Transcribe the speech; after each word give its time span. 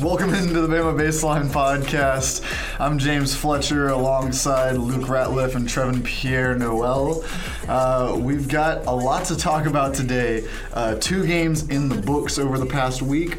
Welcome 0.00 0.32
into 0.32 0.62
the 0.62 0.66
Bama 0.66 0.98
Baseline 0.98 1.48
Podcast. 1.48 2.42
I'm 2.80 2.98
James 2.98 3.36
Fletcher 3.36 3.88
alongside 3.88 4.78
Luke 4.78 5.06
Ratliff 5.06 5.54
and 5.56 5.68
Trevin 5.68 6.02
Pierre 6.02 6.56
Noel. 6.56 7.22
Uh, 7.68 8.16
we've 8.18 8.48
got 8.48 8.86
a 8.86 8.92
lot 8.92 9.26
to 9.26 9.36
talk 9.36 9.66
about 9.66 9.92
today. 9.92 10.48
Uh, 10.72 10.94
two 10.94 11.26
games 11.26 11.68
in 11.68 11.90
the 11.90 12.00
books 12.00 12.38
over 12.38 12.56
the 12.56 12.64
past 12.64 13.02
week, 13.02 13.36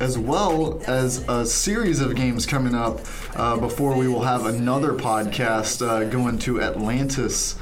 as 0.00 0.18
well 0.18 0.82
as 0.88 1.18
a 1.28 1.46
series 1.46 2.00
of 2.00 2.16
games 2.16 2.46
coming 2.46 2.74
up 2.74 2.98
uh, 3.36 3.56
before 3.56 3.96
we 3.96 4.08
will 4.08 4.24
have 4.24 4.44
another 4.46 4.92
podcast 4.92 5.86
uh, 5.86 6.02
going 6.02 6.36
to 6.40 6.60
Atlantis 6.60 7.56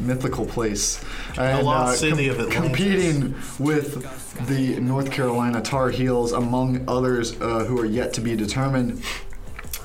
mythical 0.00 0.44
place. 0.44 1.02
And, 1.38 1.64
lost 1.64 2.00
city 2.00 2.28
of 2.28 2.40
Atlantis. 2.40 2.54
Competing 2.60 3.34
with 3.58 4.25
the 4.42 4.78
North 4.80 5.10
Carolina 5.10 5.60
Tar 5.60 5.90
Heels, 5.90 6.32
among 6.32 6.84
others 6.88 7.40
uh, 7.40 7.64
who 7.64 7.78
are 7.78 7.86
yet 7.86 8.12
to 8.14 8.20
be 8.20 8.36
determined. 8.36 9.02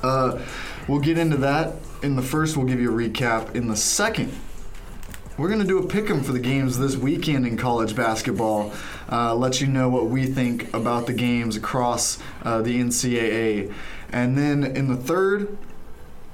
Uh, 0.02 0.40
we'll 0.88 1.00
get 1.00 1.18
into 1.18 1.36
that. 1.38 1.74
In 2.02 2.16
the 2.16 2.22
first, 2.22 2.56
we'll 2.56 2.66
give 2.66 2.80
you 2.80 2.90
a 2.90 3.08
recap. 3.08 3.54
In 3.54 3.68
the 3.68 3.76
second, 3.76 4.32
we're 5.38 5.48
going 5.48 5.60
to 5.60 5.66
do 5.66 5.78
a 5.78 5.86
pick 5.86 6.10
'em 6.10 6.22
for 6.22 6.32
the 6.32 6.40
games 6.40 6.78
this 6.78 6.96
weekend 6.96 7.46
in 7.46 7.56
college 7.56 7.96
basketball. 7.96 8.72
Uh, 9.10 9.34
let 9.34 9.60
you 9.60 9.66
know 9.66 9.88
what 9.88 10.06
we 10.06 10.26
think 10.26 10.72
about 10.74 11.06
the 11.06 11.12
games 11.12 11.56
across 11.56 12.18
uh, 12.42 12.60
the 12.60 12.78
NCAA. 12.80 13.72
And 14.10 14.36
then 14.36 14.64
in 14.64 14.88
the 14.88 14.96
third, 14.96 15.56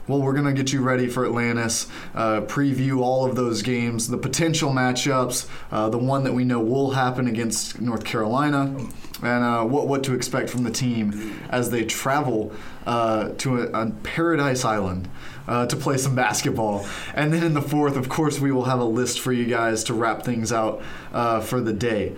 well, 0.08 0.22
we're 0.22 0.32
going 0.32 0.46
to 0.46 0.52
get 0.52 0.72
you 0.72 0.80
ready 0.80 1.06
for 1.06 1.24
Atlantis, 1.24 1.86
uh, 2.14 2.40
preview 2.42 3.00
all 3.00 3.26
of 3.26 3.36
those 3.36 3.62
games, 3.62 4.08
the 4.08 4.16
potential 4.16 4.72
matchups, 4.72 5.46
uh, 5.70 5.88
the 5.90 5.98
one 5.98 6.24
that 6.24 6.32
we 6.32 6.44
know 6.44 6.60
will 6.60 6.92
happen 6.92 7.28
against 7.28 7.80
North 7.80 8.04
Carolina, 8.04 8.74
and 9.22 9.44
uh, 9.44 9.64
what, 9.64 9.86
what 9.86 10.02
to 10.04 10.14
expect 10.14 10.48
from 10.48 10.64
the 10.64 10.70
team 10.70 11.38
as 11.50 11.70
they 11.70 11.84
travel 11.84 12.52
uh, 12.86 13.30
to 13.38 13.62
a, 13.62 13.82
a 13.82 13.90
Paradise 14.02 14.64
Island. 14.64 15.08
Uh, 15.46 15.64
to 15.64 15.76
play 15.76 15.96
some 15.96 16.14
basketball. 16.14 16.86
And 17.14 17.32
then 17.32 17.42
in 17.42 17.54
the 17.54 17.62
fourth, 17.62 17.96
of 17.96 18.10
course, 18.10 18.38
we 18.38 18.52
will 18.52 18.64
have 18.64 18.80
a 18.80 18.84
list 18.84 19.18
for 19.18 19.32
you 19.32 19.46
guys 19.46 19.82
to 19.84 19.94
wrap 19.94 20.22
things 20.22 20.52
out 20.52 20.82
uh, 21.10 21.40
for 21.40 21.62
the 21.62 21.72
day. 21.72 22.14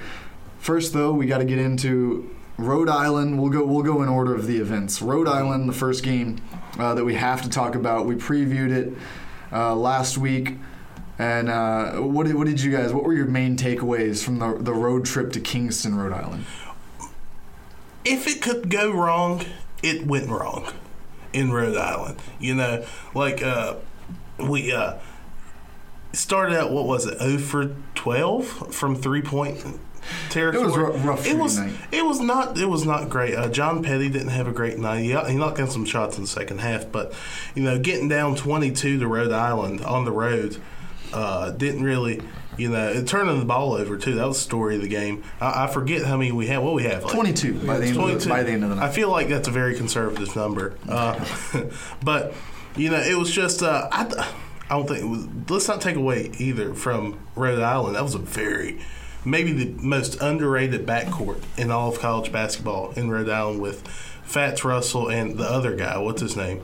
First, 0.58 0.94
though, 0.94 1.12
we 1.12 1.26
got 1.26 1.38
to 1.38 1.44
get 1.44 1.60
into 1.60 2.28
Rhode 2.58 2.88
Island. 2.88 3.40
We'll 3.40 3.52
go. 3.52 3.64
We'll 3.64 3.84
go 3.84 4.02
in 4.02 4.08
order 4.08 4.34
of 4.34 4.48
the 4.48 4.56
events. 4.56 5.00
Rhode 5.00 5.28
Island, 5.28 5.68
the 5.68 5.72
first 5.72 6.02
game 6.02 6.40
uh, 6.78 6.94
that 6.94 7.04
we 7.04 7.14
have 7.14 7.42
to 7.42 7.48
talk 7.48 7.74
about. 7.74 8.06
We 8.06 8.14
previewed 8.14 8.70
it 8.70 8.94
uh, 9.52 9.74
last 9.74 10.18
week. 10.18 10.56
And 11.18 11.50
uh, 11.50 11.96
what, 11.96 12.26
did, 12.26 12.36
what 12.36 12.46
did 12.46 12.62
you 12.62 12.72
guys? 12.72 12.92
What 12.94 13.04
were 13.04 13.12
your 13.12 13.26
main 13.26 13.56
takeaways 13.56 14.24
from 14.24 14.38
the 14.38 14.56
the 14.58 14.72
road 14.72 15.04
trip 15.04 15.32
to 15.32 15.40
Kingston, 15.40 15.94
Rhode 15.94 16.14
Island? 16.14 16.46
If 18.06 18.26
it 18.26 18.40
could 18.40 18.70
go 18.70 18.90
wrong, 18.90 19.44
it 19.82 20.06
went 20.06 20.30
wrong 20.30 20.72
in 21.34 21.52
Rhode 21.52 21.76
Island. 21.76 22.20
You 22.38 22.54
know, 22.54 22.86
like 23.14 23.42
uh, 23.42 23.74
we 24.38 24.72
uh, 24.72 24.94
started 26.14 26.58
out. 26.58 26.72
What 26.72 26.86
was 26.86 27.04
it? 27.04 27.18
Oh 27.20 27.36
for 27.36 27.76
twelve 27.94 28.46
from 28.74 28.96
three 28.96 29.20
point 29.20 29.62
territory. 30.28 30.62
It 30.62 30.66
was 30.66 30.76
rough, 30.76 31.04
rough 31.04 31.26
It 31.26 31.36
was. 31.36 31.58
night. 31.58 31.72
It 31.92 32.04
was 32.04 32.20
not. 32.20 32.58
It 32.58 32.66
was 32.66 32.84
not 32.86 33.08
great. 33.08 33.34
Uh, 33.34 33.48
John 33.48 33.82
Petty 33.82 34.08
didn't 34.08 34.28
have 34.28 34.46
a 34.46 34.52
great 34.52 34.78
night. 34.78 35.00
He, 35.00 35.08
he 35.08 35.36
knocked 35.36 35.58
down 35.58 35.70
some 35.70 35.84
shots 35.84 36.16
in 36.16 36.24
the 36.24 36.28
second 36.28 36.58
half, 36.60 36.90
but 36.90 37.12
you 37.54 37.62
know, 37.62 37.78
getting 37.78 38.08
down 38.08 38.36
twenty 38.36 38.70
two 38.70 38.98
to 38.98 39.06
Rhode 39.06 39.32
Island 39.32 39.80
on 39.82 40.04
the 40.04 40.12
road 40.12 40.56
uh, 41.12 41.50
didn't 41.50 41.82
really. 41.82 42.22
You 42.56 42.68
know, 42.68 43.02
turning 43.04 43.38
the 43.38 43.46
ball 43.46 43.72
over 43.72 43.96
too. 43.96 44.16
That 44.16 44.26
was 44.28 44.36
the 44.36 44.42
story 44.42 44.76
of 44.76 44.82
the 44.82 44.88
game. 44.88 45.22
I, 45.40 45.64
I 45.64 45.66
forget 45.68 46.04
how 46.04 46.18
many 46.18 46.30
we 46.30 46.46
had. 46.46 46.58
What 46.58 46.74
we 46.74 46.82
have? 46.82 47.04
Like, 47.04 47.14
22 47.14 47.54
by 47.66 47.78
the, 47.78 47.86
end 47.86 47.96
of 47.96 48.02
the, 48.02 48.02
22. 48.02 48.28
by 48.28 48.42
the 48.42 48.50
end 48.50 48.64
of 48.64 48.76
the 48.76 48.82
I 48.82 48.90
feel 48.90 49.08
like 49.08 49.28
that's 49.28 49.48
a 49.48 49.50
very 49.50 49.74
conservative 49.76 50.36
number. 50.36 50.76
Uh, 50.86 51.24
but, 52.04 52.34
you 52.76 52.90
know, 52.90 52.98
it 53.00 53.16
was 53.16 53.30
just, 53.30 53.62
uh, 53.62 53.88
I, 53.90 54.02
I 54.68 54.76
don't 54.76 54.86
think 54.86 55.08
was, 55.10 55.26
let's 55.48 55.68
not 55.68 55.80
take 55.80 55.96
away 55.96 56.32
either 56.38 56.74
from 56.74 57.18
Rhode 57.34 57.62
Island. 57.62 57.96
That 57.96 58.02
was 58.02 58.14
a 58.14 58.18
very, 58.18 58.78
maybe 59.24 59.52
the 59.52 59.82
most 59.82 60.20
underrated 60.20 60.86
backcourt 60.86 61.42
in 61.58 61.70
all 61.70 61.90
of 61.90 61.98
college 61.98 62.32
basketball 62.32 62.92
in 62.92 63.10
Rhode 63.10 63.28
Island 63.28 63.60
with 63.60 63.86
Fatts 64.24 64.64
Russell 64.64 65.08
and 65.10 65.36
the 65.36 65.44
other 65.44 65.74
guy. 65.76 65.98
What's 65.98 66.22
his 66.22 66.36
name? 66.36 66.62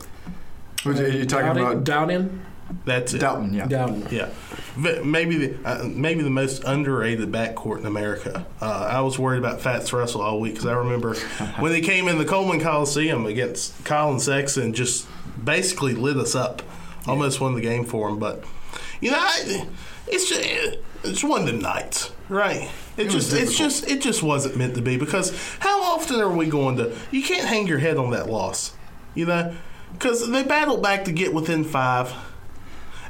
What 0.85 0.99
are 1.01 1.09
you 1.09 1.27
talking 1.27 1.47
Downing, 1.47 1.63
about? 1.65 1.85
Downing, 1.85 2.43
That's 2.85 3.13
it. 3.15 3.21
Dowtin, 3.21 3.53
yeah. 3.53 3.67
Downing. 3.67 4.07
Yeah, 4.11 4.29
V- 4.77 5.03
maybe 5.03 5.37
the 5.37 5.69
uh, 5.69 5.85
maybe 5.85 6.23
the 6.23 6.31
most 6.31 6.63
underrated 6.65 7.33
backcourt 7.33 7.79
in 7.79 7.87
America. 7.87 8.47
Uh, 8.61 8.89
I 8.91 9.01
was 9.01 9.19
worried 9.19 9.39
about 9.39 9.61
Fatts 9.61 9.93
Russell 9.93 10.21
all 10.21 10.41
week 10.41 10.55
because 10.55 10.67
I 10.67 10.75
remember 10.75 11.15
when 11.59 11.75
he 11.75 11.81
came 11.81 12.07
in 12.07 12.19
the 12.19 12.25
Coleman 12.25 12.61
Coliseum 12.61 13.27
against 13.27 13.85
Collin 13.85 14.21
Sexton, 14.21 14.73
just 14.75 15.09
basically 15.43 15.95
lit 15.95 16.17
us 16.17 16.35
up, 16.37 16.63
almost 17.07 17.41
won 17.41 17.55
the 17.55 17.61
game 17.61 17.85
for 17.85 18.09
him. 18.09 18.19
But 18.21 18.45
you 19.01 19.11
know, 19.11 19.19
I, 19.19 19.67
it's 20.07 20.29
just 20.29 20.79
it's 21.07 21.25
one 21.25 21.43
of 21.43 21.47
them 21.47 21.61
nights, 21.61 22.11
right? 22.29 22.69
It, 22.97 23.13
was 23.13 23.31
just 23.31 23.33
it's 23.33 23.57
just 23.59 23.89
it 23.89 24.01
just 24.01 24.23
wasn't 24.23 24.57
meant 24.57 24.75
to 24.75 24.83
be 24.83 24.97
because 24.97 25.37
how 25.61 25.83
often 25.83 26.21
are 26.21 26.31
we 26.31 26.47
going 26.47 26.77
to? 26.79 26.93
You 27.11 27.23
can't 27.23 27.47
hang 27.47 27.67
your 27.67 27.79
head 27.79 27.97
on 27.97 28.11
that 28.11 28.29
loss, 28.31 28.73
you 29.15 29.27
know, 29.27 29.55
because 29.93 30.29
they 30.31 30.43
battled 30.43 30.83
back 30.83 31.05
to 31.05 31.13
get 31.13 31.33
within 31.35 31.65
five. 31.65 32.13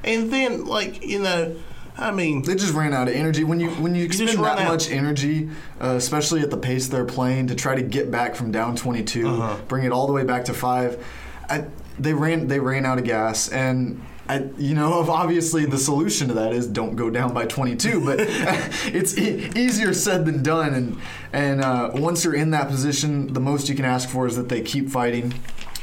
And 0.04 0.32
then, 0.32 0.66
like 0.66 1.04
you 1.04 1.20
know, 1.20 1.56
I 1.98 2.10
mean, 2.12 2.42
They 2.42 2.54
just 2.54 2.74
ran 2.74 2.92
out 2.92 3.08
of 3.08 3.14
energy. 3.14 3.42
When 3.44 3.58
you 3.60 3.70
when 3.70 3.94
you 3.94 4.04
expend 4.04 4.34
run 4.34 4.56
that 4.56 4.66
out. 4.66 4.72
much 4.72 4.90
energy, 4.90 5.48
uh, 5.80 5.94
especially 5.96 6.42
at 6.42 6.50
the 6.50 6.56
pace 6.58 6.88
they're 6.88 7.04
playing, 7.04 7.46
to 7.48 7.54
try 7.54 7.74
to 7.74 7.82
get 7.82 8.10
back 8.10 8.34
from 8.36 8.50
down 8.52 8.76
22, 8.76 9.26
Uh-huh. 9.28 9.56
bring 9.68 9.84
it 9.84 9.92
all 9.92 10.06
the 10.06 10.12
way 10.12 10.24
back 10.24 10.44
to 10.46 10.54
five, 10.54 11.02
I, 11.48 11.64
they 11.98 12.12
ran 12.12 12.48
they 12.48 12.60
ran 12.60 12.84
out 12.84 12.98
of 12.98 13.04
gas 13.04 13.48
and. 13.48 14.00
I, 14.28 14.44
you 14.58 14.74
know, 14.74 14.92
obviously 15.08 15.66
the 15.66 15.78
solution 15.78 16.28
to 16.28 16.34
that 16.34 16.52
is 16.52 16.66
don't 16.66 16.96
go 16.96 17.10
down 17.10 17.32
by 17.32 17.46
22, 17.46 18.04
but 18.04 18.16
it's 18.20 19.16
e- 19.16 19.50
easier 19.56 19.92
said 19.92 20.24
than 20.26 20.42
done. 20.42 20.74
And 20.74 20.98
and 21.32 21.60
uh, 21.60 21.90
once 21.94 22.24
you're 22.24 22.34
in 22.34 22.50
that 22.50 22.68
position, 22.68 23.32
the 23.32 23.40
most 23.40 23.68
you 23.68 23.74
can 23.74 23.84
ask 23.84 24.08
for 24.08 24.26
is 24.26 24.36
that 24.36 24.48
they 24.48 24.60
keep 24.62 24.88
fighting, 24.88 25.34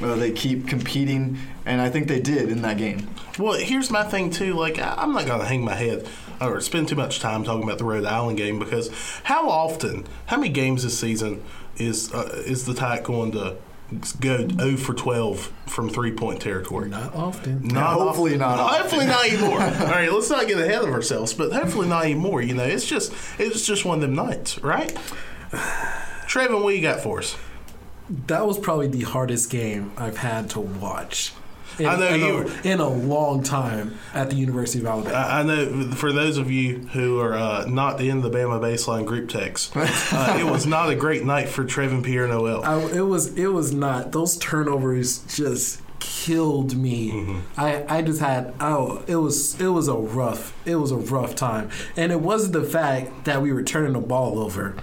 uh, 0.02 0.16
they 0.16 0.32
keep 0.32 0.68
competing, 0.68 1.38
and 1.66 1.82
I 1.82 1.90
think 1.90 2.08
they 2.08 2.20
did 2.20 2.50
in 2.50 2.62
that 2.64 2.78
game. 2.78 3.10
well, 3.38 3.54
here's 3.54 3.92
my 3.92 4.04
thing 4.04 4.30
too. 4.30 4.54
Like, 4.54 4.80
I'm 4.80 5.14
not 5.14 5.26
gonna 5.26 5.46
hang 5.46 5.64
my 5.64 5.76
head 5.76 6.08
or 6.42 6.60
spend 6.62 6.90
too 6.90 6.96
much 6.96 7.20
time 7.20 7.44
talking 7.44 7.64
about 7.64 7.78
the 7.78 7.86
Rhode 7.86 8.06
Island 8.06 8.38
game 8.38 8.60
because 8.60 8.90
how 9.24 9.50
often, 9.50 10.06
how 10.28 10.38
many 10.38 10.50
games 10.50 10.84
this 10.84 10.98
season 10.98 11.44
is 11.78 12.14
uh, 12.14 12.44
is 12.46 12.66
the 12.66 12.74
Tide 12.74 13.04
going 13.04 13.32
to 13.34 13.58
go 14.20 14.48
0 14.48 14.78
for 14.78 14.94
12 14.94 15.52
from 15.68 15.90
three 15.90 16.12
point 16.12 16.42
territory? 16.42 16.90
Not 16.90 17.14
often. 17.16 17.68
Not 17.68 17.94
hopefully 18.00 18.32
often. 18.32 18.40
not 18.40 18.60
often. 18.60 18.82
Hopefully 18.82 19.06
not 19.06 19.26
anymore. 19.26 19.62
All 19.88 19.92
right, 19.92 20.12
let's 20.12 20.30
not 20.30 20.48
get 20.48 20.60
ahead 20.60 20.84
of 20.84 20.90
ourselves, 20.90 21.34
but 21.34 21.52
hopefully 21.52 21.88
not 21.88 22.06
anymore. 22.06 22.42
You 22.42 22.54
know, 22.54 22.64
it's 22.64 22.86
just 22.86 23.14
it's 23.40 23.66
just 23.66 23.86
one 23.86 23.98
of 23.98 24.02
them 24.02 24.16
nights, 24.16 24.60
right? 24.64 24.94
Trevin, 26.28 26.64
what 26.64 26.76
you 26.76 26.82
got 26.82 27.02
for 27.02 27.20
us? 27.20 27.36
That 28.28 28.46
was 28.46 28.58
probably 28.58 28.88
the 28.88 29.02
hardest 29.02 29.50
game 29.50 29.92
I've 29.98 30.18
had 30.18 30.50
to 30.52 30.60
watch. 30.60 31.34
In, 31.80 31.86
I 31.88 31.96
know 31.98 32.08
in, 32.08 32.20
you 32.22 32.28
a, 32.28 32.44
were- 32.44 32.52
in 32.64 32.80
a 32.80 32.88
long 32.90 33.44
time 33.44 33.98
at 34.14 34.30
the 34.30 34.36
University 34.36 34.80
of 34.80 34.86
Alabama. 34.86 35.16
I, 35.16 35.40
I 35.40 35.44
know 35.44 35.92
for 35.92 36.12
those 36.12 36.38
of 36.38 36.52
you 36.52 36.80
who 36.94 37.20
are 37.20 37.34
uh, 37.34 37.66
not 37.66 38.02
in 38.02 38.22
the 38.22 38.30
Bama 38.30 38.60
baseline 38.60 39.06
group 39.06 39.30
text, 39.30 39.74
uh, 39.76 40.38
it 40.40 40.46
was 40.46 40.66
not 40.66 40.90
a 40.90 40.96
great 40.96 41.24
night 41.26 41.50
for 41.50 41.64
Trevin 41.64 42.04
Pierre 42.04 42.28
Noel. 42.28 42.64
I, 42.64 42.80
it 42.98 43.02
was 43.02 43.36
it 43.38 43.48
was 43.48 43.74
not 43.74 44.12
those 44.12 44.38
turnovers 44.38 45.20
just 45.36 45.82
killed 46.00 46.76
me. 46.76 47.12
Mm-hmm. 47.12 47.40
I, 47.60 47.86
I 47.98 48.02
just 48.02 48.20
had 48.20 48.54
oh 48.60 49.04
it 49.08 49.16
was 49.16 49.60
it 49.60 49.68
was 49.68 49.88
a 49.88 49.96
rough 49.96 50.54
it 50.66 50.76
was 50.76 50.92
a 50.92 50.98
rough 50.98 51.34
time 51.36 51.70
and 51.96 52.12
it 52.12 52.20
wasn't 52.20 52.54
the 52.54 52.64
fact 52.64 53.26
that 53.26 53.42
we 53.42 53.54
were 53.54 53.64
turning 53.64 53.94
the 53.94 54.00
ball 54.00 54.38
over. 54.40 54.76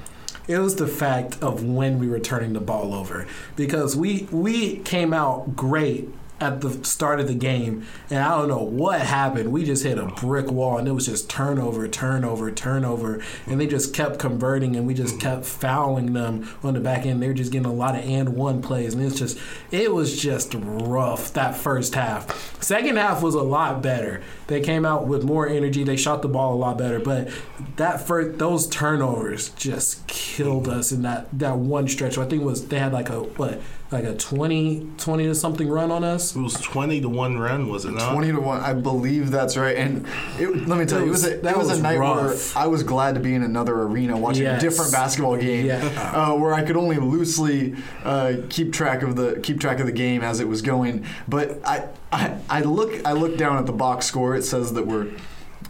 It 0.48 0.58
was 0.58 0.76
the 0.76 0.88
fact 0.88 1.40
of 1.42 1.62
when 1.62 1.98
we 1.98 2.08
were 2.08 2.18
turning 2.18 2.54
the 2.54 2.60
ball 2.60 2.94
over 2.94 3.26
because 3.54 3.96
we 3.96 4.28
we 4.30 4.78
came 4.78 5.12
out 5.12 5.54
great 5.54 6.08
at 6.40 6.62
the 6.62 6.82
start 6.84 7.20
of 7.20 7.28
the 7.28 7.34
game, 7.34 7.86
and 8.08 8.20
I 8.20 8.30
don't 8.38 8.48
know 8.48 8.62
what 8.62 9.00
happened. 9.00 9.52
We 9.52 9.64
just 9.64 9.84
hit 9.84 9.98
a 9.98 10.06
brick 10.06 10.50
wall, 10.50 10.78
and 10.78 10.88
it 10.88 10.92
was 10.92 11.06
just 11.06 11.28
turnover, 11.28 11.86
turnover, 11.86 12.50
turnover, 12.50 13.22
and 13.46 13.60
they 13.60 13.66
just 13.66 13.92
kept 13.92 14.18
converting, 14.18 14.74
and 14.74 14.86
we 14.86 14.94
just 14.94 15.16
mm-hmm. 15.16 15.28
kept 15.28 15.44
fouling 15.44 16.14
them 16.14 16.48
on 16.62 16.74
the 16.74 16.80
back 16.80 17.04
end. 17.04 17.22
They 17.22 17.28
were 17.28 17.34
just 17.34 17.52
getting 17.52 17.66
a 17.66 17.72
lot 17.72 17.94
of 17.94 18.04
and 18.04 18.34
one 18.36 18.62
plays, 18.62 18.94
and 18.94 19.02
it's 19.02 19.18
just 19.18 19.38
it 19.70 19.92
was 19.92 20.20
just 20.20 20.54
rough 20.54 21.32
that 21.34 21.56
first 21.56 21.94
half. 21.94 22.62
Second 22.62 22.96
half 22.96 23.22
was 23.22 23.34
a 23.34 23.42
lot 23.42 23.82
better. 23.82 24.22
They 24.46 24.60
came 24.60 24.86
out 24.86 25.06
with 25.06 25.22
more 25.22 25.46
energy. 25.46 25.84
They 25.84 25.96
shot 25.96 26.22
the 26.22 26.28
ball 26.28 26.54
a 26.54 26.56
lot 26.56 26.78
better, 26.78 26.98
but 26.98 27.30
that 27.76 28.06
first 28.06 28.38
those 28.38 28.66
turnovers 28.66 29.50
just 29.50 30.06
killed 30.06 30.64
mm-hmm. 30.64 30.78
us 30.78 30.90
in 30.90 31.02
that 31.02 31.26
that 31.38 31.58
one 31.58 31.86
stretch. 31.86 32.16
I 32.16 32.24
think 32.24 32.42
it 32.42 32.46
was 32.46 32.68
they 32.68 32.78
had 32.78 32.92
like 32.92 33.10
a 33.10 33.20
what 33.20 33.60
like 33.92 34.04
a 34.04 34.14
20, 34.14 34.86
20 34.98 35.24
to 35.24 35.34
something 35.34 35.68
run 35.68 35.90
on 35.90 36.04
us. 36.04 36.36
It 36.36 36.40
was 36.40 36.54
twenty 36.54 37.00
to 37.00 37.08
one 37.08 37.38
run, 37.38 37.68
was 37.68 37.84
it 37.84 37.90
not? 37.90 38.12
Twenty 38.12 38.30
to 38.30 38.38
one, 38.40 38.60
I 38.60 38.72
believe 38.72 39.32
that's 39.32 39.56
right. 39.56 39.76
And 39.76 40.06
it, 40.38 40.68
let 40.68 40.78
me 40.78 40.84
tell 40.86 40.98
It 40.98 41.02
you, 41.02 41.06
it 41.08 41.10
was 41.10 41.24
was- 41.24 41.32
a, 41.32 41.36
that 41.38 41.52
it 41.54 41.58
was, 41.58 41.68
was 41.68 41.78
a 41.80 41.82
night 41.82 41.98
rough. 41.98 42.54
where 42.54 42.62
I 42.64 42.68
was 42.68 42.84
glad 42.84 43.14
to 43.16 43.20
be 43.20 43.34
in 43.34 43.42
another 43.42 43.74
arena 43.82 44.16
watching 44.16 44.44
Yes. 44.44 44.62
a 44.62 44.68
different 44.68 44.92
basketball 44.92 45.36
game, 45.36 45.66
Yeah. 45.66 45.78
uh, 46.14 46.34
where 46.36 46.52
I 46.54 46.62
could 46.62 46.76
only 46.76 46.98
loosely 46.98 47.74
uh, 48.04 48.34
keep 48.48 48.72
track 48.72 49.02
of 49.02 49.16
the 49.16 49.40
keep 49.42 49.58
track 49.60 49.80
of 49.80 49.86
the 49.86 49.92
game 49.92 50.22
as 50.22 50.38
it 50.38 50.46
was 50.46 50.62
going. 50.62 51.04
But 51.26 51.58
I, 51.66 51.88
I 52.12 52.36
I 52.48 52.60
look 52.60 53.04
I 53.04 53.12
look 53.12 53.36
down 53.36 53.58
at 53.58 53.66
the 53.66 53.72
box 53.72 54.06
score. 54.06 54.36
It 54.36 54.42
says 54.44 54.72
that 54.74 54.86
we're 54.86 55.08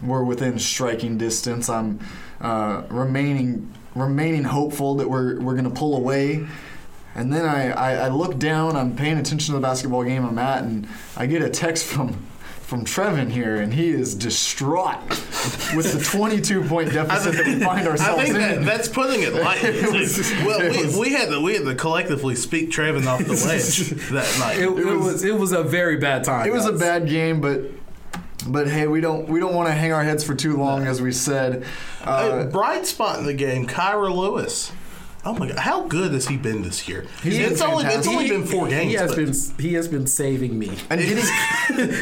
we're 0.03 0.23
within 0.23 0.59
striking 0.59 1.17
distance. 1.17 1.69
I'm 1.69 1.99
uh, 2.39 2.83
remaining 2.89 3.73
remaining 3.95 4.43
hopeful 4.43 4.95
that 4.95 5.09
we're 5.09 5.39
we're 5.41 5.55
gonna 5.55 5.69
pull 5.71 5.95
away. 5.97 6.45
And 7.15 7.31
then 7.33 7.45
I, 7.45 7.71
I, 7.71 7.93
I 8.05 8.07
look 8.07 8.37
down, 8.39 8.75
I'm 8.77 8.95
paying 8.95 9.17
attention 9.17 9.53
to 9.53 9.59
the 9.59 9.59
basketball 9.67 10.03
game 10.03 10.25
I'm 10.25 10.39
at, 10.39 10.63
and 10.63 10.87
I 11.17 11.25
get 11.25 11.41
a 11.41 11.49
text 11.49 11.85
from 11.85 12.27
from 12.61 12.85
Trevin 12.85 13.29
here, 13.29 13.57
and 13.57 13.73
he 13.73 13.89
is 13.89 14.15
distraught 14.15 14.97
with 15.75 15.91
the 15.91 16.01
22 16.01 16.63
point 16.63 16.89
deficit 16.93 17.33
that 17.33 17.45
we 17.45 17.59
find 17.59 17.85
I 17.85 17.91
ourselves 17.91 18.23
think 18.23 18.35
that, 18.35 18.57
in. 18.59 18.65
that's 18.65 18.87
putting 18.87 19.23
it 19.23 19.33
lightly. 19.33 19.69
It 19.79 19.91
was- 19.91 20.31
well, 20.45 20.61
it 20.61 20.85
was- 20.85 20.95
we, 20.95 21.01
we 21.01 21.09
had 21.11 21.27
to 21.31 21.41
we 21.41 21.55
had 21.55 21.65
to 21.65 21.75
collectively 21.75 22.33
speak 22.37 22.71
Trevin 22.71 23.05
off 23.07 23.19
the 23.25 23.33
ledge 23.45 23.89
that 24.11 24.39
night. 24.39 24.57
It, 24.59 24.67
it, 24.69 24.69
was- 24.85 25.05
was, 25.13 25.23
it 25.25 25.35
was 25.37 25.51
a 25.51 25.63
very 25.63 25.97
bad 25.97 26.23
time. 26.23 26.47
it 26.47 26.53
was 26.53 26.65
a 26.65 26.71
bad 26.71 27.09
game, 27.09 27.41
but 27.41 27.59
but 28.47 28.69
hey, 28.69 28.87
we 28.87 29.01
don't 29.01 29.27
we 29.27 29.41
don't 29.41 29.53
want 29.53 29.67
to 29.67 29.73
hang 29.73 29.91
our 29.91 30.03
heads 30.05 30.23
for 30.23 30.33
too 30.33 30.55
long, 30.55 30.87
as 30.87 31.01
we 31.01 31.11
said. 31.11 31.63
Hey, 31.99 32.05
Uh, 32.05 32.43
bright 32.45 32.85
spot 32.87 33.19
in 33.19 33.25
the 33.25 33.33
game, 33.33 33.67
Kira 33.67 34.15
Lewis. 34.15 34.71
Oh 35.23 35.35
my 35.35 35.49
God, 35.49 35.59
how 35.59 35.87
good 35.87 36.13
has 36.13 36.27
he 36.27 36.35
been 36.35 36.63
this 36.63 36.87
year? 36.87 37.05
He's 37.21 37.37
been 37.37 37.51
it's 37.51 37.61
only 37.61 37.85
it's 37.85 38.07
only 38.07 38.27
been 38.27 38.43
four 38.43 38.67
games. 38.67 38.91
He 38.91 38.97
has 38.97 39.11
but- 39.15 39.17
been 39.57 39.63
he 39.63 39.73
has 39.75 39.87
been 39.87 40.07
saving 40.07 40.57
me. 40.57 40.69
and 40.89 40.99
getting, 40.99 41.23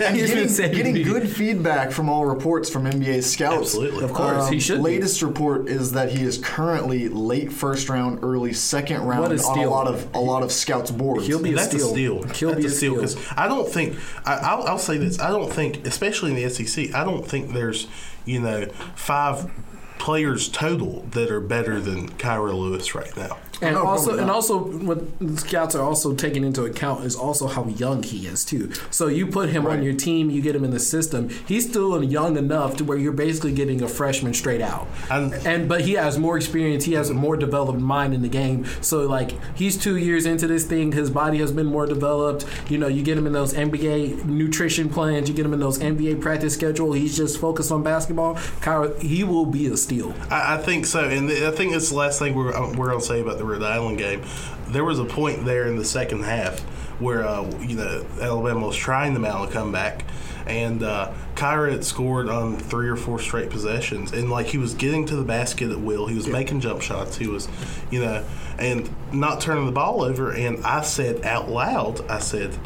and 0.01 0.16
He's 0.16 0.33
been 0.33 0.71
getting, 0.71 0.94
getting 0.94 1.04
good 1.04 1.30
feedback 1.30 1.92
from 1.92 2.07
all 2.10 2.25
reports 2.25 2.69
from 2.69 2.86
NBA 2.86 3.21
scouts. 3.24 3.57
Absolutely. 3.57 4.06
Of 4.06 4.13
course, 4.13 4.48
he 4.48 4.56
um, 4.56 4.60
should 4.62 4.77
be. 4.77 4.83
Latest 4.83 5.21
report 5.21 5.68
is 5.68 5.92
that 5.92 6.12
he 6.13 6.24
is 6.24 6.38
currently 6.38 7.10
late 7.10 7.51
first 7.51 7.89
round, 7.89 8.24
early 8.24 8.54
second 8.54 9.01
round 9.01 9.33
a 9.33 9.44
on 9.44 9.60
a 9.60 9.69
lot 9.69 9.88
of 9.88 10.07
a 10.16 10.19
lot 10.19 10.42
of 10.42 10.51
scouts 10.51 10.89
boards. 10.89 11.27
He'll 11.27 11.44
be 11.44 11.51
a 11.51 11.56
That's 11.56 11.71
steal. 11.71 11.88
a 11.88 11.92
steal. 11.92 12.24
He'll 12.24 12.50
That's 12.51 12.62
be 12.62 12.68
a 12.68 12.69
steal 12.69 13.06
steal. 13.07 13.21
because 13.24 13.38
I 13.38 13.50
don't 13.50 13.68
think 13.68 13.98
I, 14.25 14.36
I'll, 14.36 14.63
I'll 14.63 14.80
say 14.80 14.98
this. 14.98 15.19
I 15.19 15.30
don't 15.30 15.51
think, 15.51 15.86
especially 15.86 16.31
in 16.31 16.38
the 16.38 16.50
SEC, 16.50 16.95
I 16.95 17.04
don't 17.04 17.27
think 17.27 17.51
there's 17.51 17.88
you 18.25 18.39
know 18.39 18.66
five 18.95 19.51
players 20.00 20.50
total 20.50 21.04
that 21.12 21.30
are 21.30 21.42
better 21.42 21.80
than 21.80 22.10
Kira 22.10 22.54
Lewis 22.54 22.96
right 22.96 23.16
now. 23.16 23.38
And 23.61 23.75
No, 23.75 23.83
also, 23.85 24.17
and 24.17 24.31
also, 24.31 24.57
what 24.57 25.19
the 25.19 25.38
scouts 25.38 25.75
are 25.75 25.83
also 25.83 26.13
taking 26.13 26.44
into 26.44 26.63
account 26.63 27.03
is 27.03 27.15
also 27.15 27.47
how 27.47 27.65
young 27.67 28.03
he 28.03 28.25
is 28.25 28.45
too. 28.45 28.71
So 28.89 29.07
you 29.07 29.27
put 29.27 29.50
him 29.50 29.65
Right. 29.65 29.77
on 29.77 29.83
your 29.83 29.94
team, 29.94 30.29
you 30.29 30.41
get 30.41 30.56
him 30.56 30.63
in 30.63 30.71
the 30.71 30.79
system. 30.79 31.29
He's 31.45 31.67
still 31.69 32.01
young 32.03 32.38
enough 32.38 32.77
to 32.77 32.83
where 32.85 32.97
you're 32.97 33.11
basically 33.11 33.51
getting 33.51 33.81
a 33.81 33.88
freshman 33.88 34.33
straight 34.33 34.61
out. 34.61 34.88
And- 35.11 35.33
And 35.45 35.67
but 35.67 35.81
he 35.81 35.94
has 35.94 36.17
more 36.17 36.38
experience. 36.38 36.85
He 36.85 36.94
has 36.94 37.09
a 37.09 37.13
more 37.13 37.35
developed 37.35 37.79
mind 37.79 38.13
in 38.13 38.21
the 38.21 38.29
game. 38.29 38.65
So 38.81 39.01
like 39.07 39.31
he's 39.56 39.75
two 39.77 39.97
years 39.97 40.25
into 40.25 40.47
this 40.47 40.63
thing. 40.63 40.91
His 40.94 41.09
body 41.09 41.39
has 41.39 41.51
been 41.51 41.65
more 41.67 41.85
developed. 41.85 42.45
You 42.69 42.77
know, 42.77 42.88
you 42.88 43.03
get 43.03 43.17
him 43.17 43.27
in 43.27 43.33
those 43.33 43.53
NBA 43.53 44.25
nutrition 44.25 44.89
plans. 44.89 45.27
You 45.29 45.35
get 45.35 45.45
him 45.45 45.53
in 45.53 45.59
those 45.59 45.79
NBA 45.79 46.15
practice 46.21 46.53
schedule. 46.53 46.94
He's 46.94 47.15
just 47.17 47.38
focused 47.39 47.71
on 47.71 47.83
basketball. 47.83 48.35
Kira, 48.61 48.97
he 49.01 49.23
will 49.23 49.45
be 49.45 49.67
a 49.67 49.75
steal. 49.77 50.13
I, 50.29 50.56
I 50.56 50.57
think 50.57 50.85
so, 50.85 51.01
and 51.03 51.29
I 51.29 51.51
think 51.51 51.73
it's 51.73 51.89
the 51.89 51.95
last 51.95 52.19
thing 52.19 52.35
we're 52.35 52.50
we're 52.77 52.88
going 52.88 53.00
to 53.00 53.06
say 53.06 53.19
about 53.21 53.38
the 53.38 53.45
Rhode 53.50 53.63
Island 53.63 53.98
game. 53.98 54.24
There 54.68 54.86
was 54.86 55.00
a 55.00 55.06
point 55.06 55.46
there 55.46 55.68
in 55.68 55.78
the 55.78 55.86
second 55.86 56.24
half 56.24 56.60
where 57.00 57.25
uh, 57.25 57.50
you 57.62 57.75
know 57.75 58.06
Alabama 58.22 58.68
was 58.68 58.75
trying 58.75 59.13
to 59.13 59.19
mount 59.19 59.50
a 59.50 59.54
comeback, 59.54 60.06
and 60.46 60.84
uh, 60.84 61.13
Kira 61.36 61.72
had 61.72 61.84
scored 61.84 62.30
on 62.30 62.57
three 62.57 62.90
or 62.90 62.96
four 62.96 63.19
straight 63.19 63.50
possessions, 63.50 64.12
and 64.12 64.30
like 64.30 64.48
he 64.48 64.57
was 64.57 64.74
getting 64.74 65.06
to 65.07 65.16
the 65.16 65.24
basket 65.24 65.72
at 65.72 65.80
will. 65.80 66.07
He 66.07 66.16
was 66.16 66.28
making 66.28 66.62
jump 66.62 66.81
shots. 66.81 67.18
He 67.18 67.28
was, 67.28 67.48
you 67.90 68.01
know, 68.01 68.25
and 68.57 68.90
not 69.13 69.42
turning 69.42 69.66
the 69.66 69.72
ball 69.72 70.02
over. 70.02 70.31
And 70.31 70.63
I 70.66 70.81
said 70.81 71.25
out 71.25 71.50
loud, 71.50 72.07
I 72.10 72.19
said, 72.19 72.57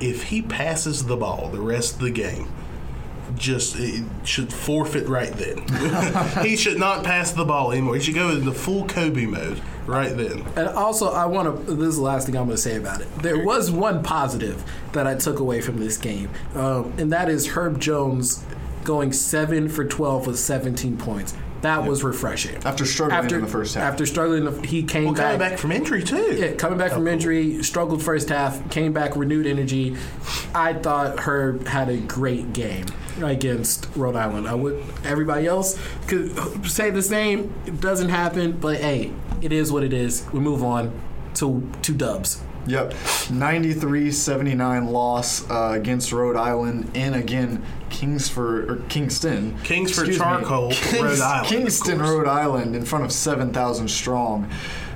if 0.00 0.24
he 0.24 0.42
passes 0.42 1.06
the 1.06 1.16
ball 1.16 1.48
the 1.48 1.60
rest 1.60 1.94
of 1.94 2.00
the 2.00 2.10
game 2.10 2.48
just 3.36 3.76
it 3.78 4.04
should 4.24 4.52
forfeit 4.52 5.06
right 5.06 5.32
then. 5.32 5.64
he 6.44 6.56
should 6.56 6.78
not 6.78 7.04
pass 7.04 7.32
the 7.32 7.44
ball 7.44 7.72
anymore. 7.72 7.94
He 7.94 8.00
should 8.00 8.14
go 8.14 8.30
into 8.30 8.52
full 8.52 8.86
Kobe 8.86 9.26
mode 9.26 9.62
right 9.90 10.16
then. 10.16 10.44
And 10.56 10.68
also, 10.68 11.10
I 11.10 11.26
want 11.26 11.66
to. 11.66 11.74
This 11.74 11.88
is 11.88 11.96
the 11.96 12.02
last 12.02 12.26
thing 12.26 12.36
I'm 12.36 12.44
going 12.46 12.56
to 12.56 12.62
say 12.62 12.76
about 12.76 13.00
it. 13.00 13.08
There 13.22 13.44
was 13.44 13.70
one 13.70 14.02
positive 14.02 14.64
that 14.92 15.06
I 15.06 15.14
took 15.16 15.38
away 15.38 15.60
from 15.60 15.78
this 15.78 15.96
game, 15.96 16.30
um, 16.54 16.92
and 16.98 17.12
that 17.12 17.28
is 17.28 17.48
Herb 17.48 17.80
Jones 17.80 18.44
going 18.84 19.12
seven 19.12 19.68
for 19.68 19.84
12 19.84 20.26
with 20.26 20.38
17 20.38 20.96
points. 20.96 21.34
That 21.60 21.84
was 21.84 22.02
refreshing. 22.02 22.56
After 22.64 22.86
struggling 22.86 23.30
in 23.34 23.42
the 23.42 23.46
first 23.46 23.74
half. 23.74 23.82
After 23.92 24.06
struggling, 24.06 24.64
he 24.64 24.82
came 24.82 25.04
Well, 25.04 25.14
coming 25.14 25.38
back. 25.38 25.50
back 25.50 25.58
from 25.58 25.72
injury 25.72 26.02
too. 26.02 26.34
Yeah, 26.34 26.52
coming 26.54 26.78
back 26.78 26.92
from 26.92 27.06
injury, 27.06 27.62
struggled 27.62 28.02
first 28.02 28.30
half, 28.30 28.70
came 28.70 28.94
back 28.94 29.14
renewed 29.14 29.46
energy. 29.46 29.94
I 30.54 30.72
thought 30.72 31.20
Herb 31.20 31.66
had 31.66 31.90
a 31.90 31.98
great 31.98 32.54
game 32.54 32.86
against 33.22 33.88
Rhode 33.94 34.16
Island. 34.16 34.48
I 34.48 34.54
would 34.54 34.82
everybody 35.04 35.46
else 35.46 35.78
could 36.06 36.64
say 36.66 36.88
the 36.88 37.02
same. 37.02 37.52
It 37.66 37.78
doesn't 37.78 38.08
happen, 38.08 38.52
but 38.52 38.78
hey, 38.78 39.12
it 39.42 39.52
is 39.52 39.72
what 39.72 39.82
it 39.82 39.92
is. 39.92 40.26
We 40.32 40.40
move 40.40 40.62
on 40.62 40.92
to 41.34 41.68
to 41.82 41.92
dubs. 41.92 42.42
Yep. 42.66 42.90
93-79 42.92 44.90
loss 44.90 45.48
uh, 45.50 45.72
against 45.72 46.12
Rhode 46.12 46.36
Island 46.36 46.94
in 46.94 47.14
again 47.14 47.64
Kingsford 47.88 48.70
or 48.70 48.76
Kingston. 48.88 49.58
Kingsford 49.64 50.08
Excuse 50.08 50.18
me. 50.18 50.24
Charcoal, 50.24 50.70
Rhode 50.92 51.20
Island, 51.20 51.46
Kingston. 51.48 51.98
Rhode 52.00 52.26
Island 52.28 52.76
in 52.76 52.84
front 52.84 53.04
of 53.04 53.12
7,000 53.12 53.88
strong. 53.88 54.48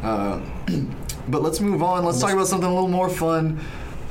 Uh, 0.02 0.40
but 1.28 1.42
let's 1.42 1.60
move 1.60 1.82
on. 1.82 2.04
Let's 2.04 2.20
talk 2.20 2.32
about 2.32 2.48
something 2.48 2.68
a 2.68 2.74
little 2.74 2.88
more 2.88 3.08
fun. 3.08 3.60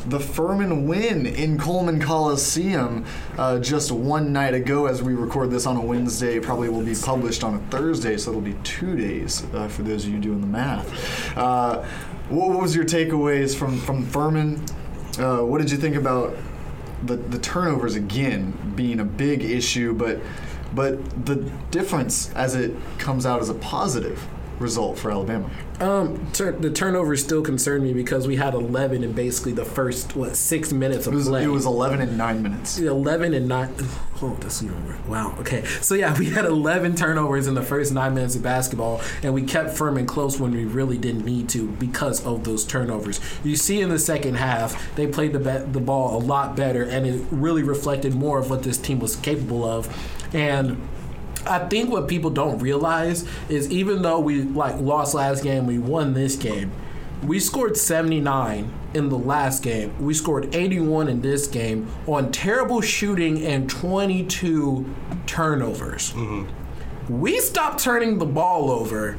The 0.05 0.19
Furman 0.19 0.85
win 0.85 1.25
in 1.25 1.57
Coleman 1.57 2.01
Coliseum 2.01 3.05
uh, 3.37 3.59
just 3.59 3.89
one 3.91 4.33
night 4.33 4.53
ago. 4.53 4.85
As 4.85 5.01
we 5.01 5.13
record 5.13 5.49
this 5.49 5.65
on 5.65 5.77
a 5.77 5.81
Wednesday, 5.81 6.39
probably 6.41 6.67
will 6.67 6.83
be 6.83 6.95
published 6.95 7.43
on 7.43 7.55
a 7.55 7.59
Thursday, 7.69 8.17
so 8.17 8.31
it'll 8.31 8.41
be 8.41 8.55
two 8.63 8.97
days 8.97 9.45
uh, 9.53 9.69
for 9.69 9.83
those 9.83 10.05
of 10.05 10.11
you 10.11 10.19
doing 10.19 10.41
the 10.41 10.47
math. 10.47 11.37
Uh, 11.37 11.83
what, 12.27 12.49
what 12.49 12.61
was 12.61 12.75
your 12.75 12.83
takeaways 12.83 13.55
from 13.55 13.79
from 13.79 14.05
Furman? 14.05 14.61
Uh, 15.17 15.39
what 15.39 15.61
did 15.61 15.71
you 15.71 15.77
think 15.77 15.95
about 15.95 16.35
the 17.03 17.15
the 17.15 17.39
turnovers 17.39 17.95
again 17.95 18.73
being 18.75 18.99
a 18.99 19.05
big 19.05 19.41
issue, 19.41 19.93
but 19.93 20.19
but 20.73 21.25
the 21.25 21.35
difference 21.71 22.33
as 22.33 22.55
it 22.55 22.73
comes 22.97 23.25
out 23.25 23.39
as 23.39 23.49
a 23.49 23.53
positive 23.53 24.27
result 24.59 24.97
for 24.97 25.11
Alabama? 25.11 25.49
Um, 25.79 26.31
tur- 26.33 26.51
the 26.53 26.69
turnovers 26.69 27.23
still 27.23 27.41
concern 27.41 27.83
me 27.83 27.93
because 27.93 28.27
we 28.27 28.35
had 28.35 28.53
11 28.53 29.03
in 29.03 29.11
basically 29.13 29.51
the 29.53 29.65
first 29.65 30.15
what 30.15 30.35
six 30.37 30.71
minutes 30.71 31.07
of 31.07 31.13
It 31.13 31.17
was, 31.17 31.27
play. 31.27 31.43
it 31.43 31.47
was 31.47 31.65
11 31.65 31.99
and 32.01 32.17
9 32.17 32.43
minutes. 32.43 32.77
11 32.77 33.33
and 33.33 33.47
9 33.47 33.73
oh 34.21 34.37
that's 34.39 34.61
even 34.63 34.85
worse. 34.87 34.97
wow 35.07 35.35
okay 35.39 35.65
so 35.81 35.95
yeah 35.95 36.17
we 36.19 36.29
had 36.29 36.45
11 36.45 36.95
turnovers 36.95 37.47
in 37.47 37.55
the 37.55 37.61
first 37.63 37.91
nine 37.91 38.13
minutes 38.13 38.35
of 38.35 38.43
basketball 38.43 39.01
and 39.23 39.33
we 39.33 39.41
kept 39.41 39.71
Furman 39.71 40.05
close 40.05 40.39
when 40.39 40.51
we 40.51 40.63
really 40.63 40.97
didn't 40.97 41.25
need 41.25 41.49
to 41.49 41.67
because 41.71 42.23
of 42.25 42.43
those 42.45 42.63
turnovers 42.63 43.19
you 43.43 43.55
see 43.57 43.81
in 43.81 43.89
the 43.89 43.99
second 43.99 44.35
half 44.35 44.95
they 44.95 45.07
played 45.07 45.33
the, 45.33 45.39
be- 45.39 45.71
the 45.71 45.81
ball 45.81 46.15
a 46.15 46.21
lot 46.23 46.55
better 46.55 46.83
and 46.83 47.05
it 47.07 47.25
really 47.31 47.63
reflected 47.63 48.13
more 48.13 48.37
of 48.39 48.49
what 48.49 48.61
this 48.63 48.77
team 48.77 48.99
was 48.99 49.15
capable 49.17 49.65
of 49.65 49.89
and 50.33 50.79
I 51.45 51.59
think 51.67 51.89
what 51.89 52.07
people 52.07 52.29
don't 52.29 52.59
realize 52.59 53.27
is 53.49 53.69
even 53.71 54.01
though 54.01 54.19
we 54.19 54.43
like 54.43 54.79
lost 54.79 55.13
last 55.13 55.43
game, 55.43 55.67
we 55.67 55.77
won 55.79 56.13
this 56.13 56.35
game. 56.35 56.71
We 57.23 57.39
scored 57.39 57.77
79 57.77 58.71
in 58.93 59.09
the 59.09 59.17
last 59.17 59.63
game. 59.63 59.93
We 60.03 60.13
scored 60.13 60.53
81 60.53 61.07
in 61.07 61.21
this 61.21 61.47
game 61.47 61.89
on 62.05 62.31
terrible 62.31 62.81
shooting 62.81 63.45
and 63.45 63.69
22 63.69 64.85
turnovers. 65.25 66.11
Mm-hmm. 66.13 67.19
We 67.19 67.39
stopped 67.39 67.79
turning 67.79 68.17
the 68.17 68.25
ball 68.25 68.71
over. 68.71 69.17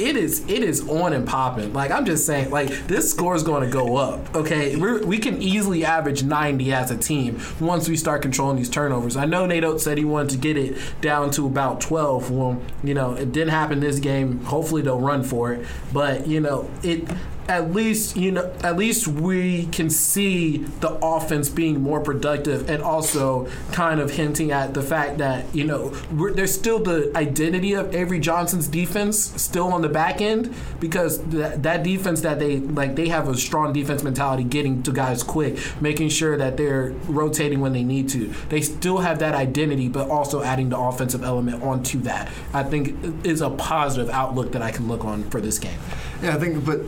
It 0.00 0.16
is 0.16 0.40
it 0.48 0.64
is 0.64 0.88
on 0.88 1.12
and 1.12 1.26
popping. 1.26 1.72
Like 1.74 1.90
I'm 1.90 2.06
just 2.06 2.24
saying, 2.24 2.50
like 2.50 2.68
this 2.86 3.10
score 3.10 3.34
is 3.34 3.42
going 3.42 3.62
to 3.62 3.70
go 3.70 3.96
up. 3.96 4.34
Okay, 4.34 4.76
We're, 4.76 5.04
we 5.04 5.18
can 5.18 5.42
easily 5.42 5.84
average 5.84 6.22
90 6.22 6.72
as 6.72 6.90
a 6.90 6.96
team 6.96 7.40
once 7.60 7.88
we 7.88 7.96
start 7.96 8.22
controlling 8.22 8.56
these 8.56 8.70
turnovers. 8.70 9.16
I 9.16 9.26
know 9.26 9.44
Nate 9.44 9.62
Oates 9.64 9.84
said 9.84 9.98
he 9.98 10.04
wanted 10.04 10.30
to 10.30 10.38
get 10.38 10.56
it 10.56 10.78
down 11.02 11.30
to 11.32 11.46
about 11.46 11.80
12. 11.82 12.30
Well, 12.30 12.60
you 12.82 12.94
know 12.94 13.12
it 13.12 13.32
didn't 13.32 13.50
happen 13.50 13.80
this 13.80 13.98
game. 13.98 14.42
Hopefully 14.44 14.82
they'll 14.82 15.00
run 15.00 15.22
for 15.22 15.52
it. 15.52 15.66
But 15.92 16.26
you 16.26 16.40
know 16.40 16.70
it 16.82 17.06
at 17.50 17.72
least 17.72 18.16
you 18.16 18.30
know 18.30 18.50
at 18.62 18.76
least 18.76 19.08
we 19.08 19.66
can 19.66 19.90
see 19.90 20.58
the 20.78 20.90
offense 21.02 21.48
being 21.48 21.82
more 21.82 22.00
productive 22.00 22.70
and 22.70 22.80
also 22.80 23.48
kind 23.72 23.98
of 23.98 24.12
hinting 24.12 24.52
at 24.52 24.72
the 24.72 24.80
fact 24.80 25.18
that 25.18 25.44
you 25.52 25.64
know 25.64 25.88
there's 26.30 26.54
still 26.54 26.78
the 26.78 27.10
identity 27.16 27.72
of 27.72 27.92
Avery 27.92 28.20
Johnson's 28.20 28.68
defense 28.68 29.18
still 29.18 29.72
on 29.72 29.82
the 29.82 29.88
back 29.88 30.20
end 30.20 30.54
because 30.78 31.22
that, 31.30 31.64
that 31.64 31.82
defense 31.82 32.20
that 32.20 32.38
they 32.38 32.60
like 32.60 32.94
they 32.94 33.08
have 33.08 33.28
a 33.28 33.36
strong 33.36 33.72
defense 33.72 34.04
mentality 34.04 34.44
getting 34.44 34.82
to 34.84 34.92
guys 34.92 35.24
quick 35.24 35.58
making 35.80 36.08
sure 36.08 36.36
that 36.36 36.56
they're 36.56 36.90
rotating 37.08 37.60
when 37.60 37.72
they 37.72 37.82
need 37.82 38.08
to. 38.10 38.32
They 38.48 38.60
still 38.60 38.98
have 38.98 39.18
that 39.18 39.34
identity 39.34 39.88
but 39.88 40.08
also 40.08 40.44
adding 40.44 40.68
the 40.68 40.78
offensive 40.78 41.24
element 41.24 41.64
onto 41.64 41.98
that. 42.02 42.30
I 42.54 42.62
think 42.62 43.26
is 43.26 43.40
a 43.40 43.50
positive 43.50 44.08
outlook 44.10 44.52
that 44.52 44.62
I 44.62 44.70
can 44.70 44.86
look 44.86 45.04
on 45.04 45.28
for 45.30 45.40
this 45.40 45.58
game. 45.58 45.78
Yeah, 46.22 46.36
I 46.36 46.38
think, 46.38 46.64
but 46.66 46.80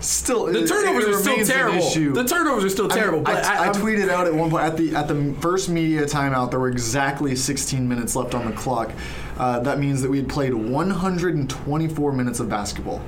still, 0.00 0.46
the 0.46 0.66
turnovers 0.66 1.04
it 1.04 1.10
are 1.10 1.18
still 1.18 1.44
terrible. 1.44 1.78
issue. 1.78 2.12
The 2.12 2.24
turnovers 2.24 2.64
are 2.64 2.68
still 2.68 2.88
terrible. 2.88 3.20
I, 3.20 3.22
but 3.34 3.44
I, 3.44 3.54
I, 3.54 3.64
I'm- 3.64 3.74
tweeted 3.74 4.08
out 4.08 4.26
at 4.26 4.34
one 4.34 4.50
point 4.50 4.64
at 4.64 4.76
the 4.76 4.94
at 4.94 5.08
the 5.08 5.34
first 5.40 5.68
media 5.68 6.04
timeout. 6.04 6.50
There 6.50 6.60
were 6.60 6.68
exactly 6.68 7.34
16 7.36 7.88
minutes 7.88 8.14
left 8.16 8.34
on 8.34 8.46
the 8.46 8.52
clock. 8.52 8.92
Uh, 9.36 9.60
that 9.60 9.78
means 9.78 10.02
that 10.02 10.10
we 10.10 10.18
had 10.18 10.28
played 10.28 10.52
124 10.54 12.12
minutes 12.12 12.40
of 12.40 12.48
basketball 12.48 13.00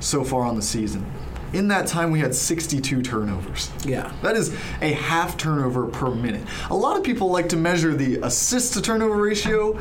so 0.00 0.24
far 0.24 0.42
on 0.42 0.56
the 0.56 0.62
season. 0.62 1.04
In 1.52 1.68
that 1.68 1.86
time, 1.86 2.10
we 2.10 2.18
had 2.20 2.34
62 2.34 3.02
turnovers. 3.02 3.70
Yeah. 3.84 4.10
That 4.22 4.36
is 4.36 4.54
a 4.80 4.92
half 4.92 5.36
turnover 5.36 5.86
per 5.86 6.10
minute. 6.10 6.46
A 6.70 6.74
lot 6.76 6.96
of 6.96 7.02
people 7.04 7.30
like 7.30 7.50
to 7.50 7.56
measure 7.56 7.94
the 7.94 8.16
assist 8.22 8.72
to 8.74 8.80
turnover 8.82 9.16
ratio. 9.16 9.78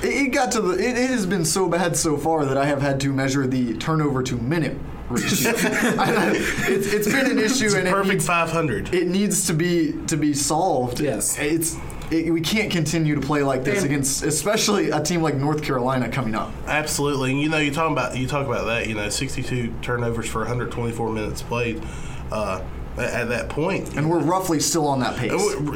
It, 0.00 0.26
it 0.26 0.28
got 0.28 0.52
to 0.52 0.60
the. 0.60 0.70
It, 0.74 0.96
it 0.96 1.10
has 1.10 1.26
been 1.26 1.44
so 1.44 1.68
bad 1.68 1.96
so 1.96 2.16
far 2.16 2.44
that 2.44 2.56
I 2.56 2.66
have 2.66 2.82
had 2.82 3.00
to 3.00 3.12
measure 3.12 3.46
the 3.48 3.74
turnover 3.78 4.22
to 4.24 4.36
minute 4.36 4.78
ratio. 5.08 5.52
It's, 6.70 6.92
it's 6.92 7.06
been 7.08 7.30
an 7.30 7.38
issue, 7.38 7.74
and 7.76 7.88
it 7.88 7.90
Perfect 7.90 8.12
needs, 8.14 8.26
500. 8.26 8.94
it 8.94 9.08
needs 9.08 9.46
to 9.46 9.54
be 9.54 9.92
to 10.06 10.16
be 10.16 10.34
solved. 10.34 11.00
Yes. 11.00 11.38
it's. 11.38 11.76
It, 12.10 12.32
we 12.32 12.40
can't 12.40 12.70
continue 12.72 13.14
to 13.16 13.20
play 13.20 13.42
like 13.42 13.64
this 13.64 13.82
And- 13.82 13.86
against, 13.92 14.22
especially 14.22 14.88
a 14.90 15.00
team 15.02 15.20
like 15.20 15.34
North 15.34 15.62
Carolina 15.62 16.08
coming 16.08 16.34
up. 16.34 16.50
Absolutely. 16.66 17.32
And, 17.32 17.40
you 17.42 17.50
know, 17.50 17.58
you 17.58 17.70
talking 17.70 17.92
about 17.92 18.16
you 18.16 18.26
talk 18.26 18.46
about 18.46 18.64
that. 18.64 18.86
You 18.88 18.94
know, 18.94 19.10
62 19.10 19.74
turnovers 19.82 20.26
for 20.26 20.38
124 20.38 21.10
minutes 21.10 21.42
played. 21.42 21.82
Uh, 22.32 22.62
at 23.00 23.12
at 23.14 23.28
that 23.28 23.48
point, 23.48 23.96
And 23.96 24.08
we're 24.10 24.18
roughly 24.20 24.60
still 24.60 24.86
on 24.86 25.00
that 25.00 25.16
pace. 25.16 25.32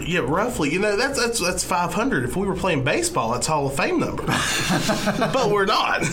Yeah, 0.06 0.20
roughly. 0.20 0.72
You 0.72 0.78
know, 0.80 0.96
that's 0.96 1.18
that's 1.18 1.40
that's 1.40 1.64
500. 1.64 2.24
If 2.24 2.36
we 2.36 2.46
were 2.46 2.54
playing 2.54 2.84
baseball, 2.84 3.32
that's 3.32 3.46
Hall 3.46 3.66
of 3.66 3.74
Fame 3.76 3.98
number. 4.00 4.22
but 4.26 5.50
we're 5.50 5.66
not. 5.66 6.02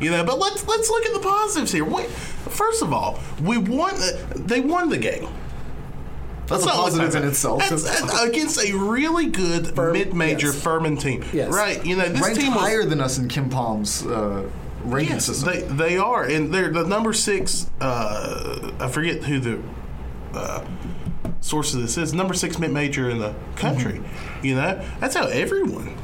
You 0.00 0.10
know, 0.10 0.24
but 0.24 0.38
let's 0.38 0.66
let's 0.66 0.88
look 0.88 1.04
at 1.04 1.12
the 1.12 1.20
positives 1.20 1.72
here. 1.72 1.84
We, 1.84 2.04
first 2.04 2.82
of 2.82 2.90
all, 2.92 3.18
we 3.42 3.58
won. 3.58 3.94
They 4.34 4.60
won 4.60 4.88
the 4.88 4.96
game. 4.96 5.28
That's 6.46 6.64
a 6.64 6.68
positive 6.68 7.14
in 7.14 7.28
itself. 7.28 7.60
That's, 7.68 7.84
that's 7.84 8.22
against 8.22 8.64
a 8.64 8.72
really 8.76 9.26
good 9.26 9.68
Firm- 9.76 9.92
mid-major 9.92 10.48
yes. 10.48 10.62
Furman 10.62 10.96
team, 10.96 11.22
Yes. 11.32 11.52
right? 11.54 11.84
You 11.86 11.96
know, 11.96 12.08
this 12.08 12.20
Ranked 12.22 12.40
team 12.40 12.52
was 12.54 12.60
higher 12.62 12.84
than 12.84 13.00
us 13.00 13.18
in 13.18 13.28
KenPom's 13.28 14.04
uh, 14.06 14.48
ranking 14.84 15.14
Yes, 15.16 15.26
system. 15.26 15.52
they 15.52 15.90
they 15.90 15.98
are, 15.98 16.24
and 16.24 16.52
they're 16.52 16.70
the 16.72 16.84
number 16.86 17.12
six. 17.12 17.70
Uh, 17.80 18.72
I 18.80 18.88
forget 18.88 19.22
who 19.24 19.38
the 19.38 19.60
uh, 20.34 20.64
source 21.40 21.74
of 21.74 21.80
this 21.82 21.96
is. 21.98 22.12
Number 22.14 22.34
six 22.34 22.58
mid 22.58 22.70
major 22.72 23.10
in 23.10 23.18
the 23.18 23.34
country. 23.56 23.94
Mm-hmm. 23.94 24.46
You 24.46 24.54
know, 24.56 24.84
that's 25.00 25.14
how 25.14 25.26
everyone. 25.26 25.96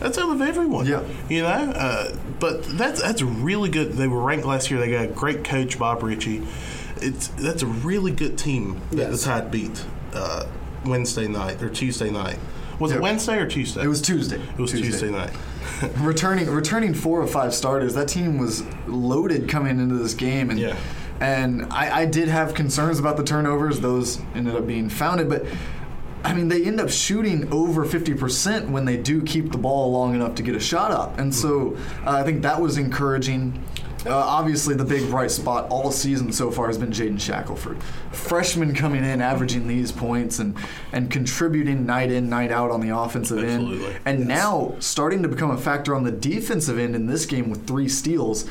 That's 0.00 0.18
out 0.18 0.30
of 0.30 0.42
everyone. 0.42 0.86
Yeah. 0.86 1.02
You 1.30 1.42
know, 1.42 1.48
uh, 1.48 2.14
but 2.38 2.64
that's 2.64 3.00
that's 3.00 3.22
really 3.22 3.70
good. 3.70 3.92
They 3.94 4.06
were 4.08 4.20
ranked 4.20 4.44
last 4.46 4.70
year. 4.70 4.78
They 4.78 4.90
got 4.90 5.04
a 5.04 5.08
great 5.08 5.42
coach, 5.44 5.78
Bob 5.78 6.02
Richey. 6.02 6.42
It's 6.96 7.28
that's 7.28 7.62
a 7.62 7.66
really 7.66 8.10
good 8.12 8.36
team 8.36 8.80
that 8.90 9.10
Yes. 9.10 9.22
the 9.24 9.30
Tide 9.30 9.50
beat 9.50 9.84
uh, 10.14 10.46
Wednesday 10.84 11.28
night 11.28 11.62
or 11.62 11.70
Tuesday 11.70 12.10
night. 12.10 12.38
Was 12.78 12.90
Yeah. 12.90 12.98
it 12.98 13.02
Wednesday 13.02 13.38
or 13.38 13.46
Tuesday? 13.46 13.82
it 13.84 13.88
was 13.88 14.02
Tuesday. 14.02 14.36
It 14.40 14.58
was 14.60 14.70
Tuesday 14.72 15.10
night. 15.10 15.30
returning 15.98 16.50
returning 16.50 16.92
four 16.94 17.20
or 17.22 17.26
five 17.26 17.54
starters. 17.54 17.94
That 17.94 18.08
team 18.08 18.36
was 18.38 18.64
loaded 18.86 19.48
coming 19.48 19.80
into 19.80 19.94
this 19.96 20.12
game, 20.14 20.50
and 20.50 20.58
Yeah. 20.58 20.76
And 21.20 21.72
I, 21.72 22.02
I 22.02 22.06
did 22.06 22.28
have 22.28 22.54
concerns 22.54 22.98
about 22.98 23.16
the 23.16 23.24
turnovers. 23.24 23.80
Those 23.80 24.20
ended 24.34 24.54
up 24.54 24.66
being 24.66 24.88
founded, 24.88 25.28
but. 25.28 25.46
I 26.24 26.32
mean, 26.32 26.48
they 26.48 26.64
end 26.64 26.80
up 26.80 26.90
shooting 26.90 27.52
over 27.52 27.86
50% 27.86 28.70
when 28.70 28.84
they 28.84 28.96
do 28.96 29.22
keep 29.22 29.52
the 29.52 29.58
ball 29.58 29.92
long 29.92 30.12
enough 30.12 30.34
to 30.36 30.42
get 30.42 30.56
a 30.56 30.60
shot 30.60 30.90
up. 30.90 31.20
And 31.20 31.32
so 31.32 31.76
uh, 32.04 32.10
I 32.10 32.24
think 32.24 32.42
that 32.42 32.60
was 32.60 32.78
encouraging. 32.78 33.62
Uh, 34.04 34.14
obviously, 34.16 34.74
the 34.74 34.84
big 34.84 35.08
bright 35.08 35.30
spot 35.30 35.68
all 35.68 35.92
season 35.92 36.32
so 36.32 36.50
far 36.50 36.66
has 36.66 36.78
been 36.78 36.90
Jaden 36.90 37.20
Shackelford. 37.20 37.80
Freshman 38.10 38.74
coming 38.74 39.04
in, 39.04 39.20
averaging 39.20 39.68
these 39.68 39.92
points 39.92 40.40
and, 40.40 40.56
and 40.90 41.12
contributing 41.12 41.86
night 41.86 42.10
in, 42.10 42.28
night 42.28 42.50
out 42.50 42.72
on 42.72 42.80
the 42.80 42.96
offensive 42.96 43.38
Absolutely. 43.38 43.86
end. 43.86 44.00
And 44.04 44.26
now 44.26 44.74
starting 44.80 45.22
to 45.22 45.28
become 45.28 45.52
a 45.52 45.58
factor 45.58 45.94
on 45.94 46.02
the 46.02 46.12
defensive 46.12 46.76
end 46.76 46.96
in 46.96 47.06
this 47.06 47.24
game 47.24 47.50
with 47.50 47.68
three 47.68 47.88
steals. 47.88 48.48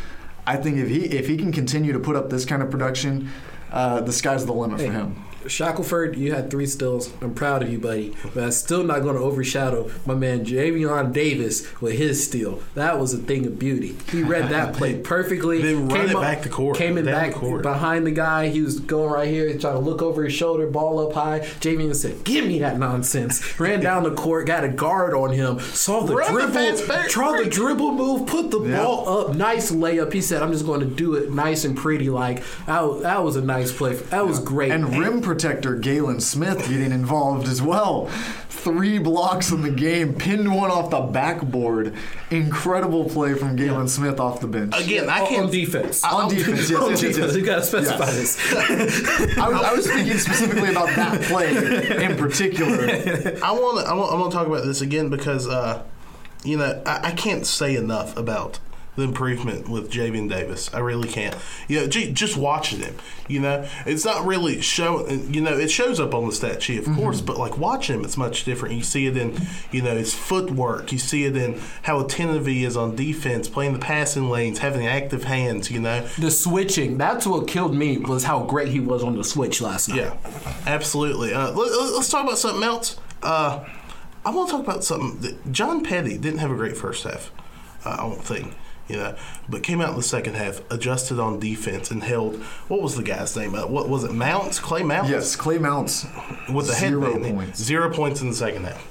I 0.48 0.58
think 0.58 0.78
if 0.78 0.90
he 0.90 1.06
if 1.06 1.28
he 1.28 1.38
can 1.38 1.52
continue 1.52 1.94
to 1.94 2.00
put 2.00 2.16
up 2.16 2.30
this 2.30 2.46
kind 2.46 2.62
of 2.62 2.70
production, 2.70 3.30
uh, 3.72 4.02
the 4.02 4.14
sky's 4.14 4.46
the 4.46 4.54
limit 4.54 4.80
for 4.80 4.92
him. 4.92 5.24
Shackelford, 5.48 6.16
you 6.18 6.34
had 6.34 6.50
three 6.52 6.66
stills. 6.66 7.12
I'm 7.22 7.34
proud 7.34 7.62
of 7.64 7.72
you, 7.72 7.80
buddy. 7.80 8.14
But 8.34 8.44
I'm 8.44 8.52
still 8.52 8.84
not 8.84 9.02
going 9.04 9.16
to 9.16 9.22
overshadow 9.22 9.90
my 10.06 10.14
man 10.16 10.46
Javian 10.46 11.14
Davis 11.14 11.66
with 11.82 11.98
his 11.98 12.26
steal. 12.26 12.62
That 12.76 13.00
was 13.00 13.14
a 13.14 13.18
thing 13.18 13.46
of 13.46 13.58
beauty. 13.60 13.96
He 14.12 14.24
read 14.24 14.50
that 14.52 14.74
play 14.74 14.98
perfectly. 15.00 15.62
Then 15.62 15.88
run 15.88 16.00
Came 16.02 16.10
it 16.10 16.16
up- 16.16 16.22
back 16.22 16.42
the 16.44 16.50
court, 16.50 16.78
Came 16.78 16.98
in 16.98 17.06
back 17.06 17.34
the 17.34 17.40
court. 17.40 17.62
behind 17.64 18.06
the 18.06 18.12
guy. 18.12 18.50
He 18.50 18.62
was 18.62 18.80
going 18.80 19.12
right 19.12 19.28
here, 19.28 19.50
trying 19.58 19.74
to 19.76 19.80
look 19.80 20.02
over 20.02 20.24
his 20.24 20.34
shoulder, 20.34 20.68
ball 20.68 21.00
up 21.08 21.14
high. 21.14 21.40
Javian 21.62 21.96
said, 21.96 22.24
"Give 22.24 22.46
me 22.46 22.60
that 22.60 22.78
nonsense." 22.80 23.60
Ran 23.60 23.80
down 23.82 24.04
the 24.04 24.12
court, 24.14 24.46
got 24.48 24.64
a 24.64 24.70
guard 24.70 25.14
on 25.14 25.32
him, 25.32 25.60
saw 25.60 26.02
the 26.06 26.16
Run 26.16 26.32
dribble, 26.32 26.52
break. 26.88 27.10
tried 27.10 27.44
the 27.46 27.50
dribble 27.50 27.92
move, 27.94 28.26
put 28.28 28.52
the 28.52 28.62
Yeah. 28.62 28.78
ball 28.84 29.08
up, 29.30 29.36
nice 29.36 29.72
layup. 29.72 30.12
He 30.14 30.22
said, 30.22 30.42
"I'm 30.42 30.52
just 30.52 30.66
going 30.66 30.80
to 30.82 30.86
do 30.86 31.14
it 31.16 31.32
nice 31.34 31.66
and 31.66 31.76
pretty." 31.78 32.10
Like 32.10 32.44
that, 32.66 32.82
was- 32.88 33.02
that 33.04 33.24
was 33.24 33.36
a 33.36 33.42
nice 33.42 33.72
play. 33.72 33.94
That 33.96 34.28
was 34.28 34.40
great. 34.40 34.72
And 34.72 34.98
rim 34.98 35.22
protector 35.40 35.76
Galin 35.76 36.22
Smith 36.22 36.60
getting 36.70 36.94
involved 36.94 37.50
as 37.50 37.62
well. 37.62 38.06
Three 38.48 38.98
blocks 39.00 39.52
in 39.52 39.62
the 39.64 39.70
game, 39.70 40.14
pinned 40.16 40.56
one 40.56 40.72
off 40.72 40.90
the 40.90 41.02
backboard. 41.02 41.94
Incredible 42.32 43.10
play 43.10 43.34
from 43.34 43.58
Galin 43.58 43.90
Smith 43.90 44.18
off 44.20 44.40
the 44.40 44.48
bench. 44.48 44.74
Again, 44.80 45.10
I 45.10 45.28
can't 45.28 45.52
defense. 45.52 46.04
On 46.06 46.30
defense, 46.30 46.70
yes, 46.72 46.80
on 46.82 46.90
yes, 46.92 47.02
yes, 47.04 47.16
defense. 47.16 47.34
yes. 47.34 47.36
You 47.36 47.46
gotta 47.46 47.64
specify 47.64 47.98
Yes. 48.06 48.16
this. 48.16 49.38
I 49.38 49.50
was, 49.50 49.62
I 49.62 49.74
was 49.74 49.86
speaking 49.86 50.18
specifically 50.18 50.70
about 50.72 50.88
that 50.96 51.22
play 51.24 51.50
in 52.06 52.16
particular. 52.18 52.86
I 53.44 53.52
want 53.52 53.86
to 53.86 53.92
I 53.92 53.94
want, 53.94 54.14
I 54.14 54.16
want 54.16 54.32
to 54.32 54.38
talk 54.38 54.48
about 54.48 54.64
this 54.64 54.80
again 54.82 55.10
because 55.10 55.48
uh, 55.50 55.84
you 56.46 56.58
know 56.58 56.82
I, 56.86 57.10
I 57.10 57.12
can't 57.12 57.46
say 57.46 57.76
enough 57.76 58.16
about 58.18 58.60
the 58.96 59.04
improvement 59.04 59.68
with 59.68 59.92
Javian 59.92 60.30
Davis. 60.30 60.74
I 60.74 60.80
really 60.80 61.08
can't. 61.08 61.36
You 61.68 61.82
know, 61.82 61.88
j- 61.88 62.12
just 62.12 62.38
watching 62.38 62.80
him. 62.80 62.96
You 63.28 63.42
know, 63.42 63.68
it's 63.86 64.06
not 64.06 64.26
really 64.26 64.62
showing. 64.62 65.34
You 65.34 65.42
know, 65.42 65.58
it 65.58 65.70
shows 65.70 66.00
up 66.00 66.14
on 66.14 66.28
the 66.28 66.32
stat 66.32 66.64
sheet, 66.64 66.88
of 66.88 66.96
course, 66.96 67.22
but 67.22 67.38
like 67.38 67.58
watching 67.58 68.00
him, 68.00 68.06
it's 68.06 68.18
much 68.18 68.46
different. 68.46 68.76
You 68.76 68.84
see 68.84 69.08
it 69.08 69.18
in 69.18 69.38
you 69.72 69.82
know 69.82 69.96
his 69.96 70.14
footwork. 70.14 70.92
You 70.92 70.98
see 70.98 71.26
it 71.26 71.36
in 71.36 71.60
how 71.84 72.00
attentive 72.00 72.46
he 72.46 72.64
is 72.64 72.78
on 72.78 72.96
defense, 72.96 73.50
playing 73.50 73.74
the 73.74 73.80
passing 73.80 74.30
lanes, 74.30 74.60
having 74.60 74.88
active 74.88 75.26
hands. 75.26 75.70
You 75.72 75.82
know, 75.82 76.08
The 76.20 76.32
switching. 76.32 76.98
That's 76.98 77.28
what 77.28 77.48
killed 77.48 77.76
me 77.76 77.98
was 77.98 78.24
how 78.24 78.44
great 78.44 78.70
he 78.70 78.80
was 78.80 79.04
on 79.04 79.16
the 79.18 79.24
switch 79.24 79.62
last 79.62 79.90
night. 79.90 79.98
Yeah, 79.98 80.16
absolutely. 80.66 81.34
Uh, 81.34 81.52
let, 81.52 81.72
us 81.72 82.10
talk 82.10 82.24
about 82.24 82.38
something 82.38 82.64
else. 82.64 82.98
Uh, 83.22 83.66
I 84.26 84.30
want 84.32 84.50
to 84.50 84.56
talk 84.56 84.64
about 84.64 84.84
something. 84.84 85.20
That 85.22 85.52
John 85.52 85.84
Petty 85.84 86.18
didn't 86.18 86.40
have 86.40 86.52
a 86.52 86.56
great 86.56 86.78
first 86.78 87.04
half. 87.04 87.32
Uh, 87.84 87.92
I 87.92 87.98
don't 87.98 88.24
think. 88.24 88.54
You 88.88 88.98
know, 88.98 89.16
but 89.50 89.64
came 89.64 89.82
out 89.82 89.90
in 89.90 89.96
the 89.98 90.04
second 90.04 90.36
half, 90.36 90.62
adjusted 90.72 91.20
on 91.20 91.40
defense, 91.40 91.90
and 91.90 92.04
held. 92.04 92.36
What 92.68 92.82
was 92.82 92.96
the 92.96 93.04
guy's 93.04 93.36
name? 93.36 93.56
Uh, 93.56 93.66
what 93.66 93.90
was 93.90 94.04
it? 94.04 94.12
Mounts, 94.14 94.60
Clay 94.60 94.84
Mounts. 94.84 95.10
Yes, 95.10 95.36
Clay 95.36 95.58
Mounts, 95.58 96.06
with 96.54 96.68
the 96.68 96.74
zero 96.74 97.14
headband. 97.14 97.36
points. 97.36 97.60
Zero 97.64 97.92
points 97.92 98.22
in 98.22 98.30
the 98.30 98.36
second 98.36 98.66
half. 98.66 98.88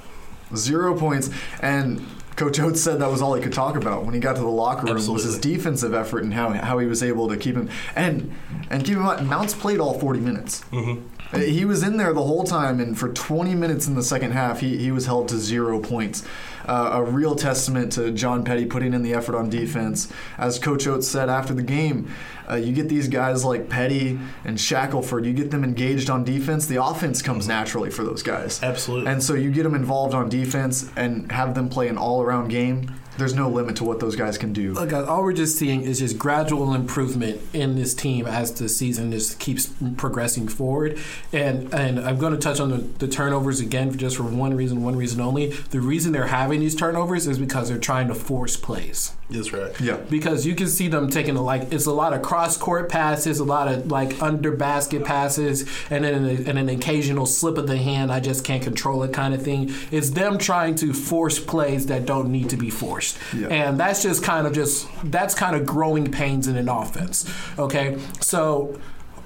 zero 0.56 0.98
points, 0.98 1.30
and 1.60 2.04
Coach 2.36 2.58
Oates 2.58 2.80
said 2.80 2.98
that 3.00 3.10
was 3.10 3.22
all 3.22 3.34
he 3.34 3.42
could 3.42 3.52
talk 3.52 3.76
about 3.76 4.04
when 4.04 4.14
he 4.14 4.20
got 4.20 4.34
to 4.34 4.42
the 4.42 4.48
locker 4.48 4.86
room 4.86 5.06
was 5.12 5.22
his 5.22 5.38
defensive 5.38 5.94
effort 5.94 6.24
and 6.24 6.34
how 6.34 6.50
how 6.50 6.78
he 6.78 6.86
was 6.88 7.00
able 7.02 7.28
to 7.28 7.36
keep 7.36 7.54
him 7.54 7.70
and 7.94 8.34
and 8.70 8.84
keep 8.84 8.96
in 8.96 9.02
mind 9.02 9.28
Mounts 9.28 9.54
played 9.54 9.78
all 9.78 9.98
40 10.00 10.18
minutes. 10.18 10.64
Mm-hmm. 10.72 11.06
He 11.36 11.64
was 11.64 11.82
in 11.82 11.96
there 11.96 12.12
the 12.12 12.22
whole 12.22 12.44
time, 12.44 12.80
and 12.80 12.98
for 12.98 13.08
20 13.08 13.54
minutes 13.54 13.86
in 13.86 13.94
the 13.94 14.02
second 14.02 14.32
half, 14.32 14.60
he, 14.60 14.76
he 14.78 14.90
was 14.90 15.06
held 15.06 15.28
to 15.28 15.38
zero 15.38 15.80
points. 15.80 16.24
Uh, 16.66 16.90
a 16.94 17.04
real 17.04 17.34
testament 17.34 17.92
to 17.92 18.10
John 18.10 18.42
Petty 18.42 18.64
putting 18.64 18.94
in 18.94 19.02
the 19.02 19.12
effort 19.12 19.34
on 19.34 19.50
defense. 19.50 20.10
As 20.38 20.58
Coach 20.58 20.86
Oates 20.86 21.06
said 21.06 21.28
after 21.28 21.52
the 21.52 21.62
game, 21.62 22.10
uh, 22.48 22.54
you 22.54 22.72
get 22.72 22.88
these 22.88 23.08
guys 23.08 23.44
like 23.44 23.68
Petty 23.68 24.18
and 24.44 24.58
Shackelford, 24.58 25.26
you 25.26 25.34
get 25.34 25.50
them 25.50 25.62
engaged 25.62 26.08
on 26.08 26.24
defense, 26.24 26.66
the 26.66 26.82
offense 26.82 27.20
comes 27.20 27.46
naturally 27.46 27.90
for 27.90 28.02
those 28.02 28.22
guys. 28.22 28.62
Absolutely. 28.62 29.10
And 29.10 29.22
so 29.22 29.34
you 29.34 29.50
get 29.50 29.64
them 29.64 29.74
involved 29.74 30.14
on 30.14 30.28
defense 30.28 30.90
and 30.96 31.30
have 31.30 31.54
them 31.54 31.68
play 31.68 31.88
an 31.88 31.98
all-around 31.98 32.48
game. 32.48 32.94
There's 33.18 33.34
no 33.34 33.48
limit 33.48 33.76
to 33.76 33.84
what 33.84 34.00
those 34.00 34.16
guys 34.16 34.38
can 34.38 34.52
do. 34.52 34.72
Look, 34.72 34.92
all 34.92 35.22
we're 35.22 35.32
just 35.32 35.58
seeing 35.58 35.82
is 35.82 36.00
just 36.00 36.18
gradual 36.18 36.74
improvement 36.74 37.40
in 37.52 37.76
this 37.76 37.94
team 37.94 38.26
as 38.26 38.52
the 38.52 38.68
season 38.68 39.12
just 39.12 39.38
keeps 39.38 39.72
progressing 39.96 40.48
forward. 40.48 40.98
And 41.32 41.72
and 41.72 42.00
I'm 42.00 42.18
going 42.18 42.32
to 42.32 42.38
touch 42.38 42.60
on 42.60 42.70
the, 42.70 42.78
the 42.78 43.08
turnovers 43.08 43.60
again, 43.60 43.96
just 43.96 44.16
for 44.16 44.24
one 44.24 44.54
reason, 44.54 44.82
one 44.82 44.96
reason 44.96 45.20
only. 45.20 45.50
The 45.50 45.80
reason 45.80 46.12
they're 46.12 46.26
having 46.26 46.60
these 46.60 46.74
turnovers 46.74 47.26
is 47.26 47.38
because 47.38 47.68
they're 47.68 47.78
trying 47.78 48.08
to 48.08 48.14
force 48.14 48.56
plays. 48.56 49.12
That's 49.30 49.52
right. 49.52 49.78
Yeah. 49.80 49.96
Because 49.96 50.46
you 50.46 50.54
can 50.54 50.68
see 50.68 50.88
them 50.88 51.08
taking 51.08 51.36
a, 51.36 51.42
like 51.42 51.72
it's 51.72 51.86
a 51.86 51.92
lot 51.92 52.12
of 52.12 52.22
cross 52.22 52.56
court 52.56 52.90
passes, 52.90 53.38
a 53.38 53.44
lot 53.44 53.68
of 53.68 53.90
like 53.90 54.20
under 54.22 54.52
basket 54.52 55.04
passes, 55.04 55.62
and 55.90 56.04
then 56.04 56.14
an, 56.14 56.48
and 56.48 56.58
an 56.58 56.68
occasional 56.68 57.26
slip 57.26 57.56
of 57.56 57.66
the 57.66 57.78
hand. 57.78 58.12
I 58.12 58.20
just 58.20 58.44
can't 58.44 58.62
control 58.62 59.02
it 59.02 59.12
kind 59.12 59.34
of 59.34 59.42
thing. 59.42 59.72
It's 59.90 60.10
them 60.10 60.38
trying 60.38 60.74
to 60.76 60.92
force 60.92 61.38
plays 61.38 61.86
that 61.86 62.04
don't 62.04 62.30
need 62.30 62.50
to 62.50 62.56
be 62.56 62.70
forced, 62.70 63.03
Yeah. 63.34 63.48
and 63.48 63.78
that's 63.78 64.02
just 64.02 64.22
kind 64.22 64.46
of 64.46 64.52
just 64.52 64.88
that's 65.04 65.34
kind 65.34 65.56
of 65.56 65.66
growing 65.66 66.10
pains 66.10 66.46
in 66.46 66.56
an 66.56 66.68
offense. 66.68 67.30
Okay, 67.58 67.98
so 68.20 68.78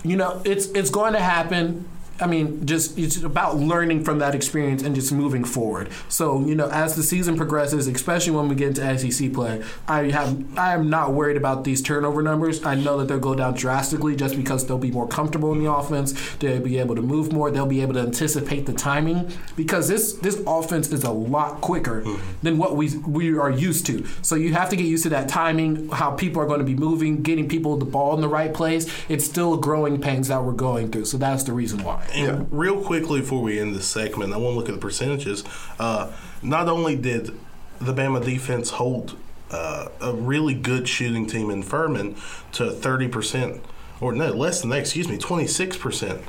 you 0.04 0.16
know 0.16 0.42
it's 0.44 0.66
it's 0.68 0.90
going 0.90 1.12
to 1.14 1.20
happen. 1.20 1.88
I 2.20 2.26
mean, 2.26 2.66
just 2.66 2.98
it's 2.98 3.22
about 3.22 3.56
learning 3.56 4.04
from 4.04 4.18
that 4.18 4.34
experience 4.34 4.82
and 4.82 4.94
just 4.94 5.12
moving 5.12 5.44
forward. 5.44 5.88
So, 6.08 6.44
you 6.44 6.54
know, 6.54 6.68
as 6.68 6.96
the 6.96 7.02
season 7.02 7.36
progresses, 7.36 7.86
especially 7.86 8.32
when 8.32 8.48
we 8.48 8.56
get 8.56 8.78
into 8.78 8.98
SEC 9.10 9.32
play, 9.32 9.62
I 9.86 10.10
have 10.10 10.58
I 10.58 10.74
am 10.74 10.90
not 10.90 11.12
worried 11.12 11.36
about 11.36 11.64
these 11.64 11.80
turnover 11.80 12.20
numbers. 12.22 12.64
I 12.64 12.74
know 12.74 12.98
that 12.98 13.08
they'll 13.08 13.20
go 13.20 13.34
down 13.34 13.54
drastically 13.54 14.16
just 14.16 14.36
because 14.36 14.66
they'll 14.66 14.78
be 14.78 14.90
more 14.90 15.06
comfortable 15.06 15.52
in 15.52 15.62
the 15.62 15.70
offense. 15.70 16.12
They'll 16.36 16.60
be 16.60 16.78
able 16.78 16.96
to 16.96 17.02
move 17.02 17.32
more. 17.32 17.50
They'll 17.50 17.66
be 17.66 17.82
able 17.82 17.94
to 17.94 18.00
anticipate 18.00 18.66
the 18.66 18.72
timing 18.72 19.30
because 19.56 19.86
this 19.86 20.14
this 20.14 20.42
offense 20.46 20.90
is 20.90 21.04
a 21.04 21.12
lot 21.12 21.60
quicker 21.60 22.02
mm-hmm. 22.02 22.22
than 22.42 22.58
what 22.58 22.74
we 22.74 22.96
we 22.98 23.38
are 23.38 23.50
used 23.50 23.86
to. 23.86 24.04
So 24.22 24.34
you 24.34 24.54
have 24.54 24.70
to 24.70 24.76
get 24.76 24.86
used 24.86 25.04
to 25.04 25.10
that 25.10 25.28
timing, 25.28 25.88
how 25.90 26.10
people 26.10 26.42
are 26.42 26.46
going 26.46 26.60
to 26.60 26.66
be 26.66 26.74
moving, 26.74 27.22
getting 27.22 27.48
people 27.48 27.76
the 27.76 27.84
ball 27.84 28.14
in 28.14 28.20
the 28.20 28.28
right 28.28 28.52
place. 28.52 28.92
It's 29.08 29.24
still 29.24 29.56
growing 29.56 30.00
pains 30.00 30.28
that 30.28 30.42
we're 30.42 30.52
going 30.52 30.90
through. 30.90 31.04
So 31.04 31.16
that's 31.16 31.44
the 31.44 31.52
reason 31.52 31.84
why. 31.84 32.07
And 32.14 32.26
Yeah. 32.26 32.44
real 32.50 32.80
quickly 32.80 33.20
before 33.20 33.42
we 33.42 33.58
end 33.58 33.74
this 33.74 33.86
segment, 33.86 34.32
I 34.32 34.36
want 34.36 34.54
to 34.54 34.58
look 34.58 34.68
at 34.68 34.74
the 34.74 34.80
percentages. 34.80 35.44
Uh, 35.78 36.08
not 36.42 36.68
only 36.68 36.96
did 36.96 37.32
the 37.80 37.92
Bama 37.94 38.24
defense 38.24 38.70
hold 38.70 39.16
uh, 39.50 39.88
a 40.02 40.12
really 40.12 40.52
good 40.54 40.86
shooting 40.86 41.26
team 41.26 41.48
in 41.50 41.62
Furman 41.62 42.14
to 42.52 42.64
30%, 42.64 43.60
or 44.00 44.12
no, 44.12 44.30
less 44.30 44.60
than 44.60 44.68
that, 44.70 44.80
excuse 44.80 45.08
me, 45.08 45.16
26% 45.16 46.20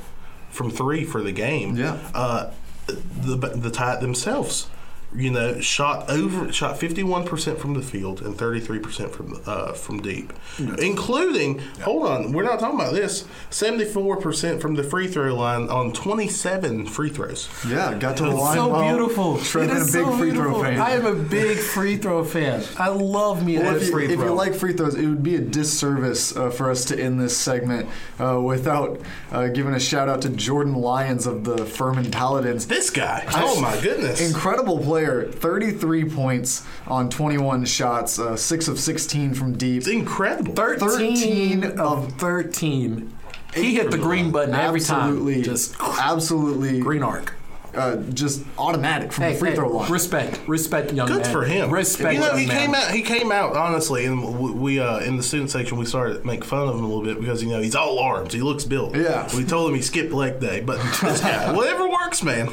from 0.50 0.70
three 0.70 1.04
for 1.04 1.22
the 1.22 1.32
game. 1.32 1.76
Yeah. 1.76 1.98
Uh, 2.14 2.50
the 2.86 3.36
the 3.36 3.70
Tide 3.70 4.00
themselves, 4.00 4.66
you 5.14 5.30
know, 5.30 5.60
shot 5.60 6.08
over 6.08 6.52
shot 6.52 6.78
fifty 6.78 7.02
one 7.02 7.26
percent 7.26 7.58
from 7.58 7.74
the 7.74 7.82
field 7.82 8.22
and 8.22 8.36
thirty 8.36 8.60
three 8.60 8.78
percent 8.78 9.12
from 9.12 9.40
uh, 9.46 9.72
from 9.72 10.00
deep, 10.00 10.32
including. 10.78 11.58
Hold 11.82 12.06
on, 12.06 12.32
we're 12.32 12.44
not 12.44 12.60
talking 12.60 12.78
about 12.78 12.92
this. 12.92 13.26
Seventy 13.50 13.84
four 13.84 14.16
percent 14.16 14.60
from 14.60 14.74
the 14.74 14.82
free 14.82 15.08
throw 15.08 15.34
line 15.34 15.68
on 15.68 15.92
twenty 15.92 16.28
seven 16.28 16.86
free 16.86 17.10
throws. 17.10 17.48
Yeah, 17.66 17.94
got 17.98 18.16
to 18.18 18.24
the 18.24 18.30
line. 18.30 18.56
so 18.56 18.68
well. 18.68 18.82
beautiful. 18.82 19.34
A 19.34 19.38
big 19.38 19.82
so 19.88 20.16
free 20.16 20.30
throw 20.30 20.62
fan. 20.62 20.80
I 20.80 20.92
am 20.92 21.06
a 21.06 21.14
big 21.14 21.58
free 21.58 21.96
throw 21.96 22.24
fan. 22.24 22.62
I 22.78 22.88
love 22.88 23.44
me 23.44 23.58
Well, 23.58 23.76
if, 23.76 23.86
you, 23.86 23.92
free 23.92 24.04
if 24.12 24.18
you 24.18 24.32
like 24.32 24.54
free 24.54 24.72
throws, 24.74 24.94
it 24.94 25.06
would 25.06 25.22
be 25.22 25.36
a 25.36 25.40
disservice 25.40 26.36
uh, 26.36 26.50
for 26.50 26.70
us 26.70 26.84
to 26.86 26.98
end 27.00 27.20
this 27.20 27.36
segment 27.36 27.88
uh, 28.18 28.40
without 28.40 29.00
uh, 29.32 29.48
giving 29.48 29.74
a 29.74 29.80
shout 29.80 30.08
out 30.08 30.22
to 30.22 30.30
Jordan 30.30 30.74
Lyons 30.74 31.26
of 31.26 31.44
the 31.44 31.64
Furman 31.64 32.10
Paladins. 32.10 32.66
This 32.66 32.90
guy, 32.90 33.24
oh 33.34 33.60
my 33.60 33.80
goodness! 33.80 34.20
Incredible 34.20 34.78
player, 35.00 35.24
33 35.30 36.04
points 36.10 36.66
on 36.86 37.08
21 37.08 37.64
shots, 37.64 38.18
uh, 38.18 38.36
6 38.36 38.68
of 38.68 38.78
16 38.78 39.34
from 39.34 39.56
deep. 39.56 39.78
It's 39.78 39.88
incredible. 39.88 40.52
13, 40.54 41.62
13 41.62 41.78
of 41.78 42.12
13. 42.12 43.16
He 43.54 43.74
hit 43.74 43.90
the 43.90 43.98
green 43.98 44.30
button 44.30 44.54
every 44.54 44.80
absolutely, 44.80 45.34
time. 45.36 45.42
Just 45.42 45.76
absolutely, 45.80 46.80
green 46.80 47.02
arc. 47.02 47.34
Uh, 47.74 47.96
just 48.12 48.42
automatic 48.58 49.12
from 49.12 49.24
Hey, 49.24 49.32
the 49.32 49.38
free 49.38 49.50
hey, 49.50 49.56
throw 49.56 49.68
line. 49.68 49.90
respect, 49.90 50.40
respect, 50.48 50.92
young 50.92 51.06
Good 51.08 51.22
man. 51.22 51.32
for 51.32 51.44
him. 51.44 51.70
Respect, 51.70 52.14
You 52.14 52.20
know, 52.20 52.26
young 52.28 52.38
he 52.38 52.46
man. 52.46 52.56
came 52.58 52.74
out. 52.74 52.90
He 52.90 53.02
came 53.02 53.32
out 53.32 53.56
honestly, 53.56 54.04
and 54.06 54.38
we- 54.38 54.50
we 54.52 54.80
uh, 54.80 54.98
in 55.00 55.16
the 55.16 55.22
student 55.22 55.50
section 55.50 55.78
we 55.78 55.84
started 55.84 56.20
to 56.20 56.26
make 56.26 56.44
fun 56.44 56.68
of 56.68 56.74
him 56.76 56.84
a 56.84 56.86
little 56.86 57.02
bit 57.04 57.18
because 57.20 57.42
you 57.42 57.48
know 57.50 57.60
he's 57.60 57.74
all 57.74 57.98
arms. 57.98 58.32
He 58.32 58.40
looks 58.40 58.64
built. 58.64 58.96
Yeah. 58.96 59.28
We 59.36 59.44
told 59.44 59.70
him 59.70 59.76
he 59.76 59.82
skipped 59.82 60.12
leg 60.12 60.40
day, 60.40 60.60
but 60.60 60.78
this 61.02 61.20
guy, 61.20 61.52
whatever 61.52 61.88
works, 61.88 62.22
man. 62.22 62.46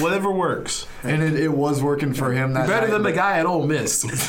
Whatever 0.00 0.30
works. 0.30 0.86
and 1.02 1.22
it, 1.22 1.34
it 1.38 1.48
was 1.52 1.82
working 1.82 2.12
for 2.14 2.32
him 2.32 2.52
that 2.54 2.66
Better 2.66 2.86
night, 2.88 2.92
than 2.92 3.02
the 3.04 3.12
guy 3.12 3.38
at 3.38 3.46
Ole 3.46 3.66
Miss. 3.66 4.04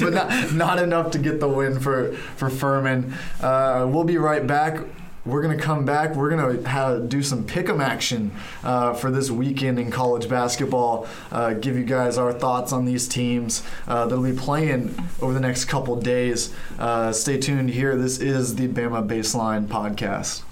but 0.00 0.12
not, 0.12 0.52
not 0.52 0.78
enough 0.82 1.10
to 1.12 1.18
get 1.18 1.40
the 1.40 1.48
win 1.48 1.80
for 1.80 2.12
for 2.36 2.50
Furman. 2.50 3.14
Uh, 3.40 3.86
we'll 3.88 4.04
be 4.04 4.18
right 4.18 4.46
back. 4.46 4.80
We're 5.28 5.42
gonna 5.42 5.58
come 5.58 5.84
back. 5.84 6.14
We're 6.14 6.30
gonna 6.30 6.68
have, 6.68 7.08
do 7.08 7.22
some 7.22 7.44
pick'em 7.44 7.82
action 7.82 8.32
uh, 8.64 8.94
for 8.94 9.10
this 9.10 9.30
weekend 9.30 9.78
in 9.78 9.90
college 9.90 10.28
basketball. 10.28 11.06
Uh, 11.30 11.54
give 11.54 11.76
you 11.76 11.84
guys 11.84 12.18
our 12.18 12.32
thoughts 12.32 12.72
on 12.72 12.84
these 12.84 13.06
teams 13.06 13.62
uh, 13.86 14.06
that'll 14.06 14.24
be 14.24 14.32
playing 14.32 14.94
over 15.20 15.32
the 15.32 15.40
next 15.40 15.66
couple 15.66 15.96
days. 15.96 16.54
Uh, 16.78 17.12
stay 17.12 17.38
tuned 17.38 17.70
here. 17.70 17.96
This 17.96 18.18
is 18.18 18.56
the 18.56 18.68
Bama 18.68 19.06
Baseline 19.06 19.66
podcast. 19.66 20.42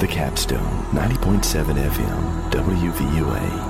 The 0.00 0.06
Capstone, 0.06 0.84
90.7 0.92 1.74
FM, 1.74 2.50
WVUA. 2.52 3.67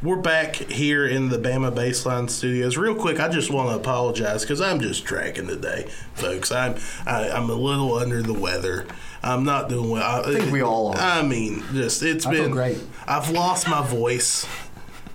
We're 0.00 0.16
back 0.16 0.54
here 0.54 1.04
in 1.08 1.28
the 1.28 1.38
Bama 1.38 1.74
Baseline 1.74 2.30
Studios. 2.30 2.76
Real 2.76 2.94
quick, 2.94 3.18
I 3.18 3.28
just 3.28 3.50
want 3.50 3.70
to 3.70 3.74
apologize 3.76 4.42
because 4.42 4.60
I'm 4.60 4.78
just 4.78 5.04
dragging 5.04 5.48
today, 5.48 5.88
folks. 6.14 6.52
I'm 6.52 6.76
I, 7.04 7.28
I'm 7.30 7.50
a 7.50 7.54
little 7.54 7.94
under 7.94 8.22
the 8.22 8.32
weather. 8.32 8.86
I'm 9.24 9.42
not 9.42 9.68
doing 9.68 9.90
well. 9.90 10.24
I, 10.24 10.32
think 10.32 10.52
we 10.52 10.62
all 10.62 10.92
are. 10.92 10.96
I 10.96 11.22
mean, 11.22 11.64
just 11.72 12.04
it's 12.04 12.24
I 12.26 12.30
been 12.30 12.52
great. 12.52 12.78
I've 13.08 13.30
lost 13.30 13.68
my 13.68 13.84
voice, 13.84 14.46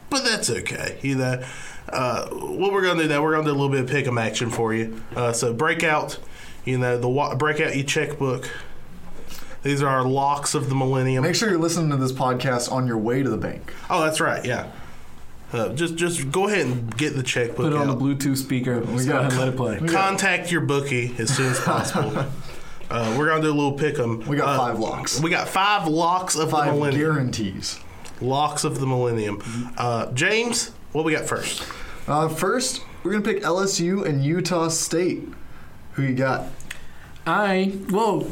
but 0.09 0.25
that's 0.25 0.49
okay. 0.49 0.99
You 1.01 1.15
know, 1.15 1.43
uh, 1.87 2.27
what 2.27 2.73
we're 2.73 2.83
gonna 2.83 3.03
do 3.03 3.07
now? 3.07 3.23
We're 3.23 3.35
gonna 3.35 3.45
do 3.45 3.51
a 3.51 3.53
little 3.53 3.69
bit 3.69 3.81
of 3.85 3.89
pick 3.89 4.05
'em 4.05 4.17
action 4.17 4.49
for 4.49 4.73
you. 4.73 5.01
Uh, 5.15 5.31
so 5.31 5.53
break 5.53 5.85
out, 5.85 6.19
you 6.65 6.77
know, 6.77 6.97
the 6.97 7.07
wa- 7.07 7.35
break 7.35 7.61
out 7.61 7.73
your 7.73 7.85
checkbook. 7.85 8.49
These 9.63 9.81
are 9.81 9.87
our 9.87 10.03
locks 10.03 10.53
of 10.55 10.69
the 10.69 10.75
millennium. 10.75 11.23
Make 11.23 11.35
sure 11.35 11.49
you're 11.49 11.57
listening 11.59 11.89
to 11.91 11.97
this 11.97 12.11
podcast 12.11 12.71
on 12.71 12.85
your 12.85 12.97
way 12.97 13.23
to 13.23 13.29
the 13.29 13.37
bank. 13.37 13.73
Oh, 13.89 14.01
that's 14.03 14.19
right. 14.19 14.43
Yeah. 14.45 14.71
Uh, 15.53 15.69
just 15.69 15.95
just 15.95 16.31
go 16.31 16.47
ahead 16.47 16.65
and 16.65 16.97
get 16.97 17.15
the 17.15 17.23
checkbook 17.23 17.57
Put 17.57 17.73
it 17.73 17.77
on 17.77 17.87
the. 17.87 17.95
Bluetooth 17.95 18.37
speaker. 18.37 18.79
We 18.81 19.05
go 19.05 19.17
ahead 19.19 19.31
and 19.31 19.37
let 19.39 19.47
it 19.49 19.55
play. 19.55 19.79
Contact 19.87 20.51
your 20.51 20.61
bookie 20.61 21.15
as 21.19 21.35
soon 21.35 21.51
as 21.51 21.59
possible. 21.59 22.25
uh, 22.89 23.15
we're 23.17 23.27
gonna 23.27 23.41
do 23.43 23.51
a 23.51 23.53
little 23.53 23.73
pick 23.73 23.99
'em. 23.99 24.19
We 24.27 24.35
got 24.37 24.49
Uh, 24.49 24.57
five 24.57 24.79
locks. 24.79 25.21
We 25.21 25.29
got 25.29 25.47
five 25.47 25.87
locks 25.87 26.35
of 26.35 26.49
the 26.51 26.65
millennium. 26.65 27.13
guarantees. 27.13 27.79
Locks 28.19 28.63
of 28.63 28.79
the 28.79 28.87
millennium. 28.87 29.41
Uh, 29.77 30.11
James, 30.13 30.71
what 30.91 31.05
we 31.05 31.11
got 31.13 31.25
first? 31.25 31.63
Uh, 32.07 32.27
first, 32.27 32.81
we're 33.03 33.11
gonna 33.11 33.23
pick 33.23 33.43
LSU 33.43 34.03
and 34.05 34.25
Utah 34.25 34.67
State. 34.69 35.27
Who 35.93 36.01
you 36.01 36.15
got? 36.15 36.47
I 37.27 37.73
well, 37.91 38.25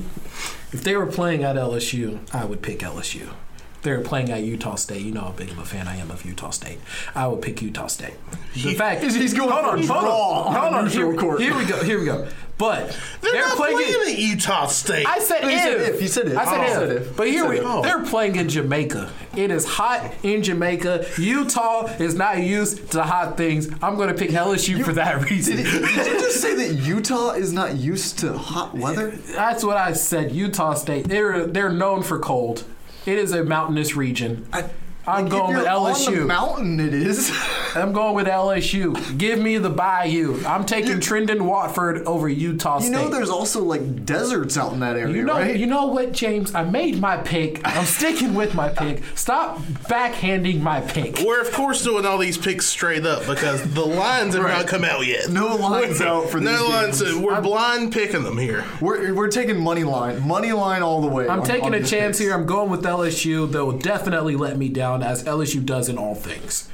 if 0.72 0.84
they 0.84 0.96
were 0.96 1.06
playing 1.08 1.44
at 1.44 1.56
LSU, 1.56 2.20
I 2.34 2.46
would 2.46 2.62
pick 2.62 2.80
LSU. 2.80 3.30
If 3.78 3.82
they 3.84 3.92
were 3.98 4.04
playing 4.04 4.30
at 4.30 4.44
Utah 4.44 4.76
State. 4.76 5.02
You 5.02 5.12
know 5.12 5.22
how 5.22 5.32
big 5.32 5.50
of 5.50 5.58
a 5.58 5.66
fan 5.66 5.88
I 5.88 5.96
am 5.98 6.12
of 6.12 6.24
Utah 6.24 6.52
State. 6.52 6.80
I 7.16 7.26
would 7.28 7.42
pick 7.42 7.62
Utah 7.64 7.88
State. 7.88 8.14
The 8.54 8.76
fact 8.76 9.02
He's- 9.02 9.16
he's 9.16 9.34
going 9.34 9.50
hold 9.50 9.66
on, 9.66 9.80
a 9.80 9.88
hold 9.88 10.06
on, 10.06 10.56
on 10.56 10.62
hold 10.62 10.74
on. 10.76 10.86
neutral 10.86 11.12
Here, 11.12 11.20
court. 11.20 11.42
here 11.42 11.58
we 11.58 11.66
go. 11.66 11.84
Here 11.84 12.00
we 12.00 12.06
go. 12.06 12.28
But 12.62 12.96
They're, 13.22 13.34
not 13.42 13.58
playing, 13.58 13.78
it- 13.80 14.14
at 14.14 14.18
Utah 14.20 14.68
State. 14.68 15.08
I 15.08 15.18
said 15.20 15.42
No, 15.42 15.50
you 15.50 15.56
if. 15.56 15.62
said 15.64 15.82
if. 15.96 16.02
You 16.02 16.08
said 16.08 16.28
if. 16.28 16.38
I 16.38 16.46
said, 16.46 16.60
Oh. 16.60 16.62
if. 16.62 16.68
You 16.70 16.74
said 16.76 16.92
if. 17.08 17.18
But 17.18 17.28
here 17.28 17.50
we 17.50 17.58
if. 17.58 17.64
Oh. 17.66 17.82
they're 17.82 18.04
playing 18.06 18.36
in 18.36 18.48
Jamaica. 18.50 19.12
It 19.36 19.50
is 19.50 19.66
hot 19.66 20.14
in 20.22 20.44
Jamaica. 20.44 21.06
Utah 21.18 21.88
is 22.00 22.14
not 22.16 22.38
used 22.44 22.92
to 22.92 23.02
hot 23.02 23.36
things. 23.36 23.68
I'm 23.82 23.96
going 23.96 24.10
to 24.10 24.14
pick 24.14 24.30
LSU 24.30 24.84
for 24.86 24.94
that 24.94 25.30
reason. 25.30 25.58
Did, 25.58 25.66
did 25.66 25.82
you 26.06 26.20
just 26.20 26.40
say 26.40 26.54
that 26.56 26.74
Utah 26.86 27.32
is 27.32 27.52
not 27.52 27.78
used 27.78 28.20
to 28.20 28.38
hot 28.38 28.76
weather? 28.78 29.10
That's 29.12 29.64
what 29.64 29.78
I 29.78 29.94
said. 29.94 30.32
Utah 30.32 30.76
State. 30.76 31.08
They're 31.08 31.48
they're 31.48 31.74
known 31.74 32.04
for 32.04 32.20
cold. 32.20 32.64
It 33.08 33.18
is 33.18 33.32
a 33.32 33.44
mountainous 33.44 33.96
region. 33.96 34.46
I, 34.54 34.70
I'm 35.08 35.24
like, 35.24 35.32
going 35.32 35.52
if 35.52 35.58
with 35.58 35.66
you're 35.66 35.74
On 35.74 35.94
LSU. 35.94 36.16
the 36.20 36.26
mountain, 36.26 36.80
it 36.80 36.94
is. 36.94 37.32
I'm 37.76 37.94
going 37.94 38.14
with 38.16 38.28
LSU. 38.28 39.18
Give 39.18 39.40
me 39.40 39.58
the 39.58 39.70
Bayou. 39.70 40.44
I'm 40.46 40.66
taking 40.66 40.98
Trendon 41.00 41.42
Watford 41.44 42.06
over 42.06 42.28
Utah 42.30 42.80
State. 42.80 42.90
You 42.92 42.96
know, 42.98 43.10
there's 43.10 43.30
also 43.30 43.64
like 43.64 44.06
deserts 44.06 44.58
out 44.58 44.74
in 44.74 44.82
that 44.82 44.98
area, 44.98 45.16
You 45.16 45.24
know, 45.24 45.34
right? 45.34 45.56
you 45.56 45.66
know 45.68 45.88
what, 45.88 46.12
James? 46.12 46.54
I 46.54 46.64
made 46.64 47.00
my 47.00 47.18
pick. 47.18 47.62
I'm 47.66 47.86
sticking 47.86 48.34
with 48.36 48.54
my 48.54 48.70
pick. 48.70 49.02
Stop 49.16 49.60
backhanding 49.92 50.62
my 50.62 50.82
pick. 50.82 51.20
We're 51.26 51.42
of 51.42 51.52
course 51.52 51.84
doing 51.84 52.06
all 52.06 52.18
these 52.18 52.38
picks 52.38 52.66
straight 52.66 53.06
up 53.06 53.26
because 53.26 53.64
the 53.74 53.86
lines 53.86 54.36
have 54.36 54.44
Right. 54.44 54.58
not 54.58 54.68
come 54.68 54.84
out 54.84 55.06
yet. 55.06 55.30
No 55.30 55.56
lines 55.56 56.02
out 56.02 56.30
for 56.30 56.40
no 56.40 56.52
these 56.52 56.70
lines. 56.70 57.02
games. 57.02 57.16
We're 57.18 57.42
blind 57.42 57.94
picking 57.94 58.24
them 58.24 58.38
here. 58.38 58.66
we're, 58.82 59.14
we're 59.14 59.30
taking 59.30 59.58
money 59.60 59.84
line, 59.84 60.28
money 60.28 60.52
line 60.52 60.82
all 60.84 61.00
the 61.02 61.08
way. 61.08 61.28
I'm 61.30 61.40
on- 61.42 61.46
taking 61.46 61.68
on 61.68 61.74
a 61.76 61.80
chance 61.84 62.18
picks. 62.18 62.20
here. 62.20 62.34
I'm 62.34 62.46
going 62.46 62.70
with 62.70 62.84
LSU. 62.84 63.50
They'll 63.50 63.72
definitely 63.72 64.36
let 64.36 64.58
me 64.58 64.68
down, 64.68 64.91
as 65.00 65.24
LSU 65.24 65.66
does 65.66 65.90
in 65.90 65.98
all 65.98 66.16
things. 66.16 66.70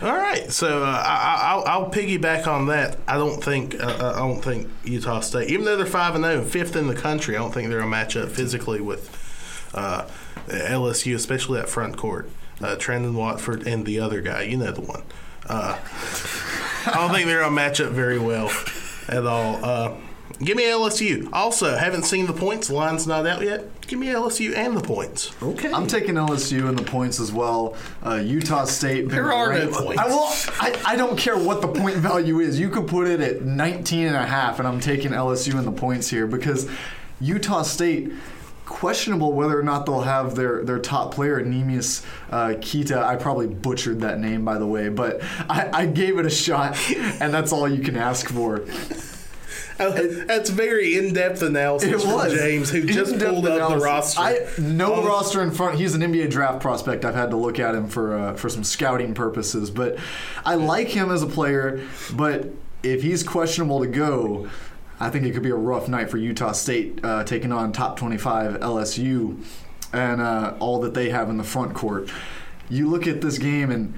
All 0.00 0.12
right, 0.12 0.48
so 0.50 0.84
uh, 0.84 0.86
I, 0.86 0.90
I, 0.92 1.50
I'll, 1.50 1.64
I'll 1.64 1.90
piggyback 1.90 2.46
on 2.46 2.66
that. 2.66 2.98
I 3.08 3.16
don't 3.16 3.42
think 3.42 3.74
uh, 3.74 3.86
uh, 3.86 4.12
I 4.14 4.18
don't 4.18 4.40
think 4.40 4.70
Utah 4.84 5.18
State, 5.18 5.50
even 5.50 5.64
though 5.64 5.76
they're 5.76 5.86
five 5.86 6.14
and 6.14 6.24
zero, 6.24 6.44
fifth 6.44 6.76
in 6.76 6.86
the 6.86 6.94
country, 6.94 7.34
I 7.34 7.40
don't 7.40 7.52
think 7.52 7.68
they're 7.68 7.80
a 7.80 7.84
matchup 7.84 8.30
physically 8.30 8.80
with 8.80 9.10
uh, 9.74 10.06
LSU, 10.46 11.16
especially 11.16 11.58
that 11.60 11.68
front 11.68 11.96
court. 11.96 12.30
Uh, 12.60 12.76
Trendon 12.76 13.14
Watford 13.14 13.66
and 13.66 13.84
the 13.86 13.98
other 13.98 14.20
guy, 14.20 14.42
you 14.42 14.56
know 14.56 14.70
the 14.70 14.82
one. 14.82 15.02
Uh, 15.46 15.78
I 16.86 16.92
don't 16.94 17.12
think 17.12 17.26
they're 17.26 17.42
a 17.42 17.48
matchup 17.48 17.90
very 17.90 18.18
well 18.20 18.52
at 19.08 19.26
all. 19.26 19.98
Give 20.40 20.56
me 20.56 20.64
LSU. 20.64 21.28
Also, 21.32 21.76
haven't 21.76 22.04
seen 22.04 22.26
the 22.26 22.32
points. 22.32 22.70
Line's 22.70 23.06
not 23.06 23.26
out 23.26 23.42
yet. 23.42 23.80
Give 23.88 23.98
me 23.98 24.06
LSU 24.08 24.54
and 24.56 24.76
the 24.76 24.80
points. 24.80 25.32
Okay. 25.42 25.72
I'm 25.72 25.88
taking 25.88 26.14
LSU 26.14 26.68
and 26.68 26.78
the 26.78 26.84
points 26.84 27.18
as 27.18 27.32
well. 27.32 27.76
Uh, 28.04 28.16
Utah 28.16 28.64
State. 28.64 29.08
been 29.08 29.16
There 29.16 29.32
are 29.32 29.52
no 29.52 29.68
points. 29.68 30.00
I, 30.00 30.06
will, 30.06 30.28
I, 30.60 30.92
I 30.92 30.96
don't 30.96 31.18
care 31.18 31.36
what 31.36 31.60
the 31.60 31.68
point 31.68 31.96
value 31.96 32.38
is. 32.38 32.60
You 32.60 32.68
could 32.68 32.86
put 32.86 33.08
it 33.08 33.20
at 33.20 33.42
19 33.42 34.06
and 34.06 34.16
a 34.16 34.26
half, 34.26 34.60
and 34.60 34.68
I'm 34.68 34.78
taking 34.78 35.10
LSU 35.10 35.58
and 35.58 35.66
the 35.66 35.72
points 35.72 36.08
here 36.08 36.26
because 36.26 36.68
Utah 37.20 37.62
State. 37.62 38.12
Questionable 38.64 39.32
whether 39.32 39.58
or 39.58 39.62
not 39.62 39.86
they'll 39.86 40.02
have 40.02 40.34
their, 40.34 40.62
their 40.62 40.78
top 40.78 41.14
player, 41.14 41.42
Neemias 41.42 42.04
uh, 42.30 42.52
Queta. 42.60 43.02
I 43.02 43.16
probably 43.16 43.46
butchered 43.46 44.02
that 44.02 44.20
name, 44.20 44.44
by 44.44 44.58
the 44.58 44.66
way, 44.66 44.90
but 44.90 45.22
I, 45.48 45.70
I 45.72 45.86
gave 45.86 46.18
it 46.18 46.26
a 46.26 46.30
shot, 46.30 46.76
and 47.18 47.32
that's 47.32 47.50
all 47.50 47.66
you 47.66 47.82
can 47.82 47.96
ask 47.96 48.28
for. 48.28 48.66
That's 50.26 50.50
very 50.50 50.96
in-depth 50.96 51.40
analysis 51.42 52.02
from 52.02 52.30
James, 52.30 52.70
who 52.70 52.84
just 52.84 53.12
In-depth 53.12 53.30
pulled 53.32 53.46
up 53.46 53.70
the 53.70 53.78
roster. 53.78 54.20
I 54.20 54.40
no 54.58 54.96
Um, 54.96 55.06
roster 55.06 55.42
in 55.42 55.50
front. 55.52 55.78
He's 55.78 55.94
an 55.94 56.02
NBA 56.02 56.30
draft 56.30 56.60
prospect. 56.60 57.04
I've 57.04 57.14
had 57.14 57.30
to 57.30 57.36
look 57.36 57.58
at 57.58 57.74
him 57.74 57.88
for 57.88 58.18
uh, 58.18 58.34
for 58.34 58.48
some 58.48 58.64
scouting 58.64 59.14
purposes, 59.14 59.70
but 59.70 59.96
I 60.44 60.56
like 60.56 60.88
him 60.88 61.10
as 61.10 61.22
a 61.22 61.26
player. 61.26 61.86
But 62.12 62.48
if 62.82 63.02
he's 63.02 63.22
questionable 63.22 63.80
to 63.80 63.86
go, 63.86 64.48
I 65.00 65.10
think 65.10 65.24
it 65.26 65.32
could 65.32 65.42
be 65.44 65.50
a 65.50 65.54
rough 65.56 65.88
night 65.88 66.10
for 66.10 66.18
Utah 66.18 66.52
State 66.52 66.98
uh, 67.04 67.22
taking 67.24 67.52
on 67.52 67.72
top 67.72 67.96
twenty-five 67.98 68.60
LSU 68.60 69.44
and 69.92 70.20
uh, 70.20 70.54
all 70.58 70.80
that 70.80 70.94
they 70.94 71.10
have 71.10 71.30
in 71.30 71.36
the 71.38 71.44
front 71.44 71.74
court. 71.74 72.10
You 72.68 72.88
look 72.90 73.06
at 73.06 73.20
this 73.20 73.38
game 73.38 73.70
and 73.70 73.94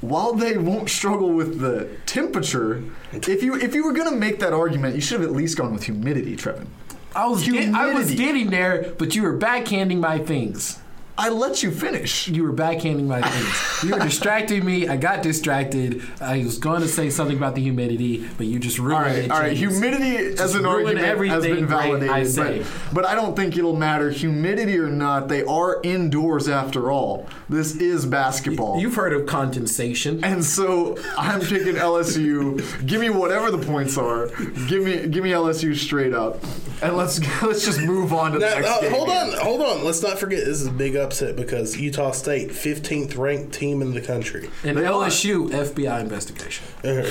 while 0.00 0.34
they 0.34 0.56
won't 0.58 0.90
struggle 0.90 1.30
with 1.30 1.60
the 1.60 1.88
temperature, 2.06 2.82
if 3.12 3.42
you 3.42 3.54
if 3.56 3.74
you 3.74 3.84
were 3.84 3.92
going 3.92 4.10
to 4.10 4.16
make 4.16 4.38
that 4.40 4.52
argument, 4.52 4.94
you 4.94 5.00
should 5.00 5.20
have 5.20 5.28
at 5.28 5.34
least 5.34 5.56
gone 5.56 5.72
with 5.72 5.84
humidity, 5.84 6.36
Trevin. 6.36 6.66
I 7.14 7.26
was 7.28 7.48
get, 7.48 7.72
I 7.74 7.94
was 7.94 8.12
getting 8.12 8.50
there, 8.50 8.92
but 8.98 9.14
you 9.14 9.22
were 9.22 9.38
backhanding 9.38 10.00
my 10.00 10.18
things. 10.18 10.80
I 11.16 11.28
let 11.28 11.62
you 11.62 11.70
finish. 11.70 12.26
You 12.26 12.42
were 12.42 12.52
backhanding 12.52 13.06
my 13.06 13.22
things. 13.22 13.84
You 13.84 13.94
were 13.96 14.02
distracting 14.02 14.64
me. 14.64 14.88
I 14.88 14.96
got 14.96 15.22
distracted. 15.22 16.02
I 16.20 16.38
was 16.38 16.58
going 16.58 16.80
to 16.80 16.88
say 16.88 17.08
something 17.08 17.36
about 17.36 17.54
the 17.54 17.62
humidity, 17.62 18.28
but 18.36 18.46
you 18.46 18.58
just 18.58 18.80
ruined 18.80 18.94
All 18.94 19.02
right, 19.02 19.18
it. 19.18 19.30
all 19.30 19.38
right. 19.38 19.56
James. 19.56 19.78
Humidity 19.78 20.42
as 20.42 20.56
an 20.56 20.66
argument 20.66 20.98
has 21.28 21.44
been 21.44 21.68
validated, 21.68 22.10
I 22.10 22.24
say. 22.24 22.58
but, 22.58 22.94
but 22.94 23.04
I 23.04 23.14
don't 23.14 23.36
think 23.36 23.56
it'll 23.56 23.76
matter. 23.76 24.10
Humidity 24.10 24.76
or 24.76 24.88
not, 24.88 25.28
they 25.28 25.44
are 25.44 25.80
indoors 25.84 26.48
after 26.48 26.90
all. 26.90 27.28
This 27.48 27.76
is 27.76 28.06
basketball. 28.06 28.80
You've 28.80 28.94
heard 28.94 29.12
of 29.12 29.26
condensation. 29.26 30.24
and 30.24 30.44
so 30.44 30.96
I'm 31.18 31.40
picking 31.40 31.74
LSU. 31.74 32.86
Give 32.86 33.00
me 33.00 33.10
whatever 33.10 33.50
the 33.50 33.58
points 33.64 33.98
are. 33.98 34.28
Give 34.66 34.82
me 34.82 35.06
give 35.08 35.22
me 35.24 35.30
LSU 35.30 35.76
straight 35.76 36.14
up, 36.14 36.42
and 36.82 36.96
let's 36.96 37.20
let's 37.42 37.64
just 37.64 37.80
move 37.82 38.12
on 38.12 38.32
to 38.32 38.38
the 38.38 38.46
next 38.46 38.66
uh, 38.66 38.80
game. 38.80 38.92
hold 38.92 39.08
on, 39.10 39.32
hold 39.38 39.60
on. 39.60 39.84
Let's 39.84 40.02
not 40.02 40.18
forget 40.18 40.40
this 40.40 40.60
is 40.60 40.66
a 40.66 40.70
big 40.72 40.96
upset 40.96 41.36
because 41.36 41.76
Utah 41.76 42.12
State, 42.12 42.48
15th 42.50 43.16
ranked 43.18 43.52
team 43.52 43.82
in 43.82 43.92
the 43.92 44.00
country. 44.00 44.48
And 44.62 44.76
They 44.78 44.86
are. 44.86 45.06
LSU 45.08 45.50
FBI 45.50 46.00
investigation. 46.00 46.64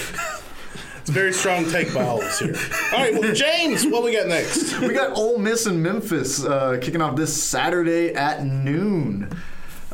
It's 1.04 1.10
a 1.10 1.12
very 1.14 1.34
strong 1.34 1.70
take 1.70 1.94
by 1.94 2.06
all 2.06 2.20
of 2.22 2.24
us 2.24 2.40
here. 2.40 2.56
All 2.94 3.00
right, 3.00 3.14
well, 3.14 3.34
James, 3.34 3.86
what 3.86 4.04
we 4.06 4.14
got 4.16 4.28
next? 4.28 4.80
we 4.80 4.94
got 4.94 5.18
Ole 5.18 5.38
Miss 5.38 5.66
and 5.66 5.84
Memphis 5.84 6.46
uh, 6.46 6.78
kicking 6.82 7.02
off 7.02 7.18
this 7.18 7.44
Saturday 7.44 8.14
at 8.14 8.46
noon. 8.46 9.30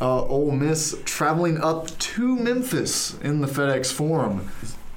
Uh, 0.01 0.25
Ole 0.25 0.51
Miss 0.51 0.95
traveling 1.05 1.57
up 1.62 1.97
to 1.99 2.35
Memphis 2.35 3.19
in 3.19 3.41
the 3.41 3.47
FedEx 3.47 3.91
Forum. 3.91 4.49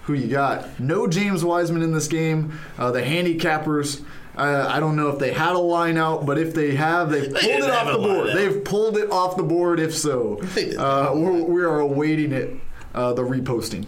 Who 0.04 0.14
you 0.14 0.28
got? 0.28 0.78
No 0.80 1.06
James 1.06 1.44
Wiseman 1.44 1.82
in 1.82 1.92
this 1.92 2.08
game. 2.08 2.58
Uh, 2.78 2.90
the 2.90 3.02
handicappers. 3.02 4.04
Uh, 4.36 4.66
I 4.68 4.80
don't 4.80 4.96
know 4.96 5.08
if 5.08 5.18
they 5.18 5.32
had 5.32 5.54
a 5.54 5.58
line 5.58 5.98
out, 5.98 6.24
but 6.24 6.38
if 6.38 6.54
they 6.54 6.74
have, 6.74 7.10
they've 7.10 7.30
pulled 7.30 7.42
didn't 7.42 7.68
it 7.68 7.70
off 7.70 7.92
the 7.92 7.98
board. 7.98 8.28
out. 8.30 8.34
They've 8.34 8.64
pulled 8.64 8.96
it 8.96 9.10
off 9.10 9.36
the 9.36 9.42
board. 9.42 9.78
If 9.78 9.94
so, 9.94 10.40
uh, 10.78 11.12
we're, 11.14 11.42
we 11.42 11.62
are 11.62 11.80
awaiting 11.80 12.32
it. 12.32 12.56
Uh, 12.94 13.12
the 13.14 13.22
reposting. 13.22 13.86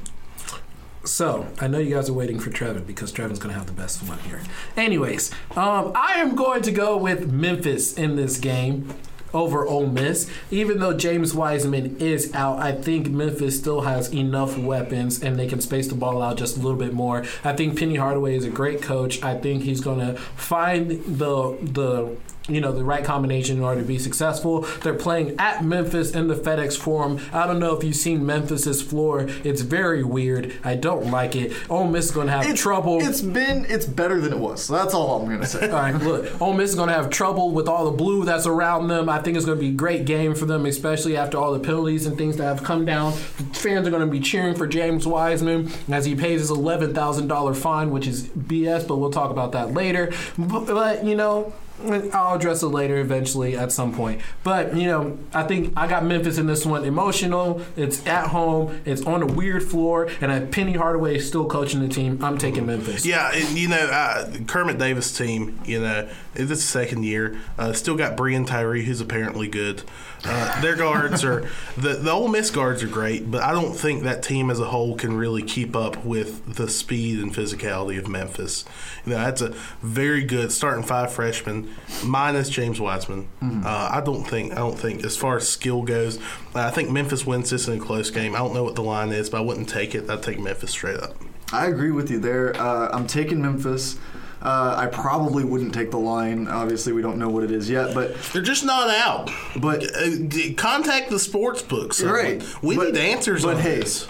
So 1.05 1.46
I 1.61 1.66
know 1.68 1.79
you 1.79 1.94
guys 1.94 2.09
are 2.09 2.14
waiting 2.14 2.40
for 2.40 2.48
Trevin 2.50 2.87
because 2.87 3.12
Trevin's 3.12 3.38
going 3.38 3.53
to 3.53 3.59
have 3.59 3.66
the 3.66 3.74
best 3.74 4.03
one 4.09 4.18
here. 4.20 4.40
Anyways, 4.79 5.31
um, 5.57 5.92
I 5.94 6.14
am 6.16 6.35
going 6.35 6.62
to 6.62 6.72
go 6.72 6.96
with 6.96 7.31
Memphis 7.31 7.92
in 7.92 8.16
this 8.16 8.38
game 8.38 8.94
over 9.35 9.66
Ole 9.66 9.87
Miss. 9.87 10.31
Even 10.51 10.79
though 10.79 10.97
James 10.97 11.35
Wiseman 11.35 11.97
is 11.99 12.33
out, 12.35 12.59
I 12.59 12.73
think 12.73 13.09
Memphis 13.09 13.59
still 13.59 13.83
has 13.83 14.12
enough 14.14 14.57
weapons 14.57 15.23
and 15.23 15.38
they 15.38 15.47
can 15.47 15.61
space 15.61 15.88
the 15.88 15.94
ball 15.94 16.23
out 16.23 16.38
just 16.38 16.57
a 16.57 16.61
little 16.61 16.79
bit 16.79 16.94
more. 16.94 17.25
I 17.42 17.53
think 17.53 17.79
Penny 17.79 17.97
Hardaway 17.97 18.37
is 18.37 18.44
a 18.44 18.51
great 18.51 18.81
coach. 18.81 19.23
I 19.23 19.37
think 19.37 19.64
he's 19.64 19.81
going 19.81 19.99
to 19.99 20.14
find 20.16 20.90
the 20.90 21.59
the 21.61 22.16
you 22.49 22.61
know 22.61 22.73
the 22.73 22.85
right 22.85 23.05
combination 23.05 23.57
in 23.59 23.63
order 23.63 23.81
to 23.81 23.87
be 23.87 23.99
successful. 23.99 24.63
They're 24.83 24.95
playing 24.95 25.37
at 25.39 25.65
Memphis 25.65 26.13
in 26.13 26.29
the 26.29 26.35
FedEx 26.35 26.77
Forum. 26.77 27.21
I 27.33 27.47
don't 27.47 27.59
know 27.59 27.77
if 27.77 27.83
you've 27.83 27.97
seen 27.97 28.27
Memphis's 28.27 28.83
floor. 28.83 29.27
It's 29.45 29.63
very 29.63 30.05
weird. 30.05 30.53
I 30.63 30.75
don't 30.77 31.11
like 31.11 31.37
it. 31.37 31.53
Ole 31.71 31.89
Miss 31.89 32.07
is 32.07 32.11
going 32.11 32.27
to 32.27 32.33
have 32.35 32.47
It's 32.47 32.61
trouble. 32.61 33.01
It's 33.01 33.23
been. 33.23 33.65
It's 33.69 33.87
better 33.87 34.21
than 34.21 34.33
it 34.33 34.39
was. 34.39 34.65
So 34.65 34.75
That's 34.75 34.93
all 34.95 35.23
I'm 35.23 35.29
gonna 35.29 35.47
say. 35.47 35.71
all 35.71 35.77
right, 35.81 35.95
look, 35.95 36.41
Ole 36.41 36.53
Miss 36.53 36.71
is 36.71 36.77
going 36.77 36.89
to 36.89 36.95
have 36.95 37.11
trouble 37.11 37.51
with 37.53 37.69
all 37.69 37.87
the 37.87 37.97
blue 37.97 38.25
that's 38.25 38.47
around 38.47 38.89
them. 38.89 39.09
I 39.09 39.21
think 39.23 39.37
it's 39.37 39.47
going 39.47 39.59
to 39.59 39.63
be 39.63 39.71
a 39.71 39.73
great 39.73 40.05
game 40.05 40.35
for 40.35 40.45
them, 40.45 40.67
especially 40.67 41.17
after 41.17 41.39
all 41.39 41.53
the 41.53 41.61
penalties 41.61 42.07
and 42.07 42.17
things 42.19 42.37
that 42.37 42.45
have 42.45 42.63
come 42.63 42.85
down. 42.85 43.13
Fans 43.13 43.87
are 43.87 43.91
going 43.91 44.05
to 44.05 44.11
be 44.11 44.21
cheering 44.21 44.55
for 44.55 44.67
James 44.67 45.07
Wiseman 45.07 45.71
as 45.91 46.05
he 46.05 46.15
pays 46.15 46.41
his 46.41 46.51
$11,000 46.51 47.57
fine, 47.57 47.91
which 47.91 48.07
is 48.07 48.25
BS, 48.29 48.87
but 48.87 48.97
we'll 48.97 49.11
talk 49.11 49.31
about 49.31 49.53
that 49.53 49.73
later. 49.73 50.13
But, 50.37 50.67
but, 50.67 51.05
you 51.05 51.15
know, 51.15 51.53
I'll 51.83 52.37
address 52.37 52.63
it 52.63 52.69
later 52.69 52.99
eventually 52.99 53.57
at 53.57 53.73
some 53.73 53.95
point. 53.95 54.21
But, 54.43 54.77
you 54.77 54.87
know, 54.87 55.19
I 55.33 55.43
think 55.43 55.73
I 55.77 55.87
got 55.87 56.05
Memphis 56.05 56.39
in 56.39 56.47
this 56.47 56.65
one. 56.65 56.85
Emotional, 56.85 57.63
it's 57.77 58.07
at 58.07 58.29
home, 58.29 58.81
it's 58.85 59.03
on 59.03 59.23
a 59.23 59.27
weird 59.27 59.63
floor, 59.63 60.09
and 60.21 60.53
Penny 60.53 60.75
Hardaway 60.75 61.17
is 61.17 61.27
still 61.27 61.47
coaching 61.47 61.81
the 61.81 61.89
team. 61.89 62.23
I'm 62.23 62.39
taking 62.39 62.67
Memphis. 62.67 63.05
Yeah, 63.05 63.31
and, 63.35 63.59
you 63.59 63.69
know, 63.69 63.77
uh, 63.77 64.31
Kermit 64.47 64.79
Davis 64.79 65.17
team, 65.17 65.61
you 65.65 65.81
know, 65.81 66.09
it's 66.35 66.49
the 66.49 66.57
second 66.57 67.05
year. 67.05 67.39
Uh, 67.59 67.73
still 67.73 67.97
got 67.97 68.17
Breein 68.17 68.47
Tyree, 68.47 68.85
who's 68.85 69.01
apparently 69.01 69.49
good. 69.49 69.83
Uh, 70.25 70.61
their 70.61 70.75
guards 70.75 71.23
are 71.23 71.49
the 71.77 71.95
the 71.95 72.11
Ole 72.11 72.29
Miss 72.29 72.51
guards 72.51 72.83
are 72.83 72.89
great, 72.89 73.31
but 73.31 73.43
I 73.43 73.53
don't 73.53 73.75
think 73.75 74.05
that 74.05 74.23
team 74.23 74.51
as 74.51 74.59
a 74.59 74.65
whole 74.67 74.97
can 74.97 75.17
really 75.17 75.43
keep 75.43 75.77
up 75.77 76.03
with 76.05 76.55
the 76.55 76.69
speed 76.69 77.21
and 77.21 77.35
physicality 77.35 77.99
of 77.99 78.09
Memphis. 78.09 78.65
You 79.05 79.13
know, 79.13 79.19
that's 79.19 79.43
a 79.43 79.51
very 79.83 80.25
good 80.25 80.51
starting 80.51 80.83
five 80.83 81.13
freshmen 81.13 81.63
minus 82.05 82.48
James 82.48 82.81
Wiseman. 82.81 83.29
Uh, 83.42 83.88
I 83.92 84.00
don't 84.05 84.24
think 84.24 84.53
I 84.53 84.57
don't 84.57 84.79
think 84.79 85.05
as 85.05 85.16
far 85.16 85.37
as 85.37 85.48
skill 85.48 85.83
goes, 85.83 86.18
I 86.55 86.70
think 86.70 86.90
Memphis 86.90 87.27
wins 87.27 87.50
this 87.50 87.68
in 87.68 87.79
a 87.79 87.81
close 87.81 88.11
game. 88.11 88.35
I 88.35 88.38
don't 88.38 88.55
know 88.55 88.64
what 88.64 88.74
the 88.74 88.83
line 88.83 89.11
is, 89.11 89.31
but 89.31 89.38
I 89.38 89.40
wouldn't 89.40 89.68
take 89.68 89.94
it. 89.94 90.09
I'd 90.11 90.22
take 90.22 90.38
Memphis 90.38 90.70
straight 90.70 91.00
up. 91.00 91.14
I 91.53 91.66
agree 91.66 91.90
with 91.92 92.11
you 92.11 92.18
there. 92.18 92.57
Uh, 92.61 92.88
I'm 92.92 93.07
taking 93.07 93.40
Memphis. 93.42 93.98
Uh, 94.42 94.74
I 94.77 94.87
probably 94.88 95.42
wouldn't 95.42 95.72
take 95.72 95.90
the 95.90 95.98
line. 95.98 96.48
Obviously, 96.48 96.92
we 96.92 97.00
don't 97.00 97.16
know 97.18 97.31
what 97.31 97.44
it 97.44 97.50
is 97.50 97.70
yet, 97.70 97.94
but 97.94 98.14
They're 98.33 98.42
just 98.42 98.62
not 98.64 98.90
out. 98.90 99.31
but 99.57 99.83
Uh, 99.96 100.53
contact 100.57 101.09
the 101.09 101.18
sports 101.18 101.62
books. 101.62 102.03
Right. 102.03 102.42
We 102.62 102.77
But- 102.77 102.92
need 102.92 102.98
answers 102.98 103.42
but 103.44 103.57
on 103.57 103.62
hey, 103.62 103.77
this. 103.81 104.07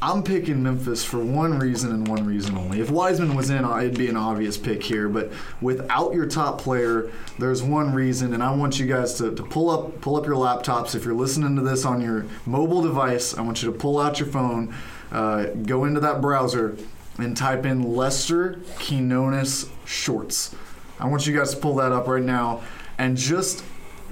I'm 0.00 0.22
picking 0.22 0.62
Memphis 0.62 1.04
for 1.04 1.18
one 1.18 1.58
reason 1.58 1.90
and 1.90 2.06
one 2.06 2.24
reason 2.24 2.56
only. 2.56 2.80
If 2.80 2.88
Wiseman 2.88 3.34
was 3.34 3.50
in, 3.50 3.64
it'd 3.64 3.98
be 3.98 4.08
an 4.08 4.16
obvious 4.16 4.56
pick 4.56 4.80
here. 4.80 5.08
But 5.08 5.32
without 5.60 6.14
your 6.14 6.26
top 6.26 6.60
player, 6.60 7.10
there's 7.38 7.64
one 7.64 7.92
reason, 7.92 8.32
and 8.32 8.40
I 8.40 8.54
want 8.54 8.78
you 8.78 8.86
guys 8.86 9.14
to, 9.14 9.34
to 9.34 9.42
pull 9.42 9.70
up 9.70 10.00
pull 10.00 10.14
up 10.14 10.24
your 10.24 10.36
laptops. 10.36 10.94
If 10.94 11.04
you're 11.04 11.14
listening 11.14 11.56
to 11.56 11.62
this 11.62 11.84
on 11.84 12.00
your 12.00 12.26
mobile 12.46 12.80
device, 12.80 13.36
I 13.36 13.40
want 13.42 13.60
you 13.60 13.72
to 13.72 13.76
pull 13.76 13.98
out 13.98 14.20
your 14.20 14.28
phone, 14.28 14.72
uh, 15.10 15.46
go 15.46 15.84
into 15.84 15.98
that 16.00 16.20
browser, 16.20 16.76
and 17.18 17.36
type 17.36 17.66
in 17.66 17.82
Lester 17.82 18.60
Quinones 18.78 19.68
shorts. 19.84 20.54
I 21.00 21.08
want 21.08 21.26
you 21.26 21.36
guys 21.36 21.54
to 21.54 21.60
pull 21.60 21.74
that 21.76 21.90
up 21.90 22.06
right 22.06 22.22
now 22.22 22.62
and 22.98 23.16
just 23.16 23.64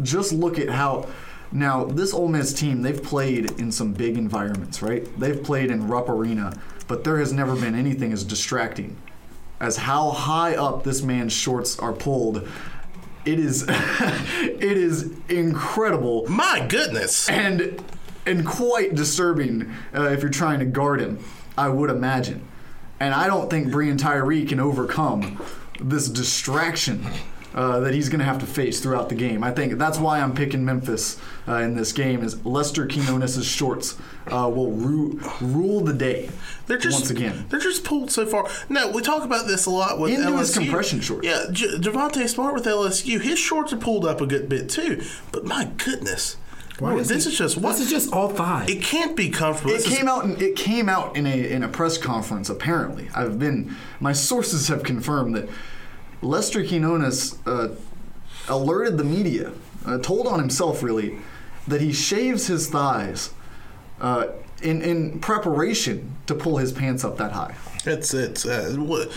just 0.03 0.33
look 0.33 0.59
at 0.59 0.69
how 0.69 1.09
now 1.53 1.85
this 1.85 2.13
Ole 2.13 2.29
Miss 2.29 2.53
team 2.53 2.83
they've 2.83 3.03
played 3.03 3.53
in 3.53 3.71
some 3.73 3.93
big 3.93 4.17
environments, 4.19 4.83
right? 4.83 5.07
They've 5.19 5.43
played 5.43 5.71
in 5.71 5.89
Rupp 5.89 6.09
Arena, 6.09 6.53
but 6.89 7.05
there 7.05 7.19
has 7.19 7.33
never 7.33 7.55
been 7.57 7.75
anything 7.75 8.13
as 8.13 8.25
distracting 8.25 8.97
as 9.61 9.77
how 9.79 10.11
high 10.11 10.55
up 10.55 10.85
this 10.85 11.03
man's 11.03 11.33
shorts 11.33 11.79
are 11.79 11.93
pulled. 11.93 12.47
It 13.25 13.39
is 13.39 13.65
it 13.69 14.63
is 14.63 15.13
incredible 15.29 16.27
My 16.29 16.67
goodness. 16.69 17.29
and 17.29 17.83
and 18.27 18.45
quite 18.45 18.95
disturbing 18.95 19.73
uh, 19.95 20.03
if 20.11 20.21
you're 20.21 20.31
trying 20.31 20.59
to 20.59 20.65
guard 20.65 21.01
him. 21.01 21.19
I 21.59 21.69
would 21.71 21.89
imagine, 21.89 22.47
and 23.01 23.15
I 23.15 23.29
don't 23.29 23.49
think 23.49 23.69
Breein 23.69 23.97
Tyree 23.99 24.45
can 24.45 24.61
overcome 24.61 25.43
this 25.81 26.09
distraction. 26.09 27.07
Uh, 27.57 27.81
that 27.81 27.95
he's 27.95 28.11
going 28.11 28.19
to 28.19 28.25
have 28.27 28.39
to 28.39 28.45
face 28.45 28.81
throughout 28.81 29.09
the 29.09 29.15
game. 29.15 29.43
I 29.43 29.51
think 29.51 29.79
that's 29.79 29.97
why 29.99 30.21
I'm 30.21 30.35
picking 30.35 30.63
Memphis 30.63 31.19
uh, 31.49 31.55
in 31.55 31.75
this 31.75 31.91
game. 31.91 32.23
Is 32.23 32.45
Lester 32.45 32.87
Quinones' 32.87 33.47
shorts 33.47 33.97
uh, 34.31 34.47
will 34.55 34.73
ru- 34.73 35.19
rule 35.41 35.81
the 35.81 35.95
day 35.95 36.29
They're 36.67 36.77
just 36.77 36.99
once 37.01 37.11
again. 37.11 37.47
They're 37.49 37.59
just 37.59 37.83
pulled 37.83 38.11
so 38.11 38.27
far. 38.27 38.47
No, 38.69 38.91
we 38.91 39.01
talk 39.01 39.25
about 39.25 39.47
this 39.47 39.65
a 39.65 39.71
lot 39.71 39.99
with 39.99 40.13
Into 40.13 40.29
LSU. 40.33 40.39
his 40.39 40.55
compression 40.59 41.01
shorts. 41.01 41.27
Yeah, 41.27 41.47
J- 41.51 41.79
Javonte 41.79 42.29
Smart 42.29 42.53
with 42.53 42.67
LSU, 42.67 43.23
his 43.23 43.39
shorts 43.39 43.73
are 43.73 43.79
pulled 43.79 44.05
up 44.05 44.21
a 44.21 44.27
good 44.27 44.51
bit 44.51 44.69
too. 44.69 45.03
But 45.33 45.47
my 45.47 45.71
goodness, 45.79 46.37
Why 46.79 46.95
this 47.03 47.25
is 47.25 47.39
just 47.39 47.57
what 47.57 47.73
This 47.79 47.87
is 47.87 47.91
just 47.91 48.13
all 48.13 48.29
five. 48.29 48.69
it 48.69 48.83
can't 48.83 49.17
be 49.17 49.31
comfortable. 49.31 49.71
It 49.73 49.79
This 49.79 49.87
is- 49.87 49.97
came 49.97 50.09
out. 50.09 50.25
In, 50.27 50.39
it 50.43 50.57
came 50.57 50.91
out 50.91 51.17
in 51.17 51.27
a 51.27 51.51
in 51.51 51.63
a 51.63 51.69
press 51.69 51.97
conference. 51.97 52.51
Apparently, 52.51 53.09
I've 53.15 53.39
been. 53.39 53.75
My 53.99 54.13
sources 54.13 54.69
have 54.69 54.83
confirmed 54.83 55.35
that 55.37 55.49
Lester 56.23 56.65
Quinones 56.65 57.39
uh, 57.47 57.69
alerted 58.49 58.99
the 58.99 59.05
media, 59.05 59.53
uh, 59.85 59.99
told 59.99 60.27
on 60.27 60.39
himself 60.39 60.83
really, 60.83 61.19
that 61.67 61.81
he 61.81 61.93
shaves 61.93 62.47
his 62.47 62.69
thighs 62.69 63.31
uh, 64.01 64.29
in 64.63 64.83
in 64.83 65.21
preparation 65.21 66.17
to 66.27 66.35
pull 66.35 66.57
his 66.59 66.73
pants 66.73 67.05
up 67.05 67.17
that 67.19 67.33
high. 67.33 67.55
It's 67.85 68.13
it's 68.15 68.45
uh, 68.45 68.75
what, 68.79 69.13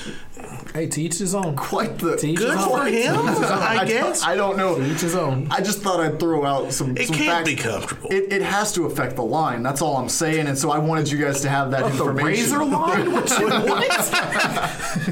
hey, 0.75 0.85
to 0.85 1.01
each 1.01 1.17
his 1.17 1.33
own. 1.33 1.55
Quite 1.55 1.97
the 1.97 2.17
To 2.17 2.27
each 2.27 2.37
good 2.37 2.55
his 2.55 2.63
for 2.67 2.81
own. 2.81 2.87
him, 2.93 3.15
I 3.17 3.77
don't- 3.77 3.87
guess. 3.87 4.21
I 4.23 4.35
don't 4.35 4.57
know. 4.57 4.75
To 4.75 4.85
each 4.91 5.01
his 5.01 5.15
own. 5.15 5.47
I 5.49 5.61
just 5.61 5.81
thought 5.81 5.99
I'd 5.99 6.19
throw 6.19 6.45
out 6.45 6.71
some. 6.71 6.95
It 6.95 7.07
some 7.07 7.15
can't 7.15 7.47
facts. 7.47 7.49
be 7.49 7.55
comfortable. 7.55 8.11
It, 8.11 8.31
it 8.31 8.41
has 8.43 8.71
to 8.73 8.85
affect 8.85 9.15
the 9.15 9.23
line. 9.23 9.63
That's 9.63 9.81
all 9.81 9.97
I'm 9.97 10.07
saying, 10.07 10.45
and 10.45 10.55
so 10.55 10.69
I 10.69 10.77
wanted 10.77 11.09
you 11.09 11.17
guys 11.17 11.41
to 11.41 11.49
have 11.49 11.71
that 11.71 11.81
The 11.85 11.89
information. 11.93 12.25
razor 12.27 12.63
line? 12.65 13.11
What 13.11 13.29
you 13.39 13.47
what? 13.49 15.09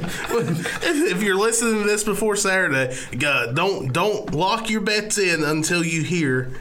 if 0.83 1.23
you're 1.23 1.35
listening 1.35 1.81
to 1.81 1.87
this 1.87 2.03
before 2.03 2.35
Saturday, 2.35 2.95
uh, 3.25 3.47
don't 3.53 3.91
don't 3.91 4.33
lock 4.35 4.69
your 4.69 4.81
bets 4.81 5.17
in 5.17 5.43
until 5.43 5.83
you 5.83 6.03
hear 6.03 6.51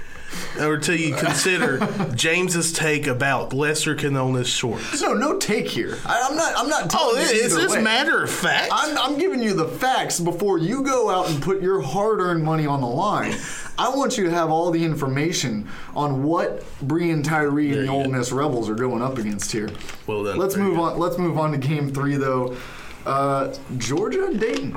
or 0.58 0.74
until 0.74 0.96
you 0.96 1.14
consider 1.14 1.78
James's 2.14 2.72
take 2.72 3.06
about 3.06 3.52
Lester 3.52 3.94
Quinones' 3.94 4.48
shorts. 4.48 5.00
No, 5.02 5.14
no 5.14 5.38
take 5.38 5.68
here. 5.68 5.98
I, 6.04 6.26
I'm 6.28 6.36
not. 6.36 6.52
I'm 6.56 6.68
not. 6.68 6.84
Oh, 6.84 6.88
telling 6.88 7.16
you 7.16 7.44
it's 7.44 7.52
either 7.52 7.62
just 7.62 7.76
way. 7.76 7.82
matter 7.82 8.22
of 8.22 8.30
fact. 8.30 8.70
I'm, 8.72 8.96
I'm 8.98 9.18
giving 9.18 9.42
you 9.42 9.54
the 9.54 9.68
facts 9.68 10.20
before 10.20 10.58
you 10.58 10.82
go 10.82 11.10
out 11.10 11.28
and 11.30 11.42
put 11.42 11.60
your 11.62 11.80
hard-earned 11.80 12.42
money 12.42 12.66
on 12.66 12.80
the 12.80 12.86
line. 12.86 13.34
I 13.78 13.90
want 13.90 14.16
you 14.16 14.24
to 14.24 14.30
have 14.30 14.50
all 14.50 14.70
the 14.70 14.82
information 14.82 15.68
on 15.94 16.22
what 16.22 16.60
Breein 16.86 17.22
Tyree 17.22 17.72
and 17.72 17.80
the 17.80 17.84
you 17.84 17.90
Ole. 17.90 18.08
Miss 18.08 18.32
Rebels 18.32 18.70
are 18.70 18.74
going 18.74 19.02
up 19.02 19.18
against 19.18 19.52
here. 19.52 19.70
Well 20.06 20.24
done. 20.24 20.38
Let's 20.38 20.56
move 20.56 20.76
good. 20.76 20.82
on. 20.82 20.98
Let's 20.98 21.18
move 21.18 21.38
on 21.38 21.52
to 21.52 21.58
Game 21.58 21.92
Three, 21.92 22.16
though. 22.16 22.56
Uh, 23.04 23.54
Georgia 23.76 24.24
and 24.26 24.40
Dayton. 24.40 24.76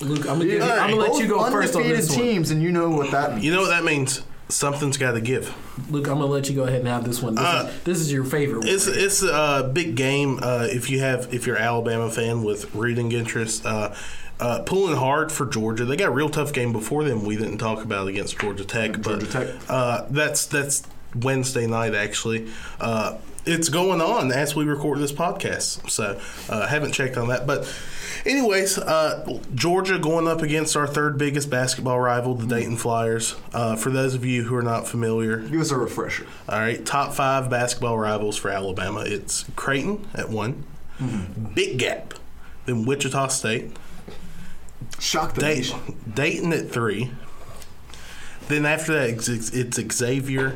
Luke, 0.00 0.20
I'm 0.20 0.38
gonna, 0.38 0.44
give 0.46 0.54
you, 0.54 0.62
All 0.62 0.70
I'm 0.72 0.90
gonna 0.90 1.12
let 1.12 1.22
you 1.22 1.28
go 1.28 1.48
first 1.50 1.76
on 1.76 1.82
undefeated 1.82 1.98
this 1.98 2.10
one. 2.10 2.18
teams, 2.18 2.50
and 2.50 2.60
you 2.62 2.72
know 2.72 2.90
what 2.90 3.12
that 3.12 3.32
means. 3.32 3.44
You 3.44 3.52
know 3.52 3.60
what 3.60 3.68
that 3.68 3.84
means? 3.84 4.22
Something's 4.48 4.98
got 4.98 5.12
to 5.12 5.20
give. 5.20 5.54
Luke, 5.90 6.06
I'm 6.08 6.14
gonna 6.18 6.26
let 6.26 6.48
you 6.50 6.54
go 6.54 6.64
ahead 6.64 6.80
and 6.80 6.88
have 6.88 7.04
this 7.04 7.22
one. 7.22 7.34
This, 7.36 7.44
Uh, 7.44 7.66
is, 7.74 7.82
this 7.84 7.98
is 8.00 8.12
your 8.12 8.24
favorite 8.24 8.58
one. 8.60 8.68
It's 8.68 8.86
it's 8.86 9.22
a 9.22 9.70
big 9.72 9.94
game. 9.94 10.38
Uh, 10.42 10.66
if 10.70 10.90
you 10.90 11.00
have 11.00 11.32
if 11.32 11.46
you're 11.46 11.56
Alabama 11.56 12.10
fan 12.10 12.42
with 12.44 12.74
reading 12.74 13.12
interest, 13.12 13.64
uh, 13.64 13.94
uh, 14.40 14.60
pulling 14.66 14.96
hard 14.96 15.32
for 15.32 15.46
Georgia. 15.46 15.84
They 15.86 15.96
got 15.96 16.08
a 16.08 16.12
real 16.12 16.28
tough 16.28 16.52
game 16.52 16.72
before 16.72 17.02
them. 17.04 17.24
We 17.24 17.36
didn't 17.36 17.58
talk 17.58 17.82
about 17.82 18.08
against 18.08 18.38
Georgia 18.38 18.64
Tech, 18.64 18.92
but 19.02 19.20
Georgia 19.20 19.26
Tech. 19.26 19.48
Uh, 19.70 20.04
that's 20.10 20.44
that's 20.46 20.82
Wednesday 21.14 21.66
night 21.66 21.94
actually. 21.94 22.48
Uh, 22.80 23.18
it's 23.44 23.68
going 23.68 24.00
on 24.00 24.30
as 24.30 24.54
we 24.54 24.64
record 24.64 25.00
this 25.00 25.10
podcast, 25.10 25.90
so 25.90 26.20
uh, 26.48 26.68
haven't 26.68 26.92
checked 26.92 27.16
on 27.16 27.26
that. 27.26 27.44
But, 27.44 27.68
anyways, 28.24 28.78
uh, 28.78 29.40
Georgia 29.52 29.98
going 29.98 30.28
up 30.28 30.42
against 30.42 30.76
our 30.76 30.86
third 30.86 31.18
biggest 31.18 31.50
basketball 31.50 31.98
rival, 31.98 32.36
the 32.36 32.46
Dayton 32.46 32.76
Flyers. 32.76 33.34
Uh, 33.52 33.74
for 33.74 33.90
those 33.90 34.14
of 34.14 34.24
you 34.24 34.44
who 34.44 34.54
are 34.54 34.62
not 34.62 34.86
familiar, 34.86 35.38
Give 35.38 35.60
us 35.60 35.72
a 35.72 35.76
refresher. 35.76 36.24
all 36.48 36.60
right, 36.60 36.86
top 36.86 37.14
five 37.14 37.50
basketball 37.50 37.98
rivals 37.98 38.36
for 38.36 38.48
Alabama. 38.48 39.02
It's 39.04 39.44
Creighton 39.56 40.06
at 40.14 40.28
one, 40.30 40.62
Big 41.52 41.78
Gap, 41.80 42.14
then 42.66 42.84
Wichita 42.84 43.26
State, 43.26 43.72
Shock 45.00 45.34
the 45.34 45.40
Dayton. 45.40 45.98
Dayton 46.14 46.52
at 46.52 46.70
three. 46.70 47.10
Then 48.46 48.64
after 48.66 48.92
that, 48.92 49.08
it's, 49.10 49.28
it's 49.28 49.96
Xavier, 49.96 50.54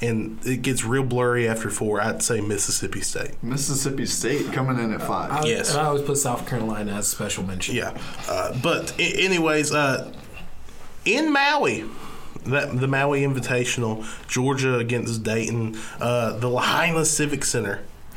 and 0.00 0.38
it 0.46 0.62
gets 0.62 0.84
real 0.84 1.04
blurry 1.04 1.48
after 1.48 1.70
four. 1.70 2.00
I'd 2.00 2.22
say 2.22 2.40
Mississippi 2.40 3.00
State. 3.00 3.42
Mississippi 3.42 4.06
State 4.06 4.52
coming 4.52 4.78
in 4.82 4.92
at 4.92 5.02
five. 5.02 5.30
I, 5.30 5.44
yes. 5.46 5.70
and 5.72 5.80
I 5.80 5.86
always 5.86 6.02
put 6.02 6.16
South 6.16 6.48
Carolina 6.48 6.92
as 6.92 7.06
a 7.06 7.10
special 7.10 7.44
mention. 7.44 7.74
Yeah, 7.74 7.96
uh, 8.28 8.58
but 8.62 8.94
I- 8.98 9.14
anyways, 9.18 9.72
uh, 9.72 10.12
in 11.04 11.32
Maui, 11.32 11.84
that 12.46 12.78
the 12.78 12.88
Maui 12.88 13.22
Invitational, 13.22 14.04
Georgia 14.28 14.78
against 14.78 15.22
Dayton, 15.22 15.78
uh, 16.00 16.38
the 16.38 16.48
Lahaina 16.48 17.04
Civic 17.04 17.44
Center. 17.44 17.82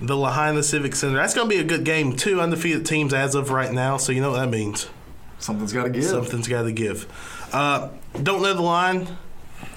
the 0.00 0.16
Lahaina 0.16 0.62
Civic 0.62 0.94
Center. 0.94 1.16
That's 1.16 1.34
going 1.34 1.48
to 1.48 1.54
be 1.54 1.60
a 1.60 1.64
good 1.64 1.84
game. 1.84 2.16
Two 2.16 2.40
undefeated 2.40 2.84
teams 2.84 3.14
as 3.14 3.34
of 3.34 3.50
right 3.50 3.72
now, 3.72 3.96
so 3.96 4.12
you 4.12 4.20
know 4.20 4.32
what 4.32 4.40
that 4.40 4.50
means. 4.50 4.88
Something's 5.38 5.72
got 5.72 5.84
to 5.84 5.90
give. 5.90 6.04
Something's 6.04 6.48
got 6.48 6.62
to 6.62 6.72
give. 6.72 7.06
Uh, 7.52 7.90
don't 8.22 8.42
know 8.42 8.54
the 8.54 8.62
line. 8.62 9.08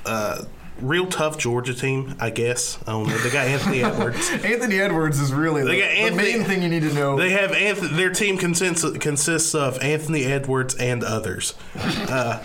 Uh, 0.05 0.43
real 0.81 1.07
tough 1.07 1.37
Georgia 1.37 1.73
team, 1.73 2.15
I 2.19 2.29
guess. 2.29 2.77
I 2.87 2.91
don't 2.91 3.07
know. 3.07 3.17
They 3.17 3.29
got 3.29 3.47
Anthony 3.47 3.83
Edwards. 3.83 4.29
Anthony 4.43 4.79
Edwards 4.79 5.19
is 5.19 5.33
really 5.33 5.63
the, 5.63 5.79
got 5.81 6.09
the 6.09 6.15
main 6.15 6.43
thing 6.43 6.61
you 6.61 6.69
need 6.69 6.83
to 6.83 6.93
know. 6.93 7.17
They 7.17 7.31
have 7.31 7.51
Anth- 7.51 7.95
their 7.95 8.11
team 8.11 8.37
consists 8.37 8.85
consists 8.99 9.55
of 9.55 9.79
Anthony 9.79 10.25
Edwards 10.25 10.75
and 10.75 11.03
others. 11.03 11.53
Uh, 11.75 12.43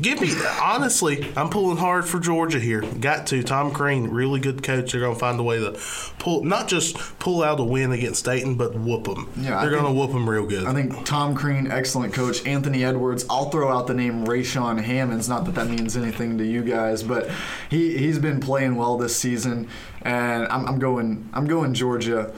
give 0.00 0.20
me 0.20 0.32
honestly, 0.60 1.32
I'm 1.36 1.50
pulling 1.50 1.76
hard 1.76 2.04
for 2.04 2.18
Georgia 2.18 2.58
here. 2.58 2.80
Got 2.80 3.26
to 3.28 3.42
Tom 3.42 3.72
Crean, 3.72 4.08
really 4.08 4.40
good 4.40 4.62
coach. 4.62 4.92
They're 4.92 5.00
going 5.00 5.14
to 5.14 5.20
find 5.20 5.38
a 5.38 5.42
way 5.42 5.58
to 5.58 5.78
pull, 6.18 6.44
not 6.44 6.68
just 6.68 6.96
pull 7.18 7.42
out 7.42 7.60
a 7.60 7.64
win 7.64 7.92
against 7.92 8.24
Dayton, 8.24 8.56
but 8.56 8.74
whoop 8.74 9.04
them. 9.04 9.30
Yeah, 9.36 9.60
they're 9.60 9.70
going 9.70 9.84
to 9.84 9.92
whoop 9.92 10.12
them 10.12 10.28
real 10.28 10.46
good. 10.46 10.66
I 10.66 10.72
think 10.72 11.04
Tom 11.04 11.34
Crean, 11.34 11.70
excellent 11.70 12.14
coach. 12.14 12.46
Anthony 12.46 12.84
Edwards. 12.84 13.24
I'll 13.28 13.50
throw 13.50 13.70
out 13.70 13.86
the 13.86 13.94
name 13.94 14.24
Rayshaun 14.24 14.80
Hammonds. 14.82 15.28
Not 15.28 15.44
that 15.46 15.54
that 15.54 15.68
means 15.68 15.96
anything 15.96 16.38
to 16.38 16.44
you 16.44 16.62
guys, 16.62 17.02
but 17.02 17.30
he 17.68 17.96
he's 17.98 18.18
been 18.18 18.40
playing 18.40 18.76
well 18.76 18.96
this 18.96 19.14
season, 19.16 19.68
and 20.02 20.46
I'm, 20.48 20.66
I'm 20.66 20.78
going 20.78 21.28
I'm 21.32 21.46
going 21.46 21.74
Georgia 21.74 22.32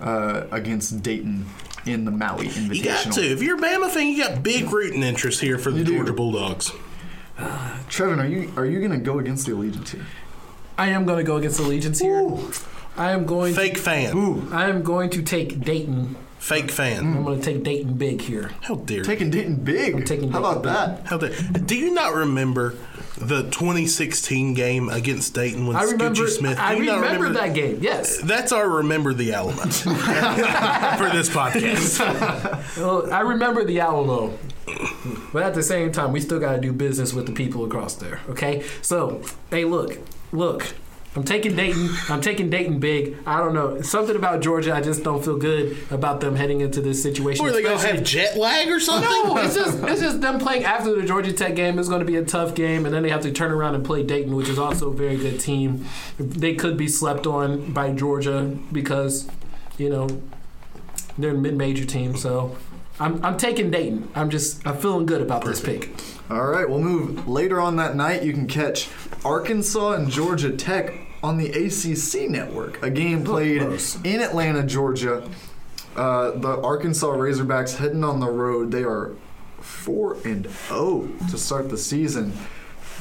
uh, 0.00 0.44
against 0.50 1.02
Dayton 1.02 1.46
in 1.86 2.04
the 2.04 2.10
Maui 2.10 2.48
Invitational. 2.48 2.74
you 2.74 2.84
got 2.84 3.12
to. 3.12 3.20
If 3.22 3.42
you're 3.42 3.56
a 3.56 3.60
Bama 3.60 3.88
fan, 3.90 4.08
you 4.08 4.18
got 4.24 4.42
big 4.42 4.70
rooting 4.70 5.02
interest 5.02 5.40
here 5.40 5.58
for 5.58 5.70
the 5.70 5.78
You 5.78 5.84
do. 5.84 5.96
Georgia 5.96 6.12
Bulldogs. 7.36 7.86
Trevin, 7.88 8.18
are 8.18 8.26
you 8.26 8.52
are 8.56 8.66
you 8.66 8.78
going 8.78 8.92
to 8.92 8.98
go 8.98 9.18
against 9.18 9.46
the 9.46 9.54
Allegiance 9.54 9.92
here? 9.92 10.06
I 10.78 10.88
am 10.88 11.06
gonna 11.06 11.22
go 11.22 11.36
against 11.36 11.56
the 11.56 11.64
Allegiance 11.64 12.00
here. 12.00 12.28
I 12.96 13.12
am 13.12 13.24
going. 13.24 13.54
Fake 13.54 13.78
fan. 13.78 14.12
To, 14.12 14.48
I 14.52 14.68
am 14.68 14.82
going 14.82 15.10
to 15.10 15.22
take 15.22 15.60
Dayton. 15.60 16.16
Fake 16.46 16.70
fan. 16.70 17.16
I'm 17.16 17.24
going 17.24 17.40
to 17.40 17.44
take 17.44 17.64
Dayton 17.64 17.94
big 17.94 18.20
here. 18.20 18.52
How 18.60 18.76
dare 18.76 18.98
you? 18.98 19.02
Taking 19.02 19.30
Dayton 19.30 19.56
big. 19.56 19.96
I'm 19.96 20.04
taking 20.04 20.30
How 20.30 20.38
about 20.38 20.62
Dayton 20.62 21.02
that? 21.02 21.06
How 21.06 21.18
dare, 21.18 21.30
do 21.30 21.74
you 21.74 21.92
not 21.92 22.14
remember 22.14 22.76
the 23.18 23.42
2016 23.50 24.54
game 24.54 24.88
against 24.88 25.34
Dayton 25.34 25.66
with 25.66 25.76
I 25.76 25.82
remember. 25.82 26.04
Scoochie 26.20 26.28
Smith? 26.28 26.56
Do 26.56 26.62
I 26.62 26.74
you 26.74 26.84
not 26.84 27.00
remember, 27.00 27.32
that 27.32 27.52
game. 27.52 27.78
Yes. 27.80 28.18
That's 28.18 28.52
our 28.52 28.68
remember 28.68 29.12
the 29.12 29.32
Alamo 29.32 29.56
for 29.62 31.10
this 31.10 31.28
podcast. 31.28 31.96
Well, 32.76 33.12
I 33.12 33.20
remember 33.22 33.64
the 33.64 33.80
Alamo. 33.80 34.38
But 35.32 35.42
at 35.42 35.54
the 35.54 35.64
same 35.64 35.90
time, 35.90 36.12
we 36.12 36.20
still 36.20 36.38
got 36.38 36.52
to 36.52 36.60
do 36.60 36.72
business 36.72 37.12
with 37.12 37.26
the 37.26 37.32
people 37.32 37.64
across 37.64 37.96
there. 37.96 38.20
Okay. 38.28 38.64
So, 38.82 39.22
hey, 39.50 39.64
look, 39.64 39.98
look. 40.30 40.74
I'm 41.16 41.24
taking 41.24 41.56
Dayton. 41.56 41.88
I'm 42.10 42.20
taking 42.20 42.50
Dayton 42.50 42.78
big. 42.78 43.16
I 43.26 43.38
don't 43.38 43.54
know 43.54 43.80
something 43.80 44.14
about 44.14 44.42
Georgia. 44.42 44.74
I 44.74 44.82
just 44.82 45.02
don't 45.02 45.24
feel 45.24 45.38
good 45.38 45.76
about 45.90 46.20
them 46.20 46.36
heading 46.36 46.60
into 46.60 46.82
this 46.82 47.02
situation. 47.02 47.42
Or 47.44 47.48
are 47.48 47.52
they 47.52 47.62
gonna 47.62 47.76
especially- 47.76 47.96
have 47.98 48.06
jet 48.06 48.36
lag 48.36 48.68
or 48.68 48.78
something? 48.78 49.08
no, 49.10 49.36
it's 49.38 49.54
just 49.54 49.78
it's 49.84 50.00
just 50.02 50.20
them 50.20 50.38
playing 50.38 50.64
after 50.64 50.94
the 50.94 51.06
Georgia 51.06 51.32
Tech 51.32 51.56
game 51.56 51.78
is 51.78 51.88
going 51.88 52.00
to 52.00 52.06
be 52.06 52.16
a 52.16 52.24
tough 52.24 52.54
game, 52.54 52.84
and 52.84 52.94
then 52.94 53.02
they 53.02 53.08
have 53.08 53.22
to 53.22 53.32
turn 53.32 53.50
around 53.50 53.74
and 53.74 53.82
play 53.84 54.02
Dayton, 54.02 54.34
which 54.36 54.48
is 54.50 54.58
also 54.58 54.90
a 54.90 54.94
very 54.94 55.16
good 55.16 55.40
team. 55.40 55.86
They 56.18 56.54
could 56.54 56.76
be 56.76 56.86
slept 56.86 57.26
on 57.26 57.72
by 57.72 57.92
Georgia 57.92 58.54
because 58.70 59.26
you 59.78 59.88
know 59.88 60.08
they're 61.16 61.30
a 61.30 61.34
mid-major 61.34 61.86
team. 61.86 62.14
So 62.16 62.56
I'm 63.00 63.24
I'm 63.24 63.38
taking 63.38 63.70
Dayton. 63.70 64.10
I'm 64.14 64.28
just 64.28 64.66
I'm 64.66 64.76
feeling 64.76 65.06
good 65.06 65.22
about 65.22 65.46
this 65.46 65.62
pick. 65.62 65.90
All 66.28 66.46
right, 66.46 66.68
we'll 66.68 66.80
move 66.80 67.26
later 67.26 67.58
on 67.58 67.76
that 67.76 67.96
night. 67.96 68.22
You 68.22 68.34
can 68.34 68.46
catch 68.46 68.90
Arkansas 69.24 69.92
and 69.92 70.10
Georgia 70.10 70.50
Tech 70.54 70.92
on 71.22 71.38
the 71.38 71.48
ACC 71.50 72.28
network. 72.30 72.82
A 72.82 72.90
game 72.90 73.24
played 73.24 73.60
Gross. 73.60 73.98
in 74.04 74.20
Atlanta, 74.20 74.62
Georgia. 74.62 75.28
Uh, 75.96 76.32
the 76.32 76.60
Arkansas 76.60 77.06
Razorbacks 77.08 77.76
heading 77.76 78.04
on 78.04 78.20
the 78.20 78.28
road. 78.28 78.70
They 78.70 78.84
are 78.84 79.12
four 79.60 80.18
and 80.24 80.46
zero 80.68 81.08
to 81.30 81.38
start 81.38 81.70
the 81.70 81.78
season. 81.78 82.32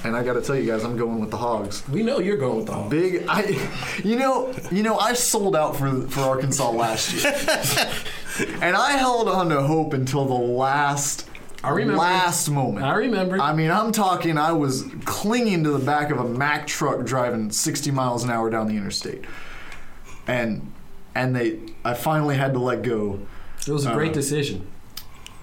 And 0.04 0.16
I 0.16 0.24
got 0.24 0.34
to 0.34 0.42
tell 0.42 0.56
you 0.56 0.68
guys, 0.72 0.84
I'm 0.84 0.98
going 0.98 1.20
with 1.20 1.32
the 1.32 1.38
Hogs. 1.38 1.88
We 1.90 2.04
know 2.04 2.20
you're 2.20 2.38
going 2.38 2.58
with 2.58 2.68
the 2.68 2.74
Hawks. 2.74 2.90
Big, 2.90 3.26
I, 3.28 3.70
you 4.04 4.18
know, 4.18 4.54
you 4.72 4.84
know, 4.84 4.98
I 5.00 5.14
sold 5.14 5.56
out 5.56 5.76
for 5.76 6.02
for 6.08 6.22
Arkansas 6.22 6.70
last 6.72 7.14
year, 7.14 7.34
and 8.62 8.76
I 8.76 8.92
held 8.98 9.28
on 9.28 9.50
to 9.50 9.62
hope 9.64 9.94
until 9.94 10.26
the 10.26 10.34
last, 10.34 11.28
I 11.66 11.70
remember. 11.72 11.98
last 11.98 12.50
moment. 12.50 12.86
I 12.86 12.96
remember. 12.96 13.40
I 13.40 13.54
mean, 13.54 13.72
I'm 13.72 13.92
talking. 13.92 14.38
I 14.38 14.52
was 14.54 14.86
clinging 15.06 15.64
to 15.64 15.72
the 15.72 15.80
back 15.84 16.12
of 16.12 16.20
a 16.20 16.24
Mack 16.26 16.68
truck 16.68 17.06
driving 17.06 17.52
60 17.52 17.92
miles 17.92 18.24
an 18.24 18.30
hour 18.30 18.50
down 18.50 18.68
the 18.68 18.78
interstate, 18.78 19.26
and 20.28 20.72
and 21.14 21.36
they, 21.36 21.60
I 21.84 21.94
finally 21.94 22.36
had 22.36 22.54
to 22.54 22.60
let 22.60 22.82
go. 22.82 23.20
it 23.68 23.72
was 23.72 23.86
a 23.86 23.94
great 23.94 24.12
uh, 24.12 24.16
decision. 24.16 24.68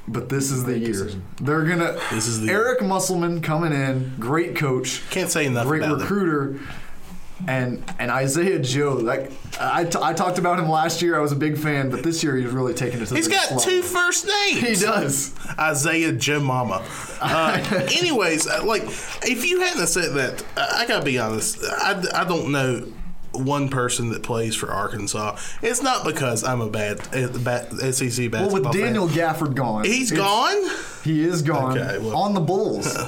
But 0.09 0.29
this 0.29 0.51
is 0.51 0.65
the 0.65 0.73
Great 0.73 0.83
year. 0.83 0.93
decision. 0.93 1.25
They're 1.41 1.63
gonna. 1.65 1.99
This 2.11 2.27
is 2.27 2.41
the 2.41 2.51
Eric 2.51 2.83
Musselman 2.83 3.41
coming 3.41 3.73
in, 3.73 4.15
great 4.19 4.57
coach, 4.57 5.03
Can't 5.11 5.31
say 5.31 5.47
enough 5.47 5.67
great 5.67 5.83
about 5.83 6.01
it. 6.03 6.61
And 7.49 7.83
and 7.99 8.11
Isaiah 8.11 8.59
Joe. 8.59 8.95
Like 8.95 9.33
I, 9.61 9.85
t- 9.85 9.99
I 10.01 10.13
talked 10.13 10.39
about 10.39 10.59
him 10.59 10.69
last 10.69 11.03
year. 11.03 11.17
I 11.17 11.21
was 11.21 11.33
a 11.33 11.37
big 11.37 11.59
fan, 11.59 11.91
but 11.91 12.03
this 12.03 12.23
year 12.23 12.37
he's 12.37 12.51
really 12.51 12.75
taken 12.75 13.03
it 13.03 13.07
to 13.07 13.15
He's 13.15 13.27
the 13.27 13.33
got 13.35 13.51
level. 13.51 13.61
two 13.61 13.83
first 13.83 14.27
names. 14.27 14.61
He 14.81 14.87
does. 14.87 15.35
Isaiah 15.59 16.13
Joe 16.13 16.41
Mama. 16.41 16.85
Uh, 17.21 17.89
anyways, 17.97 18.47
uh, 18.47 18.65
like 18.65 18.83
if 18.85 19.45
you 19.45 19.61
hadn't 19.61 19.87
said 19.87 20.15
that, 20.15 20.45
uh, 20.57 20.67
I 20.77 20.87
gotta 20.87 21.05
be 21.05 21.19
honest. 21.19 21.59
I, 21.65 22.03
I 22.15 22.25
don't 22.25 22.51
know 22.53 22.87
one 23.35 23.69
person 23.71 24.11
that 24.11 24.23
plays 24.23 24.55
for 24.55 24.71
Arkansas. 24.71 25.39
It's 25.63 25.83
not 25.83 26.05
because 26.05 26.45
I'm 26.45 26.61
a 26.61 26.69
bad, 26.69 27.01
uh, 27.17 27.29
bad 27.39 27.71
SEC 27.95 28.31
basketball 28.31 28.47
Well, 28.49 28.53
with 28.63 28.65
fan. 28.65 28.73
Daniel 28.83 29.09
Gafford 29.09 29.55
gone, 29.55 29.85
he's 29.85 30.11
gone. 30.11 30.71
He 31.03 31.23
is 31.25 31.41
gone 31.41 31.79
Okay, 31.79 31.99
well. 31.99 32.15
on 32.17 32.35
the 32.35 32.41
Bulls. 32.41 32.95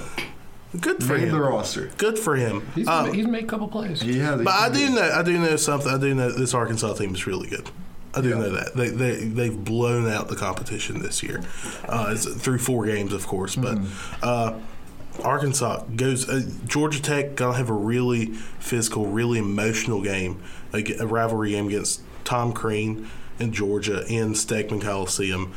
Good 0.81 1.03
for 1.05 1.15
Made 1.19 1.29
him. 1.29 1.33
the 1.37 1.41
roster. 1.41 1.91
Good 1.99 2.19
for 2.19 2.35
him. 2.37 2.67
He's, 2.75 2.89
Uh, 2.89 3.05
he's 3.13 3.27
made 3.27 3.45
a 3.45 3.47
couple 3.47 3.69
plays. 3.69 4.03
Yeah, 4.03 4.37
But 4.37 4.55
I 4.55 4.69
do 4.71 4.91
know, 4.91 5.11
I 5.15 5.23
do 5.23 5.39
know 5.39 5.57
something. 5.57 5.93
I 5.93 5.99
do 5.99 6.15
know 6.15 6.31
this 6.33 6.53
Arkansas 6.55 6.95
team 6.95 7.15
is 7.15 7.27
really 7.27 7.49
good. 7.49 7.71
I 8.15 8.21
do 8.21 8.31
Yeah. 8.31 8.35
know 8.39 8.51
that 8.51 8.75
they 8.77 8.89
they 8.91 9.25
they've 9.25 9.65
blown 9.65 10.09
out 10.09 10.29
the 10.29 10.37
competition 10.37 11.01
this 11.03 11.23
year, 11.23 11.43
uh, 11.89 12.11
it's 12.13 12.27
through 12.27 12.59
four 12.59 12.87
games, 12.87 13.13
of 13.13 13.27
course. 13.27 13.57
But 13.57 13.79
uh, 14.23 14.55
Arkansas 15.23 15.83
goes. 15.97 16.29
Uh, 16.29 16.43
Georgia 16.67 17.01
Tech 17.03 17.35
gonna 17.37 17.57
have 17.57 17.71
a 17.71 17.73
really 17.75 18.27
physical, 18.59 19.07
really 19.07 19.39
emotional 19.39 20.01
game, 20.03 20.41
a 20.73 20.83
rivalry 21.07 21.51
game 21.53 21.67
against 21.69 22.03
Tom 22.25 22.53
Crean 22.53 23.09
and 23.39 23.53
Georgia 23.53 24.05
in 24.07 24.33
Stegeman 24.35 24.81
Coliseum. 24.81 25.53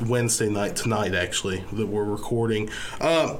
Uh, 0.00 0.04
Wednesday 0.06 0.48
night 0.48 0.76
tonight, 0.76 1.14
actually, 1.14 1.64
that 1.72 1.86
we're 1.86 2.04
recording. 2.04 2.70
Um, 3.00 3.38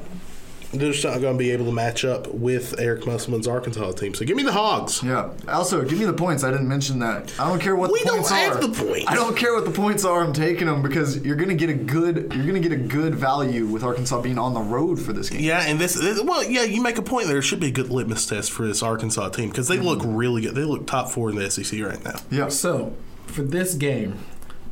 they're 0.73 0.91
just 0.93 1.05
not 1.05 1.21
going 1.21 1.35
to 1.35 1.39
be 1.39 1.53
able 1.53 1.65
to 1.67 1.73
match 1.73 2.05
up 2.05 2.27
with 2.35 2.79
Eric 2.79 3.07
Musselman's 3.07 3.47
Arkansas 3.47 3.93
team. 3.93 4.15
So 4.15 4.27
give 4.27 4.37
me 4.37 4.43
the 4.43 4.53
Hogs. 4.53 5.01
Yeah. 5.03 5.31
Also, 5.49 5.83
give 5.85 5.99
me 5.99 6.05
the 6.05 6.13
points. 6.13 6.43
I 6.43 6.51
didn't 6.51 6.69
mention 6.69 6.99
that. 6.99 7.33
I 7.39 7.49
don't 7.49 7.61
care 7.61 7.77
what 7.77 7.93
We 7.93 8.01
the 8.01 8.07
don't 8.07 8.15
points 8.17 8.31
have 8.31 8.57
are. 8.57 8.67
the 8.67 8.85
points. 8.85 9.05
I 9.07 9.15
don't 9.15 9.37
care 9.37 9.55
what 9.55 9.65
the 9.65 9.71
points 9.71 10.05
are. 10.05 10.23
I'm 10.23 10.33
taking 10.33 10.67
them 10.67 10.83
because 10.83 11.19
you're 11.25 11.37
gonna 11.37 11.55
get 11.55 11.71
a 11.71 11.75
good. 11.75 12.33
You're 12.35 12.45
gonna 12.47 12.59
get 12.61 12.73
a 12.73 12.77
good 12.77 13.15
value 13.15 13.65
with 13.67 13.85
Arkansas 13.85 14.21
being 14.21 14.39
on 14.39 14.55
the 14.55 14.61
road 14.61 15.01
for 15.01 15.13
this 15.13 15.31
game. 15.31 15.41
Yeah, 15.41 15.61
and 15.63 15.79
this, 15.79 15.95
this- 15.95 16.21
well, 16.23 16.43
yeah, 16.45 16.65
you 16.65 16.83
make 16.83 16.99
a 16.99 17.03
point. 17.03 17.29
There 17.29 17.41
should 17.43 17.61
be 17.61 17.69
a 17.69 17.73
good 17.73 17.89
litmus 17.91 18.27
test 18.27 18.51
for 18.51 18.67
this 18.67 18.83
Arkansas 18.83 19.29
team 19.31 19.51
because 19.51 19.69
they 19.69 19.79
look 19.79 20.01
really 20.05 20.43
good. 20.43 20.55
They 20.57 20.65
look 20.65 20.87
top 20.87 21.11
four 21.11 21.31
in 21.31 21.37
the 21.37 21.49
SEC 21.51 21.81
right 21.81 22.03
now. 22.05 22.17
Yeah. 22.31 22.49
So, 22.49 22.93
for 23.27 23.43
this 23.43 23.75
game, 23.75 24.19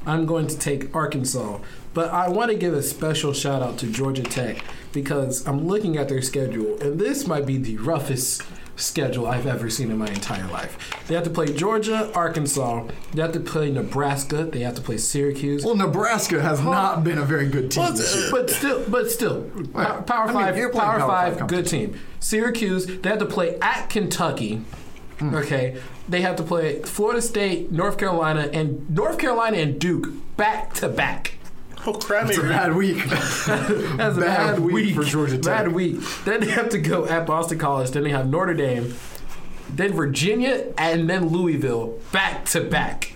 I'm 0.07 0.27
going 0.27 0.47
to 0.49 0.59
take 0.59 0.95
Arkansas. 0.95 1.59
But 1.93 2.11
I 2.11 2.29
want 2.29 2.51
to 2.51 2.57
give 2.57 2.75
a 2.75 2.83
special 2.83 3.33
shout 3.33 3.63
out 3.63 3.79
to 3.79 3.87
Georgia 3.87 4.23
Tech 4.23 4.65
because 4.93 5.47
I'm 5.47 5.67
looking 5.67 5.97
at 5.97 6.09
their 6.09 6.23
schedule, 6.23 6.81
and 6.81 6.99
this 6.99 7.27
might 7.27 7.47
be 7.47 7.57
the 7.57 7.77
roughest 7.79 8.43
schedule 8.77 9.27
I've 9.27 9.47
ever 9.47 9.71
seen 9.71 9.91
in 9.91 9.99
my 9.99 10.09
entire 10.09 10.47
life. 10.49 10.77
They 11.07 11.15
have 11.15 11.25
to 11.25 11.31
play 11.31 11.47
Georgia, 11.47 12.13
Arkansas, 12.15 12.89
they 13.13 13.23
have 13.23 13.33
to 13.33 13.41
play 13.41 13.71
Nebraska, 13.71 14.45
they 14.45 14.61
have 14.61 14.75
to 14.75 14.83
play 14.83 14.99
Syracuse. 14.99 15.65
Well, 15.65 15.77
Nebraska 15.77 16.43
has 16.43 16.61
not 16.61 17.05
been 17.05 17.19
a 17.19 17.25
very 17.25 17.49
good 17.49 17.71
team 17.71 17.85
Well, 17.85 17.93
this 17.93 18.15
year. 18.15 18.31
But 18.33 18.51
still, 18.51 18.85
but 18.89 19.11
still, 19.11 19.45
Power, 19.73 20.03
Power 20.03 20.25
I 20.25 20.27
mean, 20.27 20.35
Five, 20.35 20.73
Power, 20.73 20.99
Power 20.99 21.01
Five, 21.01 21.39
Five 21.39 21.49
good 21.49 21.67
team. 21.67 22.01
Syracuse, 22.19 22.87
they 22.87 23.09
have 23.09 23.19
to 23.21 23.27
play 23.27 23.59
at 23.61 23.89
Kentucky. 23.91 24.63
Hmm. 25.19 25.35
Okay, 25.35 25.81
they 26.09 26.23
have 26.23 26.37
to 26.37 26.43
play 26.43 26.83
Florida 26.83 27.23
State, 27.23 27.71
North 27.71 27.99
Carolina, 27.99 28.49
and 28.53 28.89
North 28.91 29.19
Carolina 29.19 29.59
and 29.59 29.79
Duke 29.81 30.09
back 30.37 30.75
to 30.75 30.89
back. 30.89 31.35
Oh, 31.87 31.93
crap! 31.93 32.29
It's 32.31 32.39
a 32.39 32.43
bad 32.43 32.75
week. 32.75 32.97
That's 33.09 33.47
a 33.49 33.95
Bad 33.97 34.17
bad, 34.21 34.59
week 34.61 34.75
week 34.75 34.95
for 34.95 35.05
Georgia 35.05 35.35
Tech. 35.37 35.45
Bad 35.45 35.73
week. 35.73 36.01
Then 36.25 36.41
they 36.41 36.51
have 36.51 36.71
to 36.71 36.79
go 36.79 37.07
at 37.07 37.27
Boston 37.27 37.59
College. 37.59 37.91
Then 37.91 38.05
they 38.05 38.11
have 38.11 38.29
Notre 38.29 38.55
Dame, 38.55 38.95
then 39.69 39.93
Virginia, 39.93 40.73
and 40.79 41.09
then 41.11 41.29
Louisville 41.29 41.99
back 42.11 42.47
to 42.47 42.63
back. 42.63 43.13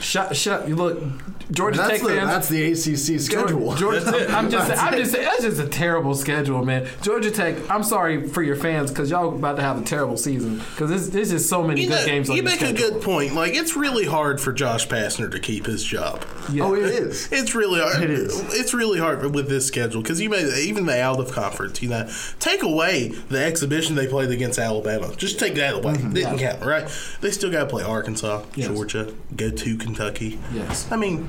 Shut, 0.00 0.34
shut. 0.36 0.66
You 0.68 0.76
look, 0.76 1.02
Georgia 1.50 1.78
that's 1.78 1.90
Tech 1.90 2.00
the 2.02 2.08
fans. 2.08 2.26
that's 2.28 2.48
the 2.48 2.72
ACC 2.72 3.20
schedule. 3.20 3.74
Georgia, 3.74 4.00
That's 4.00 4.16
it. 4.16 4.30
I'm 4.30 4.50
just, 4.50 4.68
That's 4.68 4.80
I'm 4.80 4.94
it. 4.94 4.98
just, 4.98 5.12
saying, 5.12 5.24
that's 5.24 5.42
just 5.42 5.60
a 5.60 5.66
terrible 5.68 6.14
schedule, 6.14 6.64
man. 6.64 6.88
Georgia 7.02 7.30
Tech. 7.30 7.56
I'm 7.70 7.82
sorry 7.82 8.26
for 8.28 8.42
your 8.42 8.56
fans 8.56 8.90
because 8.90 9.10
y'all 9.10 9.34
about 9.34 9.56
to 9.56 9.62
have 9.62 9.80
a 9.80 9.84
terrible 9.84 10.16
season 10.16 10.56
because 10.58 10.88
there's, 10.90 11.10
there's 11.10 11.30
just 11.30 11.48
so 11.48 11.62
many 11.62 11.82
You, 11.82 11.88
good 11.88 12.00
know, 12.00 12.06
games 12.06 12.30
on 12.30 12.36
you 12.36 12.42
your 12.42 12.50
make 12.50 12.62
a 12.62 12.72
good 12.72 13.02
point. 13.02 13.34
Like 13.34 13.54
it's 13.54 13.76
really 13.76 14.04
hard 14.06 14.40
for 14.40 14.52
Josh 14.52 14.88
Pastner 14.88 15.30
to 15.30 15.38
keep 15.38 15.66
his 15.66 15.84
job. 15.84 16.24
Yeah. 16.50 16.64
Oh, 16.64 16.74
it 16.74 16.84
is. 16.86 17.30
It's 17.32 17.54
really 17.54 17.80
hard. 17.80 18.02
It 18.02 18.10
is. 18.10 18.40
It's 18.54 18.72
really 18.74 18.98
hard 18.98 19.34
with 19.34 19.48
this 19.48 19.66
schedule 19.66 20.02
because 20.02 20.20
you 20.20 20.30
made 20.30 20.46
even 20.58 20.86
the 20.86 21.00
out 21.00 21.20
of 21.20 21.30
conference. 21.32 21.82
You 21.82 21.88
know, 21.90 22.10
take 22.40 22.62
away 22.62 23.08
the 23.08 23.44
exhibition 23.44 23.94
they 23.96 24.06
played 24.06 24.30
against 24.30 24.58
Alabama. 24.58 25.14
Just 25.16 25.38
take 25.38 25.54
that 25.56 25.74
away. 25.74 25.94
Mm-hmm. 25.94 26.12
Didn't 26.12 26.38
count, 26.38 26.64
right? 26.64 26.88
They 27.20 27.30
still 27.30 27.50
got 27.50 27.60
to 27.60 27.66
play 27.66 27.82
Arkansas, 27.82 28.44
Yes. 28.54 28.68
Georgia, 28.68 29.12
go 29.36 29.50
to 29.50 29.76
Kentucky. 29.76 30.38
Yes. 30.52 30.90
I 30.90 30.96
mean, 30.96 31.28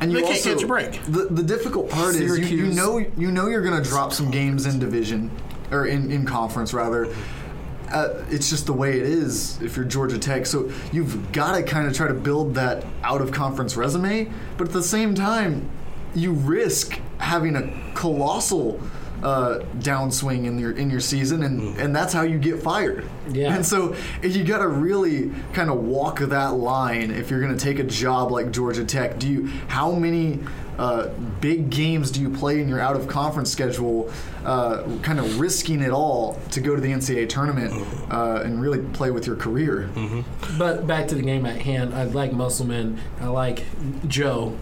And 0.00 0.12
you 0.12 0.18
They 0.18 0.24
can't 0.24 0.36
also, 0.36 0.54
catch 0.54 0.62
a 0.62 0.66
break. 0.66 1.02
The, 1.04 1.26
the 1.30 1.42
difficult 1.42 1.90
part 1.90 2.14
is 2.16 2.38
you, 2.50 2.56
you 2.56 2.66
know 2.66 2.98
you 2.98 3.30
know 3.30 3.48
you're 3.48 3.62
going 3.62 3.82
to 3.82 3.88
drop 3.88 4.12
some 4.12 4.30
games 4.30 4.66
in 4.66 4.78
division 4.78 5.30
or 5.70 5.86
in, 5.86 6.10
in 6.10 6.26
conference 6.26 6.74
rather. 6.74 7.14
Uh, 7.90 8.24
it's 8.28 8.50
just 8.50 8.66
the 8.66 8.72
way 8.72 8.98
it 8.98 9.04
is 9.06 9.60
if 9.62 9.76
you're 9.76 9.84
Georgia 9.84 10.18
Tech. 10.18 10.44
So 10.44 10.70
you've 10.92 11.32
got 11.32 11.56
to 11.56 11.62
kind 11.62 11.86
of 11.86 11.94
try 11.94 12.08
to 12.08 12.14
build 12.14 12.54
that 12.56 12.84
out 13.02 13.20
of 13.20 13.30
conference 13.30 13.76
resume, 13.76 14.30
but 14.58 14.66
at 14.66 14.72
the 14.72 14.82
same 14.82 15.14
time, 15.14 15.70
you 16.14 16.32
risk 16.32 17.00
having 17.18 17.56
a 17.56 17.92
colossal 17.94 18.80
uh, 19.26 19.58
downswing 19.78 20.44
in 20.44 20.56
your 20.56 20.70
in 20.70 20.88
your 20.88 21.00
season, 21.00 21.42
and, 21.42 21.76
and 21.80 21.96
that's 21.96 22.12
how 22.12 22.22
you 22.22 22.38
get 22.38 22.62
fired. 22.62 23.04
Yeah. 23.28 23.56
And 23.56 23.66
so 23.66 23.96
you 24.22 24.44
got 24.44 24.58
to 24.58 24.68
really 24.68 25.32
kind 25.52 25.68
of 25.68 25.82
walk 25.82 26.20
that 26.20 26.54
line 26.54 27.10
if 27.10 27.28
you're 27.28 27.40
going 27.40 27.56
to 27.56 27.62
take 27.62 27.80
a 27.80 27.84
job 27.84 28.30
like 28.30 28.52
Georgia 28.52 28.84
Tech. 28.84 29.18
Do 29.18 29.26
you 29.26 29.48
how 29.66 29.90
many 29.90 30.38
uh, 30.78 31.08
big 31.40 31.70
games 31.70 32.12
do 32.12 32.20
you 32.20 32.30
play 32.30 32.60
in 32.60 32.68
your 32.68 32.78
out 32.78 32.94
of 32.94 33.08
conference 33.08 33.50
schedule, 33.50 34.12
uh, 34.44 34.84
kind 35.02 35.18
of 35.18 35.40
risking 35.40 35.80
it 35.80 35.90
all 35.90 36.38
to 36.52 36.60
go 36.60 36.76
to 36.76 36.80
the 36.80 36.92
NCAA 36.92 37.28
tournament 37.28 37.72
uh, 38.12 38.42
and 38.44 38.62
really 38.62 38.78
play 38.92 39.10
with 39.10 39.26
your 39.26 39.34
career? 39.34 39.90
But 40.56 40.86
back 40.86 41.08
to 41.08 41.16
the 41.16 41.22
game 41.22 41.46
at 41.46 41.60
hand. 41.62 41.94
I 41.94 42.04
like 42.04 42.32
Musselman. 42.32 43.00
I 43.20 43.26
like 43.26 43.64
Joe. 44.06 44.56